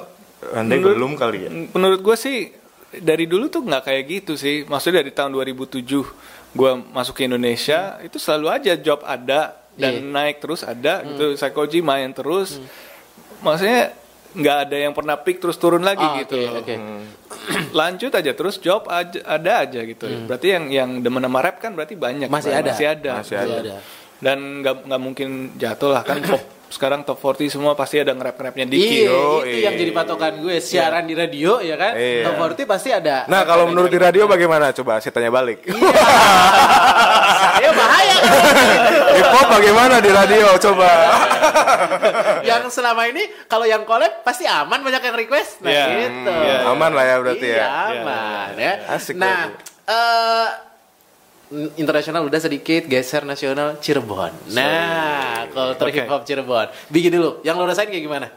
Andai 0.54 0.78
menurut- 0.78 0.94
belum 0.94 1.12
kali 1.16 1.38
ya. 1.40 1.50
Menurut 1.72 2.00
gue 2.00 2.16
sih 2.16 2.52
dari 2.94 3.26
dulu 3.26 3.48
tuh 3.48 3.64
nggak 3.64 3.84
kayak 3.84 4.04
gitu 4.06 4.34
sih. 4.36 4.62
Maksudnya 4.64 5.02
dari 5.02 5.10
tahun 5.10 5.32
2007 5.34 6.06
gue 6.52 6.72
masuk 6.92 7.14
ke 7.14 7.26
Indonesia 7.26 7.98
itu 8.00 8.16
selalu 8.16 8.48
aja 8.50 8.74
job 8.76 9.02
ada 9.02 9.56
dan 9.74 9.94
Iya. 9.96 10.04
naik 10.06 10.38
terus 10.38 10.62
ada 10.62 11.02
gitu. 11.02 11.34
Psychoji 11.34 11.80
main 11.82 12.12
terus. 12.12 12.60
Maksudnya 13.40 13.92
nggak 14.32 14.58
ada 14.62 14.78
yang 14.78 14.92
pernah 14.92 15.16
peak 15.16 15.40
terus 15.40 15.56
turun 15.56 15.80
lagi 15.82 16.04
Ah, 16.04 16.20
gitu. 16.20 16.36
oke, 16.36 16.46
loh. 16.46 16.60
oke. 16.62 16.76
Lanjut 17.74 18.12
aja 18.12 18.32
terus 18.32 18.56
job 18.58 18.84
aja, 18.86 19.20
ada 19.24 19.64
aja 19.64 19.80
gitu. 19.82 20.06
Berarti 20.26 20.48
yang 20.50 20.66
yang 20.70 20.90
demen 21.00 21.20
sama 21.22 21.40
rap 21.40 21.58
kan 21.58 21.72
berarti 21.72 21.96
banyak. 21.96 22.28
Hmm. 22.28 22.36
Masih 22.36 22.52
Bang. 22.52 22.62
ada. 22.62 22.72
Masih 22.72 22.88
ada. 22.88 23.12
Masih 23.16 23.36
Masih 23.36 23.60
ada. 23.60 23.76
Dan 24.26 24.66
nggak 24.66 24.90
nggak 24.90 25.02
mungkin 25.02 25.54
jatuh 25.54 25.94
lah 25.94 26.02
kan 26.02 26.18
pop 26.26 26.56
sekarang 26.66 27.06
top 27.06 27.22
40 27.22 27.56
semua 27.56 27.72
pasti 27.78 28.02
ada 28.02 28.12
nge-rap-nge-rapnya 28.12 28.66
dikit. 28.68 28.84
Iya, 28.84 29.08
itu 29.08 29.26
iya. 29.48 29.62
yang 29.70 29.76
jadi 29.80 29.92
patokan 29.96 30.34
gue. 30.44 30.58
Siaran 30.60 31.06
di 31.08 31.16
radio 31.16 31.62
ya 31.64 31.80
kan. 31.80 31.94
Iya. 31.96 32.28
Top 32.28 32.36
40 32.42 32.68
pasti 32.68 32.90
ada. 32.92 33.24
Nah, 33.32 33.48
kalau 33.48 33.70
menurut 33.72 33.88
di 33.88 33.96
radio 33.96 34.28
bagaimana? 34.28 34.76
Coba 34.76 35.00
saya 35.00 35.14
tanya 35.16 35.32
balik. 35.32 35.64
Saya 37.56 37.72
bahaya. 37.72 38.18
Hip 39.16 39.30
hop 39.32 39.48
bagaimana 39.48 39.96
di 40.04 40.12
radio? 40.12 40.52
Coba. 40.60 40.90
yang 42.50 42.68
selama 42.68 43.08
ini 43.08 43.24
kalau 43.48 43.64
yang 43.64 43.88
collab 43.88 44.26
pasti 44.28 44.44
aman 44.44 44.82
banyak 44.84 45.00
yang 45.06 45.16
request. 45.16 45.64
Nah, 45.64 45.72
Iya. 45.72 45.86
gitu. 46.02 46.34
Iya. 46.34 46.58
Aman 46.76 46.92
lah 46.92 47.06
ya 47.08 47.16
berarti 47.24 47.48
Iya, 47.48 47.58
ya. 47.62 47.68
aman 47.94 48.52
ya. 48.60 48.74
Asik 48.92 49.16
nah, 49.16 49.54
eh 49.88 50.75
internasional 51.78 52.26
udah 52.26 52.40
sedikit 52.42 52.90
geser 52.90 53.22
nasional 53.22 53.78
Cirebon. 53.78 54.34
Nah, 54.54 55.46
kultur 55.54 55.88
Oke. 55.90 56.02
hip 56.02 56.10
hop 56.10 56.26
Cirebon. 56.26 56.68
Bikin 56.90 57.12
dulu. 57.14 57.30
Yang 57.46 57.56
lo 57.62 57.66
rasain 57.70 57.90
kayak 57.90 58.06
gimana? 58.06 58.28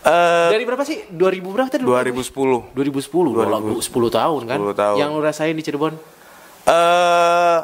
Eh, 0.00 0.48
Dari 0.56 0.64
berapa 0.64 0.80
sih? 0.82 1.06
2000 1.12 1.52
berapa 1.52 1.68
tadi? 1.68 1.84
2010. 1.84 2.72
2010, 2.72 3.36
2010. 3.36 3.52
lagu 3.52 3.74
10 3.78 4.08
tahun 4.10 4.40
kan? 4.48 4.58
10 4.58 4.74
tahun. 4.74 4.96
Yang 4.98 5.10
lo 5.12 5.20
rasain 5.20 5.54
di 5.54 5.62
Cirebon? 5.62 5.94
Eh 6.66 7.58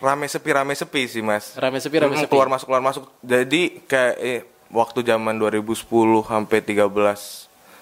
rame 0.00 0.26
sepi 0.30 0.50
rame 0.54 0.72
sepi 0.72 1.02
sih 1.10 1.22
mas. 1.22 1.58
Rame 1.58 1.82
sepi, 1.82 1.96
rame 2.00 2.16
sepi. 2.16 2.30
Keluar 2.32 2.48
masuk 2.48 2.66
keluar 2.70 2.82
masuk. 2.82 3.04
Jadi 3.20 3.82
kayak 3.84 4.16
eh, 4.22 4.40
waktu 4.72 5.02
zaman 5.02 5.36
2010 5.36 5.84
sampai 6.24 6.58
13 6.62 6.86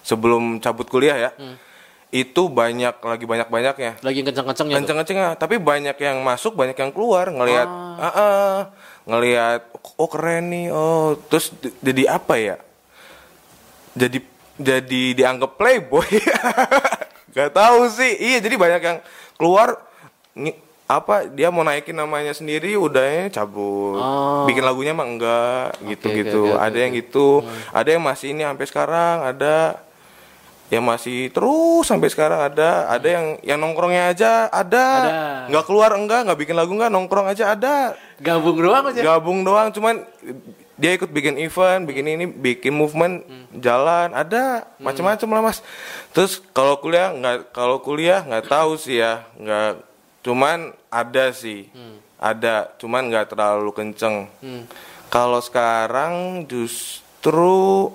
sebelum 0.03 0.57
cabut 0.59 0.87
kuliah 0.91 1.29
ya. 1.29 1.31
Hmm. 1.37 1.55
Itu 2.09 2.49
banyak 2.49 3.05
lagi 3.05 3.25
banyak 3.29 3.47
banyaknya. 3.53 3.91
Lagi 4.01 4.25
kenceng-kencengnya 4.25 4.75
tuh. 4.75 4.79
Kenceng-kencengnya, 4.81 5.29
tapi 5.37 5.61
banyak 5.61 5.93
yang 5.93 6.17
masuk, 6.25 6.57
banyak 6.57 6.73
yang 6.73 6.89
keluar 6.89 7.29
ngelihat 7.29 7.69
ah. 7.69 8.05
ah, 8.09 8.57
ngelihat 9.05 9.69
oh 9.93 10.09
keren 10.09 10.49
nih. 10.49 10.73
Oh, 10.73 11.13
terus 11.29 11.53
jadi 11.85 12.17
apa 12.17 12.33
ya? 12.41 12.57
Jadi 13.93 14.25
jadi 14.57 15.03
dianggap 15.13 15.53
playboy. 15.55 16.09
Gak 17.37 17.53
tahu 17.53 17.93
sih. 17.93 18.17
Iya, 18.17 18.41
jadi 18.41 18.55
banyak 18.57 18.81
yang 18.81 18.97
keluar 19.37 19.77
apa 20.89 21.29
dia 21.29 21.53
mau 21.53 21.61
naikin 21.61 21.93
namanya 21.93 22.33
sendiri 22.33 22.73
udahnya 22.73 23.29
cabut. 23.29 24.01
Oh. 24.01 24.49
Bikin 24.49 24.65
lagunya 24.65 24.97
mah 24.97 25.05
enggak 25.05 25.77
gitu-gitu. 25.85 26.49
oke, 26.49 26.57
oke, 26.57 26.65
ada 26.65 26.73
oke, 26.73 26.81
yang 26.81 26.93
gitu. 26.97 27.27
Ada 27.69 27.89
yang 27.93 28.03
masih 28.03 28.33
ini 28.33 28.41
sampai 28.41 28.65
sekarang, 28.65 29.15
ada 29.21 29.77
yang 30.69 30.85
masih 30.85 31.33
terus 31.33 31.89
sampai 31.89 32.13
sekarang 32.13 32.45
ada. 32.45 32.85
Ada 32.93 33.07
yang 33.09 33.25
yang 33.41 33.57
nongkrongnya 33.57 34.13
aja 34.13 34.31
ada. 34.53 34.85
Ada. 34.85 35.19
nggak 35.49 35.65
keluar 35.65 35.91
enggak. 35.97 36.29
Nggak 36.29 36.39
bikin 36.45 36.55
lagu 36.55 36.71
enggak. 36.77 36.93
Nongkrong 36.93 37.27
aja 37.29 37.57
ada. 37.57 37.97
Gabung 38.21 38.61
doang 38.61 38.85
aja. 38.93 39.01
gabung 39.01 39.39
doang. 39.41 39.73
Cuman 39.73 40.05
dia 40.79 40.95
ikut 40.95 41.11
bikin 41.11 41.35
event 41.41 41.83
bikin 41.83 42.05
ini 42.05 42.25
bikin 42.29 42.77
movement 42.77 43.25
jalan. 43.57 44.13
Ada. 44.13 44.69
Macam-macam 44.77 45.27
lah 45.33 45.41
mas. 45.49 45.65
Terus 46.13 46.37
kalau 46.53 46.77
kuliah 46.77 47.17
nggak 47.17 47.49
kalau 47.49 47.81
kuliah 47.81 48.21
nggak 48.21 48.45
tahu 48.45 48.77
sih 48.77 49.01
ya. 49.01 49.25
Nggak 49.41 49.81
cuman 50.21 50.77
ada 50.93 51.25
sih. 51.33 51.65
Ada. 52.21 52.77
Cuman 52.77 53.09
nggak 53.09 53.33
terlalu 53.33 53.73
kenceng. 53.73 54.29
Kalau 55.09 55.41
sekarang 55.41 56.45
justru 56.45 57.89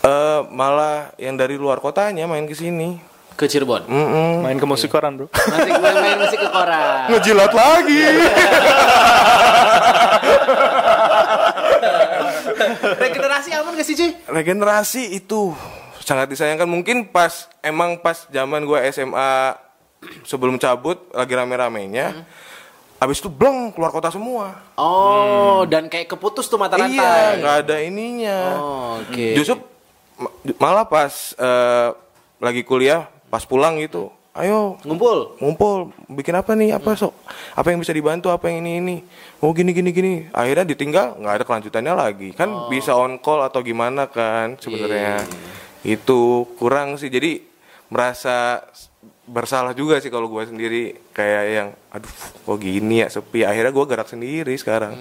eh 0.00 0.40
malah 0.48 0.96
yang 1.16 1.34
dari 1.34 1.54
luar 1.54 1.78
kotanya 1.78 2.24
main 2.24 2.44
ke 2.44 2.54
sini 2.54 2.98
Ke 3.32 3.46
Cirebon. 3.46 3.86
Mm-mm. 3.86 4.42
Main 4.42 4.58
ke 4.58 4.66
musik 4.66 4.88
koran, 4.88 5.14
Bro. 5.14 5.30
Masih 5.30 5.70
main 5.78 6.18
musik 6.18 6.36
ke 6.36 6.48
koran. 6.48 7.06
ngejilat 7.08 7.52
lagi 7.52 8.02
Regenerasi 12.98 13.50
aman 13.54 13.72
gak 13.72 13.84
sih, 13.84 13.94
Cuy? 13.94 14.10
regenerasi 14.26 15.02
itu 15.14 15.54
sangat 16.00 16.26
disayangkan 16.26 16.64
mungkin 16.64 17.04
pas 17.06 17.30
emang 17.60 17.94
pas 17.96 18.26
zaman 18.26 18.64
gue 18.64 18.78
SMA 18.90 19.54
sebelum 20.24 20.56
cabut 20.56 20.96
lagi 21.12 21.30
rame-ramenya 21.30 22.24
abis 22.98 23.20
itu 23.20 23.28
bleng 23.28 23.70
keluar 23.70 23.90
kota 23.90 24.08
semua 24.08 24.56
Oh, 24.74 25.62
dan 25.64 25.86
kayak 25.86 26.08
keputus 26.08 26.46
tuh 26.46 26.56
mata 26.56 26.74
rantai. 26.74 26.96
iya 26.96 27.36
nggak 27.36 27.56
ada 27.62 27.76
ininya 27.78 28.38
Oh, 28.56 28.90
oke. 29.00 29.26
justru 29.34 29.54
ma- 29.54 29.68
malah 30.58 30.84
pas 30.86 31.34
eh, 31.38 31.88
lagi 32.38 32.62
kuliah 32.62 33.06
pas 33.28 33.42
pulang 33.44 33.78
gitu 33.78 34.10
ayo 34.38 34.78
Ngumpul. 34.86 35.34
ngumpul. 35.42 35.90
Bikin 36.14 36.30
apa 36.38 36.54
nih? 36.54 36.70
Apa 36.78 36.94
sok? 36.94 37.10
Apa 37.58 37.74
yang 37.74 37.82
bisa 37.82 37.90
dibantu? 37.90 38.30
Apa 38.30 38.46
yang 38.46 38.62
ini 38.62 38.72
ini? 38.78 38.96
Oh 39.42 39.50
gini 39.50 39.74
gini 39.74 39.90
gini. 39.90 40.30
Akhirnya 40.30 40.62
ditinggal 40.62 41.18
nggak 41.18 41.34
ada 41.42 41.44
kelanjutannya 41.44 41.94
lagi. 41.98 42.30
Kan 42.38 42.70
bisa 42.70 42.94
on 42.94 43.18
call 43.18 43.42
atau 43.42 43.66
gimana 43.66 44.06
kan 44.06 44.54
sebenarnya. 44.62 45.26
Itu 45.82 46.46
kurang 46.54 46.94
sih. 47.02 47.10
Jadi 47.10 47.42
merasa 47.90 48.62
bersalah 49.28 49.76
juga 49.76 50.00
sih 50.00 50.08
kalau 50.08 50.26
gue 50.26 50.40
sendiri 50.42 50.82
kayak 51.12 51.42
yang 51.46 51.68
aduh 51.88 52.08
kok 52.42 52.56
gini 52.56 53.04
ya 53.04 53.08
sepi 53.08 53.44
akhirnya 53.44 53.70
gue 53.70 53.84
gerak 53.84 54.08
sendiri 54.08 54.54
sekarang 54.56 54.96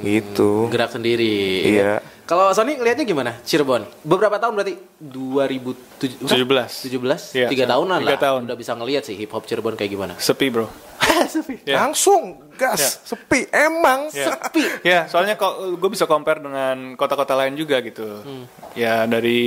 gitu 0.00 0.68
Gerak 0.68 0.92
sendiri. 0.92 1.34
Iya. 1.66 2.00
Kalau 2.24 2.54
Sony 2.54 2.78
ngelihatnya 2.78 3.02
gimana? 3.02 3.32
Cirebon. 3.42 3.82
Beberapa 4.00 4.38
tahun 4.38 4.54
berarti 4.54 4.74
2017 5.02 6.24
17. 6.24 6.88
17 6.88 7.36
Iya, 7.36 7.48
tiga 7.50 7.64
tahunan 7.66 7.98
tiga 8.00 8.14
lah. 8.14 8.20
tahun. 8.22 8.40
Udah 8.46 8.56
bisa 8.56 8.72
ngelihat 8.78 9.02
sih 9.02 9.18
hip 9.18 9.32
hop 9.34 9.44
Cirebon 9.44 9.74
kayak 9.74 9.90
gimana. 9.90 10.14
Sepi, 10.16 10.46
Bro. 10.48 10.70
Sepi. 11.34 11.66
Ya. 11.66 11.82
langsung 11.82 12.38
gas 12.60 13.00
sepi 13.02 13.48
emang 13.48 14.12
Ya. 14.12 14.26
Sepi. 14.30 14.64
Ya, 14.82 15.00
soalnya 15.06 15.34
kok 15.34 15.48
gue 15.72 15.88
bisa 15.88 16.04
compare 16.04 16.38
dengan 16.38 16.92
kota-kota 16.94 17.32
lain 17.34 17.54
juga 17.54 17.80
gitu. 17.80 18.20
Ya 18.72 19.02
dari 19.04 19.40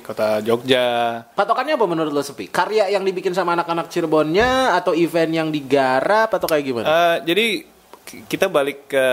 kota 0.00 0.40
Jogja. 0.40 1.20
Patokannya 1.30 1.74
apa 1.74 1.84
menurut 1.84 2.10
lo 2.10 2.20
sepi? 2.20 2.48
Karya 2.48 2.88
yang 2.88 3.02
dibikin 3.02 3.30
sama 3.30 3.52
anak-anak 3.52 3.86
Cirebonnya 3.86 4.72
atau 4.74 4.92
event 4.92 5.30
yang 5.30 5.48
digarap 5.48 6.30
atau 6.30 6.46
kayak 6.46 6.64
gimana? 6.64 6.86
Eh, 6.86 7.16
jadi 7.26 7.46
ki- 8.02 8.22
kita 8.26 8.48
balik 8.48 8.88
ke 8.88 9.06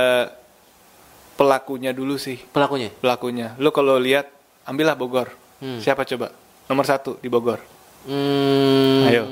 pelakunya 1.34 1.92
dulu 1.92 2.16
sih. 2.16 2.38
Pelakunya? 2.48 2.94
Pelakunya. 2.96 3.58
Lo 3.58 3.70
kalau 3.70 3.98
lihat, 3.98 4.30
ambillah 4.64 4.94
Bogor. 4.94 5.34
Hmm. 5.58 5.78
Siapa 5.78 6.06
coba? 6.06 6.32
Nomor 6.66 6.86
satu 6.86 7.18
di 7.18 7.28
Bogor. 7.28 7.60
Hmm. 8.06 9.06
Ayo. 9.06 9.24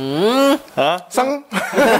Hmm. 0.00 0.54
Hah? 0.72 0.98
Seng. 1.08 1.44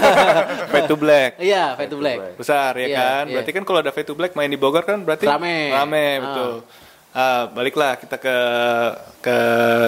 Fade 0.71 0.87
to 0.87 0.97
Black. 0.97 1.37
Iya, 1.37 1.77
Fade 1.77 1.91
to 1.91 1.97
Black. 1.97 2.17
Besar 2.33 2.73
ya 2.75 2.87
Iya, 2.87 2.97
kan? 2.97 3.23
iya. 3.25 3.33
Berarti 3.37 3.51
kan 3.53 3.63
kalau 3.63 3.79
ada 3.79 3.91
Fade 3.91 4.07
to 4.07 4.15
Black 4.15 4.33
main 4.33 4.49
di 4.49 4.57
Bogor 4.57 4.81
kan 4.81 4.97
berarti 4.99 5.25
Rame. 5.25 5.69
Rame, 5.69 6.05
Ah. 6.07 6.17
betul. 6.19 6.51
Ah, 7.11 7.43
baliklah 7.45 7.99
kita 7.99 8.15
ke 8.15 8.35
ke 9.19 9.37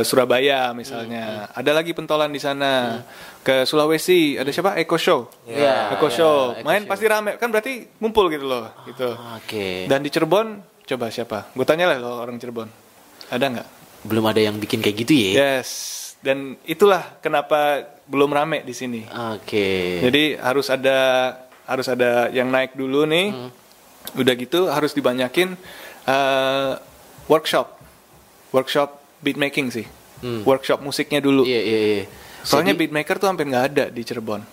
Surabaya 0.04 0.70
Hmm, 0.70 0.76
misalnya. 0.76 1.48
Ada 1.50 1.72
lagi 1.72 1.96
pentolan 1.96 2.28
di 2.28 2.38
sana. 2.38 3.00
Ke 3.40 3.64
Sulawesi 3.64 4.36
ada 4.36 4.52
siapa? 4.52 4.76
Eko 4.76 4.96
Show. 4.96 5.32
Iya, 5.48 5.96
Eko 5.96 6.08
iya, 6.08 6.16
Show. 6.16 6.38
Eko 6.54 6.68
Main 6.68 6.84
Show. 6.84 6.92
pasti 6.92 7.06
rame. 7.08 7.32
Kan 7.36 7.48
berarti 7.48 7.88
ngumpul 7.98 8.28
gitu 8.28 8.44
loh, 8.44 8.68
gitu. 8.86 9.16
Oke. 9.40 9.88
Dan 9.88 10.04
di 10.04 10.12
Cirebon 10.12 10.60
coba 10.84 11.08
siapa? 11.08 11.48
Gue 11.52 11.64
tanya 11.64 11.88
lah 11.88 11.98
lo 11.98 12.20
orang 12.20 12.36
Cirebon. 12.36 12.68
Ada 13.32 13.46
nggak? 13.50 13.68
Belum 14.04 14.28
ada 14.28 14.44
yang 14.44 14.60
bikin 14.60 14.84
kayak 14.84 15.08
gitu 15.08 15.16
ya? 15.16 15.32
Yes. 15.64 15.72
Dan 16.20 16.56
itulah 16.64 17.20
kenapa 17.20 17.88
belum 18.08 18.32
rame 18.32 18.64
di 18.64 18.74
sini. 18.76 19.02
Oke. 19.36 20.00
Jadi 20.04 20.36
harus 20.40 20.68
ada 20.68 20.98
harus 21.64 21.88
ada 21.88 22.28
yang 22.32 22.52
naik 22.52 22.76
dulu 22.76 23.08
nih. 23.08 23.32
Hmm. 23.32 23.52
Udah 24.20 24.34
gitu 24.36 24.68
harus 24.68 24.92
dibanyakin 24.92 25.56
eh, 26.08 26.72
workshop. 27.28 27.80
Workshop 28.52 29.02
beat 29.24 29.40
making 29.40 29.72
sih. 29.72 29.88
Hmm. 30.24 30.44
Workshop 30.48 30.80
musiknya 30.80 31.20
dulu. 31.20 31.44
Iya, 31.44 31.62
iya, 31.62 31.80
iya. 32.00 32.06
Soalnya 32.44 32.76
Jadi, 32.76 32.80
beatmaker 32.88 33.16
tuh 33.20 33.28
hampir 33.32 33.48
nggak 33.48 33.66
ada 33.76 33.86
di 33.88 34.02
Cirebon. 34.04 34.44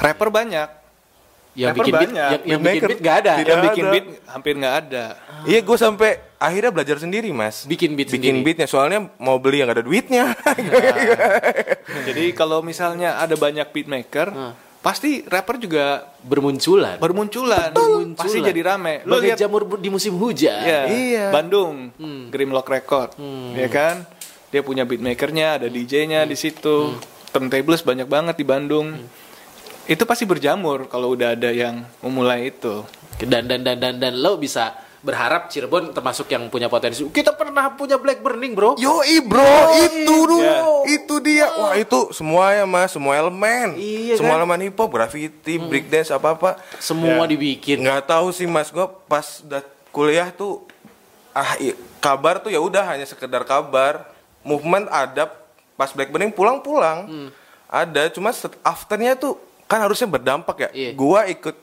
Rapper 0.00 0.28
banyak. 0.28 0.79
Yang 1.52 1.70
rapper 1.70 1.82
bikin 1.82 1.92
beat, 1.92 2.08
banyak. 2.08 2.28
yang, 2.30 2.42
yang 2.46 2.60
bikin 2.62 2.82
beat 2.86 3.00
gak 3.00 3.16
ada. 3.18 3.32
tidak 3.34 3.50
yang 3.50 3.62
bikin 3.64 3.84
ada. 3.84 3.92
beat 3.92 4.06
hampir 4.24 4.52
nggak 4.54 4.74
ada. 4.80 5.04
Iya, 5.40 5.58
gue 5.60 5.76
sampai 5.76 6.10
akhirnya 6.36 6.70
belajar 6.70 6.96
sendiri, 6.96 7.28
Mas. 7.30 7.64
Bikin 7.64 7.92
beat 7.92 8.08
Bikin 8.08 8.20
sendiri. 8.36 8.44
beatnya, 8.44 8.66
soalnya 8.66 9.08
mau 9.16 9.36
beli 9.36 9.58
yang 9.58 9.68
ada 9.68 9.80
duitnya. 9.80 10.36
Jadi 12.06 12.24
kalau 12.32 12.60
misalnya 12.60 13.16
ada 13.16 13.34
banyak 13.34 13.66
beatmaker, 13.68 14.28
Hmm. 14.30 14.52
pasti 14.80 15.20
rapper 15.22 15.56
juga 15.56 16.06
Bermunculan. 16.20 16.96
bermunculan. 16.96 17.70
Bermunculan. 17.70 18.16
Pasti 18.16 18.38
jadi 18.40 18.60
rame. 18.64 19.04
Lo 19.04 19.18
lihat 19.18 19.36
jamur 19.36 19.66
di 19.76 19.88
musim 19.88 20.16
hujan. 20.16 20.60
Iya. 20.60 20.80
Iya. 20.86 21.24
Bandung, 21.30 21.92
Hmm. 21.94 22.28
Grimlock 22.28 22.68
Record, 22.68 23.16
ya 23.52 23.68
kan? 23.68 24.04
Dia 24.48 24.60
punya 24.60 24.82
beatmakernya, 24.82 25.56
ada 25.56 25.66
DJ-nya 25.66 26.24
Hmm. 26.24 26.28
di 26.28 26.36
situ. 26.36 26.94
Turntables 27.30 27.80
banyak 27.80 28.06
banget 28.06 28.34
di 28.34 28.44
Bandung. 28.44 28.98
Itu 29.84 30.04
pasti 30.04 30.24
berjamur 30.24 30.86
kalau 30.86 31.12
udah 31.12 31.32
ada 31.32 31.50
yang 31.50 31.82
memulai 32.00 32.48
itu. 32.48 32.84
Dan 33.18 33.44
dan 33.44 33.60
dan 33.60 33.76
dan 33.76 33.94
dan 33.96 34.14
lo 34.14 34.36
bisa 34.36 34.72
berharap 35.00 35.48
Cirebon 35.48 35.90
termasuk 35.90 36.28
yang 36.28 36.48
punya 36.48 36.68
potensi. 36.68 37.00
Kita 37.02 37.32
pernah 37.32 37.72
punya 37.72 37.96
Black 37.96 38.20
Burning, 38.20 38.52
Bro. 38.52 38.76
Yoi 38.76 39.24
bro, 39.24 39.48
itu 39.78 40.04
dulu, 40.04 40.36
Ya. 40.38 40.60
itu 40.86 41.14
dia. 41.18 41.46
Wah 41.50 41.72
itu 41.74 42.12
semuanya 42.12 42.68
mas, 42.68 42.92
semua 42.92 43.16
elemen, 43.16 43.76
Iya, 43.76 44.20
semua 44.20 44.36
kan? 44.36 44.44
elemen 44.44 44.60
hip 44.62 44.76
hop, 44.76 44.90
graffiti, 44.90 45.56
breakdance 45.58 46.12
apa 46.12 46.28
apa. 46.30 46.50
Semua 46.76 47.24
Ya. 47.24 47.32
dibikin. 47.32 47.80
Nggak 47.80 48.06
tahu 48.06 48.28
sih 48.30 48.44
mas, 48.44 48.68
gue 48.68 48.84
pas 49.06 49.24
udah 49.40 49.64
kuliah 49.88 50.28
tuh, 50.30 50.68
ah 51.30 51.56
i- 51.56 51.72
kabar 51.98 52.36
tuh 52.38 52.48
ya 52.48 52.60
udah 52.60 52.84
hanya 52.86 53.04
sekedar 53.04 53.40
kabar. 53.42 54.04
Movement 54.40 54.84
ada, 54.86 55.32
pas 55.74 55.92
Black 55.92 56.08
Burning 56.08 56.28
pulang-pulang, 56.30 57.04
Hmm. 57.04 57.28
ada. 57.66 58.08
Cuma 58.08 58.32
set- 58.32 58.56
afternya 58.60 59.16
tuh 59.16 59.40
kan 59.70 59.78
harusnya 59.80 60.10
berdampak 60.10 60.56
ya. 60.58 60.70
Iya. 60.74 60.90
Gua 60.98 61.30
ikut 61.30 61.54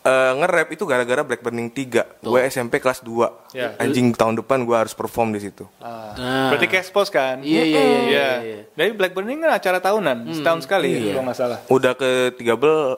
eh, 0.00 0.32
nge-rap 0.34 0.68
itu 0.72 0.82
gara-gara 0.82 1.20
Black 1.20 1.44
Burning 1.44 1.68
3 1.68 2.24
Gue 2.24 2.40
SMP 2.48 2.80
kelas 2.80 3.04
2 3.04 3.52
Ya. 3.52 3.76
Anjing 3.76 4.16
tahun 4.16 4.40
depan 4.40 4.64
gue 4.64 4.72
harus 4.72 4.96
perform 4.96 5.30
di 5.30 5.40
situ. 5.40 5.68
Ah. 5.78 6.16
Nah. 6.16 6.48
Berarti 6.50 6.66
ke 6.66 6.80
expose 6.80 7.12
kan? 7.12 7.44
Iya, 7.44 7.62
iya, 7.62 7.62
iya, 7.62 7.84
Iya. 7.84 8.00
iya, 8.00 8.28
iya. 8.40 8.60
Dari 8.72 8.90
Black 8.96 9.12
Burning 9.12 9.38
kan 9.38 9.52
acara 9.52 9.78
tahunan, 9.78 10.32
setahun 10.32 10.64
sekali 10.64 10.88
Iya. 10.90 11.12
kalau 11.14 11.24
nggak 11.28 11.38
salah. 11.38 11.58
Udah 11.68 11.92
ke 11.94 12.32
13 12.34 12.96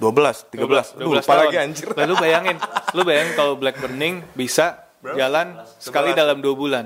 12 0.00 0.50
13 0.50 0.98
Duh, 0.98 1.14
lupa 1.14 1.34
lagi 1.36 1.56
anjir. 1.60 1.86
Lah, 1.94 2.06
lu 2.10 2.16
bayangin, 2.18 2.56
lu 2.90 3.02
bayangin 3.06 3.32
kalau 3.36 3.54
Black 3.54 3.78
Burning 3.78 4.24
bisa 4.34 4.82
jalan 5.04 5.62
sekali 5.78 6.10
dalam 6.10 6.42
dua 6.42 6.54
bulan. 6.56 6.84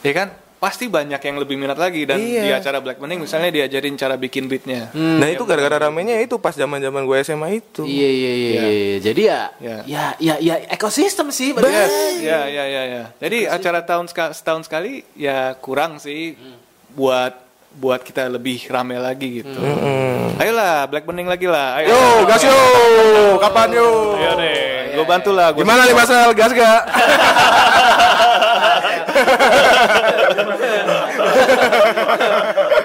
Ya 0.00 0.12
kan? 0.12 0.28
Pasti 0.64 0.88
banyak 0.88 1.20
yang 1.20 1.36
lebih 1.36 1.60
minat 1.60 1.76
lagi 1.76 2.08
dan 2.08 2.16
Iya. 2.16 2.40
di 2.40 2.50
acara 2.50 2.80
Black 2.80 2.96
Burning 2.96 3.20
misalnya 3.20 3.52
diajarin 3.52 3.94
cara 3.94 4.16
bikin 4.16 4.48
beatnya. 4.48 4.88
Nah 4.96 5.28
itu 5.28 5.44
gara-gara 5.44 5.76
ramenya 5.84 6.16
itu 6.18 6.40
pas 6.40 6.56
zaman-zaman 6.56 7.04
gue 7.04 7.16
SMA 7.20 7.60
itu. 7.60 7.84
Iya, 7.84 8.08
iya, 8.08 8.32
iya, 8.32 8.48
Ya. 8.48 8.62
iya. 8.64 8.96
Jadi 8.98 9.22
ya, 9.22 9.40
Ya. 9.60 9.76
ya, 9.84 10.04
ya, 10.16 10.34
ya, 10.40 10.54
ekosistem 10.66 11.28
sih. 11.28 11.52
berarti. 11.52 11.68
Yes, 11.68 11.92
ya, 12.24 12.40
ya, 12.48 12.64
ya, 12.64 12.82
ya. 12.86 13.04
Jadi 13.20 13.44
acara 13.44 13.84
tahun 13.84 14.08
setahun 14.08 14.64
sekali 14.64 15.04
ya 15.12 15.52
kurang 15.54 16.00
sih 16.00 16.32
buat 16.90 17.36
buat 17.74 18.00
kita 18.00 18.30
lebih 18.30 18.64
rame 18.70 18.96
lagi 18.96 19.42
gitu. 19.42 19.60
Ayolah 20.34 20.88
Black 20.88 21.04
Burning 21.04 21.28
lagi 21.28 21.44
lah. 21.44 21.76
Ayo. 21.76 21.92
Yo, 21.92 22.00
gas 22.24 22.40
yo. 22.40 22.56
Kapan 23.36 23.68
yo? 23.74 24.16
Ayo 24.16 24.32
deh, 24.38 24.96
gue 24.96 25.04
bantu 25.04 25.30
lah. 25.36 25.52
Gua 25.52 25.60
Gimana 25.60 25.84
nih 25.84 25.92
Masal? 25.92 26.32
Gas 26.32 26.56
gak? 26.56 26.80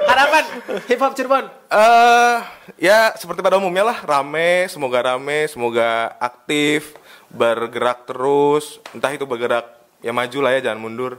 Harapan 0.10 0.44
hip 0.86 1.00
hop 1.00 1.14
Cirebon. 1.16 1.46
Eh, 1.70 2.38
ya 2.78 3.14
seperti 3.18 3.40
pada 3.42 3.58
umumnya 3.58 3.94
lah, 3.94 3.98
rame, 4.04 4.68
semoga 4.70 5.00
rame, 5.02 5.48
semoga 5.50 6.14
aktif, 6.20 6.94
bergerak 7.30 8.06
terus, 8.06 8.80
entah 8.94 9.12
itu 9.14 9.26
bergerak 9.26 9.66
ya 10.02 10.12
maju 10.16 10.40
lah 10.44 10.52
ya, 10.58 10.72
jangan 10.72 10.80
mundur. 10.82 11.14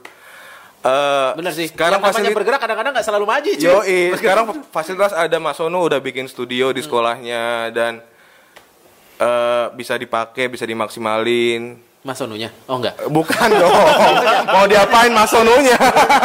Eh, 0.81 1.31
Bener 1.37 1.53
sih. 1.53 1.69
Sekarang 1.69 2.01
fasilitas 2.01 2.33
bergerak 2.33 2.61
kadang-kadang 2.61 2.93
nggak 2.97 3.05
selalu 3.05 3.27
maju, 3.29 3.51
cuy. 3.53 3.69
Yoi, 3.69 4.01
sekarang 4.17 4.45
fasilitas 4.73 5.13
ada 5.13 5.37
Mas 5.37 5.61
Sono 5.61 5.85
udah 5.85 6.01
bikin 6.01 6.25
studio 6.25 6.73
di 6.73 6.81
sekolahnya 6.81 7.69
dan 7.69 8.01
eh, 9.21 9.67
bisa 9.77 10.01
dipakai, 10.01 10.49
bisa 10.49 10.65
dimaksimalin. 10.65 11.90
Mas 12.01 12.17
Sonunya? 12.17 12.49
Oh 12.65 12.81
enggak. 12.81 12.97
Bukan 13.07 13.49
dong. 13.61 13.73
Mau 14.47 14.65
diapain 14.65 15.13
Mas 15.13 15.29
Sononya? 15.29 15.77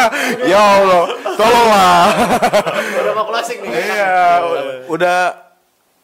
ya 0.51 0.59
Allah, 0.59 1.03
tolonglah. 1.35 2.03
Udah 2.95 3.13
mau 3.13 3.25
closing 3.27 3.59
nih. 3.59 3.71
Iya, 3.71 4.15
udah 4.87 5.19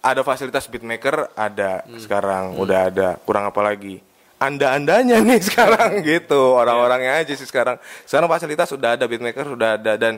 ada 0.01 0.21
fasilitas 0.21 0.65
beatmaker 0.65 1.29
ada 1.31 1.85
Hmm. 1.85 1.95
sekarang, 1.97 2.57
udah 2.57 2.79
ada. 2.87 3.07
Kurang 3.21 3.45
apa 3.45 3.61
lagi? 3.61 4.03
Anda-andanya 4.37 5.21
nih 5.21 5.39
sekarang 5.47 6.01
gitu, 6.01 6.57
orang-orangnya 6.57 7.21
aja 7.21 7.31
sih 7.31 7.45
sekarang. 7.45 7.77
Sekarang 8.03 8.27
fasilitas 8.27 8.67
sudah 8.67 8.97
ada, 8.97 9.05
beatmaker 9.05 9.45
sudah 9.45 9.77
ada 9.77 9.93
dan 9.95 10.17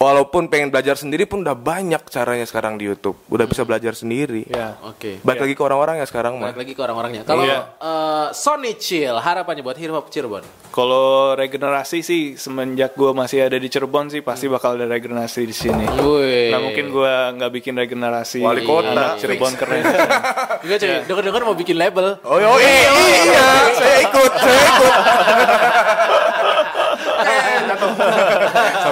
walaupun 0.00 0.48
pengen 0.48 0.72
belajar 0.72 0.96
sendiri 0.96 1.24
pun 1.24 1.44
udah 1.44 1.52
banyak 1.52 2.00
caranya 2.08 2.42
sekarang 2.42 2.74
di 2.74 2.88
YouTube. 2.88 3.14
Udah 3.28 3.44
bisa 3.44 3.60
belajar 3.62 3.92
sendiri. 3.92 4.48
Ya. 4.48 4.72
Oke. 4.80 5.20
Balik 5.20 5.44
lagi 5.44 5.52
ke 5.52 5.60
orang-orangnya 5.60 6.08
sekarang 6.08 6.34
mah. 6.34 6.48
Balik 6.48 6.58
lagi 6.58 6.72
ke 6.72 6.80
orang-orangnya. 6.80 7.22
Kalau 7.22 7.44
Iya. 7.44 7.58
eh, 7.76 8.26
Sony 8.32 8.72
Chill, 8.74 9.12
harapannya 9.12 9.60
buat 9.60 9.76
hip 9.76 9.92
hop 9.92 10.08
Cirebon. 10.08 10.40
Kalau 10.70 11.34
regenerasi 11.36 12.00
sih 12.00 12.22
semenjak 12.34 12.94
gue 12.94 13.10
masih 13.12 13.44
ada 13.44 13.54
di 13.54 13.68
Cirebon 13.68 14.08
sih 14.08 14.22
pasti 14.22 14.46
bakal 14.48 14.74
ada 14.74 14.88
regenerasi 14.88 15.44
di 15.44 15.52
sini. 15.52 15.84
Wih. 15.84 16.48
Nah 16.48 16.58
mungkin 16.62 16.88
gue 16.88 17.12
nggak 17.36 17.50
bikin 17.52 17.76
regenerasi 17.76 18.40
Wali 18.40 18.64
kota. 18.64 18.90
anak 18.90 19.20
Cirebon 19.20 19.52
keren. 19.52 19.84
Enggak 20.64 20.76
cuy, 20.80 20.88
denger-denger 21.04 21.42
mau 21.44 21.52
bikin 21.52 21.76
label. 21.76 22.16
Oh, 22.24 22.36
oh 22.36 22.56
iya, 22.56 22.88
iya, 23.20 23.44
saya 23.76 23.96
ikut, 24.00 24.32
saya 24.32 24.60
ikut. 24.64 24.92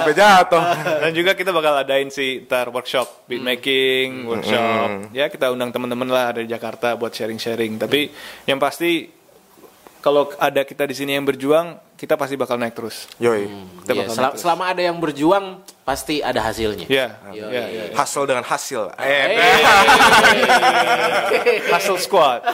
Sampai 0.09 0.17
jatuh. 0.17 0.63
Dan 1.05 1.11
juga 1.13 1.31
kita 1.33 1.49
bakal 1.49 1.73
adain 1.77 2.09
sih 2.09 2.41
ntar 2.43 2.67
workshop 2.67 3.25
beat 3.25 3.39
making, 3.39 4.25
workshop. 4.25 5.11
Ya 5.11 5.27
kita 5.27 5.49
undang 5.49 5.69
teman-teman 5.69 6.05
lah 6.05 6.31
dari 6.31 6.45
Jakarta 6.45 6.93
buat 6.93 7.11
sharing-sharing. 7.11 7.77
Tapi 7.77 8.09
yang 8.43 8.57
pasti 8.57 9.09
kalau 9.99 10.31
ada 10.33 10.63
kita 10.63 10.83
di 10.83 10.95
sini 10.95 11.11
yang 11.11 11.23
berjuang, 11.23 11.75
kita 11.93 12.15
pasti 12.15 12.33
bakal 12.33 12.55
naik 12.55 12.71
terus. 12.71 13.05
Yoi. 13.17 13.51
Kita 13.83 13.91
Iya, 13.91 13.99
bakal 14.01 14.09
sel- 14.09 14.23
naik 14.23 14.31
terus. 14.31 14.41
selama 14.41 14.63
ada 14.65 14.81
yang 14.81 14.95
berjuang 14.95 15.45
pasti 15.83 16.15
ada 16.19 16.39
hasilnya. 16.39 16.87
Ya, 16.87 17.19
Yo, 17.29 17.51
ya, 17.51 17.63
iya. 17.67 17.83
ya. 17.91 17.93
Hustle 17.93 18.23
dengan 18.23 18.41
hasil. 18.41 18.95
Eh, 18.95 19.03
Hey. 19.03 19.35
Hustle 21.73 21.99
Squad. 21.99 22.47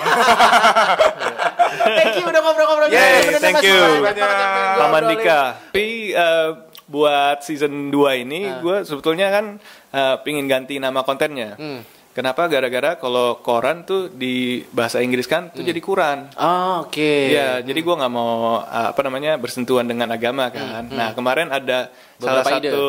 thank 1.95 2.17
you 2.17 2.25
udah 2.25 2.41
ngobrol-ngobrol. 2.41 2.87
Bener-bener 2.89 3.39
thank 3.39 3.61
you. 3.61 3.77
Ngobrolin. 3.77 4.89
Mandika. 4.89 5.41
Tapi 5.69 5.85
eh, 6.11 6.49
buat 6.85 7.41
season 7.41 7.89
2 7.89 8.21
ini 8.21 8.45
Ah. 8.45 8.61
gue 8.61 8.77
sebetulnya 8.85 9.27
kan 9.29 9.45
eh, 9.91 10.15
pingin 10.21 10.45
ganti 10.45 10.77
nama 10.77 11.01
kontennya. 11.01 11.57
Hmm. 11.57 11.81
Kenapa? 12.15 12.47
Gara-gara 12.47 12.95
kalau 12.95 13.35
koran 13.37 13.83
tuh 13.83 14.07
di 14.07 14.63
bahasa 14.71 15.03
Inggris 15.03 15.27
kan 15.27 15.51
tuh 15.51 15.61
jadi 15.61 15.77
kuran. 15.77 16.31
Oh, 16.33 16.87
Oke. 16.87 17.27
Iya, 17.29 17.59
jadi 17.59 17.75
gue 17.75 17.91
nggak 17.93 18.07
mau 18.09 18.63
apa 18.63 18.95
namanya 19.03 19.35
bersentuhan 19.35 19.83
dengan 19.83 20.07
agama 20.07 20.47
kan. 20.47 20.87
Nah 20.87 21.11
kemarin 21.11 21.51
ada 21.51 21.91
salah 22.15 22.15
Hmm, 22.15 22.23
Beberapa 22.39 22.49
ide. 22.55 22.71
satu 22.71 22.85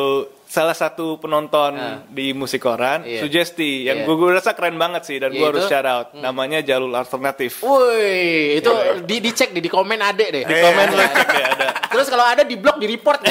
salah 0.47 0.71
satu 0.71 1.07
penonton 1.17 1.75
di 2.07 2.31
musik 2.31 2.63
koran 2.63 3.03
Iya. 3.03 3.19
sugesti 3.19 3.83
yang 3.83 4.01
Iya. 4.01 4.07
gue 4.07 4.31
rasa 4.31 4.55
keren 4.55 4.75
banget 4.75 5.03
sih 5.03 5.19
dan 5.19 5.29
gue 5.29 5.37
Yaitu? 5.37 5.51
harus 5.51 5.67
shout 5.67 5.83
out. 5.83 6.07
Namanya 6.15 6.63
Jalur 6.63 6.95
Alternatif. 6.95 7.59
Woi, 7.59 8.55
itu 8.55 8.71
di 9.03 9.19
dicek 9.19 9.51
di, 9.51 9.59
di 9.59 9.67
komen 9.67 9.99
ade 9.99 10.25
deh. 10.31 10.43
Di 10.43 10.55
komen 10.55 10.87
lo 10.89 11.03
cek 11.03 11.27
deh 11.27 11.43
ada. 11.45 11.67
Terus 11.89 12.07
kalau 12.07 12.23
ada 12.23 12.41
di 12.41 12.55
blog 12.55 12.79
di 12.79 12.87
report 12.87 13.19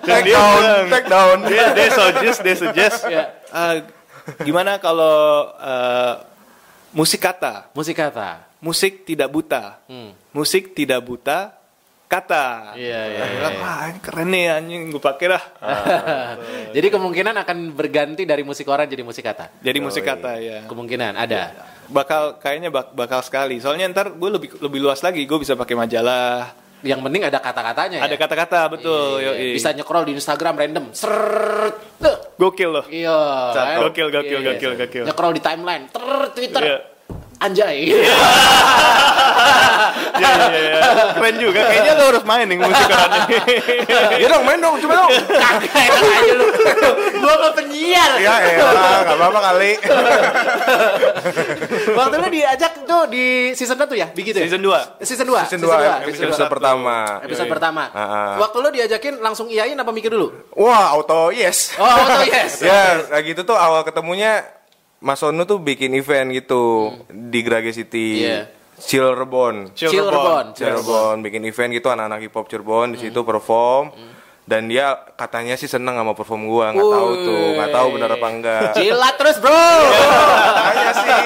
Take 0.00 0.28
down, 0.28 0.60
take 0.88 1.08
down. 1.08 1.36
dia, 1.44 1.64
dia 1.72 1.88
suggest, 1.90 2.38
dia 2.40 2.54
suggest. 2.56 2.98
Iya. 3.04 3.24
uh, 3.48 3.74
gimana 4.40 4.76
kalau 4.76 5.14
uh, 5.52 6.14
musik 6.90 7.18
kata, 7.18 7.70
Musik 7.72 7.94
kata. 7.94 8.44
musik 8.58 9.04
tidak 9.04 9.28
buta, 9.28 9.78
Hmm. 9.84 10.10
musik 10.30 10.72
tidak 10.72 10.98
buta 11.00 11.54
kata. 12.04 12.72
Iya, 12.74 13.00
iya, 13.06 13.18
Gua 13.18 13.26
bilang, 13.30 13.56
ah 13.60 13.84
ini 13.86 14.00
keren 14.00 14.28
nih 14.28 14.44
anjing 14.50 14.82
gue 14.88 14.98
pakai 14.98 15.26
dah. 15.28 15.44
Jadi 16.70 16.86
kemungkinan 16.88 17.36
akan 17.38 17.58
berganti 17.70 18.24
dari 18.24 18.40
musik 18.40 18.64
koran 18.64 18.84
jadi 18.84 19.00
musik 19.02 19.22
kata. 19.22 19.52
Jadi 19.60 19.78
musik 19.78 20.02
kata 20.02 20.40
ya. 20.40 20.64
Kemungkinan 20.64 21.12
ada. 21.14 21.52
Bakal 21.86 22.36
kayaknya 22.38 22.68
bak- 22.68 22.92
bakal 22.92 23.20
sekali. 23.20 23.60
Soalnya 23.60 23.88
ntar 23.88 24.08
gue 24.10 24.30
lebih 24.30 24.56
lebih 24.58 24.80
luas 24.82 25.00
lagi. 25.00 25.20
Gue 25.22 25.38
bisa 25.38 25.52
pakai 25.52 25.72
majalah. 25.74 26.52
Yang 26.82 27.00
penting 27.02 27.22
ada 27.26 27.38
kata-katanya 27.42 27.98
Ada 28.06 28.14
ya. 28.14 28.18
kata-kata 28.18 28.60
betul. 28.70 29.18
Iya, 29.18 29.32
yoi. 29.34 29.54
Bisa 29.58 29.74
nyekrol 29.74 30.04
di 30.06 30.12
Instagram 30.14 30.54
random. 30.54 30.84
Seret. 30.94 31.76
Gokil 32.38 32.70
loh. 32.70 32.84
Iya. 32.86 33.18
kan? 33.50 33.76
Gokil, 33.82 34.08
gokil, 34.14 34.38
Iya. 34.38 34.48
gokil, 34.54 34.72
gokil. 34.78 35.04
Nyekrol 35.10 35.32
di 35.34 35.42
timeline. 35.42 35.84
Ter 35.90 36.04
Twitter. 36.34 36.62
Iya. 36.62 36.78
Anjay. 37.38 37.78
Iya, 40.18 40.30
iya, 40.34 40.48
iya. 40.50 40.80
Keren 41.14 41.36
juga. 41.38 41.60
Kayaknya 41.70 41.92
lo 41.94 42.04
harus 42.10 42.24
main 42.26 42.46
nih 42.50 42.58
musik 42.58 42.86
koran 42.90 43.10
ini. 43.22 43.36
Ya 44.18 44.26
dong, 44.26 44.42
main 44.42 44.58
dong, 44.58 44.74
coba 44.82 44.94
dong. 45.04 45.10
Kagak 45.14 45.74
enak 45.78 46.02
aja 46.02 46.34
lu. 46.34 46.46
Gua 47.22 47.34
ke 47.38 47.48
penyiar. 47.62 48.10
Ya 48.18 48.34
elah, 48.58 49.06
gak 49.06 49.14
apa-apa 49.14 49.40
kali. 49.52 49.72
Waktu 51.94 52.14
lu 52.18 52.28
diajak 52.34 52.72
tuh 52.82 53.02
di 53.10 53.54
season 53.54 53.78
1 53.78 53.94
ya? 53.94 54.06
Begitu 54.10 54.36
ya? 54.42 54.44
Season 54.50 54.62
2. 54.62 55.06
Season 55.06 55.26
2. 55.26 55.46
Season 55.46 55.60
2, 55.62 56.10
episode 56.10 56.50
pertama. 56.50 57.22
Episode 57.22 57.48
pertama. 57.50 57.82
Ah, 57.94 58.02
ah. 58.02 58.32
Waktu 58.42 58.56
lu 58.58 58.68
diajakin 58.74 59.14
langsung 59.22 59.46
iyain 59.46 59.78
apa 59.78 59.90
mikir 59.94 60.10
dulu? 60.10 60.34
Wah, 60.58 60.94
auto 60.98 61.30
yes. 61.30 61.78
Oh, 61.78 61.86
auto 61.86 62.26
yes. 62.26 62.58
ya, 62.58 63.06
kayak 63.06 63.24
gitu 63.34 63.40
tuh 63.46 63.56
awal 63.56 63.86
ketemunya 63.86 64.57
Mas 64.98 65.18
Sono 65.18 65.42
tuh 65.42 65.58
bikin 65.58 65.94
event 65.94 66.30
gitu 66.30 66.90
di 67.08 67.40
Grage 67.40 67.70
City. 67.70 68.22
Iya. 68.22 68.50
Cirebon. 68.76 69.74
Cirebon. 69.74 70.54
Cirebon 70.54 71.16
bikin 71.20 71.42
event 71.44 71.70
gitu 71.72 71.88
anak-anak 71.88 72.18
hip 72.20 72.32
hop 72.32 72.46
Cirebon 72.46 72.94
di 72.94 72.98
situ 73.00 73.22
perform. 73.22 73.90
dan 74.48 74.64
dia 74.64 74.96
katanya 75.12 75.60
sih 75.60 75.68
seneng 75.68 76.00
sama 76.00 76.16
perform 76.16 76.48
gua 76.48 76.72
nggak 76.72 76.88
tahu 76.88 77.10
tuh 77.20 77.44
nggak 77.52 77.68
tahu 77.68 77.86
benar 77.92 78.10
apa 78.16 78.26
enggak 78.32 78.72
Jilat 78.72 79.14
terus 79.20 79.36
bro. 79.44 79.52
katanya 79.52 80.90
sih 80.96 81.10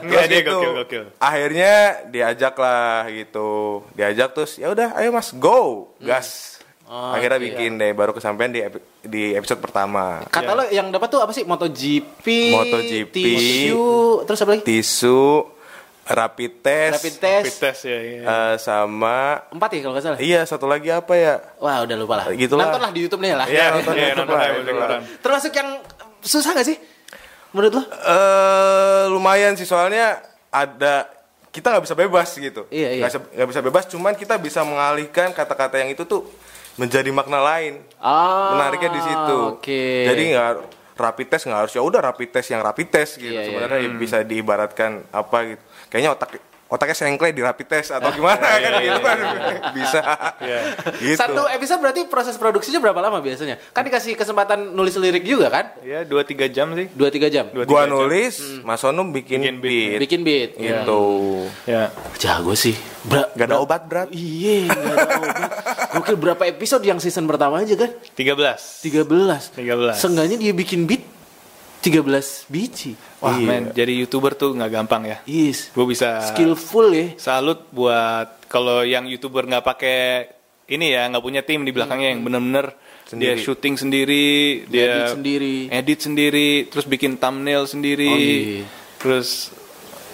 Terus 0.00 0.26
dia 0.30 0.38
gitu, 0.38 0.54
gokil, 0.54 0.72
gokil. 0.78 1.04
akhirnya 1.18 1.74
diajak 2.06 2.54
lah 2.54 3.02
gitu 3.10 3.82
diajak 3.92 4.30
terus 4.30 4.56
ya 4.56 4.70
udah 4.70 4.94
ayo 4.94 5.10
mas 5.10 5.34
go 5.34 5.90
gas 5.98 6.49
Oh, 6.90 7.14
akhirnya 7.14 7.38
iya. 7.38 7.46
bikin 7.46 7.70
deh 7.76 7.92
baru 7.92 8.10
kesampaian 8.10 8.50
di 8.50 8.60
epi- 8.60 8.82
di 9.00 9.30
episode 9.30 9.58
pertama 9.58 10.26
Kata 10.26 10.52
lo 10.52 10.66
yang 10.66 10.90
dapat 10.90 11.06
tuh 11.06 11.20
apa 11.20 11.30
sih? 11.30 11.46
MotoGP, 11.46 12.26
MotoGP, 12.50 13.14
tisu, 13.14 13.86
terus 14.26 14.38
apa 14.40 14.50
lagi? 14.52 14.62
tisu 14.64 15.46
rapid 16.02 16.52
test, 16.58 16.94
Rapid 16.98 17.14
test. 17.16 17.44
Fit 17.46 17.56
test 17.62 17.80
ya, 17.84 17.94
ya. 17.94 18.20
eh, 18.20 18.54
sama 18.58 19.38
Empat 19.48 19.70
ya 19.70 19.78
kalau 19.80 19.94
nggak 19.94 20.04
salah. 20.04 20.18
iya 20.18 20.42
satu 20.42 20.66
lagi 20.66 20.90
apa 20.90 21.14
ya 21.14 21.38
Wah 21.56 21.78
udah 21.80 21.94
lupa 21.94 22.14
lah. 22.16 22.26
Gitulah. 22.34 22.66
Nonton 22.66 22.80
lah 22.80 22.90
di 22.90 23.00
YouTube 23.00 23.22
nih 23.22 23.32
lah. 23.32 23.46
Iya, 23.46 23.64
nonton 23.72 23.94
Iya, 23.94 24.02
YouTube 24.08 24.18
nonton 24.20 24.34
lah, 24.34 24.42
aja, 24.42 24.50
itu 24.56 24.72
nonton. 24.72 24.90
lah. 24.90 25.00
Termasuk 25.22 25.52
yang 25.54 25.68
susah 26.20 26.50
gak 26.52 26.66
sih? 26.66 26.76
Menurut 27.50 27.72
lo? 27.72 27.82
eh 27.86 29.04
lumayan 29.08 29.54
sih 29.54 29.62
soalnya 29.62 30.18
ada 30.48 31.06
kita 31.48 31.66
nggak 31.68 31.82
bisa 31.82 31.94
bebas 31.96 32.28
gitu 32.32 32.66
Iya, 32.68 32.88
iya. 32.92 33.02
Nggak 33.04 33.30
nggak 33.32 33.48
bisa 33.48 33.60
bebas 33.60 33.84
cuman 33.86 34.12
kita 34.14 34.34
bisa 34.36 34.60
mengalihkan 34.62 35.30
kata-kata 35.30 35.78
yang 35.78 35.90
itu 35.90 36.02
tuh 36.02 36.26
menjadi 36.80 37.10
makna 37.10 37.38
lain 37.38 37.84
Ah, 38.00 38.56
menariknya 38.56 38.90
di 38.90 39.02
situ 39.02 39.38
Oke. 39.52 40.08
jadi 40.08 40.22
nggak 40.32 40.50
rapid 40.96 41.26
test 41.28 41.44
nggak 41.44 41.60
harus 41.60 41.72
ya 41.72 41.80
udah 41.80 42.00
rapid 42.02 42.28
test 42.30 42.48
yang 42.48 42.60
rapid 42.60 42.88
test 42.88 43.12
gitu 43.16 43.28
Iya, 43.28 43.40
iya. 43.40 43.46
sebenarnya 43.46 43.78
bisa 43.94 44.16
diibaratkan 44.22 45.04
apa 45.10 45.36
gitu 45.46 45.62
kayaknya 45.88 46.10
otak 46.12 46.40
otaknya 46.70 46.94
sengkle 46.94 47.28
di 47.28 47.42
rapid 47.42 47.66
test 47.66 47.90
atau 47.90 48.08
gimana 48.08 48.38
kan 48.62 48.72
gitu 48.78 49.00
kan 49.02 49.18
bisa 49.74 50.00
gitu 50.96 51.18
Satu 51.18 51.42
episode 51.46 51.82
berarti 51.82 52.06
proses 52.06 52.34
produksinya 52.34 52.78
berapa 52.78 52.96
lama 52.96 53.18
biasanya? 53.18 53.58
Kan 53.70 53.82
dikasih 53.82 54.14
kesempatan 54.14 54.70
nulis 54.70 54.94
lirik 54.94 55.26
juga 55.26 55.50
kan? 55.50 55.64
Ya, 55.82 56.06
2-3 56.06 56.46
jam 56.48 56.70
sih. 56.72 56.86
2-3 56.94 57.26
jam. 57.28 57.44
Dua, 57.50 57.66
gua 57.66 57.82
tiga 57.82 57.90
jam. 57.90 57.92
nulis 57.92 58.34
Mas 58.62 58.80
Ono 58.80 59.02
bikin, 59.10 59.42
Bikin 59.42 59.56
beat. 59.58 59.74
beat, 59.90 59.98
Bikin 60.00 60.20
beat. 60.22 60.50
gitu 60.56 61.02
Ya. 61.66 61.90
Jago 62.16 62.54
sih. 62.54 62.78
Bra 63.00 63.32
Gak 63.32 63.48
ada 63.48 63.58
obat 63.58 63.88
berat 63.88 64.08
Iya, 64.12 64.68
nggak 64.68 64.94
ada 64.94 65.08
obat. 65.18 65.50
Gokil 65.90 66.16
berapa 66.20 66.42
episode 66.46 66.84
yang 66.84 67.00
season 67.00 67.24
pertama 67.24 67.58
aja 67.58 67.74
kan? 67.74 67.90
13. 68.14 68.84
13. 68.86 69.58
13. 69.58 69.96
Seenggaknya 69.96 70.36
dia 70.36 70.52
bikin 70.52 70.86
beat 70.86 71.02
13 71.80 72.04
biji. 72.46 72.92
Wah, 73.18 73.34
Iya. 73.34 73.46
men, 73.46 73.64
jadi 73.70 73.92
YouTuber 73.98 74.32
tuh 74.32 74.52
nggak 74.52 74.70
gampang 74.70 75.02
ya. 75.04 75.16
Yes. 75.24 75.68
Gue 75.70 75.84
bisa 75.86 76.20
Skillful 76.26 76.86
ya. 76.90 77.06
salut 77.16 77.64
buat 77.70 78.44
kalau 78.46 78.82
yang 78.82 79.04
YouTuber 79.04 79.44
nggak 79.46 79.64
pakai 79.64 79.98
ini 80.66 80.92
ya, 80.92 81.08
nggak 81.08 81.20
punya 81.20 81.40
tim 81.40 81.62
di 81.62 81.72
belakangnya 81.72 82.12
yang 82.12 82.22
bener-bener 82.22 82.76
dia 83.10 83.34
syuting 83.34 83.74
sendiri, 83.74 84.28
dia 84.70 84.86
Edit 84.86 85.10
sendiri. 85.12 85.56
edit 85.66 85.98
sendiri, 86.00 86.50
terus 86.64 86.86
bikin 86.86 87.18
thumbnail 87.18 87.66
sendiri, 87.66 88.06
Oh, 88.06 88.14
iya. 88.14 88.62
terus 88.96 89.50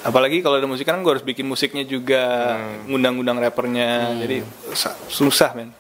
apalagi 0.00 0.40
kalau 0.40 0.56
ada 0.56 0.64
musik 0.64 0.88
kan 0.88 0.96
gue 0.98 1.12
harus 1.12 1.20
bikin 1.20 1.44
musiknya 1.44 1.84
juga, 1.84 2.56
ngundang-ngundang 2.88 3.36
rappernya, 3.38 4.16
jadi 4.16 4.40
sa- 4.72 4.96
susah 5.08 5.52
men. 5.52 5.76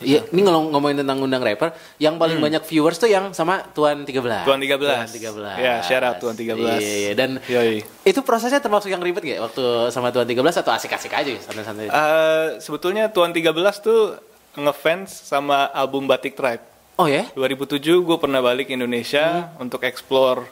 Iya, 0.00 0.24
ini 0.32 0.40
ngomong 0.40 0.72
ngomongin 0.72 1.04
tentang 1.04 1.20
undang 1.20 1.44
rapper, 1.44 1.76
yang 2.00 2.16
paling 2.16 2.40
banyak 2.40 2.64
viewers 2.64 2.96
tuh 2.96 3.12
yang 3.12 3.36
sama 3.36 3.60
Tuan 3.76 4.08
13. 4.08 4.48
Tuan 4.48 4.56
13. 4.56 4.80
Tuan 4.80 5.08
13. 5.12 5.60
Ya, 5.60 5.74
shout 5.84 6.00
out 6.00 6.16
Tuan 6.16 6.32
13. 6.32 6.56
Iya, 6.56 6.80
iya. 6.80 7.12
dan 7.12 7.36
Yoi. 7.44 7.84
itu 7.84 8.20
prosesnya 8.24 8.64
termasuk 8.64 8.88
yang 8.88 9.04
ribet 9.04 9.20
gak 9.20 9.52
waktu 9.52 9.92
sama 9.92 10.08
Tuan 10.08 10.24
13 10.24 10.40
atau 10.64 10.72
asik-asik 10.72 11.12
aja 11.12 11.30
santai-santai? 11.44 11.92
Eh, 11.92 12.48
sebetulnya 12.64 13.12
Tuan 13.12 13.36
13 13.36 13.52
tuh 13.84 14.16
ngefans 14.56 15.12
sama 15.28 15.68
album 15.68 16.08
Batik 16.08 16.32
Tribe. 16.32 16.64
oh 16.96 17.08
ya? 17.08 17.28
2007 17.36 17.80
gue 17.80 18.16
pernah 18.16 18.40
balik 18.40 18.72
ke 18.72 18.76
Indonesia 18.76 19.52
untuk 19.60 19.84
explore. 19.84 20.48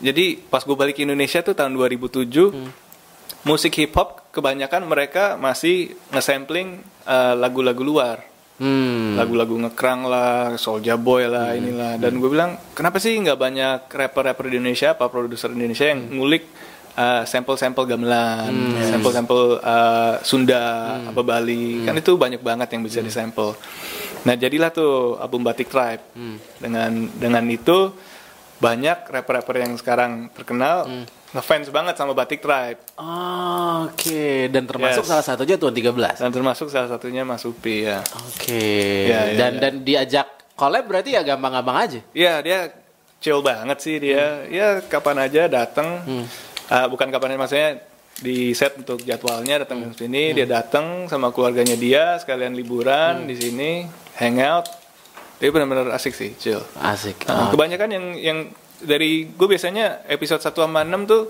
Jadi 0.00 0.40
pas 0.40 0.64
gue 0.64 0.76
balik 0.76 1.00
ke 1.00 1.04
Indonesia 1.04 1.44
tuh 1.44 1.52
tahun 1.52 1.76
2007, 1.76 2.28
musik 3.44 3.72
hip 3.76 3.92
hop 3.96 4.32
kebanyakan 4.32 4.88
mereka 4.88 5.36
masih 5.36 5.96
nge-sampling 6.12 6.80
eh, 7.08 7.34
lagu-lagu 7.36 7.80
luar. 7.80 8.31
Hmm. 8.62 9.18
Lagu-lagu 9.18 9.58
ngekrang 9.58 10.06
lah, 10.06 10.54
Soulja 10.54 10.94
Boy 10.94 11.26
lah, 11.26 11.58
inilah. 11.58 11.98
Dan 11.98 12.22
gue 12.22 12.30
bilang, 12.30 12.54
kenapa 12.78 13.02
sih 13.02 13.18
nggak 13.18 13.34
banyak 13.34 13.78
rapper-rapper 13.90 14.46
di 14.46 14.62
Indonesia, 14.62 14.94
apa 14.94 15.10
produser 15.10 15.50
Indonesia 15.50 15.90
yang 15.90 16.14
ngulik 16.14 16.46
eh, 16.94 17.26
sampel-sampel 17.26 17.90
gamelan, 17.90 18.54
sampel-sampel 18.86 19.58
eh, 19.58 20.14
Sunda, 20.22 20.94
apa 21.10 21.20
Bali, 21.26 21.82
kan 21.82 21.98
itu 21.98 22.14
banyak 22.14 22.38
banget 22.38 22.70
yang 22.78 22.86
bisa 22.86 23.02
disampel. 23.02 23.58
Nah 24.22 24.38
jadilah 24.38 24.70
tuh 24.70 25.18
album 25.18 25.42
Batik 25.42 25.66
Tribe. 25.66 26.14
Dengan 26.62 27.10
dengan 27.18 27.42
itu 27.50 27.90
banyak 28.62 29.10
rapper-rapper 29.10 29.58
yang 29.58 29.74
sekarang 29.74 30.30
terkenal 30.30 30.86
ngefans 31.32 31.68
banget 31.68 31.94
sama 31.96 32.12
Batik 32.12 32.40
Tribe. 32.40 32.76
Oh, 32.96 33.88
Oke, 33.88 34.46
dan 34.48 34.64
termasuk 34.64 35.02
Yes. 35.02 35.08
salah 35.08 35.24
satunya 35.24 35.56
Tuan 35.56 35.72
13. 35.72 36.20
Dan 36.20 36.30
termasuk 36.30 36.68
salah 36.68 36.88
satunya 36.88 37.22
Mas 37.22 37.42
Upi 37.42 37.84
ya. 37.84 38.04
Oke. 38.28 39.08
Ya, 39.08 39.32
ya, 39.32 39.36
dan 39.36 39.52
ya. 39.52 39.60
dan 39.60 39.74
diajak 39.80 40.26
collab 40.52 40.84
berarti 40.84 41.16
ya 41.16 41.24
gampang-gampang 41.24 41.76
aja. 41.78 42.00
Iya 42.12 42.34
dia 42.38 42.58
chill 43.18 43.40
banget 43.40 43.78
sih 43.80 43.96
dia. 43.96 44.44
Ya 44.46 44.78
kapan 44.82 45.24
aja 45.24 45.48
datang. 45.48 46.04
Ah, 46.68 46.86
bukan 46.86 47.08
kapan 47.08 47.34
aja 47.34 47.40
maksudnya 47.40 47.70
di 48.20 48.52
set 48.52 48.76
untuk 48.76 49.00
jadwalnya 49.02 49.64
datang 49.64 49.88
ke 49.88 49.98
sini 49.98 50.30
dia 50.30 50.44
datang 50.44 51.08
sama 51.08 51.32
keluarganya 51.32 51.74
dia 51.74 52.20
sekalian 52.20 52.52
liburan 52.52 53.24
di 53.24 53.34
sini 53.34 53.70
hangout. 54.14 54.68
Dia 55.36 55.50
benar-benar 55.50 55.90
asik 55.90 56.12
sih 56.12 56.36
chill. 56.36 56.62
Asik. 56.76 57.24
Nah, 57.26 57.48
Oh. 57.48 57.50
kebanyakan 57.50 57.88
yang 57.90 58.06
yang 58.14 58.38
dari 58.82 59.26
gue 59.26 59.48
biasanya 59.48 60.04
episode 60.06 60.42
1 60.42 60.52
sama 60.52 60.82
6 60.82 61.10
tuh 61.10 61.22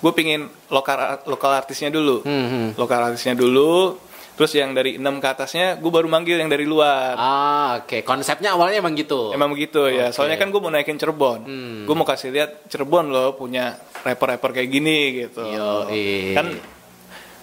gue 0.00 0.12
pingin 0.16 0.48
lokal 0.72 1.24
lokal 1.28 1.52
artisnya 1.60 1.92
dulu. 1.92 2.24
Hmm, 2.24 2.72
Lokal 2.76 3.12
artisnya 3.12 3.36
dulu. 3.36 3.96
Terus 4.40 4.56
yang 4.56 4.72
dari 4.72 4.96
6 4.96 5.04
ke 5.20 5.28
atasnya 5.28 5.76
gue 5.76 5.90
baru 5.92 6.08
manggil 6.08 6.40
yang 6.40 6.48
dari 6.48 6.64
luar. 6.64 7.12
Ah, 7.12 7.84
oke. 7.84 8.00
Konsepnya 8.00 8.56
awalnya 8.56 8.80
emang 8.80 8.96
gitu. 8.96 9.36
Emang 9.36 9.52
begitu 9.52 9.84
ya. 9.92 10.08
Oke. 10.08 10.16
Soalnya 10.16 10.40
kan 10.40 10.48
gue 10.48 10.56
mau 10.56 10.72
naikin 10.72 10.96
Cirebon. 10.96 11.40
Hmm. 11.44 11.80
Gue 11.84 11.92
mau 11.92 12.08
kasih 12.08 12.32
lihat 12.32 12.64
Cirebon 12.72 13.12
loh 13.12 13.36
punya 13.36 13.76
rapper-rapper 14.00 14.56
kayak 14.56 14.70
gini 14.72 14.98
gitu. 15.28 15.44
Yoi. 15.44 16.32
Kan 16.32 16.56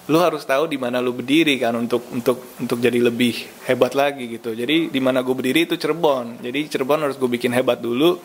lu 0.08 0.18
harus 0.18 0.42
tahu 0.42 0.66
di 0.66 0.80
mana 0.82 0.98
lu 0.98 1.14
berdiri 1.14 1.60
kan 1.62 1.76
untuk 1.78 2.10
untuk 2.10 2.58
untuk 2.58 2.80
jadi 2.82 2.98
lebih 2.98 3.46
hebat 3.70 3.94
lagi 3.94 4.26
gitu. 4.34 4.58
Jadi 4.58 4.90
di 4.90 4.98
mana 4.98 5.22
gue 5.22 5.36
berdiri 5.38 5.70
itu 5.70 5.78
Cirebon. 5.78 6.42
Jadi 6.42 6.66
Cirebon 6.66 7.06
harus 7.06 7.22
gue 7.22 7.30
bikin 7.30 7.54
hebat 7.54 7.78
dulu. 7.78 8.18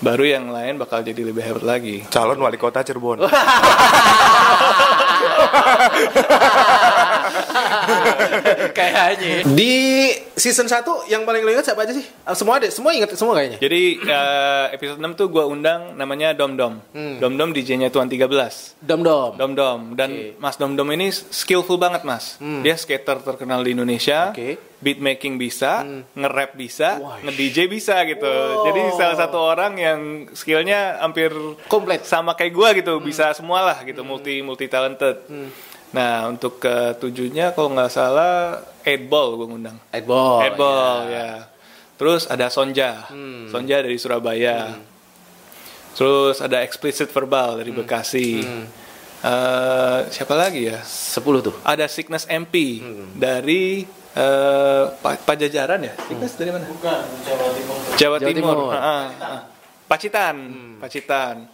Baru 0.00 0.24
yang 0.24 0.50
lain 0.50 0.74
bakal 0.76 1.00
jadi 1.00 1.22
lebih 1.22 1.42
hebat 1.42 1.62
lagi. 1.62 2.02
calon 2.08 2.38
wali 2.38 2.56
kota 2.56 2.80
Cirebon 2.80 3.22
Kayaknya. 8.74 9.44
Di 9.46 9.74
season 10.34 10.66
1 10.66 10.82
yang 11.08 11.22
paling 11.22 11.42
lo 11.42 11.50
ingat 11.52 11.66
siapa 11.66 11.84
aja 11.84 11.92
sih? 11.92 12.04
Ah, 12.24 12.34
Semua 12.34 12.58
ada, 12.58 12.68
semua 12.68 12.90
ingat 12.92 13.14
semua 13.14 13.34
kayaknya. 13.34 13.58
Jadi 13.60 13.82
eh, 14.00 14.66
episode 14.74 14.98
6 14.98 15.14
tuh 15.14 15.28
gue 15.30 15.44
undang 15.44 15.94
namanya 15.94 16.32
Dom 16.32 16.56
Dom. 16.56 16.74
Hmm. 16.92 17.18
Dom 17.20 17.34
Dom 17.36 17.50
DJ-nya 17.52 17.88
Tuan 17.88 18.08
13. 18.08 18.80
Dom 18.80 19.00
Dom. 19.02 19.32
Dom 19.36 19.52
Dom 19.54 19.80
dan 19.94 20.10
Oke. 20.10 20.34
Mas 20.38 20.56
Dom 20.56 20.74
Dom 20.74 20.88
ini 20.90 21.10
skillful 21.10 21.76
banget 21.76 22.02
Mas. 22.04 22.36
Dia 22.40 22.74
skater 22.74 23.20
terkenal 23.22 23.62
di 23.62 23.72
Indonesia. 23.72 24.30
Oke. 24.30 24.73
Beat 24.84 25.00
making 25.00 25.40
bisa, 25.40 25.80
nge-rap 26.12 26.52
bisa, 26.60 27.00
nge-DJ 27.24 27.72
bisa 27.72 28.04
gitu. 28.04 28.28
Jadi 28.68 28.80
salah 28.92 29.16
satu 29.16 29.40
orang 29.40 29.80
yang 29.80 29.98
skillnya 30.36 31.00
hampir 31.00 31.32
Komplit. 31.72 32.04
sama 32.04 32.36
kayak 32.36 32.52
gua 32.52 32.76
gitu, 32.76 33.00
bisa 33.00 33.32
semualah 33.32 33.80
gitu, 33.88 34.04
multi 34.04 34.44
multi 34.44 34.68
talented. 34.68 35.24
Nah 35.96 36.28
untuk 36.28 36.60
ketujuhnya 36.60 37.56
kalau 37.56 37.72
nggak 37.72 37.88
salah 37.88 38.60
Eight 38.84 39.08
Ball 39.08 39.40
gue 39.40 39.46
ngundang. 39.48 39.80
Eight 39.88 40.04
Ball. 40.04 40.44
Eight 40.44 40.56
Ball 40.60 41.08
ya. 41.08 41.16
ya. 41.16 41.30
Terus 41.96 42.28
ada 42.28 42.52
Sonja, 42.52 43.08
Sonja 43.48 43.80
dari 43.80 43.96
Surabaya. 43.96 44.76
Terus 45.94 46.42
ada 46.42 46.60
Explicit 46.66 47.08
Verbal 47.08 47.62
dari 47.62 47.70
Bekasi. 47.72 48.42
Eh, 49.24 50.00
siapa 50.12 50.36
lagi 50.36 50.68
ya? 50.68 50.84
10 50.84 51.40
tuh. 51.40 51.56
Ada 51.64 51.88
Sickness 51.88 52.28
MP 52.28 52.84
dari 53.16 53.86
eh, 54.14 54.84
Pa- 54.96 55.20
Pajajaran 55.20 55.80
ya? 55.80 55.92
Sickness 56.00 56.34
dari 56.34 56.50
mana? 56.50 56.64
Bukan, 56.64 57.02
Jawa 57.22 57.46
Timur. 57.50 57.76
Jawa, 57.94 58.16
Jawa 58.16 58.30
Timur. 58.30 58.56
Timur. 58.56 58.72
Ah, 58.72 59.04
ah. 59.12 59.40
Pacitan, 59.84 60.36
Pacitan. 60.78 61.44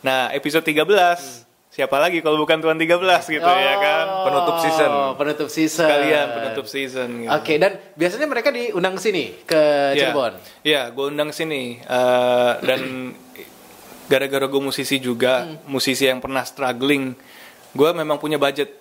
Nah, 0.00 0.28
episode 0.30 0.62
13 0.62 1.46
siapa 1.70 1.96
lagi 1.96 2.18
kalau 2.18 2.34
bukan 2.36 2.58
Tuan 2.58 2.74
13 2.74 2.98
gitu 3.30 3.46
ya 3.46 3.74
kan? 3.76 4.06
Penutup 4.26 4.56
season. 4.58 4.90
Oh, 4.90 5.12
penutup 5.14 5.48
season. 5.48 5.86
Kalian 5.86 6.26
penutup 6.30 6.66
season 6.66 7.08
gitu. 7.20 7.30
Oke, 7.30 7.54
dan 7.56 7.78
biasanya 7.94 8.26
mereka 8.26 8.50
diundang 8.50 8.98
ke 8.98 9.02
sini 9.02 9.24
ke 9.40 9.60
Iya. 9.94 10.10
Cirebon. 10.10 10.32
Iya, 10.60 10.82
gue 10.90 11.06
undang 11.06 11.30
sini 11.30 11.78
Eh, 11.78 12.52
dan 12.60 13.14
gara-gara 14.06 14.44
gue 14.44 14.58
musisi 14.60 14.98
juga, 14.98 15.46
Hmm. 15.46 15.56
musisi 15.70 16.02
yang 16.02 16.18
pernah 16.18 16.42
struggling, 16.42 17.14
gue 17.70 17.90
memang 17.94 18.18
punya 18.18 18.36
budget 18.36 18.79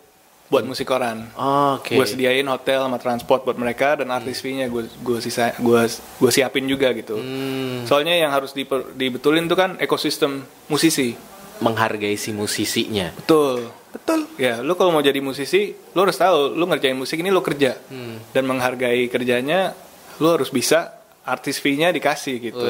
buat 0.50 0.66
musik 0.66 0.90
koran. 0.90 1.30
Oke. 1.78 1.94
Gue 1.94 2.10
sediain 2.10 2.44
hotel 2.50 2.82
sama 2.82 2.98
transport 2.98 3.46
buat 3.46 3.54
mereka 3.54 4.02
dan 4.02 4.10
artis 4.10 4.42
fee-nya 4.42 4.66
gue 4.66 4.90
gue 4.90 5.20
sisa 5.22 5.54
gue 5.56 5.82
gue 5.94 6.32
siapin 6.34 6.66
juga 6.66 6.90
gitu. 6.98 7.22
Hmm. 7.22 7.86
Soalnya 7.86 8.18
yang 8.18 8.34
harus 8.34 8.58
diper- 8.58 8.90
dibetulin 8.98 9.46
tuh 9.46 9.56
kan 9.56 9.78
ekosistem 9.78 10.42
musisi. 10.66 11.14
Menghargai 11.62 12.18
si 12.18 12.34
musisinya. 12.34 13.14
Betul. 13.14 13.70
Betul. 13.94 14.26
Ya, 14.38 14.62
lu 14.66 14.74
kalau 14.74 14.94
mau 14.94 15.02
jadi 15.02 15.18
musisi, 15.22 15.74
lu 15.94 16.00
harus 16.02 16.18
tahu 16.18 16.58
lu 16.58 16.66
ngerjain 16.66 16.98
musik 16.98 17.22
ini 17.22 17.30
lu 17.30 17.46
kerja. 17.46 17.78
Hmm. 17.90 18.18
Dan 18.34 18.50
menghargai 18.50 19.06
kerjanya 19.06 19.78
lu 20.18 20.34
harus 20.34 20.50
bisa 20.50 20.98
artis 21.30 21.62
fee-nya 21.62 21.94
dikasih 21.94 22.36
gitu. 22.42 22.66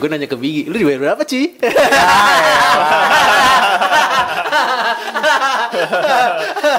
Gue 0.00 0.08
nanya 0.08 0.24
ke 0.24 0.38
Bigi, 0.38 0.64
lu 0.64 0.80
dibayar 0.80 1.12
berapa, 1.12 1.28
Ci? 1.28 1.60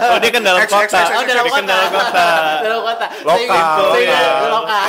Oh, 0.09 0.17
dia 0.17 0.31
kan 0.31 0.41
dalam 0.41 0.59
kota. 0.63 0.85
X, 0.85 0.91
X, 0.91 1.07
Oh, 1.09 1.23
dalam 1.23 1.43
Dia 1.43 1.51
kan 1.51 1.63
kota. 1.63 1.69
dalam 1.69 1.89
kota. 1.91 2.27
dalam 2.59 2.81
kota. 2.83 3.05
Lokal, 3.23 3.77
ya. 3.99 4.21
Lokal. 4.47 4.87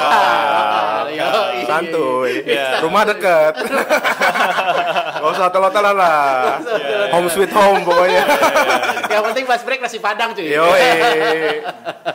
Santuy. 1.62 2.32
Iya. 2.42 2.82
Rumah 2.82 3.02
deket. 3.06 3.54
Gak 5.20 5.28
usah 5.28 5.44
hotel-hotelan 5.46 5.94
lah. 5.94 6.58
Home 7.12 7.28
sweet 7.28 7.52
home 7.52 7.84
pokoknya. 7.84 8.22
Yang 9.12 9.22
penting 9.30 9.44
pas 9.44 9.60
break 9.60 9.80
nasi 9.80 9.98
padang, 9.98 10.32
cuy. 10.32 10.48
Yoi. 10.48 10.80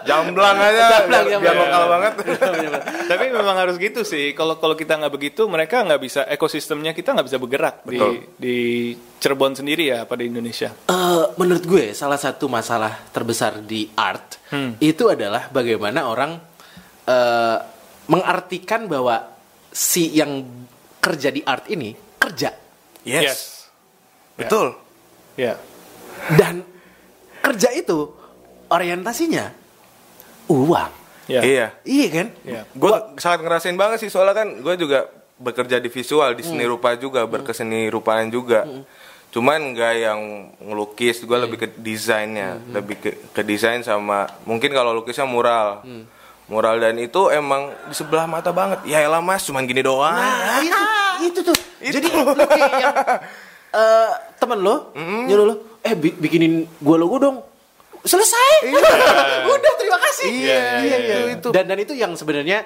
Jamblang 0.03 0.57
aja 0.57 0.83
Jamblang, 1.05 1.23
biar, 1.23 1.39
biar 1.39 1.53
jamblang. 1.53 1.57
lokal 1.61 1.83
banget. 1.87 2.13
Tapi 3.05 3.25
memang 3.29 3.55
harus 3.55 3.75
gitu 3.77 4.01
sih. 4.01 4.33
Kalau 4.33 4.57
kalau 4.57 4.73
kita 4.73 4.97
nggak 4.97 5.13
begitu, 5.13 5.45
mereka 5.45 5.85
nggak 5.85 6.01
bisa 6.01 6.21
ekosistemnya 6.25 6.91
kita 6.91 7.13
nggak 7.13 7.27
bisa 7.27 7.37
bergerak 7.37 7.75
di 7.85 7.95
Betul. 7.95 8.13
di 8.35 8.57
Cirebon 9.25 9.57
sendiri 9.57 9.89
ya 9.89 10.05
pada 10.05 10.21
Indonesia. 10.21 10.69
Eh, 10.85 11.25
menurut 11.41 11.65
gue 11.65 11.97
salah 11.97 12.21
satu 12.21 12.45
masalah 12.45 13.09
terbesar 13.09 13.57
di 13.57 13.89
art 13.97 14.37
Hmm. 14.45 14.77
itu 14.77 15.09
adalah 15.09 15.49
bagaimana 15.49 16.05
orang 16.05 16.37
eh, 17.05 17.57
mengartikan 18.05 18.85
bahwa 18.85 19.33
si 19.67 20.13
yang 20.13 20.45
kerja 20.97 21.29
di 21.29 21.41
art 21.41 21.65
ini 21.69 21.89
kerja 22.17 22.53
Yes. 23.01 23.65
Betul. 24.37 24.77
Ya. 25.33 25.57
dan 26.37 26.61
kerja 27.41 27.69
itu 27.71 28.09
orientasinya 28.67 29.49
uang. 30.47 30.91
Ya. 31.25 31.41
Iya. 31.41 31.67
Iya 31.81 32.07
kan? 32.11 32.27
Ya. 32.41 32.61
Gue 32.71 32.93
sangat 33.17 33.41
ngerasain 33.41 33.73
banget 33.73 34.01
sih 34.01 34.09
soalnya 34.09 34.33
kan 34.35 34.61
gue 34.61 34.75
juga 34.77 35.09
bekerja 35.35 35.77
di 35.77 35.89
visual 35.89 36.33
di 36.33 36.41
Hmm. 36.41 36.57
seni 36.57 36.65
rupa 36.65 36.93
juga 36.93 37.25
berkeseni 37.25 37.89
rupaan 37.89 38.29
juga. 38.29 38.65
Cuman 39.35 39.75
nggak 39.75 39.93
yang 39.97 40.19
ngelukis, 40.57 41.19
gue 41.19 41.35
lebih 41.37 41.57
ke 41.57 41.67
desainnya, 41.75 42.55
Hmm. 42.55 42.71
lebih 42.71 42.95
ke, 42.97 43.09
ke 43.29 43.41
desain 43.43 43.83
sama 43.83 44.23
mungkin 44.41 44.71
kalau 44.71 44.95
lukisnya 44.95 45.27
mural, 45.27 45.83
Hmm. 45.83 46.07
mural 46.47 46.79
dan 46.79 46.95
itu 46.95 47.27
emang 47.29 47.67
di 47.83 47.91
sebelah 47.91 48.23
mata 48.25 48.49
banget. 48.49 48.87
Ya 48.87 49.03
elah 49.03 49.19
mas, 49.19 49.43
cuman 49.43 49.63
gini 49.63 49.81
doang. 49.81 50.15
Nah, 50.15 50.63
itu 50.63 50.79
itu 51.25 51.39
tuh. 51.43 51.57
Jadi 51.95 52.07
lu 52.07 52.31
kayak 52.33 52.71
yang 52.79 52.95
eh, 53.73 54.09
temen 54.37 54.59
lo 54.59 54.95
nyuruh 54.95 55.45
lo, 55.45 55.55
eh 55.81 55.91
bi- 55.93 56.15
bikinin 56.15 56.63
gua 56.77 56.95
logo 56.95 57.19
dong. 57.19 57.37
Selesai. 58.01 58.71
Udah 59.51 59.73
terima 59.75 59.99
kasih. 59.99 60.31
Iya, 60.31 60.63
iya, 60.79 60.97
iya. 60.97 61.17
itu. 61.35 61.51
Dan 61.51 61.67
dan 61.67 61.75
itu 61.75 61.91
yang 61.91 62.15
sebenarnya 62.15 62.63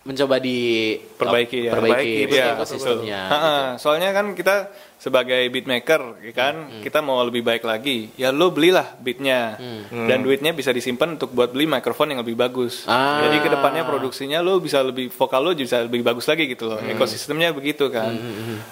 mencoba 0.00 0.36
di 0.36 0.96
Perbaiki 0.96 1.58
ya. 1.62 1.70
perbaiki 1.70 1.92
Perbaiki, 1.94 2.12
betul, 2.24 2.34
Iya, 2.34 2.44
ekosistemnya. 2.54 3.20
betul. 3.22 3.36
Ha-ha, 3.36 3.56
Soalnya 3.76 4.10
kan 4.10 4.26
kita 4.32 4.54
sebagai 5.00 5.48
beatmaker, 5.48 6.20
ya 6.20 6.32
kan, 6.36 6.54
Hmm. 6.68 6.82
kita 6.84 7.00
mau 7.00 7.16
lebih 7.24 7.40
baik 7.40 7.64
lagi. 7.64 8.12
Ya 8.14 8.28
lo 8.28 8.52
belilah 8.52 9.00
beatnya, 9.00 9.56
dan 9.88 10.20
duitnya 10.20 10.52
bisa 10.52 10.70
disimpan 10.70 11.16
untuk 11.16 11.32
buat 11.32 11.48
beli 11.48 11.64
mikrofon 11.64 12.12
yang 12.12 12.20
lebih 12.20 12.36
bagus. 12.36 12.84
Ah. 12.84 13.24
Jadi 13.24 13.40
ke 13.40 13.48
depannya 13.48 13.82
produksinya 13.82 14.38
lo 14.38 14.60
bisa 14.60 14.84
lebih 14.84 15.08
vokal 15.08 15.40
lo 15.40 15.56
bisa 15.56 15.80
lebih 15.80 16.04
bagus 16.04 16.28
lagi 16.28 16.44
gitu 16.44 16.68
loh. 16.68 16.76
Hmm. 16.76 16.92
Ekosistemnya 16.92 17.48
begitu 17.50 17.88
kan. 17.88 18.12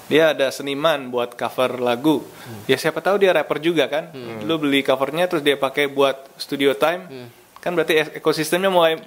Dia 0.04 0.36
ada 0.36 0.52
seniman 0.52 1.08
buat 1.08 1.32
cover 1.32 1.80
lagu. 1.80 2.20
Ya 2.68 2.76
siapa 2.76 3.00
tahu 3.00 3.16
dia 3.16 3.32
rapper 3.32 3.56
juga 3.56 3.88
kan. 3.88 4.12
Lo 4.44 4.60
beli 4.60 4.84
covernya 4.84 5.24
terus 5.26 5.40
dia 5.40 5.56
pakai 5.56 5.88
buat 5.88 6.28
studio 6.36 6.76
time, 6.76 7.08
kan 7.58 7.72
berarti 7.72 7.94
ek- 7.96 8.14
ekosistemnya 8.20 8.68
mulai 8.68 9.00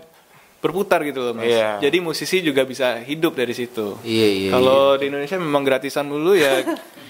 berputar 0.62 1.02
gitu 1.02 1.20
loh 1.20 1.34
mas. 1.34 1.50
Iya. 1.50 1.82
Jadi 1.82 1.98
musisi 2.00 2.38
juga 2.40 2.62
bisa 2.64 3.02
hidup 3.02 3.34
dari 3.34 3.52
situ. 3.52 3.98
Iya, 4.02 4.28
iya, 4.30 4.50
Kalau 4.52 4.94
di 4.96 5.10
Indonesia 5.10 5.36
memang 5.36 5.62
gratisan 5.62 6.06
dulu 6.06 6.38
ya. 6.38 6.62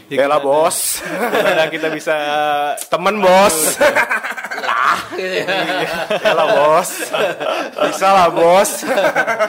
Ya 0.08 0.28
lah 0.28 0.40
gimana- 0.40 0.44
bos, 0.44 0.78
Gimana 1.00 1.64
kita 1.68 1.88
bisa 1.90 2.16
temen 2.86 3.16
bos, 3.18 3.80
Lah, 4.54 5.00
gitu 5.10 5.36
ya. 5.40 5.48
ya 6.20 6.32
lah 6.34 6.48
bos, 6.52 6.90
bisa 7.82 8.08
lah 8.10 8.28
bos. 8.30 8.72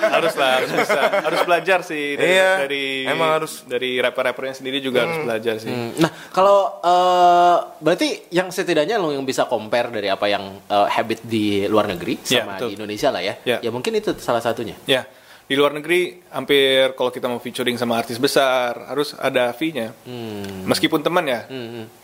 harus 0.08 0.32
lah 0.32 0.50
harus 0.56 0.70
bisa 0.72 0.98
harus 1.18 1.40
belajar 1.42 1.78
sih 1.82 2.14
dari 2.14 2.30
Iya, 2.32 2.50
dari 2.60 2.84
emang 3.04 3.30
harus. 3.36 3.66
dari 3.66 3.98
rapper-rappernya 3.98 4.54
sendiri 4.54 4.78
juga 4.78 5.02
harus 5.02 5.18
belajar 5.20 5.58
sih. 5.58 5.66
Hmm, 5.68 5.98
Nah, 5.98 6.10
kalau 6.30 6.78
eh, 6.78 7.56
berarti 7.78 8.08
yang 8.30 8.48
setidaknya 8.48 8.96
lo 8.96 9.10
yang 9.10 9.26
bisa 9.26 9.44
compare 9.44 9.90
dari 9.90 10.06
apa 10.06 10.26
yang 10.26 10.62
eh, 10.62 10.86
habit 10.88 11.20
di 11.22 11.66
luar 11.66 11.86
negeri 11.88 12.22
Ya, 12.24 12.40
sama 12.40 12.54
betul. 12.56 12.68
di 12.68 12.74
Indonesia 12.78 13.08
lah 13.10 13.20
ya. 13.20 13.34
Ya. 13.42 13.58
Ya 13.60 13.70
mungkin 13.70 13.91
itu 13.94 14.16
salah 14.18 14.40
satunya. 14.40 14.74
Ya, 14.88 15.06
di 15.52 15.54
luar 15.58 15.76
negeri 15.76 16.22
hampir 16.32 16.96
kalau 16.96 17.12
kita 17.12 17.28
mau 17.28 17.36
featuring 17.36 17.76
sama 17.76 18.00
artis 18.00 18.16
besar 18.16 18.88
harus 18.88 19.12
ada 19.18 19.52
fee-nya. 19.52 19.92
Hmm. 20.06 20.64
Meskipun 20.64 21.04
teman 21.04 21.28
ya. 21.28 21.44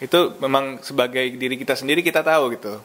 Itu 0.03 0.37
memang 0.43 0.85
sebagai 0.85 1.25
diri 1.33 1.57
kita 1.57 1.73
sendiri 1.73 2.05
kita 2.05 2.21
tahu 2.21 2.53
gitu. 2.59 2.77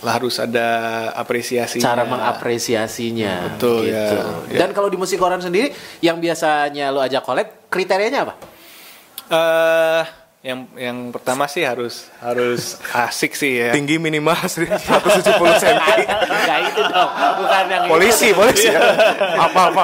Lah 0.00 0.16
harus 0.16 0.40
ada 0.40 1.10
apresiasi. 1.12 1.82
Cara 1.82 2.06
mengapresiasinya. 2.08 3.58
Betul, 3.58 3.90
gitu. 3.90 3.92
ya. 3.92 4.06
Ya. 4.48 4.58
Dan 4.64 4.72
kalau 4.72 4.88
di 4.88 4.96
musik 4.96 5.20
koran 5.20 5.42
sendiri, 5.42 5.74
yang 6.00 6.16
biasanya 6.22 6.88
lo 6.88 7.02
ajak 7.04 7.26
collab, 7.26 7.68
kriterianya 7.68 8.24
apa? 8.24 8.34
Eh, 9.32 10.02
yang 10.42 10.66
yang 10.74 10.98
pertama 11.08 11.46
sih 11.46 11.62
harus 11.62 12.10
harus 12.18 12.74
asik 12.90 13.32
sih 13.32 13.62
ya. 13.62 13.70
Tinggi 13.70 13.94
minimal 13.96 14.34
170 14.50 14.82
cm. 15.38 15.78
Enggak 16.18 16.58
itu 16.66 16.82
dong, 16.82 17.10
bukan 17.38 17.64
yang 17.64 17.84
Polisi, 17.86 18.28
itu. 18.28 18.36
polisi 18.36 18.66
ya. 18.66 18.82
Apa 19.38 19.60
apa. 19.70 19.82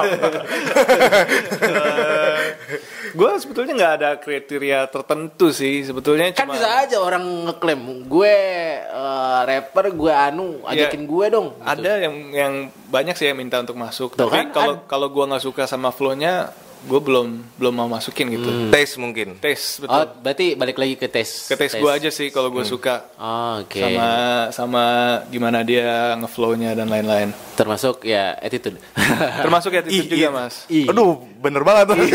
gue 3.09 3.31
sebetulnya 3.37 3.73
nggak 3.73 3.93
ada 3.95 4.09
kriteria 4.15 4.85
tertentu 4.85 5.49
sih 5.49 5.81
sebetulnya 5.81 6.29
Kan 6.29 6.45
cuma 6.45 6.53
bisa 6.55 6.69
aja 6.77 6.97
orang 6.99 7.23
ngeklaim 7.47 7.81
gue 8.05 8.35
eh, 8.83 9.39
rapper, 9.41 9.89
gue 9.89 10.13
anu, 10.13 10.61
ajakin 10.63 11.03
gue 11.03 11.25
dong. 11.29 11.47
gitu. 11.55 11.65
ada 11.65 11.91
yang 11.97 12.15
yang 12.29 12.53
banyak 12.85 13.15
sih 13.15 13.25
yang 13.25 13.39
minta 13.39 13.57
untuk 13.57 13.73
masuk 13.75 14.13
Tuh 14.13 14.29
tapi 14.29 14.45
kan, 14.45 14.47
kalau 14.53 14.73
ad- 14.75 14.85
kalau 14.85 15.07
gue 15.09 15.23
nggak 15.25 15.41
suka 15.41 15.65
sama 15.65 15.89
flownya 15.89 16.53
gue 16.81 16.95
belum 16.97 17.27
belum 17.55 17.73
mau 17.73 17.87
masukin 17.87 18.31
gitu 18.31 18.47
Tes 18.69 18.95
mungkin. 18.95 19.35
tes 19.35 19.77
Oh, 19.77 19.83
betul 19.83 20.03
berarti 20.21 20.45
balik 20.53 20.75
lagi 20.75 20.95
ke 20.95 21.05
tes. 21.05 21.45
ke 21.45 21.55
tes 21.55 21.73
gue 21.73 21.91
aja 21.91 22.07
sih 22.07 22.29
kalau 22.29 22.47
gue 22.47 22.63
suka 22.63 23.03
Oh, 23.15 23.59
Oke. 23.59 23.77
sama 23.77 24.07
sama 24.49 24.83
gimana 25.27 25.59
dia 25.61 26.15
ngeflownya 26.15 26.71
dan 26.73 26.87
lain-lain 26.87 27.35
Termasuk 27.53 28.03
ya 28.03 28.31
attitude. 28.35 28.79
termasuk 29.43 29.71
ya 29.71 29.83
Ih, 29.83 30.05
juga 30.05 30.15
ih. 30.15 30.29
mas 30.29 30.55
Ih. 30.67 30.87
Aduh, 30.87 31.19
bener 31.37 31.59
banget 31.61 31.91
tuh. 31.91 31.97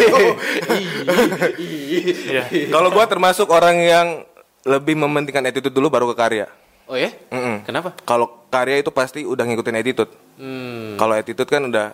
Iya. 1.55 2.43
Kalau 2.69 2.89
gua 2.89 3.05
termasuk 3.05 3.49
orang 3.49 3.77
yang 3.78 4.09
lebih 4.65 4.97
mementingkan 4.97 5.45
attitude 5.45 5.70
dulu 5.70 5.89
baru 5.89 6.09
ke 6.11 6.16
karya. 6.16 6.47
Oh 6.85 6.97
ya? 6.97 7.12
Mm-mm. 7.28 7.65
Kenapa? 7.65 7.97
Kalau 8.03 8.49
karya 8.49 8.77
itu 8.78 8.89
pasti 8.89 9.24
udah 9.24 9.41
ngikutin 9.43 9.77
attitude. 9.77 10.12
Hmm. 10.36 10.97
Kalau 10.97 11.12
attitude 11.12 11.49
kan 11.49 11.65
udah 11.65 11.93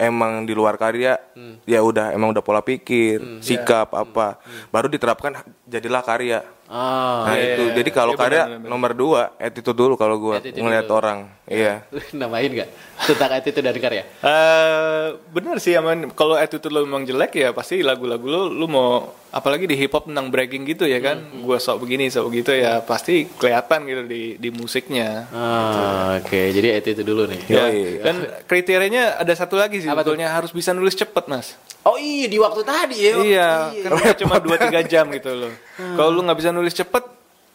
emang 0.00 0.48
di 0.48 0.56
luar 0.56 0.80
karya, 0.80 1.20
ya 1.68 1.84
udah 1.84 2.16
emang 2.16 2.32
udah 2.32 2.40
pola 2.40 2.64
pikir, 2.64 3.20
sikap 3.44 3.92
apa, 3.92 4.40
baru 4.72 4.88
diterapkan 4.88 5.44
jadilah 5.68 6.00
karya. 6.00 6.40
Oh. 6.70 7.26
Nah 7.26 7.34
iya, 7.34 7.58
itu, 7.58 7.62
iya. 7.64 7.74
jadi 7.76 7.90
kalau 7.90 8.14
Iya, 8.14 8.22
karya 8.22 8.42
nomor 8.62 8.94
dua 8.94 9.34
attitude 9.36 9.74
dulu 9.74 9.98
kalau 9.98 10.16
gua 10.16 10.38
Attitude 10.38 10.54
ngeliat 10.56 10.86
dulu. 10.86 10.96
orang, 10.96 11.18
iya. 11.44 11.82
Namain 12.14 12.46
gak? 12.46 12.70
Tentang 13.02 13.30
attitude 13.32 13.64
dari 13.64 13.76
karya? 13.76 14.06
Eh 14.20 15.06
bener 15.28 15.58
sih 15.58 15.74
aman 15.74 16.12
kalau 16.12 16.34
attitude 16.34 16.70
lo 16.70 16.84
memang 16.84 17.02
jelek 17.02 17.34
ya 17.34 17.50
pasti 17.50 17.80
lagu-lagu 17.80 18.22
lo 18.22 18.46
lu 18.46 18.66
mau 18.66 19.02
apalagi 19.30 19.64
di 19.64 19.74
hip 19.74 19.90
hop 19.90 20.06
tentang 20.06 20.26
bragging 20.26 20.62
gitu 20.64 20.84
ya 20.84 20.98
kan 20.98 21.16
gua 21.40 21.56
sok 21.56 21.80
begini 21.80 22.06
sok 22.06 22.28
begitu 22.28 22.50
ya 22.52 22.78
pasti 22.80 23.26
kelihatan 23.26 23.82
gitu 23.84 24.02
di 24.04 24.22
di 24.36 24.48
musiknya 24.50 25.26
Oh, 25.30 26.18
Oke, 26.18 26.50
jadi 26.50 26.76
attitude 26.76 27.02
dulu 27.04 27.26
nih. 27.26 27.40
Ya, 27.46 27.66
Yoi. 27.66 27.98
dan 28.00 28.14
kriterianya 28.44 29.16
ada 29.16 29.32
satu 29.32 29.54
lagi 29.54 29.78
sih 29.78 29.86
Apa 29.86 30.02
tuh? 30.02 30.12
sebetulnya 30.12 30.30
harus 30.30 30.50
bisa 30.50 30.70
nulis 30.70 30.94
cepet 30.94 31.26
mas 31.26 31.58
Oh 31.80 31.96
iya 31.96 32.28
di 32.28 32.36
waktu 32.36 32.60
tadi 32.60 32.96
ya. 33.00 33.12
iya 33.18 33.48
kan 33.80 33.96
nggak 33.96 34.16
cuma 34.20 34.36
2-3 34.36 34.84
jam 34.84 35.08
gitu 35.08 35.32
loh 35.32 35.48
kalau 35.96 36.12
lu 36.12 36.20
nggak 36.20 36.36
bisa 36.36 36.50
nulis 36.50 36.59
cepet 36.66 37.04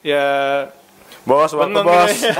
ya 0.02 0.26
Bos, 1.26 1.58
waktu 1.58 1.82
bos. 1.82 2.14
ya. 2.22 2.38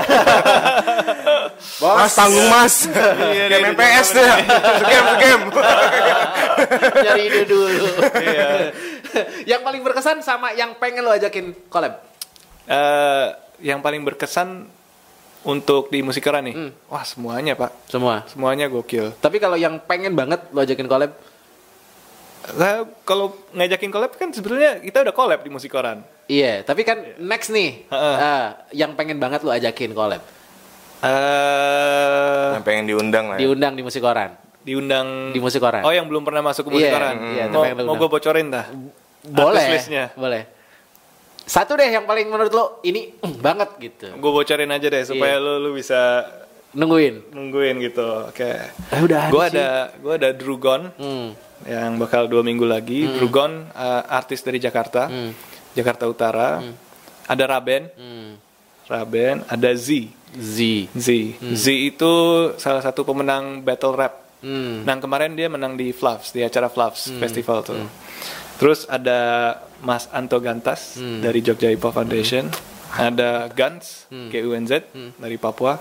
Mas 1.98 2.14
tanggung 2.14 2.46
mas. 2.46 2.86
Iya, 2.86 3.50
Game 3.50 3.66
iya, 3.66 3.74
MPS 3.74 4.08
deh. 4.14 4.30
Game, 4.86 5.08
game. 5.18 5.44
Nyari 7.04 7.22
ide 7.26 7.42
dulu. 7.44 7.86
Iya. 8.14 8.48
yang 9.42 9.66
paling 9.66 9.82
berkesan 9.82 10.22
sama 10.22 10.54
yang 10.54 10.78
pengen 10.78 11.02
lo 11.02 11.10
ajakin 11.10 11.50
collab. 11.66 11.98
Eh, 12.66 13.26
yang 13.66 13.82
paling 13.82 14.06
berkesan 14.06 14.70
untuk 15.42 15.90
di 15.90 16.02
musikeran 16.02 16.46
nih, 16.46 16.54
Hmm. 16.54 16.70
wah 16.86 17.02
semuanya 17.02 17.54
pak, 17.54 17.70
Semua. 17.86 18.22
semuanya 18.26 18.66
gokil. 18.66 19.14
Tapi 19.18 19.38
kalau 19.38 19.54
yang 19.54 19.78
pengen 19.82 20.14
banget 20.14 20.46
lo 20.50 20.62
ajakin 20.62 20.86
collab, 20.86 21.10
Nah, 22.46 22.86
kalau 23.02 23.34
ngajakin 23.50 23.90
collab 23.90 24.14
kan 24.14 24.30
sebenarnya 24.30 24.78
kita 24.78 25.02
udah 25.02 25.10
collab 25.10 25.42
di 25.42 25.50
musikoran. 25.50 26.06
Iya. 26.28 26.60
Tapi 26.60 26.82
kan 26.82 26.98
next 27.18 27.48
nih, 27.48 27.86
Heeh. 27.86 28.16
ah, 28.16 28.46
yang 28.70 28.92
pengen 28.92 29.16
banget 29.16 29.40
lo 29.40 29.50
ajakin 29.50 29.90
collab, 29.90 30.22
Eh, 31.26 32.48
Yang 32.52 32.64
pengen 32.64 32.84
diundang 32.86 33.24
lah 33.28 33.36
ya. 33.36 33.40
diundang 33.42 33.72
di 33.72 33.82
musikoran. 33.82 34.30
diundang 34.60 35.30
Di 35.30 35.38
musikoran. 35.38 35.80
Oh, 35.80 35.90
yang 35.90 36.04
belum 36.04 36.22
pernah 36.22 36.42
masuk 36.42 36.66
ke 36.66 36.70
musikoran. 36.74 37.14
iya, 37.30 37.46
mau 37.46 37.62
tapi 37.62 37.66
yang 37.68 37.76
mau 37.76 37.84
diundang. 37.86 38.00
gue 38.00 38.08
bocorin 38.10 38.46
dah. 38.50 38.66
Boleh, 39.22 39.66
listnya. 39.70 40.04
boleh. 40.12 40.42
Satu 41.42 41.74
deh 41.74 41.86
yang 41.86 42.02
paling 42.02 42.26
menurut 42.26 42.50
lo 42.50 42.64
ini 42.82 43.14
mm, 43.14 43.38
banget 43.46 43.70
gitu. 43.78 44.08
Gue 44.12 44.32
bocorin 44.32 44.66
aja 44.68 44.82
deh 44.84 45.02
supaya 45.04 45.38
Iya. 45.38 45.44
lu 45.46 45.52
lu 45.60 45.70
bisa 45.72 46.26
Nungguin. 46.72 47.30
nungguin 47.30 47.78
gitu. 47.80 48.26
Oke. 48.26 48.50
Eh, 48.90 49.00
udah 49.00 49.30
Gue 49.30 49.44
ada 49.46 49.68
gue 49.94 50.12
ada 50.12 50.30
Drugon 50.32 50.90
Hmm. 50.92 51.30
yang 51.62 51.94
bakal 51.96 52.26
dua 52.26 52.42
minggu 52.42 52.64
lagi. 52.64 53.06
Drugon 53.12 53.70
uh, 53.70 54.02
artis 54.08 54.40
dari 54.40 54.58
Jakarta, 54.58 55.06
Hmm. 55.06 55.30
Jakarta 55.76 56.08
Utara. 56.08 56.64
Ada 57.26 57.44
Raben, 57.46 57.92
Hmm. 57.92 58.40
Raben. 58.86 59.44
Ada 59.44 59.74
Z, 59.74 60.08
Z. 60.32 60.88
Z. 60.94 61.08
Z 61.36 61.66
itu 61.68 62.12
salah 62.56 62.80
satu 62.80 63.02
pemenang 63.02 63.60
battle 63.60 63.92
rap. 63.92 64.14
Hmm. 64.40 64.82
Nah 64.82 64.96
kemarin 64.96 65.34
dia 65.34 65.50
menang 65.50 65.74
di 65.74 65.90
Fluffs 65.90 66.30
di 66.30 66.40
acara 66.40 66.66
Fluffs 66.66 67.10
Festival 67.18 67.60
tuh. 67.60 67.82
Terus 68.56 68.88
ada 68.88 69.52
Mas 69.82 70.08
Anto 70.08 70.40
Gantas 70.40 70.96
dari 70.96 71.42
Jogja 71.42 71.68
Hip 71.68 71.82
Hop 71.82 71.92
Foundation. 71.92 72.48
Ada 72.96 73.50
Gans 73.52 74.06
GUNZ 74.08 74.72
dari 75.18 75.36
Papua. 75.36 75.76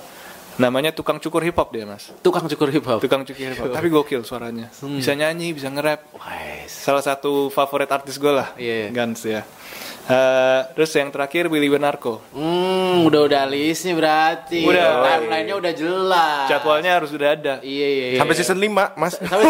Namanya 0.56 0.96
tukang 0.96 1.20
cukur 1.20 1.44
hip 1.44 1.60
hop 1.60 1.68
dia 1.68 1.84
mas. 1.84 2.16
Tukang 2.24 2.48
cukur 2.48 2.72
hip 2.72 2.88
hop. 2.88 3.04
Tukang 3.04 3.28
cukur 3.28 3.44
hip 3.44 3.60
hop. 3.60 3.76
Tapi 3.76 3.92
gokil 3.92 4.24
suaranya. 4.24 4.72
Bisa 4.72 5.12
nyanyi, 5.12 5.52
bisa 5.52 5.68
nge-rap. 5.68 6.08
Salah 6.66 7.04
satu 7.04 7.52
favorit 7.52 7.92
artis 7.92 8.16
gue 8.16 8.32
lah. 8.32 8.56
Iya. 8.56 8.88
Gans 8.96 9.20
ya. 9.28 9.44
Eh, 10.06 10.60
terus 10.78 10.94
yang 10.94 11.10
terakhir 11.10 11.50
Willy 11.50 11.66
Benarko. 11.66 12.22
Hmm, 12.30 13.10
udah 13.10 13.26
udah 13.26 13.44
listnya 13.50 13.98
berarti. 13.98 14.62
Udah. 14.62 15.02
Timelinenya 15.02 15.58
udah 15.58 15.74
jelas. 15.74 16.46
Jadwalnya 16.46 17.02
harus 17.02 17.10
udah 17.10 17.30
ada. 17.34 17.54
Iya 17.66 17.88
iya 17.90 18.06
iya. 18.14 18.20
Sampai 18.22 18.36
season 18.38 18.62
5, 18.62 18.94
Mas. 19.02 19.18
Sampai 19.34 19.50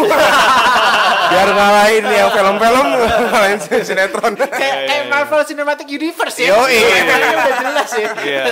Biar 1.36 1.48
ngalahin 1.52 2.04
yang 2.08 2.30
film-film, 2.32 2.86
ngalahin 3.28 3.58
sinetron. 3.84 4.32
kayak 4.40 4.76
kayak 4.88 5.04
Marvel 5.12 5.42
Cinematic 5.44 5.86
Universe 5.92 6.38
ya. 6.40 6.48
Yoi. 6.56 6.78
Timelinenya 6.80 7.36
udah 7.36 7.54
jelas 7.60 7.90
ya. 7.92 8.08
Iya. 8.16 8.44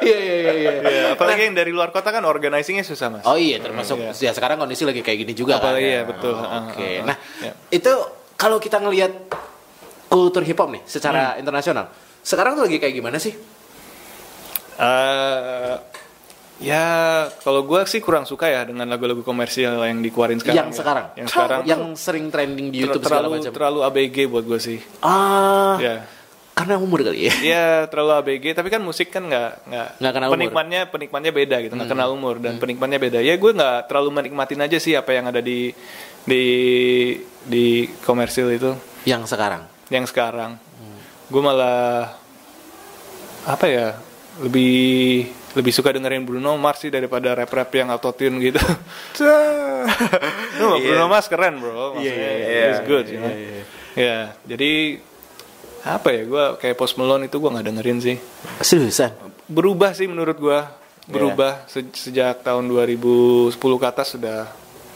Iya 0.00 0.16
iya 0.16 0.36
iya 0.40 0.52
iya. 0.56 0.72
Iya, 0.88 1.02
Apalagi 1.20 1.52
yang 1.52 1.56
dari 1.58 1.68
luar 1.68 1.92
kota 1.92 2.08
kan 2.08 2.24
organizingnya 2.24 2.86
susah 2.88 3.12
mas. 3.12 3.28
Oh 3.28 3.36
iya 3.36 3.60
termasuk 3.60 4.00
ya 4.16 4.32
sekarang 4.32 4.56
kondisi 4.56 4.88
lagi 4.88 5.04
kayak 5.04 5.28
gini 5.28 5.36
juga 5.36 5.60
kan. 5.60 5.76
Apalagi 5.76 5.90
ya 6.00 6.02
betul. 6.08 6.32
Oke. 6.32 7.04
Ah. 7.04 7.12
Nah, 7.12 7.16
itu 7.68 7.92
kalau 8.40 8.56
kita 8.56 8.80
ngelihat 8.80 9.12
kultur 10.08 10.42
hip 10.42 10.56
hop 10.56 10.68
nih 10.70 10.82
secara 10.82 11.32
Hmm. 11.32 11.40
internasional. 11.40 11.86
Sekarang 12.20 12.52
tuh 12.54 12.64
lagi 12.64 12.76
kayak 12.76 12.94
gimana 12.94 13.16
sih? 13.16 13.32
Eh, 14.74 15.74
ya 16.60 16.84
kalau 17.36 17.62
gue 17.62 17.80
sih 17.84 17.98
kurang 17.98 18.24
suka 18.24 18.46
ya 18.46 18.62
dengan 18.62 18.86
lagu-lagu 18.86 19.20
komersial 19.20 19.78
yang 19.80 19.98
dikeluarin 19.98 20.38
sekarang. 20.38 20.56
yang 20.56 20.68
ya. 20.68 20.74
sekarang. 20.74 21.06
Yang 21.14 21.28
sekarang. 21.28 21.60
yang 21.64 21.82
sering 21.94 22.26
trending 22.28 22.68
di 22.68 22.78
ter- 22.78 22.82
YouTube 22.86 23.04
segala 23.04 23.20
terlalu 23.22 23.34
macam. 23.38 23.52
terlalu 23.52 23.78
ABG 23.84 24.16
buat 24.26 24.44
gue 24.44 24.58
sih. 24.58 24.78
Ah, 25.00 25.78
Ya. 25.78 26.06
karena 26.52 26.74
umur 26.76 27.00
kali 27.00 27.26
ya. 27.26 27.34
Ya 27.40 27.64
terlalu 27.86 28.12
ABG, 28.18 28.44
tapi 28.52 28.66
kan 28.66 28.82
musik 28.82 29.08
kan 29.08 29.22
nggak 29.22 29.50
nggak 29.64 29.88
Nggak 29.96 30.12
kenal 30.12 30.28
umur. 30.28 30.36
penikmatnya 30.36 30.80
penikmatnya 30.86 31.32
beda 31.32 31.56
gitu, 31.60 31.72
nggak 31.72 31.86
kenal 31.88 32.08
umur 32.12 32.34
dan 32.36 32.54
penikmatnya 32.56 32.98
beda. 32.98 33.18
Ya 33.18 33.34
gue 33.34 33.50
nggak 33.52 33.86
terlalu 33.86 34.10
menikmatin 34.12 34.58
aja 34.60 34.74
sih 34.76 34.94
apa 34.94 35.10
yang 35.12 35.26
ada 35.26 35.38
di 35.38 35.70
di 36.20 36.44
di 37.40 37.66
komersil 38.02 38.50
itu 38.52 38.74
Yang 39.04 39.30
sekarang. 39.32 39.62
Yang 39.88 40.04
sekarang. 40.04 40.56
Gue 41.28 41.42
malah 41.44 42.16
apa 43.44 43.66
ya 43.68 43.96
lebih 44.40 45.28
lebih 45.56 45.72
suka 45.72 45.90
dengerin 45.90 46.22
Bruno 46.22 46.54
Mars 46.60 46.84
sih 46.84 46.92
daripada 46.92 47.32
rap-rap 47.34 47.72
yang 47.72 47.88
autotune 47.90 48.38
gitu. 48.38 48.60
no, 50.60 50.66
Bruno 50.84 51.06
Mars 51.08 51.26
keren 51.26 51.58
bro, 51.58 51.96
maksudnya 51.96 52.30
iya, 52.38 52.62
it's 52.70 52.82
good, 52.84 53.06
you 53.08 53.18
know. 53.18 53.32
Ya, 53.98 54.36
jadi 54.46 55.00
apa 55.82 56.08
ya? 56.14 56.22
Gue 56.28 56.44
kayak 56.60 56.76
Post 56.78 57.00
Malone 57.00 57.26
itu 57.26 57.40
gue 57.40 57.50
nggak 57.50 57.66
dengerin 57.66 57.98
sih. 57.98 58.16
Seriusan. 58.62 59.10
Berubah 59.48 59.96
sih 59.96 60.06
menurut 60.06 60.36
gue, 60.36 60.60
berubah 61.08 61.64
Se- 61.66 61.88
sejak 61.96 62.44
tahun 62.44 62.68
2010 62.68 63.56
ke 63.56 63.86
atas 63.88 64.14
sudah 64.14 64.46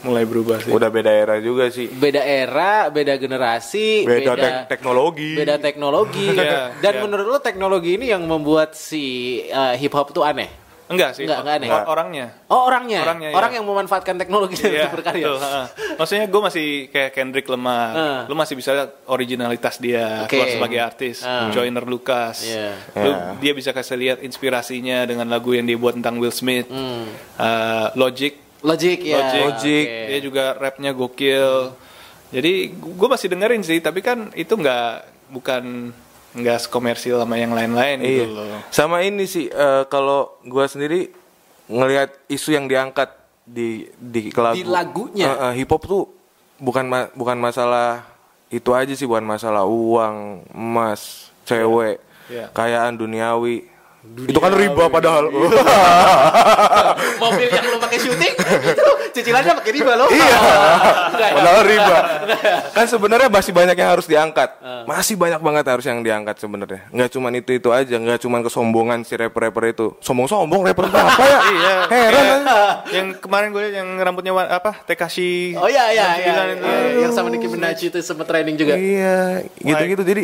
mulai 0.03 0.23
berubah 0.23 0.59
sih. 0.59 0.69
Udah 0.69 0.87
beda 0.87 1.09
era 1.09 1.35
juga 1.39 1.67
sih. 1.67 1.87
Beda 1.87 2.19
era, 2.19 2.87
beda 2.87 3.15
generasi, 3.15 4.03
Beda, 4.03 4.19
beda 4.29 4.35
tek- 4.37 4.67
teknologi. 4.69 5.31
beda 5.33 5.55
teknologi. 5.57 6.27
Iya, 6.35 6.75
Dan 6.77 6.93
iya. 6.93 7.01
menurut 7.01 7.25
lo 7.25 7.39
teknologi 7.39 7.95
ini 7.95 8.07
yang 8.07 8.23
membuat 8.23 8.73
si 8.73 9.03
uh, 9.47 9.73
hip 9.73 9.91
hop 9.91 10.11
tuh 10.11 10.21
aneh? 10.21 10.61
Enggak 10.83 11.15
sih, 11.15 11.23
Enggak, 11.23 11.39
enggak 11.41 11.55
aneh. 11.57 11.69
or- 11.71 11.87
orangnya. 11.87 12.25
Oh 12.45 12.67
orangnya, 12.67 12.99
Orangnya, 13.01 13.29
iya. 13.31 13.35
orang 13.35 13.51
yang 13.55 13.65
memanfaatkan 13.65 14.15
teknologi 14.15 14.59
Iya, 14.59 14.85
untuk 14.85 14.99
berkarya. 14.99 15.25
betul, 15.25 15.37
ha-ha. 15.39 15.63
Maksudnya 15.95 16.25
gue 16.27 16.41
masih 16.43 16.67
kayak 16.91 17.11
Kendrick 17.15 17.47
Lamar, 17.47 17.89
Ah. 17.89 18.21
lu 18.27 18.35
masih 18.35 18.53
bisa 18.53 18.75
lihat 18.75 18.91
originalitas 19.07 19.79
dia 19.79 20.27
Oke. 20.27 20.35
keluar 20.35 20.47
sebagai 20.51 20.79
artis. 20.83 21.23
Ah. 21.23 21.47
Joyner 21.49 21.81
Lucas. 21.83 22.43
Lu, 22.93 23.09
Iya. 23.09 23.39
dia 23.39 23.53
bisa 23.55 23.71
kasih 23.71 23.95
lihat 23.95 24.17
inspirasinya 24.21 25.07
dengan 25.07 25.25
lagu 25.25 25.55
yang 25.55 25.63
dia 25.63 25.79
buat 25.79 25.95
tentang 25.95 26.19
Will 26.19 26.35
Smith, 26.35 26.67
Hmm. 26.67 27.07
Uh, 27.39 27.87
Logic, 27.95 28.42
Logic 28.63 28.99
ya. 28.99 29.19
Logic, 29.19 29.43
Logic. 29.43 29.85
oke. 29.85 30.07
dia 30.07 30.19
juga 30.19 30.43
rapnya 30.55 30.91
gokil. 30.91 31.75
Jadi 32.31 32.53
gue 32.73 33.07
masih 33.07 33.27
dengerin 33.27 33.61
sih, 33.61 33.77
tapi 33.77 33.99
kan 33.99 34.31
itu 34.33 34.49
nggak 34.49 34.87
bukan 35.29 35.93
nggak 36.33 36.59
sekomersil 36.61 37.19
sama 37.19 37.37
yang 37.37 37.53
lain-lain 37.53 37.99
Iya. 37.99 38.25
gitu 38.25 38.33
loh. 38.33 38.59
Sama 38.69 39.05
ini 39.05 39.23
sih 39.23 39.45
eh, 39.45 39.83
kalau 39.85 40.41
gua 40.41 40.65
sendiri 40.65 41.13
ngelihat 41.67 42.09
isu 42.25 42.49
yang 42.51 42.65
diangkat 42.65 43.13
di 43.43 43.85
di 43.93 44.33
lagu. 44.33 44.55
Di 44.55 44.65
lagunya? 44.65 45.25
Eh, 45.27 45.37
eh, 45.43 45.53
hip 45.55 45.69
hop 45.69 45.83
tuh 45.83 46.03
bukan 46.57 46.85
ma- 46.87 47.11
bukan 47.13 47.37
masalah 47.37 48.01
itu 48.47 48.69
aja 48.71 48.89
sih 48.91 49.05
bukan 49.05 49.21
masalah 49.21 49.61
uang, 49.63 50.41
emas, 50.49 51.29
cewek, 51.43 52.01
Iya. 52.25 52.49
kayaan 52.49 52.95
duniawi. 52.95 53.69
Itu 54.03 54.39
kan 54.43 54.51
riba 54.51 54.91
padahal. 54.91 55.31
Mobil 57.23 57.47
yang 57.47 57.65
lo 57.71 57.79
pakai 57.79 57.97
syuting 58.03 58.33
itu 58.35 58.91
cicilannya 59.15 59.53
pakai 59.63 59.71
riba 59.71 59.93
lo. 59.95 60.05
Iya. 60.11 60.37
Ya? 61.13 61.29
Padahal 61.39 61.63
riba. 61.63 61.97
Kan 62.75 62.85
sebenarnya 62.89 63.29
masih 63.29 63.53
banyak 63.55 63.77
yang 63.77 63.89
harus 63.95 64.09
diangkat. 64.09 64.59
Masih 64.83 65.15
banyak 65.15 65.39
banget 65.39 65.63
harus 65.69 65.85
yang 65.85 66.03
diangkat 66.03 66.35
sebenarnya. 66.41 66.89
Nggak 66.89 67.09
cuma 67.15 67.29
itu 67.31 67.51
itu 67.53 67.69
aja, 67.71 67.95
nggak 67.95 68.19
cuma 68.19 68.43
kesombongan 68.43 69.05
si 69.07 69.13
rapper-rapper 69.15 69.63
itu. 69.71 69.87
Sombong-sombong 70.03 70.67
rapper 70.67 70.89
itu 70.89 70.97
apa 70.99 71.23
ya? 71.23 71.39
Iya. 71.53 71.75
Heran. 71.87 72.11
Iya. 72.11 72.35
aja. 72.43 72.59
yang 72.91 73.07
kemarin 73.21 73.47
gue 73.55 73.63
yang 73.71 73.87
rambutnya 74.01 74.33
apa? 74.35 74.83
Tekashi. 74.83 75.55
Oh 75.55 75.69
iya 75.69 75.93
iya 75.95 76.07
iya. 76.19 76.33
99 76.33 76.59
itu. 76.59 76.65
iya. 76.67 76.99
Yang 77.07 77.11
sama 77.15 77.27
Nicki 77.31 77.47
Minaj 77.47 77.79
itu 77.79 77.97
sempat 78.03 78.25
trending 78.27 78.57
juga. 78.59 78.73
Iya, 78.75 79.47
gitu-gitu. 79.63 80.03
Jadi 80.03 80.23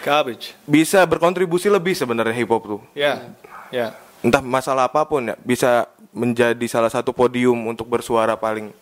Garbage. 0.00 0.56
bisa 0.64 1.04
berkontribusi 1.04 1.68
lebih 1.68 1.92
sebenarnya 1.92 2.34
hip 2.34 2.50
hop 2.50 2.62
tuh. 2.64 2.80
Ya. 2.96 3.32
Ya. 3.70 3.94
Entah 4.20 4.44
masalah 4.44 4.88
apa 4.90 5.04
pun 5.08 5.32
ya, 5.32 5.36
bisa 5.40 5.88
menjadi 6.10 6.66
salah 6.66 6.90
satu 6.90 7.14
podium 7.14 7.56
untuk 7.70 7.86
bersuara 7.86 8.34
paling 8.34 8.74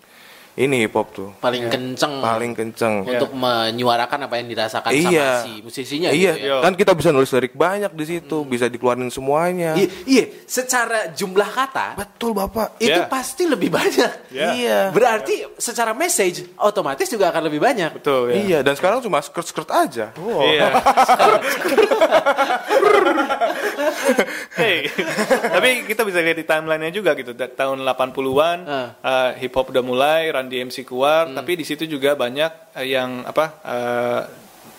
ini 0.59 0.82
hip 0.82 0.93
hop 0.93 1.14
tuh. 1.14 1.30
Paling 1.39 1.70
kenceng. 1.70 2.18
Paling 2.18 2.52
kenceng. 2.52 3.06
untuk 3.06 3.30
menyuarakan 3.30 4.26
apa 4.26 4.35
yang 4.36 4.47
dirasakan 4.51 4.90
Iya. 4.90 5.06
sama 5.06 5.43
si 5.47 5.52
musisinya 5.62 6.09
iya, 6.10 6.35
gitu 6.35 6.51
ya. 6.51 6.56
kan 6.60 6.74
kita 6.74 6.93
bisa 6.93 7.09
nulis 7.09 7.30
lirik 7.30 7.55
banyak 7.55 7.89
di 7.94 8.05
situ, 8.05 8.43
bisa 8.43 8.66
dikeluarin 8.66 9.09
semuanya. 9.09 9.78
Iya, 9.78 9.89
iya, 10.05 10.24
secara 10.44 11.09
jumlah 11.10 11.47
kata 11.47 11.94
Betul, 11.94 12.35
Bapak. 12.35 12.74
itu 12.78 12.90
Iya. 12.90 13.06
pasti 13.06 13.47
lebih 13.47 13.70
banyak. 13.70 14.35
Iya. 14.35 14.48
Iya. 14.52 14.78
Berarti 14.90 15.47
secara 15.56 15.94
message 15.94 16.43
otomatis 16.59 17.06
juga 17.06 17.30
akan 17.30 17.43
lebih 17.47 17.62
banyak. 17.62 17.90
Betul 17.94 18.35
ya. 18.35 18.36
Iya, 18.43 18.59
dan 18.66 18.74
sekarang 18.74 18.98
cuma 18.98 19.22
skirt-skirt 19.22 19.70
aja. 19.70 20.10
Iya. 20.18 20.68
hey, 24.59 24.90
tapi 25.48 25.86
kita 25.86 26.02
bisa 26.02 26.18
lihat 26.18 26.36
di 26.36 26.44
timelinenya 26.44 26.93
juga 26.93 27.14
gitu. 27.14 27.30
Tahun 27.32 27.78
80-an 27.78 28.59
Ah. 28.66 28.89
uh, 29.01 29.30
hip 29.39 29.55
hop 29.55 29.70
udah 29.70 29.85
mulai, 29.85 30.28
Run 30.28 30.47
DMC 30.48 30.88
keluar, 30.88 31.28
tapi 31.30 31.60
di 31.60 31.64
situ 31.64 31.84
juga 31.84 32.16
banyak 32.16 32.74
uh, 32.74 32.86
yang 32.86 33.22
apa 33.28 33.44
uh, 33.62 34.20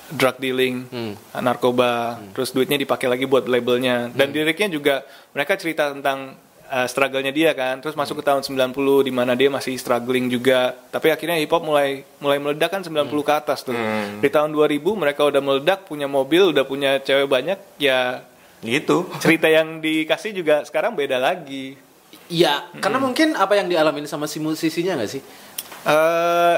drug 0.10 0.42
dealing, 0.42 0.90
uh, 0.90 1.42
narkoba, 1.42 2.18
terus 2.34 2.50
duitnya 2.50 2.82
dipakai 2.82 3.06
lagi 3.06 3.30
buat 3.30 3.46
labelnya. 3.46 4.10
Dan 4.10 4.34
liriknya 4.34 4.74
juga 4.74 4.96
mereka 5.32 5.54
cerita 5.56 5.94
tentang 5.94 6.34
uh, 6.68 6.88
struggle-nya 6.90 7.30
dia 7.30 7.54
kan. 7.54 7.78
Terus 7.78 7.94
masuk 7.94 8.20
ke 8.20 8.24
tahun 8.26 8.42
90 8.42 9.06
di 9.06 9.14
mana 9.14 9.38
dia 9.38 9.54
masih 9.54 9.78
struggling 9.78 10.26
juga. 10.28 10.74
Tapi 10.90 11.14
akhirnya 11.14 11.38
hip 11.38 11.54
hop 11.54 11.62
mulai 11.62 12.02
mulai 12.18 12.42
meledak 12.42 12.74
kan 12.74 12.82
90 12.82 13.06
ke 13.06 13.34
atas 13.34 13.62
tuh. 13.62 13.78
Di 14.18 14.30
tahun 14.34 14.50
2000 14.52 14.82
mereka 14.98 15.30
udah 15.30 15.42
meledak, 15.42 15.86
punya 15.86 16.10
mobil, 16.10 16.50
udah 16.50 16.66
punya 16.66 16.98
cewek 16.98 17.30
banyak, 17.30 17.62
ya 17.78 18.26
gitu 18.60 19.08
cerita 19.24 19.48
yang 19.48 19.80
dikasih 19.80 20.36
juga 20.36 20.68
sekarang 20.68 20.92
beda 20.92 21.16
lagi 21.16 21.80
Iya, 22.30 22.70
karena 22.78 23.02
mungkin 23.02 23.34
apa 23.34 23.58
yang 23.58 23.66
dialamin 23.66 24.06
sama 24.06 24.30
si 24.30 24.38
musisinya 24.38 25.02
nggak 25.02 25.10
sih? 25.10 25.22
Eh 25.82 26.58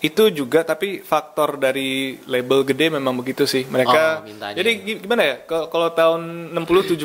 itu 0.00 0.32
juga 0.32 0.64
tapi 0.64 0.98
faktor 0.98 1.60
dari 1.60 2.16
label 2.24 2.64
gede 2.64 2.88
memang 2.90 3.12
begitu 3.14 3.44
sih. 3.44 3.64
Mereka 3.64 4.00
Oh, 4.16 4.24
mintanya. 4.24 4.56
jadi 4.56 4.70
gi- 4.80 5.00
gimana 5.00 5.22
ya? 5.22 5.34
Kalau 5.44 5.92
tahun 5.92 6.20
60 6.56 6.96
70 6.96 7.04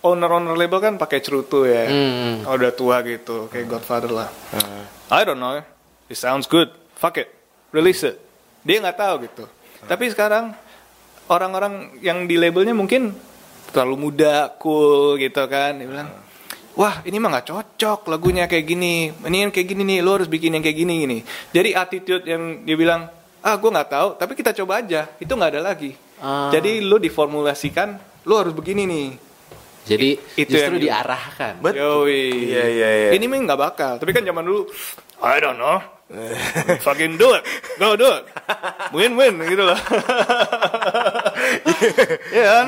owner-owner 0.00 0.54
label 0.54 0.78
kan 0.78 0.94
pakai 0.96 1.18
cerutu 1.18 1.66
ya. 1.66 1.86
Hmm. 1.86 2.46
Oh, 2.46 2.54
udah 2.54 2.70
tua 2.70 3.02
gitu 3.02 3.46
kayak 3.46 3.66
Godfather 3.68 4.10
lah. 4.12 4.30
I 5.08 5.22
don't 5.22 5.36
know. 5.36 5.58
It 6.06 6.14
sounds 6.14 6.46
good. 6.46 6.70
Fuck 6.94 7.18
it. 7.18 7.26
Release 7.70 8.02
it. 8.02 8.22
Dia 8.62 8.78
nggak 8.78 8.96
tahu 8.96 9.14
gitu. 9.26 9.44
Tapi 9.82 10.06
sekarang 10.06 10.54
orang-orang 11.26 11.98
yang 11.98 12.24
di 12.24 12.38
labelnya 12.38 12.70
mungkin 12.70 13.10
terlalu 13.68 13.96
muda 14.00 14.46
cool 14.56 15.18
gitu 15.18 15.42
kan. 15.48 15.74
Dia 15.74 15.90
bilang 15.90 16.08
wah 16.72 17.00
ini 17.02 17.16
mah 17.16 17.28
nggak 17.30 17.46
cocok 17.46 18.00
lagunya 18.08 18.44
kayak 18.44 18.64
gini 18.64 18.94
ini 19.12 19.36
yang 19.38 19.50
kayak 19.50 19.66
gini 19.66 19.82
nih 19.82 19.98
lo 20.00 20.16
harus 20.16 20.26
bikin 20.26 20.52
yang 20.52 20.60
kayak 20.60 20.78
gini 20.78 20.94
gini 21.00 21.18
jadi 21.50 21.76
attitude 21.76 22.24
yang 22.24 22.62
dia 22.62 22.74
bilang 22.74 23.06
ah 23.38 23.54
gue 23.54 23.68
nggak 23.68 23.88
tahu 23.88 24.08
tapi 24.16 24.32
kita 24.32 24.54
coba 24.54 24.78
aja 24.78 25.10
itu 25.16 25.28
nggak 25.28 25.52
ada 25.52 25.62
lagi 25.62 25.92
Ah. 26.22 26.54
jadi 26.54 26.78
lo 26.78 26.96
diformulasikan 26.96 27.98
lo 28.24 28.34
harus 28.38 28.54
begini 28.54 28.86
nih 28.86 29.08
Jadi 29.82 30.14
Itu 30.38 30.54
justru 30.54 30.78
yang- 30.78 31.02
diarahkan. 31.02 31.58
Betul. 31.58 32.06
Yoi. 32.06 32.54
Iya, 32.54 32.64
iya, 32.70 32.88
iya. 32.94 33.10
Ini 33.18 33.26
mah 33.26 33.34
nggak 33.42 33.58
bakal. 33.58 33.92
Tapi 33.98 34.14
kan 34.14 34.22
zaman 34.22 34.46
dulu, 34.46 34.70
I 35.18 35.42
don't 35.42 35.58
know. 35.58 35.82
Fucking 36.86 37.18
do 37.18 37.34
it. 37.34 37.42
Go 37.82 37.98
do 37.98 38.06
it. 38.06 38.22
Win-win 38.94 39.42
gitu 39.42 39.66
loh. 39.66 39.74
Iya 42.32 42.44
kan? 42.48 42.66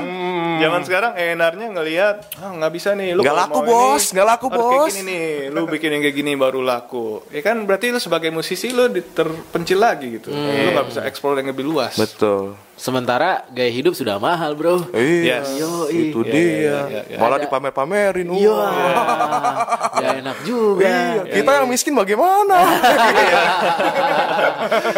Zaman 0.54 0.80
sekarang 0.82 1.12
enarnya 1.14 1.66
ngelihat, 1.68 2.14
ah 2.36 2.50
nggak 2.52 2.72
bisa 2.72 2.92
nih. 2.92 3.12
Lu 3.12 3.20
Nggak 3.20 3.36
laku, 3.36 3.58
bos. 3.60 4.02
Nggak 4.08 4.26
laku, 4.28 4.44
harus 4.46 4.60
kayak 4.60 4.78
bos. 4.78 4.88
gini 4.88 5.00
nih. 5.04 5.26
Lu 5.48 5.60
bikin 5.66 5.88
yang 5.90 6.00
kayak 6.00 6.16
gini 6.16 6.30
baru 6.34 6.60
laku. 6.60 7.20
Ya 7.28 7.40
kan 7.40 7.56
berarti 7.62 7.88
lu 7.88 7.98
sebagai 7.98 8.28
musisi 8.28 8.68
lu 8.68 8.88
terpencil 8.90 9.76
lagi 9.76 10.06
gitu. 10.14 10.28
Lu 10.30 10.68
nggak 10.70 10.86
bisa 10.88 11.00
explore 11.04 11.36
yang 11.36 11.50
lebih 11.50 11.64
luas. 11.64 11.92
betul 11.94 12.54
Sementara 12.74 13.46
gaya 13.48 13.70
hidup 13.70 13.94
sudah 13.94 14.18
mahal, 14.18 14.50
Bro. 14.52 14.90
iya 14.92 15.38
Yes. 15.38 15.56
Yoi. 15.56 16.10
itu 16.10 16.18
Iya, 16.20 16.26
dia 16.26 16.34
iya, 16.34 16.50
iya, 16.84 17.02
iya. 17.06 17.16
malah 17.22 17.38
Ada- 17.38 17.46
dipamer-pamerin 17.46 18.26
uh. 18.26 18.34
Iya. 18.34 18.58
Gak 19.94 20.14
enak 20.18 20.38
juga. 20.42 20.82
Iya, 20.82 21.22
kita 21.32 21.50
yang 21.54 21.66
miskin 21.70 21.94
bagaimana 21.94 22.58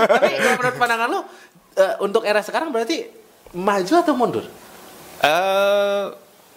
Tapi 0.08 0.26
kalau 0.32 0.56
menurut 0.56 0.76
pandangan 0.76 1.08
lo 1.10 1.20
eh, 1.74 1.94
untuk 2.00 2.22
era 2.24 2.40
sekarang 2.40 2.72
berarti 2.72 3.04
maju 3.56 3.92
atau 3.96 4.12
mundur? 4.12 4.44
Eh, 5.24 6.04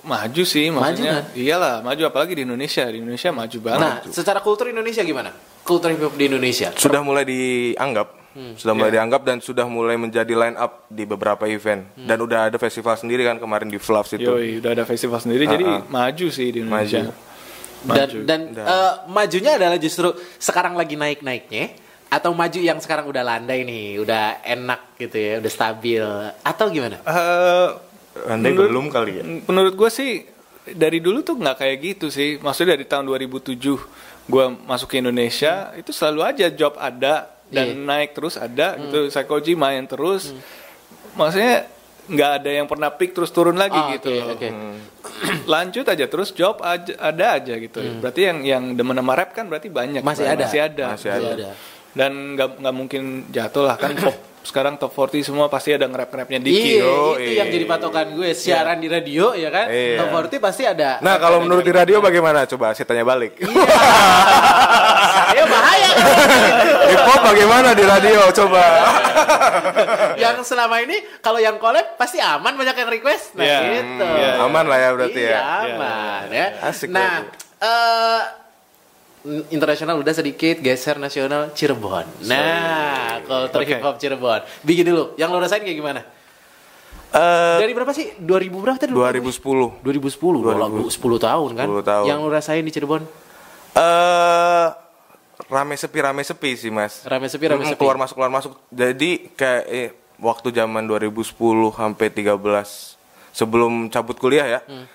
maju 0.03 0.43
sih 0.43 0.67
maksudnya. 0.67 1.23
kan? 1.23 1.39
Iyalah, 1.39 1.75
maju 1.79 2.01
apalagi 2.05 2.35
di 2.35 2.43
Indonesia. 2.43 2.83
Di 2.85 2.99
Indonesia 2.99 3.31
maju 3.31 3.57
banget. 3.63 3.79
Nah, 3.79 3.95
secara 4.11 4.39
kultur 4.39 4.67
Indonesia 4.67 5.01
gimana? 5.01 5.31
Kultur 5.63 5.93
hip 5.93 6.01
hop 6.01 6.15
di 6.17 6.27
Indonesia. 6.27 6.73
sudah 6.75 6.99
mulai 6.99 7.23
dianggap 7.23 8.19
sudah 8.55 8.71
mulai 8.71 8.93
dianggap 8.93 9.21
dan 9.25 9.37
sudah 9.41 9.65
mulai 9.67 9.97
menjadi 9.97 10.31
line 10.31 10.55
up 10.55 10.85
di 10.87 11.03
beberapa 11.03 11.43
event 11.43 11.91
dan 11.97 12.15
udah 12.15 12.47
ada 12.47 12.55
festival 12.55 12.95
sendiri 12.95 13.25
kan 13.25 13.35
kemarin 13.35 13.67
di 13.67 13.75
Fluffs 13.75 14.15
itu 14.15 14.23
Yoi, 14.23 14.61
udah 14.63 14.71
ada 14.79 14.85
festival 14.85 15.19
sendiri, 15.19 15.43
jadi 15.43 15.65
Ah, 15.65 15.75
ah. 15.75 15.81
maju 15.89 16.27
sih 16.29 16.47
di 16.47 16.61
Indonesia. 16.61 17.09
Maju. 17.09 17.11
Dan 17.89 17.97
Maju. 18.05 18.17
dan 18.23 18.39
eh, 18.55 18.93
majunya 19.07 19.51
adalah 19.55 19.75
justru 19.75 20.11
sekarang 20.37 20.75
lagi 20.75 20.95
naik-naiknya 20.95 21.73
atau 22.09 22.33
maju 22.33 22.57
yang 22.57 22.77
sekarang 22.77 23.05
udah 23.05 23.21
landai 23.21 23.61
nih, 23.61 24.01
udah 24.01 24.41
enak 24.41 24.97
gitu 24.97 25.15
ya, 25.15 25.33
udah 25.37 25.51
stabil 25.51 26.03
atau 26.41 26.65
gimana? 26.67 26.97
Eh, 26.99 27.69
Andai 28.25 28.51
menurut- 28.51 28.67
belum 28.67 28.85
kali 28.89 29.11
ya 29.13 29.23
Menurut 29.45 29.73
gue 29.73 29.89
sih 29.89 30.25
dari 30.67 30.99
dulu 30.99 31.21
tuh 31.21 31.33
nggak 31.35 31.57
kayak 31.57 31.77
gitu 31.79 32.09
sih. 32.09 32.35
Maksudnya 32.37 32.73
dari 32.73 32.83
tahun 32.83 33.05
2007 33.05 33.77
gue 34.25 34.45
masuk 34.65 34.87
ke 34.87 34.97
Indonesia 34.97 35.53
itu 35.73 35.89
selalu 35.89 36.21
aja 36.23 36.45
job 36.49 36.75
ada 36.75 37.29
dan 37.47 37.65
Iya. 37.67 37.77
naik 37.79 38.13
terus 38.13 38.35
ada 38.35 38.75
gitu. 38.75 39.07
Psychology 39.07 39.53
main 39.53 39.85
terus. 39.85 40.33
Maksudnya 41.13 41.65
nggak 42.05 42.31
ada 42.35 42.49
yang 42.51 42.65
pernah 42.65 42.89
peak 42.89 43.13
terus 43.13 43.29
turun 43.29 43.53
lagi 43.55 43.77
Ah, 43.77 43.93
gitu. 43.93 44.09
oke, 44.09 44.19
loh. 44.19 44.33
oke. 44.35 44.49
Lanjut 45.47 45.85
aja 45.85 46.05
terus 46.05 46.29
job 46.31 46.57
aja, 46.59 46.93
ada 46.99 47.37
aja 47.37 47.53
gitu. 47.55 47.79
Berarti 47.99 48.21
yang 48.23 48.37
yang 48.43 48.63
demen 48.73 48.93
sama 48.95 49.13
rap 49.13 49.31
kan 49.31 49.45
berarti 49.45 49.69
banyak. 49.69 50.01
Hmm. 50.01 50.09
Masih 50.09 50.25
ada. 50.25 50.43
Masih 50.43 50.59
ada. 50.59 50.85
Masih 50.91 51.09
Masih 51.09 51.33
ada. 51.33 51.49
Dan 51.93 52.37
nggak 52.37 52.61
nggak 52.61 52.75
mungkin 52.75 53.01
jatuh 53.33 53.63
lah 53.65 53.75
kan 53.77 53.97
pop 53.97 54.29
sekarang 54.39 54.79
top 54.79 54.95
40 54.95 55.29
semua 55.29 55.51
pasti 55.51 55.75
ada 55.75 55.85
nge-rap-nge-rapnya 55.85 56.39
dikit. 56.39 56.79
Iya, 56.79 56.89
itu 56.89 57.21
iya. 57.21 57.37
yang 57.43 57.49
jadi 57.51 57.65
patokan 57.67 58.07
gue 58.15 58.29
siaran 58.31 58.79
di 58.79 58.87
radio 58.87 59.35
ya 59.35 59.51
kan. 59.51 59.67
Iya. 59.67 59.99
Top 60.01 60.09
40 60.15 60.39
pasti 60.41 60.63
ada. 60.65 60.97
nah 61.03 61.19
kalau 61.19 61.43
menurut 61.43 61.61
di 61.61 61.73
radio 61.75 61.99
bagaimana 61.99 62.47
coba 62.49 62.71
saya 62.73 62.87
tanya 62.87 63.03
balik 63.05 63.35
saya 65.29 65.43
bahaya 65.45 65.89
kan. 65.93 66.05
hip 66.89 67.03
hop 67.05 67.19
bagaimana 67.21 67.69
di 67.77 67.83
radio 67.85 68.19
coba 68.33 68.63
yang 70.17 70.41
selama 70.41 70.75
ini 70.81 70.97
kalau 71.21 71.37
yang 71.37 71.61
collab 71.61 71.99
pasti 71.99 72.17
aman 72.17 72.55
banyak 72.55 72.75
yang 72.79 72.89
request. 72.89 73.35
Nah, 73.37 73.45
Iya. 73.45 73.59
gitu. 73.61 74.05
Hmm, 74.07 74.17
iya. 74.17 74.31
aman 74.43 74.65
lah 74.65 74.77
ya 74.79 74.89
berarti 74.95 75.21
Iya, 75.21 75.31
ya 75.31 75.41
aman 75.45 76.25
ya. 76.31 76.47
Asik 76.63 76.89
nah, 76.89 77.27
eh 77.59 78.21
internasional 79.49 79.95
udah 79.95 80.11
sedikit 80.11 80.59
geser 80.59 80.95
nasional 80.95 81.51
Cirebon. 81.51 82.07
Nah, 82.23 83.19
kultur 83.21 83.59
Oke. 83.59 83.69
hip 83.69 83.81
hop 83.81 83.95
Cirebon. 83.95 84.41
Bikin 84.61 84.85
dulu. 84.85 85.03
Yang 85.15 85.29
lo 85.29 85.39
rasain 85.39 85.61
kayak 85.61 85.75
gimana? 85.75 86.01
Eh, 87.09 87.57
Dari 87.59 87.73
berapa 87.73 87.89
sih? 87.89 88.13
2000 88.15 88.29
berapa 88.55 88.77
tadi? 88.77 88.91
2010 88.91 89.81
2010, 89.81 90.39
Udah 90.39 90.55
lagu 90.55 90.85
10 90.85 90.93
tahun 91.19 91.49
kan? 91.53 91.67
10 91.67 91.81
tahun. 91.83 92.05
Yang 92.05 92.19
lo 92.19 92.29
rasain 92.29 92.61
di 92.61 92.71
Cirebon? 92.71 93.03
eh 93.71 94.67
rame 95.47 95.73
sepi 95.73 95.99
rame 95.99 96.21
sepi 96.21 96.51
sih 96.53 96.67
mas 96.67 97.05
Rame 97.05 97.25
sepi, 97.25 97.45
rame 97.45 97.63
sepi. 97.63 97.77
keluar 97.77 97.95
masuk 97.95 98.13
keluar 98.13 98.29
masuk 98.29 98.57
jadi 98.67 99.29
kayak 99.31 99.63
eh, 99.67 99.89
waktu 100.17 100.51
zaman 100.51 100.83
2010 100.83 101.31
sampai 101.71 102.07
13 102.09 102.33
sebelum 103.31 103.87
cabut 103.87 104.17
kuliah 104.17 104.45
ya 104.49 104.59
Hmm. 104.61 104.85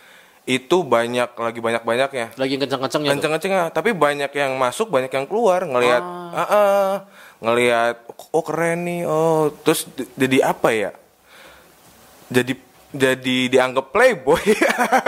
Itu 0.44 0.84
banyak 0.84 1.32
lagi 1.40 1.60
banyak 1.64 1.82
banyaknya 1.88 2.26
Lagi 2.36 2.60
kenceng-kencengnya 2.60 3.08
tuh. 3.08 3.14
kenceng-kencengnya 3.16 3.62
tapi 3.72 3.96
banyak 3.96 4.28
yang 4.28 4.52
masuk 4.60 4.92
banyak 4.92 5.08
yang 5.08 5.24
keluar. 5.24 5.64
Ngelihat 5.64 6.04
ah. 6.04 6.40
ah, 6.44 6.92
ngelihat 7.40 8.04
oh 8.28 8.44
keren 8.44 8.84
nih 8.84 9.00
oh. 9.08 9.48
Terus 9.64 9.88
jadi 10.12 10.52
apa 10.52 10.68
ya? 10.76 10.90
Jadi 12.28 12.60
jadi 12.92 13.36
dianggap 13.48 13.88
playboy? 13.88 14.44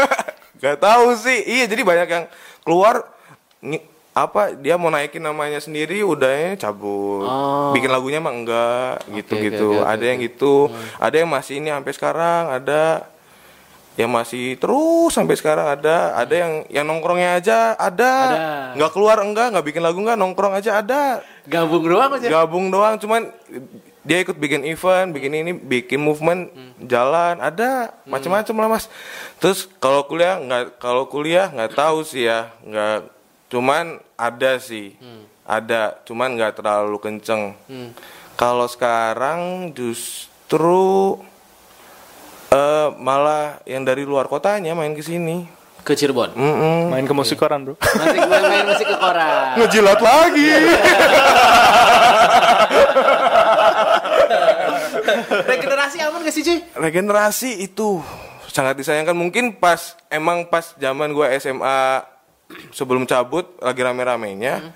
Gak 0.64 0.80
tahu 0.80 1.12
sih. 1.20 1.44
Iya 1.44 1.68
jadi 1.68 1.84
banyak 1.84 2.08
yang 2.08 2.24
keluar 2.64 3.04
apa 4.16 4.56
dia 4.56 4.80
mau 4.80 4.88
naikin 4.88 5.20
namanya 5.20 5.60
sendiri 5.60 6.00
udahnya 6.00 6.56
cabut. 6.56 7.28
Oh. 7.28 7.76
bikin 7.76 7.92
lagunya 7.92 8.16
mah 8.16 8.32
enggak 8.32 9.04
gitu 9.12 9.36
oke, 9.36 9.44
gitu 9.44 9.68
oke, 9.76 9.84
oke, 9.84 9.92
ada 9.92 10.04
yang 10.08 10.18
gitu 10.24 10.54
ada 10.96 11.16
yang 11.20 11.28
masih 11.28 11.60
ini 11.60 11.68
sampai 11.68 11.92
sekarang 11.92 12.42
ada 12.48 13.04
yang 13.96 14.12
masih 14.12 14.60
terus 14.60 15.16
sampai 15.16 15.34
sekarang 15.40 15.72
ada. 15.72 16.12
Ada 16.20 16.34
yang 16.36 16.52
yang 16.68 16.84
nongkrongnya 16.84 17.40
aja 17.40 17.72
ada. 17.80 18.12
Ada. 18.12 18.46
nggak 18.76 18.92
keluar 18.92 19.16
enggak. 19.24 19.56
Nggak 19.56 19.66
bikin 19.72 19.82
lagu 19.82 19.98
enggak. 20.04 20.20
Nongkrong 20.20 20.52
aja 20.52 20.84
ada. 20.84 21.24
Gabung 21.48 21.84
doang 21.88 22.12
aja. 22.12 22.28
gabung 22.28 22.66
doang. 22.68 23.00
Cuman 23.00 23.32
dia 24.06 24.22
ikut 24.22 24.38
bikin 24.38 24.62
event 24.68 25.10
bikin 25.10 25.32
ini 25.32 25.52
bikin 25.56 26.04
movement 26.04 26.52
jalan. 26.84 27.40
Ada. 27.40 27.96
Macam-macam 28.04 28.54
lah 28.60 28.68
mas. 28.76 28.84
Terus 29.40 29.64
kalau 29.80 30.04
kuliah 30.04 30.36
nggak 30.44 30.76
kalau 30.76 31.08
kuliah 31.08 31.48
nggak 31.48 31.72
tahu 31.72 32.04
sih 32.04 32.28
ya. 32.28 32.52
Nggak 32.68 33.08
cuman 33.48 33.96
ada 34.20 34.60
sih. 34.60 34.92
Ada. 35.48 36.04
Cuman 36.04 36.36
nggak 36.36 36.60
terlalu 36.60 37.00
kenceng. 37.00 37.56
Kalau 38.36 38.68
sekarang 38.68 39.72
justru 39.72 41.16
malah 42.96 43.44
yang 43.62 43.82
dari 43.82 44.02
luar 44.02 44.26
kotanya 44.26 44.72
main 44.72 44.92
ke 44.92 45.00
sini 45.00 45.46
Ke 45.80 45.94
Cirebon. 45.94 46.34
Mm-mm. 46.34 46.90
Main 46.90 47.04
ke 47.04 47.12
musik 47.12 47.36
koran, 47.36 47.62
Bro. 47.62 47.78
Masih 47.78 48.18
main 48.26 48.66
musik 48.66 48.84
ke 48.84 48.96
koran. 48.96 49.54
ngejilat 49.56 50.00
lagi 50.00 50.50
Regenerasi 55.46 55.96
aman 56.02 56.20
gak 56.20 56.32
sih, 56.32 56.42
cuy? 56.42 56.58
regenerasi 56.74 57.50
itu 57.62 58.02
sangat 58.48 58.74
disayangkan 58.74 59.12
mungkin 59.12 59.52
pas 59.52 59.78
emang 60.08 60.46
pas 60.46 60.72
zaman 60.74 61.12
gua 61.12 61.28
SMA 61.36 62.02
sebelum 62.70 63.04
cabut 63.04 63.44
lagi 63.58 63.78
rame-ramenya 63.78 64.72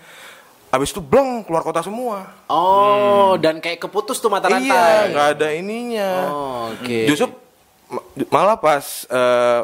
habis 0.69 0.91
itu 0.91 1.01
bleng 1.01 1.43
keluar 1.43 1.63
kota 1.63 1.81
semua 1.81 2.29
Oh, 2.47 3.35
dan 3.37 3.59
kayak 3.59 3.81
keputus 3.81 4.19
tuh 4.19 4.29
mata 4.29 4.47
rantai. 4.47 4.69
iya 4.69 5.09
nggak 5.09 5.27
ada 5.35 5.49
ininya 5.51 6.11
Oh, 6.29 6.63
oke. 6.73 6.99
justru 7.07 7.27
ma- 7.27 7.30
malah 8.29 8.61
pas 8.61 9.09
eh, 9.09 9.61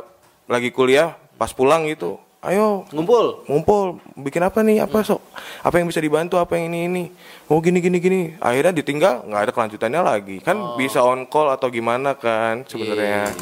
lagi 0.48 0.72
kuliah 0.72 1.12
pas 1.36 1.52
pulang 1.52 1.84
gitu 1.84 2.16
ayo 2.46 2.86
Ngumpul. 2.94 3.42
ngumpul 3.50 3.98
bikin 4.22 4.40
apa 4.46 4.62
nih 4.62 4.80
apa 4.80 5.02
sok 5.02 5.18
apa 5.66 5.82
yang 5.82 5.90
bisa 5.90 5.98
dibantu 5.98 6.38
apa 6.38 6.54
yang 6.54 6.70
ini 6.70 6.80
ini. 6.86 7.04
Oh 7.50 7.58
gini 7.58 7.82
gini 7.82 7.98
gini. 7.98 8.20
Akhirnya 8.38 8.70
ditinggal 8.70 9.26
nggak 9.26 9.42
ada 9.46 9.52
kelanjutannya 9.54 10.02
lagi. 10.02 10.36
Kan 10.38 10.78
bisa 10.78 11.02
on 11.02 11.26
call 11.26 11.50
atau 11.50 11.66
gimana 11.74 12.14
kan 12.14 12.62
sebenarnya. 12.62 13.34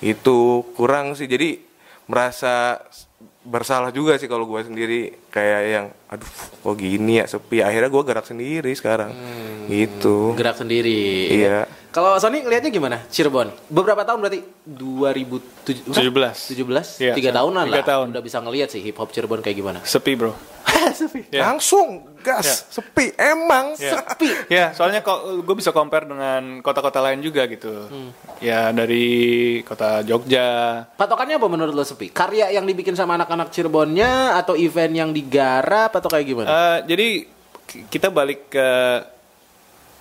Itu 0.00 0.64
kurang 0.72 1.12
sih. 1.12 1.28
Jadi 1.28 1.60
merasa 2.08 2.80
bersalah 3.46 3.94
juga 3.94 4.18
sih 4.18 4.26
kalau 4.26 4.42
gue 4.44 4.58
sendiri 4.60 5.14
kayak 5.30 5.60
yang 5.64 5.86
aduh 6.10 6.26
kok 6.60 6.74
gini 6.74 7.22
ya 7.22 7.24
sepi 7.24 7.62
akhirnya 7.62 7.86
gue 7.86 8.02
gerak 8.02 8.26
sendiri 8.26 8.70
sekarang 8.74 9.14
gitu 9.66 10.34
Gerak 10.34 10.58
sendiri. 10.58 11.30
Iya. 11.32 11.66
Kalau 11.90 12.18
Sony 12.20 12.44
ngelihatnya 12.44 12.68
gimana? 12.68 12.96
Cirebon. 13.08 13.48
Beberapa 13.66 14.04
tahun 14.04 14.20
berarti 14.20 14.40
2017 14.68 15.90
17. 15.90 16.54
17 16.54 17.02
Iya, 17.02 17.12
tiga 17.16 17.30
tahunan 17.32 17.64
tiga 17.66 17.80
lah. 17.80 17.86
tahun. 17.86 18.06
Udah 18.12 18.22
bisa 18.22 18.38
ngelihat 18.38 18.68
sih 18.68 18.84
hip 18.84 18.98
hop 19.00 19.10
Cirebon 19.10 19.40
kayak 19.40 19.56
gimana. 19.56 19.78
Sepi 19.82 20.12
bro. 20.12 20.36
Sepi. 20.92 21.20
Ya. 21.28 21.46
langsung 21.46 22.04
gas 22.18 22.66
sepi 22.68 23.14
emang 23.14 23.74
Ya. 23.76 23.96
Sepi. 23.96 24.30
Ya, 24.48 24.64
soalnya 24.72 24.98
kok 24.98 25.14
gue 25.40 25.54
bisa 25.54 25.70
compare 25.70 26.04
dengan 26.04 26.58
kota-kota 26.58 26.98
lain 27.00 27.20
juga 27.20 27.46
gitu. 27.46 27.86
Ya 28.38 28.70
dari 28.70 29.06
kota 29.62 30.02
Jogja. 30.02 30.82
Patokannya 30.92 31.36
apa 31.36 31.46
menurut 31.46 31.72
lo 31.72 31.82
sepi? 31.82 32.10
Karya 32.10 32.50
yang 32.50 32.64
dibikin 32.64 32.92
sama 32.92 33.14
anak-anak 33.14 33.48
Cirebonnya 33.48 34.34
atau 34.36 34.54
event 34.54 34.92
yang 34.92 35.10
digarap 35.10 35.92
atau 35.92 36.08
kayak 36.08 36.26
gimana? 36.26 36.48
Eh, 36.48 36.78
jadi 36.86 37.06
ki- 37.64 37.84
kita 37.88 38.08
balik 38.08 38.48
ke 38.48 38.68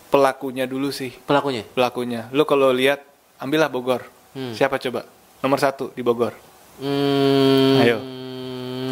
pelakunya 0.07 0.65
dulu 0.65 0.89
sih. 0.89 1.11
Pelakunya? 1.11 1.63
Pelakunya. 1.67 2.31
Lo 2.31 2.43
kalau 2.43 2.71
lihat, 2.71 3.03
ambillah 3.37 3.67
Bogor. 3.67 4.01
Hmm. 4.31 4.51
Siapa 4.51 4.77
coba? 4.77 5.05
Nomor 5.39 5.59
satu 5.59 5.91
di 5.91 6.01
Bogor. 6.01 6.33
Hmm. 6.75 7.79
Ayo. 7.79 7.97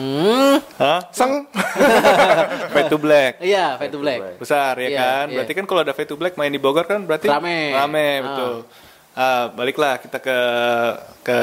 Hmm. 0.03 0.57
Hah? 0.75 0.99
Sang. 1.09 1.47
Fade 2.73 2.89
to 2.89 2.97
Black. 2.97 3.39
Iya, 3.39 3.79
Fade 3.79 3.91
to 3.91 3.99
Black. 3.99 4.19
Besar 4.35 4.75
ya 4.77 4.89
Iya, 4.89 4.99
kan? 4.99 5.25
iya. 5.25 5.35
Berarti 5.39 5.53
kan 5.53 5.65
kalau 5.65 5.81
ada 5.81 5.93
Fade 5.93 6.09
to 6.09 6.19
Black 6.19 6.35
main 6.35 6.51
di 6.51 6.59
Bogor 6.59 6.83
kan 6.83 6.99
berarti 7.01 7.27
Rame. 7.27 7.71
Rame, 7.71 8.07
Ah. 8.09 8.19
betul. 8.21 8.53
Ah, 9.13 9.45
baliklah 9.47 10.01
kita 10.01 10.17
ke 10.17 10.37
ke 11.21 11.37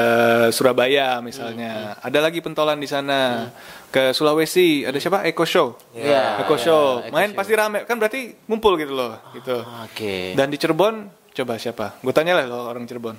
Surabaya 0.51 1.23
misalnya. 1.23 1.95
Hmm, 1.95 2.03
Ada 2.03 2.19
lagi 2.19 2.43
pentolan 2.43 2.75
di 2.75 2.85
sana. 2.85 3.47
Ke 3.87 4.11
Sulawesi 4.11 4.83
ada 4.83 4.99
siapa? 4.99 5.23
Eco 5.23 5.43
Show. 5.43 5.79
Iya, 5.91 6.43
Eco 6.43 6.55
iya, 6.55 6.63
Show. 6.63 6.83
Eco 7.01 7.11
Main 7.11 7.31
Show. 7.31 7.39
pasti 7.39 7.53
rame. 7.55 7.79
Kan 7.83 7.95
berarti 7.95 8.35
ngumpul 8.43 8.75
gitu 8.75 8.91
loh, 8.91 9.15
gitu. 9.31 9.63
Oke. 9.87 10.35
Dan 10.35 10.47
di 10.47 10.59
Cirebon 10.59 11.07
coba 11.31 11.55
siapa? 11.55 11.95
Gue 11.99 12.11
tanya 12.11 12.35
lah 12.35 12.45
lo 12.45 12.67
orang 12.67 12.83
Cirebon. 12.83 13.15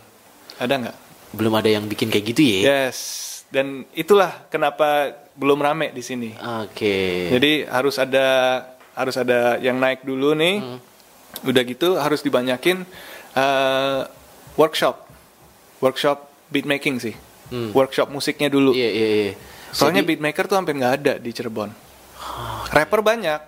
Ada 0.60 0.74
nggak? 0.78 0.96
Belum 1.32 1.52
ada 1.56 1.68
yang 1.68 1.88
bikin 1.88 2.12
kayak 2.12 2.24
gitu 2.30 2.40
ya? 2.44 2.60
Yes. 2.88 2.98
Dan 3.48 3.84
itulah 3.92 4.48
kenapa 4.48 5.12
belum 5.36 5.58
rame 5.60 5.90
di 5.92 6.02
sini. 6.04 6.30
Oke. 6.64 7.28
Jadi 7.32 7.64
harus 7.68 7.96
ada 7.96 8.26
harus 8.92 9.16
ada 9.16 9.56
yang 9.58 9.80
naik 9.80 10.04
dulu 10.04 10.36
nih. 10.36 10.60
Hmm. 10.60 10.78
Udah 11.48 11.62
gitu 11.64 11.96
harus 11.96 12.20
dibanyakin 12.20 12.84
eh, 13.36 14.00
workshop. 14.56 15.08
Workshop 15.80 16.28
beat 16.52 16.68
making 16.68 17.00
sih. 17.00 17.14
Hmm. 17.48 17.72
Workshop 17.72 18.12
musiknya 18.12 18.52
dulu. 18.52 18.76
Iya, 18.76 18.90
iya, 18.92 19.08
iya. 19.08 19.32
Soalnya 19.72 20.04
Jadi, 20.04 20.08
beat 20.16 20.20
maker 20.20 20.44
tuh 20.44 20.56
hampir 20.60 20.76
nggak 20.76 20.94
ada 21.00 21.14
di 21.16 21.30
Cirebon. 21.32 21.70
Rapper 22.72 23.00
banyak. 23.02 23.40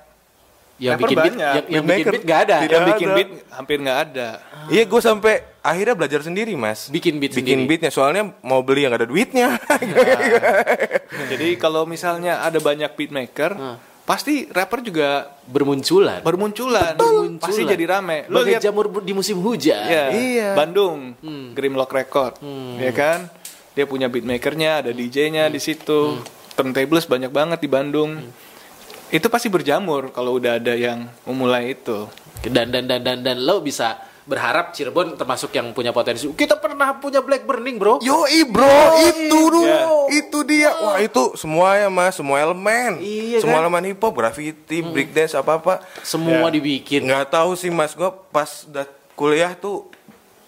yang 0.74 0.98
rapper 0.98 1.06
bikin 1.06 1.18
beat, 1.22 1.34
banyak. 1.38 1.54
yang, 1.54 1.66
yang 1.70 1.84
bikin 1.86 2.10
beat 2.10 2.24
gak 2.26 2.40
ada. 2.50 2.56
tidak 2.66 2.74
yang 2.74 2.86
bikin 2.90 3.06
ada. 3.06 3.14
beat 3.14 3.30
hampir 3.54 3.76
nggak 3.78 3.98
ada. 4.10 4.28
iya 4.74 4.82
gue 4.82 5.00
sampai 5.00 5.34
akhirnya 5.64 5.96
belajar 5.96 6.20
sendiri 6.20 6.52
mas 6.52 6.86
Bikin 6.86 7.16
beat 7.16 7.32
bikin 7.32 7.64
sendiri. 7.64 7.68
beatnya 7.80 7.88
soalnya 7.88 8.36
mau 8.40 8.60
beli 8.60 8.84
yang 8.84 8.92
ada 8.92 9.02
duitnya 9.02 9.56
Jadi 11.24 11.56
kalau 11.56 11.84
misalnya 11.84 12.42
ada 12.42 12.58
banyak 12.58 12.90
beat 12.92 13.10
maker, 13.10 13.52
Hmm. 13.54 13.76
pasti 14.04 14.44
rapper 14.46 14.82
juga 14.82 15.32
Bermunculan. 15.46 16.20
bermunculan. 16.20 16.92
Bermunculan. 16.94 17.40
Pasti 17.40 17.64
jadi 17.64 17.84
rame. 17.88 18.28
Lo 18.28 18.42
lihat 18.42 18.60
jamur 18.60 18.90
di 19.00 19.12
musim 19.12 19.40
hujan. 19.40 19.78
Iya. 19.80 20.04
Iya. 20.10 20.48
Bandung, 20.52 21.16
Hmm. 21.16 21.54
Grimlock 21.54 21.90
Record, 21.90 22.34
ya 22.76 22.92
kan? 22.92 23.30
Dia 23.72 23.84
punya 23.84 24.06
beatmakernya, 24.06 24.84
ada 24.84 24.90
Hmm. 24.90 24.98
DJ-nya 25.00 25.48
di 25.48 25.58
situ, 25.58 26.20
turntables 26.52 27.06
banyak 27.06 27.30
banget 27.30 27.58
di 27.58 27.68
Bandung. 27.68 28.20
Hmm. 28.20 28.30
Itu 29.08 29.26
pasti 29.28 29.46
berjamur 29.46 30.10
kalau 30.10 30.36
udah 30.36 30.58
ada 30.58 30.74
yang 30.74 31.06
memulai 31.24 31.72
itu. 31.72 32.06
Dan 32.42 32.68
dan 32.68 32.84
dan 32.84 33.00
dan 33.00 33.18
dan 33.20 33.38
lo 33.38 33.58
bisa 33.58 33.96
berharap 34.24 34.72
Cirebon 34.72 35.14
termasuk 35.14 35.52
yang 35.52 35.68
punya 35.70 35.92
potensi. 35.92 36.24
Kita 36.26 36.56
pernah 36.56 36.96
punya 36.96 37.20
Black 37.20 37.44
Burning, 37.44 37.76
Bro. 37.76 38.00
Yoi 38.00 38.48
bro, 38.48 38.72
itu 38.98 39.28
dulu, 39.28 39.60
Ya. 39.62 39.84
itu 40.10 40.38
dia. 40.42 40.70
Wah 40.74 40.96
itu 40.96 41.36
semua 41.36 41.76
ya 41.76 41.88
mas, 41.88 42.16
semua 42.16 42.40
elemen, 42.40 42.96
Iya, 42.98 43.44
semua 43.44 43.60
kan? 43.60 43.68
elemen 43.68 43.84
hip 43.86 44.00
hop, 44.00 44.12
graffiti, 44.14 44.80
breakdance 44.80 45.32
apa 45.32 45.52
apa. 45.54 45.74
Semua 46.00 46.48
Ya. 46.48 46.56
dibikin. 46.56 47.04
Nggak 47.04 47.30
tahu 47.30 47.52
sih 47.52 47.68
mas, 47.68 47.92
gue 47.92 48.08
pas 48.30 48.48
udah 48.64 48.86
kuliah 49.12 49.52
tuh, 49.52 49.92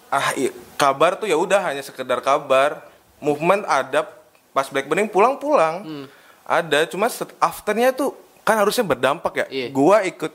ah 0.07 0.33
i- 0.33 0.49
kabar 0.73 1.13
tuh 1.13 1.25
ya 1.25 1.37
udah 1.37 1.61
hanya 1.63 1.81
sekedar 1.81 2.17
kabar. 2.19 2.81
Movement 3.17 3.61
ada, 3.63 4.09
pas 4.51 4.65
Black 4.67 4.85
Burning 4.85 5.05
pulang-pulang, 5.05 5.81
Hmm. 5.81 6.05
ada. 6.43 6.85
Cuma 6.85 7.07
set- 7.07 7.33
afternya 7.37 7.89
tuh 7.89 8.13
kan 8.41 8.57
harusnya 8.57 8.81
berdampak 8.81 9.33
ya. 9.35 9.45
Iya. 9.47 9.67
Gua 9.69 10.01
ikut 10.01 10.33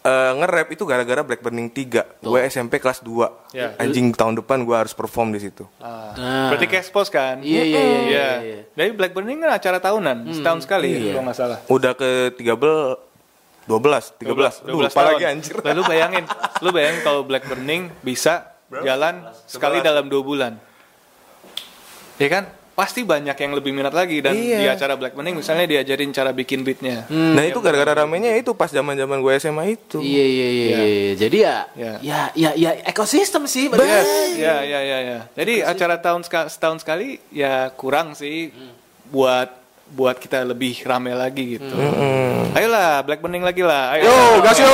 eh, 0.00 0.32
nge-rap 0.34 0.68
itu 0.70 0.82
gara-gara 0.82 1.20
Black 1.20 1.40
Burning 1.40 1.68
3 1.68 2.20
Gue 2.20 2.40
SMP 2.44 2.76
kelas 2.76 3.00
2 3.00 3.52
Ya. 3.52 3.76
Anjing 3.76 4.10
tahun 4.10 4.38
depan 4.38 4.62
gue 4.62 4.72
harus 4.72 4.92
perform 4.92 5.30
di 5.30 5.40
situ. 5.40 5.66
Ah, 5.76 6.12
Nah. 6.12 6.48
Berarti 6.48 6.66
kayak 6.66 6.82
expose 6.82 7.08
kan? 7.08 7.40
Iya, 7.40 7.62
iya, 7.62 7.64
iya, 7.64 7.80
Iya. 7.82 7.98
iya, 8.00 8.28
iya. 8.40 8.60
Dari 8.70 8.90
Black 8.90 9.10
Burning 9.10 9.38
kan 9.38 9.50
acara 9.52 9.78
tahunan, 9.78 10.30
setahun 10.30 10.60
sekali 10.64 10.88
Iya. 10.88 11.00
ya, 11.00 11.12
kalau 11.12 11.24
nggak 11.26 11.36
salah. 11.36 11.58
Udah 11.66 11.92
ke 11.92 12.08
13 12.34 12.96
12 13.66 14.18
13 14.18 14.64
Aduh, 14.64 14.82
lupa 14.82 15.02
lagi 15.04 15.24
anjir. 15.24 15.54
Lah, 15.56 15.72
lu 15.72 15.82
bayangin, 15.84 16.24
lu 16.58 16.68
bayangin 16.70 17.00
kalau 17.02 17.20
Black 17.22 17.44
Burning 17.44 17.92
bisa 18.00 18.50
jalan 18.72 19.26
sekali 19.44 19.78
dalam 19.80 20.06
dua 20.06 20.22
bulan. 20.22 20.52
Ya 22.16 22.28
kan? 22.28 22.44
Pasti 22.80 23.04
banyak 23.04 23.36
yang 23.36 23.52
lebih 23.52 23.76
minat 23.76 23.92
lagi 23.92 24.24
dan 24.24 24.32
Iya. 24.32 24.56
di 24.56 24.64
acara 24.64 24.96
Black 24.96 25.12
Burning 25.12 25.36
misalnya 25.36 25.68
diajarin 25.68 26.16
cara 26.16 26.32
bikin 26.32 26.64
beatnya. 26.64 27.04
Nah 27.12 27.44
itu 27.44 27.60
gara-gara 27.60 27.92
ramenya 27.92 28.32
itu 28.32 28.56
pas 28.56 28.72
zaman-zaman 28.72 29.20
gue 29.20 29.32
SMA 29.36 29.76
itu. 29.76 30.00
Iya 30.00 30.24
iya 30.24 30.48
iya. 30.48 30.64
Ya. 30.64 30.80
iya. 30.80 31.12
Jadi 31.12 31.36
ya, 31.44 31.56
Ya. 31.76 31.92
ya 32.00 32.20
ya 32.32 32.50
ya 32.56 32.70
ekosistem 32.88 33.44
sih. 33.44 33.68
berarti. 33.68 33.84
Yes, 33.84 34.32
ya 34.40 34.64
ya 34.64 34.80
ya 34.80 34.98
ya. 35.04 35.18
Jadi 35.36 35.60
acara 35.60 36.00
tahun 36.00 36.24
setahun 36.24 36.80
sekali 36.80 37.20
ya 37.28 37.68
kurang 37.76 38.16
sih 38.16 38.48
buat 39.12 39.52
buat 39.92 40.16
kita 40.16 40.40
lebih 40.48 40.80
rame 40.80 41.12
lagi 41.12 41.60
gitu. 41.60 41.76
Ayolah 42.56 43.04
Black 43.04 43.20
Burning 43.20 43.44
lagi 43.44 43.60
lah. 43.60 43.92
Ayo. 43.92 44.08
Yo, 44.08 44.40
gas 44.40 44.56
yo. 44.56 44.72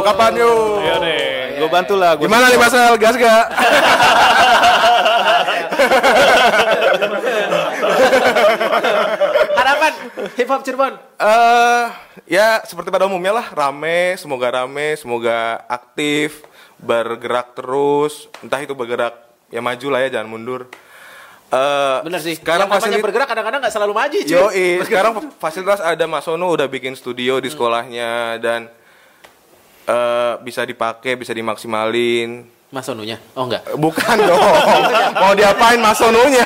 Kapan 0.00 0.32
yo? 0.32 0.80
Ayo 0.80 0.96
deh, 1.04 1.60
gue 1.60 1.68
bantu 1.68 1.92
lah. 1.92 2.16
Gua 2.16 2.24
Gimana 2.24 2.48
nih 2.48 2.56
Masal? 2.56 2.96
Gas 2.96 3.20
gak? 3.20 3.44
Harapan 9.58 9.92
hip 10.36 10.48
hop 10.48 10.62
Cirebon. 10.64 10.94
Eh, 11.18 11.86
ya 12.26 12.62
seperti 12.64 12.88
pada 12.88 13.06
umumnya 13.08 13.42
lah, 13.42 13.46
rame, 13.52 14.16
semoga 14.18 14.48
rame, 14.50 14.98
semoga 14.98 15.64
aktif, 15.66 16.44
bergerak 16.78 17.54
terus, 17.54 18.26
entah 18.40 18.60
itu 18.62 18.72
bergerak 18.72 19.14
ya 19.48 19.60
maju 19.64 19.86
lah 19.90 20.00
ya, 20.06 20.08
jangan 20.18 20.28
mundur. 20.28 20.68
Eh, 21.48 21.98
Bener 22.04 22.20
sih. 22.20 22.36
Sekarang 22.36 22.68
yang 22.68 22.76
fasilitas 22.76 23.04
bergerak 23.04 23.28
kadang-kadang 23.32 23.60
nggak 23.64 23.74
selalu 23.74 23.92
maju 23.96 24.18
cuy. 24.20 24.36
Yo, 24.36 24.44
sekarang 24.88 25.12
fasilitas 25.40 25.80
ada 25.80 26.04
Mas 26.04 26.28
Sono 26.28 26.52
udah 26.52 26.68
bikin 26.68 26.92
studio 26.92 27.40
di 27.40 27.48
sekolahnya 27.48 28.36
dan 28.36 28.68
eh, 29.88 30.34
bisa 30.44 30.68
dipakai, 30.68 31.16
bisa 31.16 31.32
dimaksimalin. 31.32 32.57
Mas 32.68 32.84
Sonunya? 32.84 33.16
Oh 33.32 33.48
enggak. 33.48 33.64
Bukan 33.74 34.16
dong. 34.20 34.40
Mau 35.14 35.32
diapain 35.32 35.80
Mas 35.80 35.96
Sononya? 35.96 36.44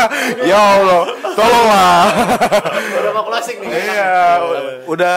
ya 0.50 0.54
Allah, 0.58 1.02
tolonglah. 1.34 2.02
Udah 2.94 3.12
mau 3.12 3.24
closing 3.26 3.58
nih. 3.58 3.70
Iya, 3.74 4.14
udah 4.86 5.16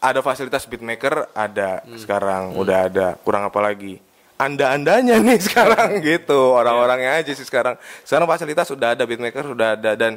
ada 0.00 0.20
fasilitas 0.20 0.66
beatmaker 0.66 1.30
ada 1.30 1.86
Hmm. 1.86 1.94
sekarang, 1.94 2.42
udah 2.56 2.90
ada. 2.90 3.06
Kurang 3.22 3.46
apa 3.46 3.60
lagi? 3.60 4.02
Anda-andanya 4.34 5.20
nih 5.20 5.38
sekarang 5.46 6.00
gitu, 6.00 6.56
orang-orangnya 6.56 7.20
aja 7.20 7.30
sih 7.30 7.44
sekarang. 7.44 7.78
Sekarang 8.02 8.26
fasilitas 8.26 8.66
sudah 8.66 8.98
ada, 8.98 9.04
beatmaker 9.04 9.44
sudah 9.44 9.76
ada 9.76 9.94
dan 9.94 10.16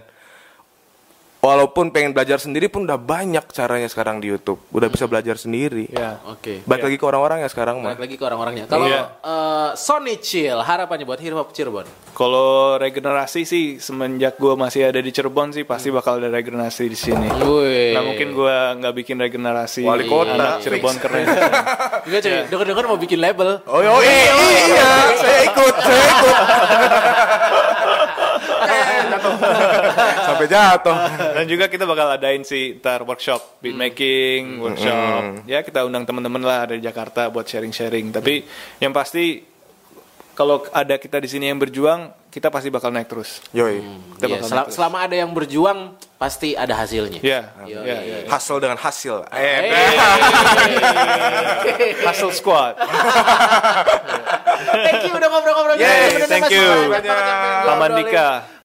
walaupun 1.43 1.91
pengen 1.91 2.15
belajar 2.15 2.39
sendiri 2.39 2.71
pun 2.71 2.87
udah 2.87 2.95
banyak 2.95 3.43
caranya 3.51 3.91
sekarang 3.91 4.23
di 4.23 4.31
YouTube. 4.31 4.63
Udah 4.71 4.87
bisa 4.87 5.03
belajar 5.05 5.35
sendiri. 5.35 5.91
Ya. 5.91 6.23
Oke. 6.23 6.63
Balik 6.63 6.87
lagi 6.87 6.95
ke 6.95 7.03
orang-orang 7.03 7.43
ya 7.43 7.51
sekarang 7.51 7.83
mah. 7.83 7.91
Balik 7.93 8.07
lagi 8.07 8.15
ke 8.15 8.23
orang-orangnya. 8.23 8.65
Kalau 8.65 8.87
Iya. 8.87 9.03
eh, 9.19 9.69
Sony 9.75 10.15
Chill, 10.17 10.55
harapannya 10.55 11.03
buat 11.03 11.19
hip 11.19 11.35
hop 11.35 11.51
Cirebon. 11.51 11.83
Kalau 12.13 12.79
regenerasi 12.79 13.43
sih 13.43 13.63
semenjak 13.77 14.37
gue 14.37 14.55
masih 14.55 14.87
ada 14.87 15.03
di 15.03 15.11
Cirebon 15.11 15.51
sih 15.51 15.67
pasti 15.67 15.91
bakal 15.91 16.23
ada 16.23 16.31
regenerasi 16.31 16.87
di 16.87 16.95
sini. 16.95 17.27
Wih. 17.27 17.91
Nggak 17.91 18.05
mungkin 18.07 18.27
gue 18.31 18.55
nggak 18.79 18.93
bikin 18.95 19.17
regenerasi. 19.19 19.83
Wali 19.83 20.07
kota. 20.07 20.31
Anak 20.33 20.63
Cirebon 20.63 20.95
keren. 20.95 21.27
Enggak 22.07 22.19
cuy, 22.21 22.33
denger-denger 22.47 22.85
mau 22.85 22.95
bikin 22.95 23.19
label. 23.19 23.59
Oh, 23.65 23.79
oh 23.79 23.99
iya, 23.99 24.31
iya, 24.63 24.87
saya 25.17 25.39
ikut, 25.43 25.75
saya 25.75 26.05
ikut. 26.07 26.35
Sampai 30.27 30.45
jatuh. 30.45 30.97
Dan 31.33 31.45
juga 31.45 31.65
kita 31.65 31.83
bakal 31.83 32.07
adain 32.11 32.41
sih 32.41 32.77
ntar 32.77 33.01
workshop 33.01 33.59
beat 33.59 33.73
making, 33.73 34.59
workshop. 34.59 35.43
Ya 35.43 35.61
kita 35.61 35.83
undang 35.83 36.03
teman-teman 36.03 36.39
lah 36.39 36.65
dari 36.65 36.79
Jakarta 36.79 37.27
buat 37.27 37.43
sharing-sharing. 37.43 38.11
Tapi 38.11 38.43
yang 38.77 38.91
pasti 38.91 39.43
kalau 40.33 40.65
ada 40.67 40.97
kita 40.97 41.17
di 41.17 41.29
sini 41.29 41.45
yang 41.45 41.57
berjuang, 41.57 42.09
kita 42.27 42.49
pasti 42.49 42.67
bakal 42.67 42.89
naik 42.89 43.05
terus. 43.05 43.37
Yoi. 43.53 43.85
Kita 44.17 44.25
Iya, 44.25 44.33
bakal 44.35 44.47
sel- 44.49 44.57
naik 44.57 44.65
terus. 44.65 44.75
selama 44.75 44.97
ada 44.99 45.15
yang 45.15 45.29
berjuang 45.29 45.79
pasti 46.17 46.57
ada 46.57 46.73
hasilnya. 46.73 47.21
Iya, 47.21 47.41
Yo, 47.63 47.85
iya, 47.85 47.97
iya. 48.01 48.15
iya. 48.25 48.29
Hustle 48.31 48.57
dengan 48.57 48.81
hasil. 48.81 49.29
Eh, 49.29 49.69
Hustle 52.03 52.33
Squad. 52.33 52.81
Thank 54.73 55.05
you 55.05 55.13
udah 55.13 55.29
ngobrol-ngobrol. 55.29 55.75
Sebenarnya 55.77 56.25
thank 56.25 56.49
you. 56.49 56.65
Paman. 57.63 57.91
Dika. 58.01 58.29